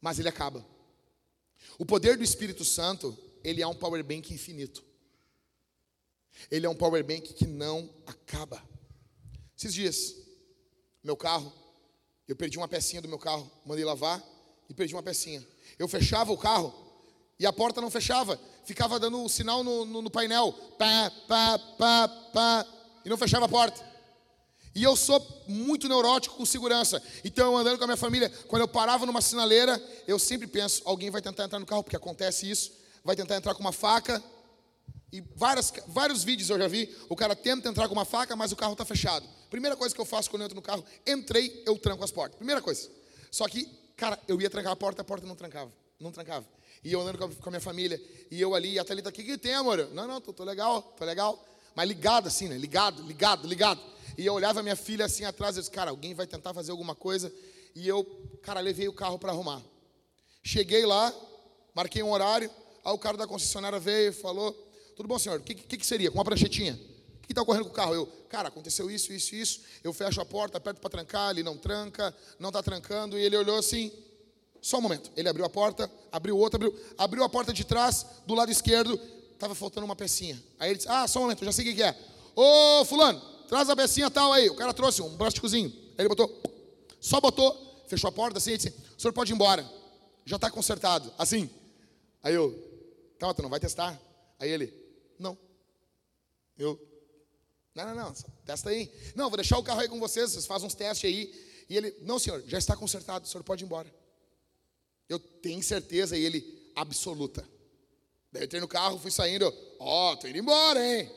Mas 0.00 0.18
ele 0.18 0.28
acaba. 0.28 0.64
O 1.78 1.86
poder 1.86 2.16
do 2.16 2.22
Espírito 2.22 2.64
Santo, 2.64 3.16
ele 3.42 3.62
é 3.62 3.66
um 3.66 3.74
power 3.74 4.04
bank 4.04 4.32
infinito. 4.32 4.84
Ele 6.50 6.66
é 6.66 6.68
um 6.68 6.74
power 6.74 7.02
bank 7.02 7.32
que 7.32 7.46
não 7.46 7.90
acaba. 8.06 8.62
Esses 9.56 9.72
dias, 9.72 10.14
meu 11.06 11.16
carro, 11.16 11.52
eu 12.26 12.34
perdi 12.34 12.58
uma 12.58 12.66
pecinha 12.66 13.00
do 13.00 13.08
meu 13.08 13.18
carro, 13.18 13.48
mandei 13.64 13.84
lavar 13.84 14.22
e 14.68 14.74
perdi 14.74 14.92
uma 14.92 15.02
pecinha. 15.02 15.46
Eu 15.78 15.86
fechava 15.86 16.32
o 16.32 16.36
carro 16.36 16.74
e 17.38 17.46
a 17.46 17.52
porta 17.52 17.80
não 17.80 17.90
fechava, 17.90 18.38
ficava 18.64 18.98
dando 18.98 19.22
o 19.22 19.28
sinal 19.28 19.62
no, 19.62 19.84
no, 19.84 20.02
no 20.02 20.10
painel, 20.10 20.52
pá, 20.76 21.12
pá, 21.28 21.58
pá, 21.78 22.08
pá, 22.08 22.66
e 23.04 23.08
não 23.08 23.16
fechava 23.16 23.46
a 23.46 23.48
porta. 23.48 23.86
E 24.74 24.82
eu 24.82 24.96
sou 24.96 25.24
muito 25.46 25.88
neurótico 25.88 26.36
com 26.36 26.44
segurança. 26.44 27.00
Então, 27.24 27.56
andando 27.56 27.78
com 27.78 27.84
a 27.84 27.86
minha 27.86 27.96
família, 27.96 28.28
quando 28.48 28.62
eu 28.62 28.68
parava 28.68 29.06
numa 29.06 29.22
sinaleira, 29.22 29.80
eu 30.06 30.18
sempre 30.18 30.46
penso: 30.46 30.82
alguém 30.84 31.08
vai 31.08 31.22
tentar 31.22 31.44
entrar 31.44 31.58
no 31.58 31.64
carro, 31.64 31.82
porque 31.82 31.96
acontece 31.96 32.50
isso, 32.50 32.72
vai 33.02 33.16
tentar 33.16 33.36
entrar 33.36 33.54
com 33.54 33.60
uma 33.60 33.72
faca. 33.72 34.22
E 35.12 35.22
várias, 35.34 35.72
vários 35.86 36.24
vídeos 36.24 36.50
eu 36.50 36.58
já 36.58 36.68
vi, 36.68 36.94
o 37.08 37.16
cara 37.16 37.34
tenta 37.36 37.68
entrar 37.68 37.86
com 37.86 37.94
uma 37.94 38.04
faca, 38.04 38.34
mas 38.34 38.52
o 38.52 38.56
carro 38.56 38.72
está 38.72 38.84
fechado. 38.84 39.24
Primeira 39.50 39.76
coisa 39.76 39.94
que 39.94 40.00
eu 40.00 40.04
faço 40.04 40.30
quando 40.30 40.42
eu 40.42 40.46
entro 40.46 40.56
no 40.56 40.62
carro, 40.62 40.84
entrei, 41.06 41.62
eu 41.66 41.78
tranco 41.78 42.04
as 42.04 42.10
portas. 42.10 42.36
Primeira 42.36 42.60
coisa. 42.60 42.90
Só 43.30 43.46
que, 43.48 43.66
cara, 43.96 44.18
eu 44.26 44.40
ia 44.40 44.50
trancar 44.50 44.72
a 44.72 44.76
porta, 44.76 45.02
a 45.02 45.04
porta 45.04 45.26
não 45.26 45.36
trancava. 45.36 45.72
Não 45.98 46.12
trancava. 46.12 46.46
E 46.84 46.92
eu 46.92 47.00
andando 47.00 47.18
com 47.18 47.48
a 47.48 47.50
minha 47.50 47.60
família, 47.60 48.00
e 48.30 48.40
eu 48.40 48.54
ali, 48.54 48.72
e 48.72 48.78
a 48.78 48.84
Thalita, 48.84 49.08
o 49.08 49.12
que, 49.12 49.24
que 49.24 49.38
tem, 49.38 49.54
amor? 49.54 49.88
Não, 49.92 50.06
não, 50.06 50.20
tô, 50.20 50.32
tô 50.32 50.44
legal, 50.44 50.82
tô 50.96 51.04
legal. 51.04 51.44
Mas 51.74 51.88
ligado 51.88 52.28
assim, 52.28 52.48
né? 52.48 52.56
Ligado, 52.56 53.02
ligado, 53.02 53.46
ligado. 53.46 53.80
E 54.16 54.24
eu 54.24 54.34
olhava 54.34 54.62
minha 54.62 54.76
filha 54.76 55.04
assim 55.04 55.24
atrás 55.24 55.56
e 55.56 55.60
disse, 55.60 55.70
cara, 55.70 55.90
alguém 55.90 56.14
vai 56.14 56.26
tentar 56.26 56.54
fazer 56.54 56.70
alguma 56.70 56.94
coisa. 56.94 57.32
E 57.74 57.86
eu, 57.86 58.04
cara, 58.42 58.60
levei 58.60 58.88
o 58.88 58.92
carro 58.92 59.18
para 59.18 59.32
arrumar. 59.32 59.62
Cheguei 60.42 60.86
lá, 60.86 61.12
marquei 61.74 62.02
um 62.02 62.10
horário. 62.10 62.50
Aí 62.84 62.92
o 62.92 62.98
cara 62.98 63.16
da 63.16 63.26
concessionária 63.26 63.78
veio 63.78 64.10
e 64.10 64.12
falou: 64.12 64.52
Tudo 64.96 65.08
bom, 65.08 65.18
senhor? 65.18 65.40
O 65.40 65.42
que, 65.42 65.54
que, 65.54 65.76
que, 65.76 65.86
seria? 65.86 66.10
Com 66.10 66.18
uma 66.18 66.24
pranchetinha? 66.24 66.78
Que 67.26 67.32
está 67.32 67.42
ocorrendo 67.42 67.64
com 67.64 67.70
o 67.70 67.74
carro? 67.74 67.94
Eu, 67.94 68.06
cara, 68.28 68.48
aconteceu 68.48 68.90
isso, 68.90 69.12
isso, 69.12 69.34
isso. 69.34 69.60
Eu 69.82 69.92
fecho 69.92 70.20
a 70.20 70.24
porta, 70.24 70.58
aperto 70.58 70.80
para 70.80 70.90
trancar, 70.90 71.30
ele 71.30 71.42
não 71.42 71.56
tranca, 71.56 72.14
não 72.38 72.50
está 72.50 72.62
trancando. 72.62 73.18
E 73.18 73.22
ele 73.22 73.36
olhou 73.36 73.58
assim: 73.58 73.92
Só 74.62 74.78
um 74.78 74.80
momento. 74.80 75.10
Ele 75.16 75.28
abriu 75.28 75.44
a 75.44 75.50
porta, 75.50 75.90
abriu 76.12 76.38
outra, 76.38 76.56
abriu, 76.56 76.80
abriu 76.96 77.24
a 77.24 77.28
porta 77.28 77.52
de 77.52 77.64
trás, 77.64 78.06
do 78.24 78.34
lado 78.34 78.50
esquerdo, 78.50 78.98
estava 79.32 79.54
faltando 79.54 79.84
uma 79.84 79.96
pecinha. 79.96 80.40
Aí 80.58 80.70
ele 80.70 80.76
disse: 80.76 80.88
Ah, 80.88 81.08
só 81.08 81.18
um 81.18 81.22
momento, 81.22 81.44
já 81.44 81.50
sei 81.50 81.68
o 81.68 81.74
que 81.74 81.82
é. 81.82 81.98
Ô, 82.36 82.84
Fulano, 82.84 83.20
traz 83.48 83.68
a 83.68 83.74
pecinha 83.74 84.08
tal 84.08 84.32
aí. 84.32 84.48
O 84.48 84.54
cara 84.54 84.72
trouxe 84.72 85.02
um 85.02 85.16
plásticozinho. 85.16 85.68
Aí 85.68 86.04
ele 86.04 86.08
botou, 86.08 86.30
só 87.00 87.20
botou, 87.20 87.84
fechou 87.88 88.08
a 88.08 88.12
porta 88.12 88.38
assim 88.38 88.52
e 88.52 88.56
disse: 88.56 88.74
O 88.96 89.00
senhor 89.00 89.12
pode 89.12 89.32
ir 89.32 89.34
embora. 89.34 89.68
Já 90.24 90.36
está 90.36 90.48
consertado. 90.48 91.12
Assim. 91.18 91.50
Aí 92.22 92.34
eu, 92.34 92.52
calma, 93.18 93.34
tu 93.34 93.42
não 93.42 93.50
vai 93.50 93.60
testar? 93.60 94.00
Aí 94.38 94.50
ele, 94.50 94.72
não. 95.18 95.38
Eu, 96.58 96.78
não, 97.76 97.94
não, 97.94 97.94
não, 97.94 98.12
testa 98.46 98.70
aí. 98.70 98.90
Não, 99.14 99.28
vou 99.28 99.36
deixar 99.36 99.58
o 99.58 99.62
carro 99.62 99.80
aí 99.80 99.88
com 99.88 100.00
vocês, 100.00 100.30
vocês 100.30 100.46
fazem 100.46 100.66
uns 100.66 100.74
testes 100.74 101.10
aí. 101.10 101.64
E 101.68 101.76
ele, 101.76 101.94
não, 102.00 102.18
senhor, 102.18 102.42
já 102.46 102.56
está 102.56 102.74
consertado, 102.74 103.26
o 103.26 103.28
senhor 103.28 103.44
pode 103.44 103.64
ir 103.64 103.66
embora. 103.66 103.92
Eu 105.08 105.18
tenho 105.18 105.62
certeza, 105.62 106.16
e 106.16 106.24
ele, 106.24 106.72
absoluta. 106.74 107.46
Daí 108.32 108.42
eu 108.42 108.46
entrei 108.46 108.60
no 108.62 108.68
carro, 108.68 108.98
fui 108.98 109.10
saindo, 109.10 109.52
ó, 109.78 110.12
oh, 110.12 110.16
tô 110.16 110.26
indo 110.26 110.38
embora, 110.38 110.82
hein? 110.82 111.10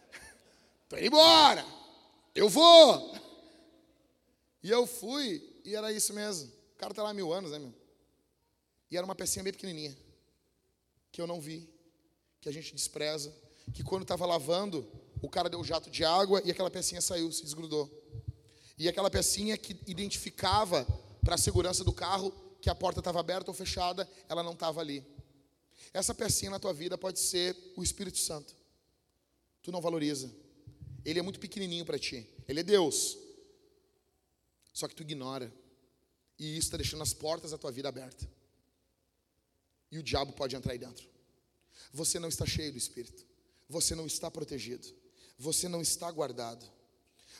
tô 0.90 0.96
indo 0.98 1.06
embora. 1.06 1.64
Eu 2.34 2.50
vou. 2.50 3.14
E 4.62 4.70
eu 4.70 4.86
fui, 4.86 5.42
e 5.64 5.74
era 5.74 5.90
isso 5.90 6.12
mesmo. 6.12 6.52
O 6.74 6.76
cara 6.76 6.92
tá 6.92 7.02
lá 7.02 7.10
há 7.10 7.14
mil 7.14 7.32
anos, 7.32 7.50
né, 7.50 7.58
meu? 7.58 7.72
E 8.90 8.96
era 8.96 9.06
uma 9.06 9.14
pecinha 9.14 9.42
bem 9.42 9.54
pequenininha, 9.54 9.96
que 11.10 11.20
eu 11.20 11.26
não 11.26 11.40
vi, 11.40 11.66
que 12.42 12.48
a 12.48 12.52
gente 12.52 12.74
despreza, 12.74 13.34
que 13.72 13.82
quando 13.82 14.02
estava 14.02 14.26
lavando, 14.26 14.86
o 15.20 15.28
cara 15.28 15.48
deu 15.48 15.58
um 15.58 15.64
jato 15.64 15.90
de 15.90 16.04
água 16.04 16.42
e 16.44 16.50
aquela 16.50 16.70
pecinha 16.70 17.00
saiu, 17.00 17.30
se 17.32 17.42
desgrudou. 17.42 17.90
E 18.78 18.88
aquela 18.88 19.10
pecinha 19.10 19.56
que 19.56 19.78
identificava 19.86 20.86
para 21.24 21.34
a 21.34 21.38
segurança 21.38 21.82
do 21.82 21.92
carro 21.92 22.32
que 22.60 22.68
a 22.68 22.74
porta 22.74 23.00
estava 23.00 23.20
aberta 23.20 23.50
ou 23.50 23.54
fechada, 23.54 24.08
ela 24.28 24.42
não 24.42 24.52
estava 24.52 24.80
ali. 24.80 25.04
Essa 25.92 26.14
pecinha 26.14 26.50
na 26.50 26.58
tua 26.58 26.72
vida 26.72 26.98
pode 26.98 27.18
ser 27.18 27.56
o 27.76 27.82
Espírito 27.82 28.18
Santo. 28.18 28.54
Tu 29.62 29.72
não 29.72 29.80
valoriza. 29.80 30.30
Ele 31.04 31.18
é 31.18 31.22
muito 31.22 31.40
pequenininho 31.40 31.84
para 31.84 31.98
ti. 31.98 32.28
Ele 32.46 32.60
é 32.60 32.62
Deus. 32.62 33.16
Só 34.72 34.86
que 34.86 34.94
tu 34.94 35.02
ignora. 35.02 35.52
E 36.38 36.56
isso 36.56 36.66
está 36.66 36.76
deixando 36.76 37.02
as 37.02 37.14
portas 37.14 37.52
da 37.52 37.58
tua 37.58 37.72
vida 37.72 37.88
abertas. 37.88 38.28
E 39.90 39.98
o 39.98 40.02
diabo 40.02 40.32
pode 40.32 40.54
entrar 40.54 40.72
aí 40.72 40.78
dentro. 40.78 41.08
Você 41.92 42.18
não 42.18 42.28
está 42.28 42.44
cheio 42.44 42.72
do 42.72 42.78
Espírito. 42.78 43.24
Você 43.68 43.94
não 43.94 44.06
está 44.06 44.30
protegido. 44.30 44.86
Você 45.38 45.68
não 45.68 45.80
está 45.80 46.10
guardado. 46.10 46.66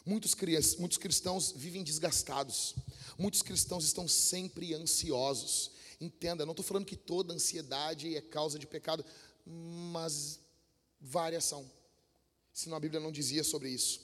Muitos, 0.05 0.37
muitos 0.79 0.99
cristãos 0.99 1.53
vivem 1.53 1.83
desgastados. 1.83 2.75
Muitos 3.19 3.43
cristãos 3.43 3.85
estão 3.85 4.07
sempre 4.07 4.75
ansiosos. 4.75 5.73
Entenda, 6.01 6.45
não 6.45 6.53
estou 6.53 6.65
falando 6.65 6.85
que 6.85 6.97
toda 6.97 7.35
ansiedade 7.35 8.15
é 8.15 8.21
causa 8.21 8.59
de 8.59 8.67
pecado, 8.67 9.05
mas 9.45 10.39
várias 11.01 11.45
são. 11.45 11.71
Senão 12.53 12.77
a 12.77 12.81
Bíblia 12.81 13.01
não 13.01 13.11
dizia 13.11 13.43
sobre 13.43 13.71
isso. 13.71 14.01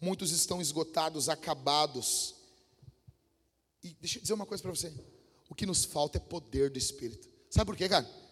Muitos 0.00 0.32
estão 0.32 0.60
esgotados, 0.60 1.28
acabados. 1.28 2.34
E 3.82 3.94
deixa 4.00 4.18
eu 4.18 4.22
dizer 4.22 4.34
uma 4.34 4.46
coisa 4.46 4.62
para 4.62 4.72
você: 4.72 4.92
o 5.48 5.54
que 5.54 5.66
nos 5.66 5.84
falta 5.84 6.18
é 6.18 6.20
poder 6.20 6.70
do 6.70 6.78
Espírito. 6.78 7.28
Sabe 7.50 7.66
por 7.66 7.76
quê, 7.76 7.88
cara? 7.88 8.23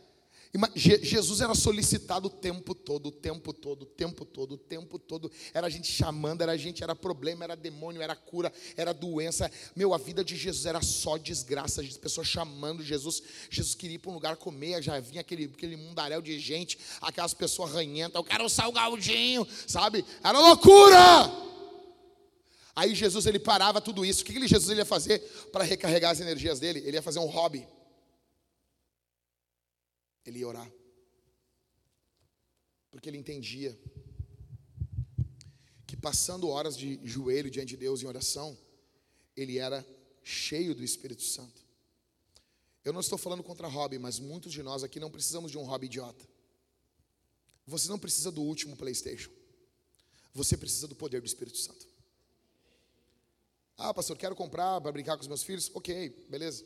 Jesus 0.74 1.40
era 1.40 1.54
solicitado 1.54 2.26
o 2.26 2.30
tempo 2.30 2.74
todo, 2.74 3.06
o 3.06 3.10
tempo 3.10 3.54
todo, 3.54 3.82
o 3.82 3.86
tempo 3.86 4.24
todo, 4.26 4.52
o 4.52 4.58
tempo 4.58 4.98
todo. 4.98 5.32
Era 5.54 5.66
a 5.66 5.70
gente 5.70 5.90
chamando, 5.90 6.42
era 6.42 6.52
a 6.52 6.56
gente, 6.58 6.82
era 6.84 6.94
problema, 6.94 7.44
era 7.44 7.56
demônio, 7.56 8.02
era 8.02 8.14
cura, 8.14 8.52
era 8.76 8.92
doença. 8.92 9.50
Meu, 9.74 9.94
a 9.94 9.98
vida 9.98 10.22
de 10.22 10.36
Jesus 10.36 10.66
era 10.66 10.82
só 10.82 11.16
desgraça, 11.16 11.80
as 11.80 11.96
pessoas 11.96 12.26
chamando 12.26 12.82
Jesus. 12.82 13.22
Jesus 13.48 13.74
queria 13.74 13.96
ir 13.96 13.98
para 13.98 14.10
um 14.10 14.14
lugar 14.14 14.36
comer, 14.36 14.82
já 14.82 15.00
vinha 15.00 15.22
aquele, 15.22 15.44
aquele 15.44 15.74
mundaréu 15.74 16.20
de 16.20 16.38
gente, 16.38 16.78
aquelas 17.00 17.32
pessoas 17.32 17.72
ranhentas, 17.72 18.16
eu 18.16 18.24
quero 18.24 18.44
um 18.44 18.48
salgadinho, 18.48 19.48
sabe? 19.66 20.04
Era 20.22 20.38
loucura! 20.38 21.32
Aí 22.76 22.94
Jesus 22.94 23.24
ele 23.24 23.38
parava 23.38 23.80
tudo 23.80 24.04
isso. 24.04 24.22
O 24.22 24.24
que, 24.26 24.34
que 24.34 24.46
Jesus 24.46 24.70
ele 24.70 24.80
ia 24.80 24.86
fazer 24.86 25.18
para 25.50 25.64
recarregar 25.64 26.10
as 26.10 26.20
energias 26.20 26.60
dele? 26.60 26.82
Ele 26.84 26.96
ia 26.96 27.02
fazer 27.02 27.18
um 27.18 27.26
hobby. 27.26 27.66
Ele 30.24 30.40
ia 30.40 30.48
orar. 30.48 30.70
Porque 32.90 33.08
ele 33.08 33.18
entendia 33.18 33.78
que 35.86 35.96
passando 35.96 36.48
horas 36.48 36.76
de 36.76 37.00
joelho 37.04 37.50
diante 37.50 37.70
de 37.70 37.76
Deus 37.76 38.02
em 38.02 38.06
oração, 38.06 38.56
ele 39.36 39.58
era 39.58 39.86
cheio 40.22 40.74
do 40.74 40.84
Espírito 40.84 41.22
Santo. 41.22 41.62
Eu 42.84 42.92
não 42.92 43.00
estou 43.00 43.16
falando 43.16 43.42
contra 43.42 43.68
hobby, 43.68 43.98
mas 43.98 44.18
muitos 44.18 44.52
de 44.52 44.62
nós 44.62 44.82
aqui 44.82 44.98
não 44.98 45.10
precisamos 45.10 45.50
de 45.50 45.58
um 45.58 45.64
hobby 45.64 45.86
idiota. 45.86 46.28
Você 47.66 47.88
não 47.88 47.98
precisa 47.98 48.30
do 48.30 48.42
último 48.42 48.76
PlayStation. 48.76 49.30
Você 50.34 50.56
precisa 50.56 50.88
do 50.88 50.94
poder 50.94 51.20
do 51.20 51.26
Espírito 51.26 51.58
Santo. 51.58 51.86
Ah, 53.76 53.94
pastor, 53.94 54.16
quero 54.16 54.34
comprar 54.34 54.80
para 54.80 54.92
brincar 54.92 55.16
com 55.16 55.22
os 55.22 55.28
meus 55.28 55.42
filhos. 55.42 55.70
Ok, 55.74 56.26
beleza. 56.28 56.64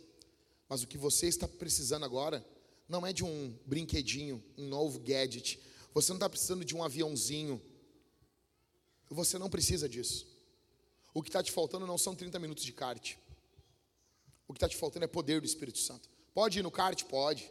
Mas 0.68 0.82
o 0.82 0.86
que 0.86 0.98
você 0.98 1.26
está 1.26 1.46
precisando 1.46 2.04
agora 2.04 2.44
não 2.88 3.06
é 3.06 3.12
de 3.12 3.24
um 3.24 3.56
brinquedinho, 3.66 4.42
um 4.56 4.68
novo 4.68 5.00
gadget. 5.00 5.60
Você 5.92 6.12
não 6.12 6.16
está 6.16 6.28
precisando 6.28 6.64
de 6.64 6.74
um 6.74 6.84
aviãozinho. 6.84 7.60
Você 9.10 9.38
não 9.38 9.50
precisa 9.50 9.88
disso. 9.88 10.26
O 11.12 11.22
que 11.22 11.28
está 11.28 11.42
te 11.42 11.50
faltando 11.50 11.86
não 11.86 11.96
são 11.96 12.14
30 12.14 12.38
minutos 12.38 12.64
de 12.64 12.72
kart. 12.72 13.16
O 14.46 14.52
que 14.52 14.58
está 14.58 14.68
te 14.68 14.76
faltando 14.76 15.04
é 15.04 15.08
poder 15.08 15.40
do 15.40 15.46
Espírito 15.46 15.78
Santo. 15.78 16.08
Pode 16.34 16.58
ir 16.58 16.62
no 16.62 16.70
kart? 16.70 17.02
Pode. 17.04 17.50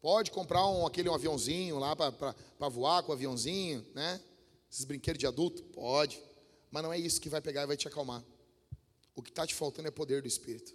Pode 0.00 0.30
comprar 0.30 0.66
um, 0.66 0.86
aquele 0.86 1.08
um 1.08 1.14
aviãozinho 1.14 1.78
lá 1.78 1.94
para 1.94 2.68
voar 2.68 3.02
com 3.02 3.12
o 3.12 3.14
aviãozinho, 3.14 3.86
né? 3.94 4.20
Esses 4.70 4.84
brinquedos 4.84 5.18
de 5.18 5.26
adulto? 5.26 5.62
Pode. 5.64 6.20
Mas 6.70 6.82
não 6.82 6.92
é 6.92 6.98
isso 6.98 7.20
que 7.20 7.28
vai 7.28 7.40
pegar 7.40 7.62
e 7.62 7.66
vai 7.66 7.76
te 7.76 7.86
acalmar. 7.86 8.24
O 9.14 9.22
que 9.22 9.30
está 9.30 9.46
te 9.46 9.54
faltando 9.54 9.88
é 9.88 9.90
poder 9.90 10.20
do 10.20 10.28
Espírito. 10.28 10.74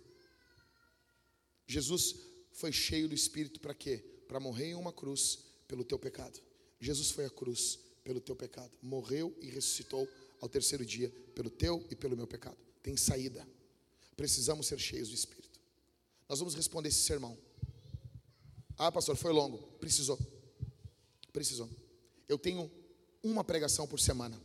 Jesus 1.67 2.15
foi 2.59 2.73
cheio 2.73 3.07
do 3.07 3.15
Espírito 3.15 3.57
para 3.57 3.73
quê? 3.73 4.03
Para 4.27 4.37
morrer 4.37 4.71
em 4.71 4.75
uma 4.75 4.91
cruz 4.91 5.39
pelo 5.65 5.81
teu 5.81 5.97
pecado. 5.97 6.37
Jesus 6.77 7.09
foi 7.09 7.23
à 7.23 7.29
cruz 7.29 7.79
pelo 8.03 8.19
teu 8.19 8.35
pecado, 8.35 8.71
morreu 8.81 9.33
e 9.41 9.49
ressuscitou 9.49 10.05
ao 10.41 10.49
terceiro 10.49 10.85
dia 10.85 11.09
pelo 11.33 11.49
teu 11.49 11.85
e 11.89 11.95
pelo 11.95 12.17
meu 12.17 12.27
pecado. 12.27 12.57
Tem 12.83 12.97
saída. 12.97 13.47
Precisamos 14.17 14.67
ser 14.67 14.77
cheios 14.77 15.07
do 15.07 15.15
Espírito. 15.15 15.57
Nós 16.27 16.39
vamos 16.39 16.53
responder 16.53 16.89
esse 16.89 16.99
sermão. 16.99 17.37
Ah, 18.77 18.91
pastor, 18.91 19.15
foi 19.15 19.31
longo. 19.31 19.59
Precisou. 19.79 20.19
Precisou. 21.31 21.69
Eu 22.27 22.37
tenho 22.37 22.69
uma 23.23 23.43
pregação 23.43 23.87
por 23.87 24.01
semana. 24.01 24.37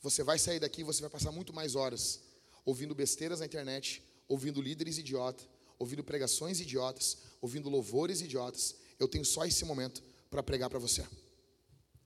Você 0.00 0.22
vai 0.22 0.38
sair 0.38 0.58
daqui, 0.60 0.82
você 0.82 1.02
vai 1.02 1.10
passar 1.10 1.32
muito 1.32 1.52
mais 1.52 1.74
horas 1.74 2.22
ouvindo 2.64 2.94
besteiras 2.94 3.40
na 3.40 3.46
internet, 3.46 4.02
ouvindo 4.26 4.62
líderes 4.62 4.96
idiotas, 4.96 5.46
ouvindo 5.78 6.02
pregações 6.02 6.60
idiotas, 6.60 7.18
ouvindo 7.40 7.68
louvores 7.68 8.20
idiotas. 8.20 8.74
Eu 8.98 9.08
tenho 9.08 9.24
só 9.24 9.44
esse 9.44 9.64
momento 9.64 10.02
para 10.30 10.42
pregar 10.42 10.70
para 10.70 10.78
você. 10.78 11.06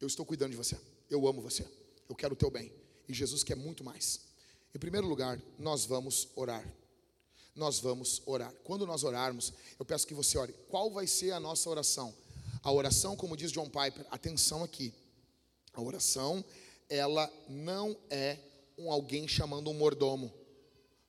Eu 0.01 0.07
estou 0.07 0.25
cuidando 0.25 0.51
de 0.51 0.57
você. 0.57 0.79
Eu 1.09 1.27
amo 1.27 1.41
você. 1.41 1.67
Eu 2.09 2.15
quero 2.15 2.35
o 2.35 2.37
teu 2.37 2.51
bem. 2.51 2.73
E 3.09 3.15
Jesus 3.15 3.43
quer 3.43 3.57
muito 3.57 3.85
mais. 3.85 4.21
Em 4.75 4.79
primeiro 4.79 5.07
lugar, 5.07 5.41
nós 5.59 5.85
vamos 5.85 6.29
orar. 6.37 6.65
Nós 7.55 7.79
vamos 7.81 8.23
orar. 8.25 8.53
Quando 8.65 8.87
nós 8.87 9.03
orarmos, 9.05 9.53
eu 9.79 9.85
peço 9.85 10.07
que 10.07 10.15
você 10.15 10.39
ore. 10.39 10.55
Qual 10.69 10.91
vai 10.91 11.07
ser 11.07 11.33
a 11.33 11.41
nossa 11.41 11.69
oração? 11.69 12.15
A 12.63 12.73
oração, 12.73 13.17
como 13.17 13.37
diz 13.37 13.51
John 13.51 13.67
Piper, 13.67 14.07
atenção 14.11 14.63
aqui. 14.63 14.95
A 15.73 15.81
oração, 15.81 16.45
ela 16.89 17.31
não 17.49 17.97
é 18.09 18.39
um 18.79 18.91
alguém 18.91 19.27
chamando 19.27 19.71
um 19.71 19.75
mordomo 19.75 20.33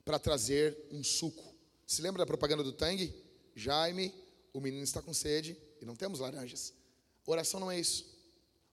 para 0.04 0.20
trazer 0.20 0.78
um 0.92 1.04
suco. 1.04 1.51
Se 1.92 2.02
lembra 2.02 2.20
da 2.20 2.26
propaganda 2.26 2.64
do 2.64 2.72
Tang? 2.72 3.14
Jaime, 3.54 4.14
o 4.54 4.62
menino 4.62 4.82
está 4.82 5.02
com 5.02 5.14
sede 5.14 5.58
e 5.82 5.84
não 5.84 5.94
temos 5.94 6.22
laranjas. 6.22 6.74
Oração 7.26 7.60
não 7.60 7.70
é 7.70 7.78
isso. 7.78 8.06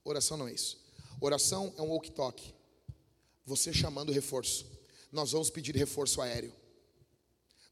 Oração 0.04 0.36
não 0.36 0.46
é 0.46 0.52
isso. 0.52 0.78
Oração 1.20 1.74
é 1.76 1.82
um 1.82 1.88
walk-talk. 1.88 2.54
Você 3.44 3.72
chamando 3.72 4.12
reforço. 4.12 4.70
Nós 5.10 5.32
vamos 5.32 5.50
pedir 5.50 5.74
reforço 5.74 6.22
aéreo. 6.22 6.54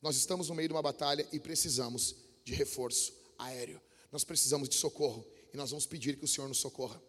Nós 0.03 0.17
estamos 0.17 0.49
no 0.49 0.55
meio 0.57 0.69
de 0.69 0.75
uma 0.75 0.83
batalha 0.83 1.25
e 1.31 1.39
precisamos 1.39 2.17
de 2.43 2.53
reforço 2.53 3.15
aéreo. 3.39 3.81
Nós 4.11 4.25
precisamos 4.25 4.69
de 4.69 4.75
socorro 4.75 5.25
e 5.55 5.57
nós 5.57 5.71
vamos 5.71 5.87
pedir 5.87 6.17
que 6.17 6.25
o 6.25 6.29
Senhor 6.29 6.49
nos 6.49 6.59
socorra. 6.59 7.01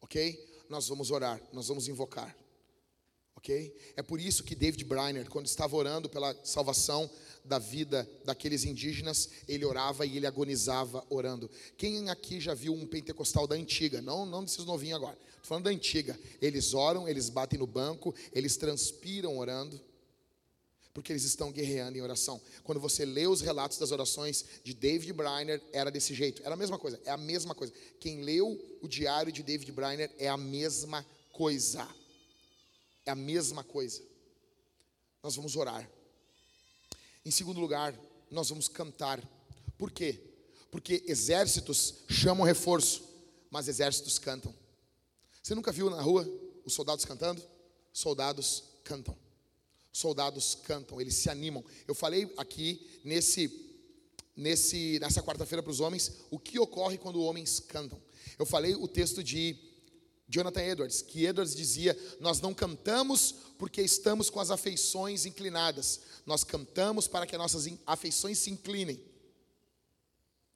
Ok? 0.00 0.64
Nós 0.68 0.88
vamos 0.88 1.12
orar, 1.12 1.40
nós 1.52 1.68
vamos 1.68 1.86
invocar. 1.86 2.36
Ok? 3.36 3.74
É 3.96 4.02
por 4.02 4.20
isso 4.20 4.44
que 4.44 4.54
David 4.54 4.84
Briner, 4.84 5.28
quando 5.28 5.46
estava 5.46 5.74
orando 5.76 6.08
pela 6.08 6.36
salvação 6.44 7.10
da 7.44 7.58
vida 7.58 8.08
daqueles 8.24 8.64
indígenas, 8.64 9.28
ele 9.48 9.64
orava 9.64 10.06
e 10.06 10.16
ele 10.16 10.26
agonizava 10.26 11.04
orando. 11.10 11.50
Quem 11.76 12.08
aqui 12.08 12.40
já 12.40 12.54
viu 12.54 12.72
um 12.72 12.86
pentecostal 12.86 13.46
da 13.46 13.56
antiga? 13.56 14.00
Não, 14.00 14.24
não 14.24 14.44
desses 14.44 14.64
novinhos 14.64 14.96
agora. 14.96 15.18
Estou 15.28 15.44
falando 15.44 15.64
da 15.64 15.70
antiga. 15.70 16.18
Eles 16.40 16.72
oram, 16.72 17.08
eles 17.08 17.28
batem 17.28 17.58
no 17.58 17.66
banco, 17.66 18.14
eles 18.32 18.56
transpiram 18.56 19.36
orando, 19.36 19.80
porque 20.94 21.12
eles 21.12 21.24
estão 21.24 21.50
guerreando 21.50 21.98
em 21.98 22.00
oração. 22.00 22.40
Quando 22.62 22.80
você 22.80 23.04
lê 23.04 23.26
os 23.26 23.40
relatos 23.40 23.78
das 23.78 23.90
orações 23.90 24.44
de 24.62 24.74
David 24.74 25.12
Briner, 25.12 25.60
era 25.72 25.90
desse 25.90 26.14
jeito. 26.14 26.42
Era 26.44 26.54
a 26.54 26.56
mesma 26.56 26.78
coisa, 26.78 27.00
é 27.04 27.10
a 27.10 27.16
mesma 27.16 27.54
coisa. 27.54 27.72
Quem 27.98 28.22
leu 28.22 28.60
o 28.80 28.86
diário 28.86 29.32
de 29.32 29.42
David 29.42 29.72
Briner 29.72 30.10
é 30.18 30.28
a 30.28 30.36
mesma 30.36 31.04
coisa. 31.32 31.88
É 33.04 33.10
a 33.10 33.16
mesma 33.16 33.64
coisa. 33.64 34.02
Nós 35.22 35.36
vamos 35.36 35.56
orar. 35.56 35.88
Em 37.24 37.30
segundo 37.30 37.60
lugar, 37.60 37.98
nós 38.30 38.48
vamos 38.48 38.68
cantar. 38.68 39.22
Por 39.78 39.90
quê? 39.90 40.20
Porque 40.70 41.04
exércitos 41.06 41.94
chamam 42.08 42.46
reforço, 42.46 43.02
mas 43.50 43.68
exércitos 43.68 44.18
cantam. 44.18 44.54
Você 45.42 45.54
nunca 45.54 45.72
viu 45.72 45.90
na 45.90 46.00
rua 46.00 46.28
os 46.64 46.72
soldados 46.72 47.04
cantando? 47.04 47.42
Soldados 47.92 48.64
cantam. 48.82 49.16
Soldados 49.92 50.54
cantam, 50.54 51.00
eles 51.00 51.14
se 51.14 51.28
animam. 51.28 51.64
Eu 51.86 51.94
falei 51.94 52.32
aqui 52.36 53.00
nesse 53.04 53.68
nesse 54.34 54.98
nessa 54.98 55.22
quarta-feira 55.22 55.62
para 55.62 55.70
os 55.70 55.80
homens 55.80 56.10
o 56.30 56.38
que 56.38 56.58
ocorre 56.58 56.96
quando 56.96 57.22
homens 57.22 57.60
cantam. 57.60 58.00
Eu 58.38 58.46
falei 58.46 58.74
o 58.74 58.88
texto 58.88 59.22
de 59.22 59.54
Jonathan 60.32 60.62
Edwards, 60.62 61.02
que 61.02 61.26
Edwards 61.26 61.54
dizia: 61.54 61.96
Nós 62.18 62.40
não 62.40 62.54
cantamos 62.54 63.34
porque 63.58 63.82
estamos 63.82 64.30
com 64.30 64.40
as 64.40 64.50
afeições 64.50 65.26
inclinadas, 65.26 66.00
nós 66.24 66.42
cantamos 66.42 67.06
para 67.06 67.26
que 67.26 67.36
as 67.36 67.40
nossas 67.40 67.68
afeições 67.86 68.38
se 68.38 68.50
inclinem. 68.50 68.98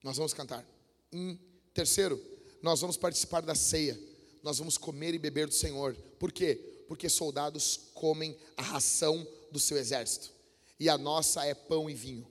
Nós 0.02 0.16
vamos 0.16 0.32
cantar. 0.32 0.66
Em 1.12 1.38
terceiro, 1.74 2.20
nós 2.62 2.80
vamos 2.80 2.96
participar 2.96 3.42
da 3.42 3.54
ceia, 3.54 4.00
nós 4.42 4.58
vamos 4.58 4.78
comer 4.78 5.14
e 5.14 5.18
beber 5.18 5.46
do 5.46 5.54
Senhor. 5.54 5.94
Por 6.18 6.32
quê? 6.32 6.54
Porque 6.88 7.08
soldados 7.08 7.90
comem 7.92 8.36
a 8.56 8.62
ração 8.62 9.26
do 9.52 9.58
seu 9.58 9.76
exército, 9.76 10.32
e 10.80 10.88
a 10.88 10.96
nossa 10.96 11.44
é 11.44 11.54
pão 11.54 11.90
e 11.90 11.94
vinho. 11.94 12.26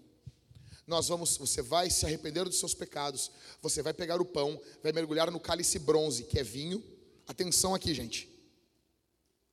Nós 0.87 1.07
vamos, 1.07 1.37
você 1.37 1.61
vai 1.61 1.89
se 1.89 2.05
arrepender 2.05 2.43
dos 2.43 2.59
seus 2.59 2.73
pecados, 2.73 3.31
você 3.61 3.81
vai 3.81 3.93
pegar 3.93 4.21
o 4.21 4.25
pão, 4.25 4.59
vai 4.83 4.91
mergulhar 4.91 5.31
no 5.31 5.39
cálice 5.39 5.79
bronze, 5.79 6.23
que 6.23 6.39
é 6.39 6.43
vinho, 6.43 6.83
Atenção 7.27 7.73
aqui, 7.73 7.93
gente. 7.93 8.29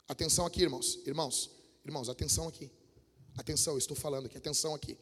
Atenção 0.07 0.45
aqui, 0.45 0.63
irmãos. 0.63 0.99
Irmãos, 1.07 1.51
irmãos, 1.85 2.09
atenção 2.09 2.49
aqui. 2.49 2.71
Atenção, 3.37 3.75
eu 3.75 3.79
estou 3.79 3.97
falando 3.97 4.27
aqui, 4.27 4.37
atenção 4.37 4.75
aqui. 4.75 4.97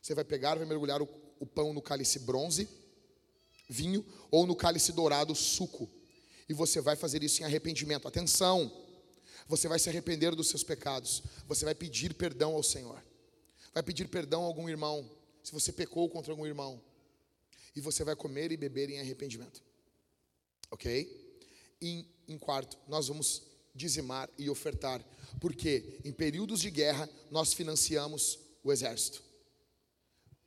Você 0.00 0.14
vai 0.14 0.24
pegar, 0.24 0.54
vai 0.54 0.66
mergulhar 0.66 1.02
o, 1.02 1.08
o 1.40 1.46
pão 1.46 1.72
no 1.72 1.82
cálice 1.82 2.20
bronze, 2.20 2.68
vinho, 3.68 4.06
ou 4.30 4.46
no 4.46 4.54
cálice 4.54 4.92
dourado, 4.92 5.34
suco. 5.34 5.90
E 6.48 6.54
você 6.54 6.80
vai 6.80 6.94
fazer 6.94 7.24
isso 7.24 7.42
em 7.42 7.44
arrependimento. 7.44 8.06
Atenção! 8.06 8.84
Você 9.48 9.68
vai 9.68 9.78
se 9.78 9.88
arrepender 9.88 10.34
dos 10.34 10.48
seus 10.48 10.62
pecados. 10.62 11.22
Você 11.48 11.64
vai 11.64 11.74
pedir 11.74 12.14
perdão 12.14 12.54
ao 12.54 12.62
Senhor. 12.62 13.02
Vai 13.74 13.82
pedir 13.82 14.08
perdão 14.08 14.42
a 14.42 14.46
algum 14.46 14.68
irmão, 14.68 15.08
se 15.42 15.52
você 15.52 15.72
pecou 15.72 16.08
contra 16.08 16.32
algum 16.32 16.46
irmão. 16.46 16.80
E 17.74 17.80
você 17.80 18.04
vai 18.04 18.16
comer 18.16 18.52
e 18.52 18.56
beber 18.56 18.90
em 18.90 19.00
arrependimento. 19.00 19.62
Ok? 20.70 21.25
Em 21.80 22.38
quarto, 22.38 22.78
nós 22.88 23.08
vamos 23.08 23.42
dizimar 23.74 24.30
e 24.38 24.48
ofertar, 24.48 25.04
porque 25.40 26.00
em 26.04 26.12
períodos 26.12 26.60
de 26.60 26.70
guerra 26.70 27.08
nós 27.30 27.52
financiamos 27.52 28.38
o 28.64 28.72
exército. 28.72 29.22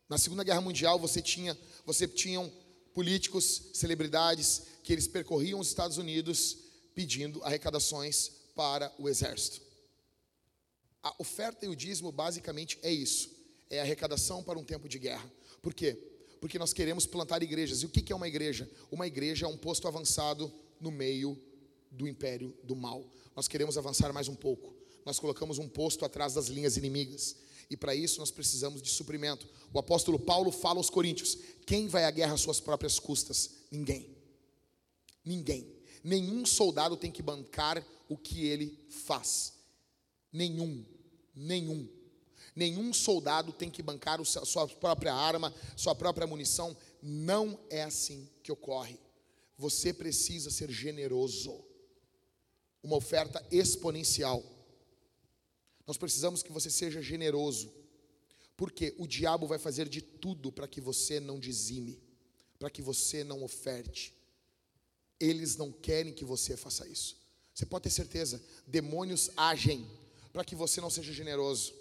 Na 0.10 0.18
Segunda 0.18 0.44
Guerra 0.44 0.62
Mundial 0.62 0.98
você 0.98 1.22
tinha, 1.22 1.58
você 1.86 2.08
tinham 2.08 2.52
políticos, 2.94 3.70
celebridades 3.74 4.64
que 4.84 4.92
eles 4.92 5.08
percorriam 5.08 5.60
os 5.60 5.68
Estados 5.68 5.98
Unidos 5.98 6.58
pedindo 6.96 7.44
arrecadações 7.44 8.32
para 8.56 8.92
o 8.98 9.08
exército. 9.08 9.62
A 11.04 11.14
oferta 11.20 11.66
e 11.66 11.70
o 11.70 11.76
dízimo 11.76 12.12
basicamente 12.12 12.80
é 12.82 12.92
isso, 12.92 13.30
é 13.70 13.80
arrecadação 13.80 14.44
para 14.44 14.58
um 14.58 14.64
tempo 14.64 14.90
de 14.90 14.98
guerra. 14.98 15.32
Por 15.62 15.74
quê? 15.74 15.94
Porque 16.42 16.58
nós 16.58 16.74
queremos 16.74 17.06
plantar 17.06 17.44
igrejas. 17.44 17.84
E 17.84 17.86
o 17.86 17.90
que 17.90 18.12
é 18.12 18.16
uma 18.16 18.28
igreja? 18.28 18.70
Uma 18.92 19.06
igreja 19.06 19.46
é 19.46 19.50
um 19.50 19.58
posto 19.58 19.88
avançado 19.88 20.52
no 20.80 20.92
meio 20.92 21.42
do 21.92 22.08
império 22.08 22.56
do 22.64 22.76
mal. 22.76 23.06
Nós 23.36 23.48
queremos 23.48 23.78
avançar 23.78 24.12
mais 24.14 24.28
um 24.28 24.36
pouco. 24.36 24.76
Nós 25.06 25.20
colocamos 25.20 25.58
um 25.58 25.68
posto 25.68 26.06
atrás 26.06 26.34
das 26.34 26.48
linhas 26.48 26.78
inimigas. 26.78 27.36
E 27.70 27.78
para 27.78 27.94
isso 27.94 28.20
nós 28.20 28.32
precisamos 28.32 28.82
de 28.82 28.90
suprimento. 28.90 29.48
O 29.74 29.80
apóstolo 29.80 30.20
Paulo 30.20 30.52
fala 30.52 30.80
aos 30.80 30.90
coríntios: 30.90 31.38
quem 31.66 31.88
vai 31.88 32.06
à 32.06 32.12
guerra 32.12 32.34
às 32.34 32.42
suas 32.42 32.60
próprias 32.60 33.00
custas? 33.00 33.52
Ninguém. 33.72 34.18
Ninguém. 35.24 35.80
Nenhum 36.04 36.46
soldado 36.46 36.98
tem 36.98 37.12
que 37.12 37.22
bancar 37.22 37.86
o 38.08 38.18
que 38.18 38.46
ele 38.46 38.78
faz. 38.90 39.54
Nenhum. 40.32 40.84
Nenhum. 41.36 41.88
Nenhum 42.56 42.94
soldado 42.94 43.54
tem 43.54 43.70
que 43.70 43.82
bancar 43.82 44.20
a 44.20 44.26
sua 44.26 44.68
própria 44.68 45.14
arma, 45.14 45.54
sua 45.76 45.94
própria 45.94 46.28
munição. 46.28 46.76
Não 47.02 47.60
é 47.70 47.84
assim 47.84 48.28
que 48.42 48.52
ocorre. 48.52 49.00
Você 49.60 49.94
precisa 49.94 50.50
ser 50.50 50.72
generoso. 50.72 51.54
Uma 52.82 52.96
oferta 52.96 53.46
exponencial. 53.52 54.42
Nós 55.86 55.98
precisamos 55.98 56.42
que 56.42 56.50
você 56.50 56.70
seja 56.70 57.02
generoso. 57.02 57.70
Porque 58.56 58.96
o 58.98 59.06
diabo 59.06 59.46
vai 59.46 59.60
fazer 59.60 59.90
de 59.90 60.02
tudo 60.02 60.50
para 60.50 60.66
que 60.66 60.80
você 60.80 61.20
não 61.20 61.38
dizime, 61.38 62.02
para 62.58 62.70
que 62.70 62.82
você 62.82 63.22
não 63.22 63.44
oferte. 63.44 64.14
Eles 65.20 65.58
não 65.58 65.74
querem 65.74 66.14
que 66.14 66.24
você 66.24 66.56
faça 66.56 66.88
isso. 66.88 67.18
Você 67.54 67.66
pode 67.66 67.84
ter 67.84 67.90
certeza, 67.90 68.42
demônios 68.66 69.30
agem 69.36 69.86
para 70.32 70.46
que 70.46 70.56
você 70.56 70.80
não 70.80 70.90
seja 70.90 71.12
generoso. 71.12 71.74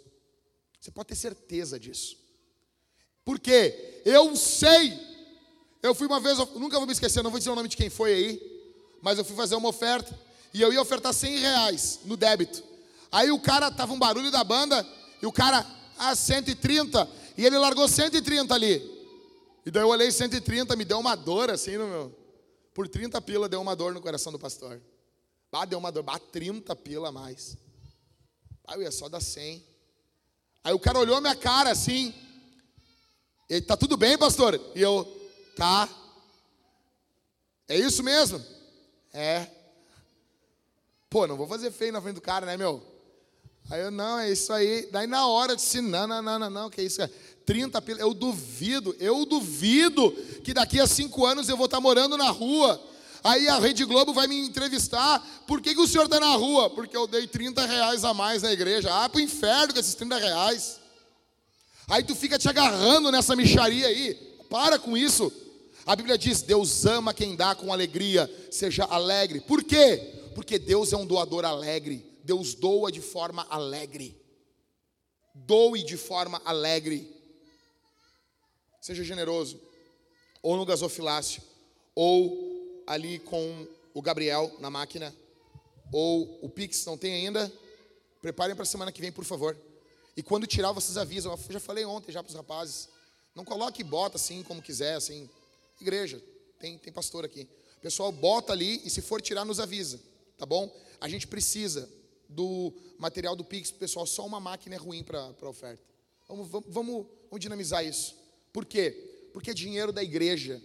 Você 0.80 0.90
pode 0.90 1.10
ter 1.10 1.14
certeza 1.14 1.78
disso. 1.78 2.18
Porque 3.24 4.02
eu 4.04 4.34
sei 4.34 4.98
eu 5.82 5.94
fui 5.94 6.06
uma 6.06 6.20
vez, 6.20 6.38
nunca 6.56 6.76
vou 6.78 6.86
me 6.86 6.92
esquecer, 6.92 7.22
não 7.22 7.30
vou 7.30 7.38
dizer 7.38 7.50
o 7.50 7.54
nome 7.54 7.68
de 7.68 7.76
quem 7.76 7.88
foi 7.88 8.12
aí, 8.12 8.62
mas 9.00 9.18
eu 9.18 9.24
fui 9.24 9.36
fazer 9.36 9.54
uma 9.54 9.68
oferta 9.68 10.18
e 10.52 10.60
eu 10.60 10.72
ia 10.72 10.80
ofertar 10.80 11.12
100 11.12 11.38
reais 11.38 12.00
no 12.04 12.16
débito. 12.16 12.62
Aí 13.10 13.30
o 13.30 13.40
cara, 13.40 13.70
tava 13.70 13.92
um 13.92 13.98
barulho 13.98 14.30
da 14.30 14.42
banda 14.42 14.86
e 15.22 15.26
o 15.26 15.32
cara, 15.32 15.64
ah, 15.98 16.14
130, 16.14 17.08
e 17.36 17.46
ele 17.46 17.56
largou 17.58 17.86
130 17.88 18.54
ali. 18.54 18.98
E 19.64 19.70
daí 19.70 19.82
eu 19.82 19.88
olhei 19.88 20.10
130, 20.10 20.74
me 20.76 20.84
deu 20.84 20.98
uma 20.98 21.14
dor 21.14 21.50
assim 21.50 21.76
no 21.76 21.86
meu. 21.86 22.18
Por 22.74 22.88
30 22.88 23.20
pila 23.20 23.48
deu 23.48 23.60
uma 23.60 23.74
dor 23.74 23.92
no 23.92 24.00
coração 24.00 24.32
do 24.32 24.38
pastor. 24.38 24.80
Ah, 25.52 25.64
deu 25.64 25.78
uma 25.78 25.90
dor, 25.90 26.02
bah, 26.02 26.18
30 26.18 26.74
pila 26.76 27.08
a 27.08 27.12
mais. 27.12 27.56
Ah, 28.66 28.74
eu 28.74 28.82
ia 28.82 28.90
só 28.90 29.08
dar 29.08 29.20
100. 29.20 29.64
Aí 30.62 30.72
o 30.72 30.78
cara 30.78 30.98
olhou 30.98 31.20
minha 31.20 31.34
cara 31.34 31.70
assim. 31.70 32.14
E 33.48 33.60
tá 33.60 33.76
tudo 33.76 33.96
bem, 33.96 34.18
pastor? 34.18 34.60
E 34.74 34.82
eu, 34.82 35.06
Tá? 35.58 35.88
É 37.68 37.76
isso 37.76 38.00
mesmo? 38.04 38.40
É. 39.12 39.44
Pô, 41.10 41.26
não 41.26 41.36
vou 41.36 41.48
fazer 41.48 41.72
feio 41.72 41.92
na 41.92 42.00
frente 42.00 42.14
do 42.14 42.20
cara, 42.20 42.46
né, 42.46 42.56
meu? 42.56 42.80
Aí 43.68 43.80
eu, 43.80 43.90
não, 43.90 44.20
é 44.20 44.30
isso 44.30 44.52
aí. 44.52 44.88
Daí 44.92 45.08
na 45.08 45.26
hora 45.26 45.52
eu 45.52 45.56
disse, 45.56 45.80
não, 45.80 46.06
não, 46.06 46.22
não, 46.22 46.38
não, 46.38 46.48
não, 46.48 46.70
que 46.70 46.80
isso, 46.80 47.00
30 47.44 47.82
Eu 47.98 48.14
duvido, 48.14 48.94
eu 49.00 49.26
duvido 49.26 50.12
que 50.44 50.54
daqui 50.54 50.78
a 50.78 50.86
cinco 50.86 51.26
anos 51.26 51.48
eu 51.48 51.56
vou 51.56 51.64
estar 51.64 51.80
morando 51.80 52.16
na 52.16 52.30
rua. 52.30 52.80
Aí 53.24 53.48
a 53.48 53.58
Rede 53.58 53.84
Globo 53.84 54.14
vai 54.14 54.28
me 54.28 54.38
entrevistar. 54.38 55.26
Por 55.44 55.60
que, 55.60 55.74
que 55.74 55.80
o 55.80 55.88
senhor 55.88 56.04
está 56.04 56.20
na 56.20 56.36
rua? 56.36 56.70
Porque 56.70 56.96
eu 56.96 57.08
dei 57.08 57.26
30 57.26 57.66
reais 57.66 58.04
a 58.04 58.14
mais 58.14 58.44
na 58.44 58.52
igreja. 58.52 58.90
Ah, 58.92 59.08
pro 59.08 59.20
inferno 59.20 59.74
com 59.74 59.80
esses 59.80 59.96
30 59.96 60.18
reais. 60.18 60.78
Aí 61.88 62.04
tu 62.04 62.14
fica 62.14 62.38
te 62.38 62.48
agarrando 62.48 63.10
nessa 63.10 63.34
micharia 63.34 63.88
aí. 63.88 64.14
Para 64.48 64.78
com 64.78 64.96
isso. 64.96 65.32
A 65.88 65.96
Bíblia 65.96 66.18
diz: 66.18 66.42
Deus 66.42 66.84
ama 66.84 67.14
quem 67.14 67.34
dá 67.34 67.54
com 67.54 67.72
alegria. 67.72 68.30
Seja 68.50 68.84
alegre. 68.84 69.40
Por 69.40 69.64
quê? 69.64 69.96
Porque 70.34 70.58
Deus 70.58 70.92
é 70.92 70.96
um 70.98 71.06
doador 71.06 71.46
alegre. 71.46 72.04
Deus 72.22 72.52
doa 72.52 72.92
de 72.92 73.00
forma 73.00 73.46
alegre. 73.48 74.14
Doe 75.34 75.82
de 75.82 75.96
forma 75.96 76.42
alegre. 76.44 77.10
Seja 78.82 79.02
generoso. 79.02 79.58
Ou 80.42 80.58
no 80.58 80.66
gasofilácio. 80.66 81.42
Ou 81.94 82.82
ali 82.86 83.18
com 83.20 83.66
o 83.94 84.02
Gabriel 84.02 84.54
na 84.60 84.68
máquina, 84.68 85.14
ou 85.90 86.38
o 86.42 86.50
Pix 86.50 86.84
não 86.84 86.98
tem 86.98 87.14
ainda, 87.14 87.50
preparem 88.20 88.54
para 88.54 88.62
a 88.62 88.66
semana 88.66 88.92
que 88.92 89.00
vem, 89.00 89.10
por 89.10 89.24
favor. 89.24 89.56
E 90.14 90.22
quando 90.22 90.46
tirar, 90.46 90.72
vocês 90.72 90.98
avisam. 90.98 91.32
Eu 91.32 91.52
já 91.52 91.60
falei 91.60 91.86
ontem 91.86 92.12
já 92.12 92.22
para 92.22 92.28
os 92.28 92.36
rapazes. 92.36 92.90
Não 93.34 93.42
coloque 93.42 93.82
bota 93.82 94.16
assim 94.16 94.42
como 94.42 94.60
quiser, 94.60 94.94
assim. 94.94 95.30
Igreja, 95.80 96.22
tem, 96.58 96.78
tem 96.78 96.92
pastor 96.92 97.24
aqui. 97.24 97.48
O 97.76 97.80
pessoal 97.80 98.10
bota 98.10 98.52
ali 98.52 98.80
e 98.84 98.90
se 98.90 99.00
for 99.00 99.22
tirar, 99.22 99.44
nos 99.44 99.60
avisa, 99.60 100.00
tá 100.36 100.44
bom? 100.44 100.74
A 101.00 101.08
gente 101.08 101.26
precisa 101.26 101.88
do 102.28 102.72
material 102.98 103.36
do 103.36 103.44
Pix, 103.44 103.70
pessoal. 103.70 104.06
Só 104.06 104.26
uma 104.26 104.40
máquina 104.40 104.74
é 104.74 104.78
ruim 104.78 105.02
para 105.02 105.32
a 105.40 105.48
oferta. 105.48 105.82
Vamos, 106.28 106.48
vamos, 106.48 106.66
vamos, 106.68 107.06
vamos 107.30 107.40
dinamizar 107.40 107.84
isso. 107.84 108.14
Por 108.52 108.64
quê? 108.64 109.30
Porque 109.32 109.50
é 109.50 109.54
dinheiro 109.54 109.92
da 109.92 110.02
igreja 110.02 110.62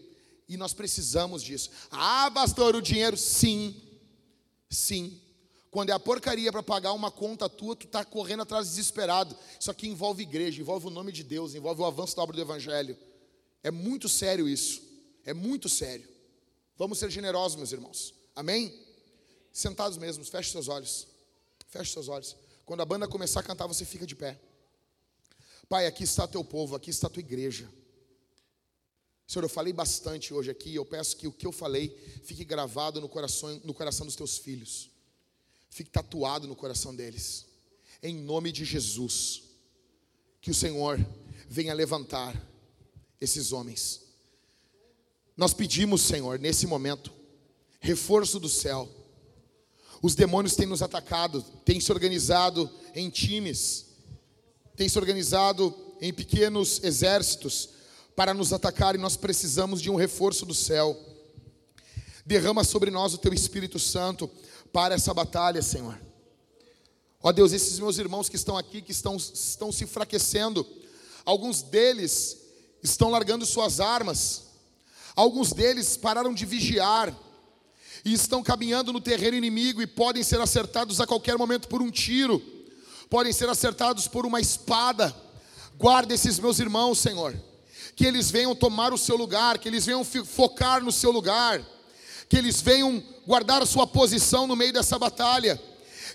e 0.49 0.57
nós 0.57 0.73
precisamos 0.73 1.41
disso. 1.41 1.69
Ah, 1.91 2.29
pastor, 2.33 2.75
o 2.75 2.81
dinheiro, 2.81 3.15
sim. 3.15 3.81
Sim. 4.69 5.19
Quando 5.71 5.89
é 5.89 5.93
a 5.93 5.99
porcaria 5.99 6.51
para 6.51 6.61
pagar 6.61 6.93
uma 6.93 7.09
conta 7.09 7.49
tua, 7.49 7.75
tu 7.75 7.85
está 7.87 8.03
correndo 8.03 8.43
atrás 8.43 8.67
desesperado. 8.67 9.35
Isso 9.59 9.71
aqui 9.71 9.87
envolve 9.87 10.21
igreja, 10.21 10.61
envolve 10.61 10.87
o 10.87 10.91
nome 10.91 11.11
de 11.11 11.23
Deus, 11.23 11.55
envolve 11.55 11.81
o 11.81 11.85
avanço 11.85 12.15
da 12.15 12.21
obra 12.21 12.35
do 12.35 12.41
Evangelho. 12.41 12.97
É 13.63 13.71
muito 13.71 14.07
sério 14.09 14.47
isso. 14.47 14.92
É 15.25 15.33
muito 15.33 15.69
sério. 15.69 16.07
Vamos 16.77 16.99
ser 16.99 17.09
generosos, 17.09 17.57
meus 17.57 17.71
irmãos. 17.71 18.13
Amém? 18.35 18.73
Sentados 19.51 19.97
mesmos, 19.97 20.29
feche 20.29 20.51
seus 20.51 20.67
olhos. 20.67 21.07
Feche 21.67 21.93
seus 21.93 22.07
olhos. 22.07 22.35
Quando 22.65 22.81
a 22.81 22.85
banda 22.85 23.07
começar 23.07 23.39
a 23.39 23.43
cantar, 23.43 23.67
você 23.67 23.85
fica 23.85 24.05
de 24.05 24.15
pé. 24.15 24.39
Pai, 25.69 25.87
aqui 25.87 26.03
está 26.03 26.27
teu 26.27 26.43
povo, 26.43 26.75
aqui 26.75 26.89
está 26.89 27.09
tua 27.09 27.21
igreja. 27.21 27.69
Senhor, 29.25 29.45
eu 29.45 29.49
falei 29.49 29.73
bastante 29.73 30.33
hoje 30.33 30.51
aqui, 30.51 30.75
eu 30.75 30.85
peço 30.85 31.17
que 31.17 31.27
o 31.27 31.31
que 31.31 31.47
eu 31.47 31.51
falei 31.51 31.89
fique 32.23 32.43
gravado 32.43 32.99
no 32.99 33.09
coração, 33.09 33.59
no 33.63 33.73
coração 33.73 34.05
dos 34.05 34.15
teus 34.15 34.37
filhos, 34.37 34.91
fique 35.69 35.89
tatuado 35.89 36.47
no 36.47 36.55
coração 36.55 36.93
deles, 36.95 37.45
em 38.01 38.15
nome 38.15 38.51
de 38.51 38.65
Jesus, 38.65 39.43
que 40.41 40.51
o 40.51 40.53
Senhor 40.53 40.99
venha 41.47 41.73
levantar 41.73 42.39
esses 43.19 43.51
homens. 43.51 44.02
Nós 45.35 45.53
pedimos, 45.53 46.01
Senhor, 46.01 46.39
nesse 46.39 46.67
momento, 46.67 47.11
reforço 47.79 48.39
do 48.39 48.49
céu. 48.49 48.87
Os 50.01 50.15
demônios 50.15 50.55
têm 50.55 50.67
nos 50.67 50.81
atacado, 50.81 51.41
têm 51.65 51.79
se 51.79 51.91
organizado 51.91 52.69
em 52.93 53.09
times, 53.09 53.87
têm 54.75 54.87
se 54.87 54.97
organizado 54.99 55.75
em 56.01 56.13
pequenos 56.13 56.83
exércitos 56.83 57.69
para 58.15 58.33
nos 58.33 58.53
atacar 58.53 58.95
e 58.95 58.97
nós 58.97 59.15
precisamos 59.15 59.81
de 59.81 59.89
um 59.89 59.95
reforço 59.95 60.45
do 60.45 60.53
céu. 60.53 60.97
Derrama 62.25 62.63
sobre 62.63 62.91
nós 62.91 63.13
o 63.13 63.17
teu 63.17 63.33
Espírito 63.33 63.79
Santo 63.79 64.29
para 64.71 64.95
essa 64.95 65.13
batalha, 65.13 65.61
Senhor. 65.61 65.99
Ó 67.21 67.31
Deus, 67.31 67.53
esses 67.53 67.79
meus 67.79 67.97
irmãos 67.97 68.27
que 68.27 68.35
estão 68.35 68.57
aqui, 68.57 68.81
que 68.81 68.91
estão, 68.91 69.15
estão 69.15 69.71
se 69.71 69.85
enfraquecendo, 69.85 70.67
alguns 71.23 71.61
deles 71.61 72.37
estão 72.83 73.09
largando 73.09 73.45
suas 73.45 73.79
armas, 73.79 74.52
alguns 75.15 75.53
deles 75.53 75.97
pararam 75.97 76.33
de 76.33 76.45
vigiar 76.45 77.15
e 78.03 78.13
estão 78.13 78.43
caminhando 78.43 78.91
no 78.91 78.99
terreno 78.99 79.37
inimigo 79.37 79.81
e 79.81 79.87
podem 79.87 80.23
ser 80.23 80.41
acertados 80.41 80.99
a 80.99 81.07
qualquer 81.07 81.37
momento 81.37 81.67
por 81.67 81.81
um 81.81 81.89
tiro, 81.89 82.41
podem 83.09 83.31
ser 83.31 83.49
acertados 83.49 84.07
por 84.07 84.25
uma 84.25 84.39
espada. 84.39 85.15
Guarda 85.77 86.13
esses 86.13 86.39
meus 86.39 86.59
irmãos, 86.59 86.99
Senhor 86.99 87.35
que 87.95 88.05
eles 88.05 88.31
venham 88.31 88.55
tomar 88.55 88.93
o 88.93 88.97
seu 88.97 89.15
lugar, 89.15 89.57
que 89.57 89.67
eles 89.67 89.85
venham 89.85 90.03
focar 90.03 90.83
no 90.83 90.91
seu 90.91 91.11
lugar, 91.11 91.61
que 92.27 92.37
eles 92.37 92.61
venham 92.61 93.03
guardar 93.25 93.61
a 93.61 93.65
sua 93.65 93.85
posição 93.85 94.47
no 94.47 94.55
meio 94.55 94.73
dessa 94.73 94.97
batalha, 94.97 95.61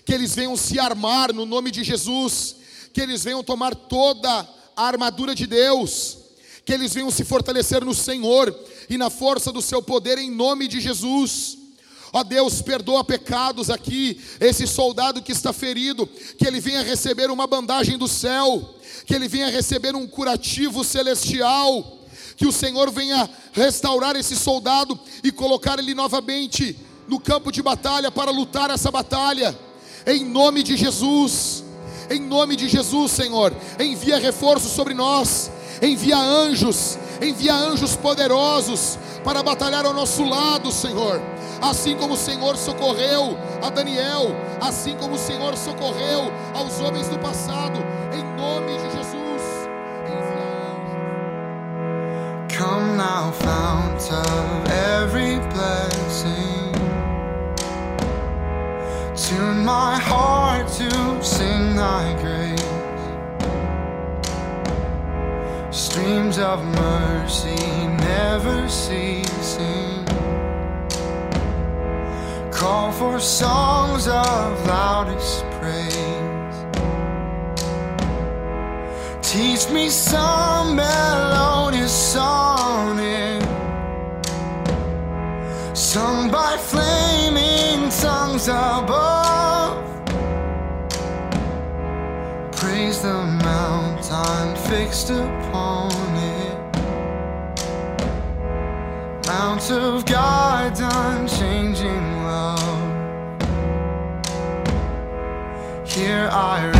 que 0.05 0.13
eles 0.13 0.35
venham 0.35 0.55
se 0.57 0.79
armar 0.79 1.33
no 1.33 1.45
nome 1.45 1.71
de 1.71 1.83
Jesus, 1.83 2.55
que 2.93 3.01
eles 3.01 3.23
venham 3.23 3.43
tomar 3.43 3.75
toda 3.75 4.47
a 4.75 4.83
armadura 4.83 5.33
de 5.33 5.47
Deus, 5.47 6.17
que 6.65 6.73
eles 6.73 6.93
venham 6.93 7.09
se 7.09 7.23
fortalecer 7.23 7.83
no 7.83 7.93
Senhor 7.93 8.53
e 8.89 8.97
na 8.97 9.09
força 9.09 9.51
do 9.51 9.61
seu 9.61 9.81
poder 9.81 10.17
em 10.17 10.31
nome 10.31 10.67
de 10.67 10.79
Jesus. 10.79 11.57
Ó 12.11 12.23
Deus, 12.23 12.61
perdoa 12.61 13.03
pecados 13.03 13.69
aqui, 13.69 14.19
esse 14.39 14.65
soldado 14.65 15.21
que 15.21 15.31
está 15.31 15.53
ferido, 15.53 16.07
que 16.37 16.47
ele 16.47 16.59
venha 16.59 16.81
receber 16.81 17.29
uma 17.29 17.45
bandagem 17.45 17.97
do 17.97 18.07
céu, 18.07 18.75
que 19.05 19.13
ele 19.13 19.27
venha 19.27 19.49
receber 19.49 19.95
um 19.95 20.07
curativo 20.07 20.83
celestial, 20.83 21.99
que 22.35 22.47
o 22.47 22.51
Senhor 22.51 22.89
venha 22.89 23.29
restaurar 23.53 24.15
esse 24.15 24.35
soldado 24.35 24.99
e 25.23 25.31
colocar 25.31 25.77
ele 25.77 25.93
novamente 25.93 26.75
no 27.07 27.19
campo 27.19 27.51
de 27.51 27.61
batalha 27.61 28.09
para 28.09 28.31
lutar 28.31 28.71
essa 28.71 28.89
batalha, 28.89 29.57
em 30.07 30.25
nome 30.25 30.63
de 30.63 30.77
Jesus, 30.77 31.63
em 32.09 32.19
nome 32.19 32.55
de 32.55 32.67
Jesus, 32.67 33.11
Senhor, 33.11 33.55
envia 33.79 34.17
reforço 34.17 34.67
sobre 34.67 34.95
nós, 34.95 35.51
envia 35.81 36.17
anjos, 36.17 36.97
envia 37.21 37.53
anjos 37.53 37.95
poderosos 37.95 38.97
para 39.23 39.43
batalhar 39.43 39.85
ao 39.85 39.93
nosso 39.93 40.23
lado, 40.23 40.71
Senhor 40.71 41.21
assim 41.61 41.95
como 41.95 42.13
o 42.13 42.17
Senhor 42.17 42.55
socorreu 42.57 43.37
a 43.61 43.69
Daniel, 43.69 44.35
assim 44.61 44.95
como 44.95 45.15
o 45.15 45.17
Senhor 45.17 45.55
socorreu 45.57 46.31
aos 46.53 46.79
homens 46.79 47.07
do 47.09 47.19
passado, 47.19 47.79
em 48.13 48.23
nome 48.37 48.77
de 48.77 48.97
Jesus. 48.97 49.29
Come 52.57 52.97
now, 52.97 53.31
fount 53.31 54.11
of 54.11 54.69
every 54.69 55.39
blessing. 55.53 56.73
Tune 59.15 59.63
my 59.63 59.97
heart 59.97 60.67
to 60.67 61.23
sing 61.23 61.75
thy 61.75 62.15
grace. 62.21 62.78
Streams 65.71 66.39
of 66.39 66.65
mercy 66.65 67.55
never 68.01 68.67
ceasing. 68.67 70.03
call 72.51 72.91
for 72.91 73.19
songs 73.19 74.07
of 74.07 74.65
loudest 74.65 75.45
praise. 75.59 76.55
Teach 79.21 79.69
me 79.71 79.89
some 79.89 80.75
melodious 80.75 81.93
sonnet, 82.13 83.43
sung 85.77 86.31
by 86.31 86.57
flaming 86.57 87.89
tongues 87.91 88.47
above. 88.47 89.58
The 92.79 93.23
mountain 93.43 94.55
fixed 94.69 95.09
upon 95.09 95.91
it. 96.15 96.57
Mount 99.27 99.69
of 99.71 100.05
God, 100.05 100.73
unchanging 100.79 102.23
love. 102.23 102.89
Here 105.87 106.29
I 106.31 106.78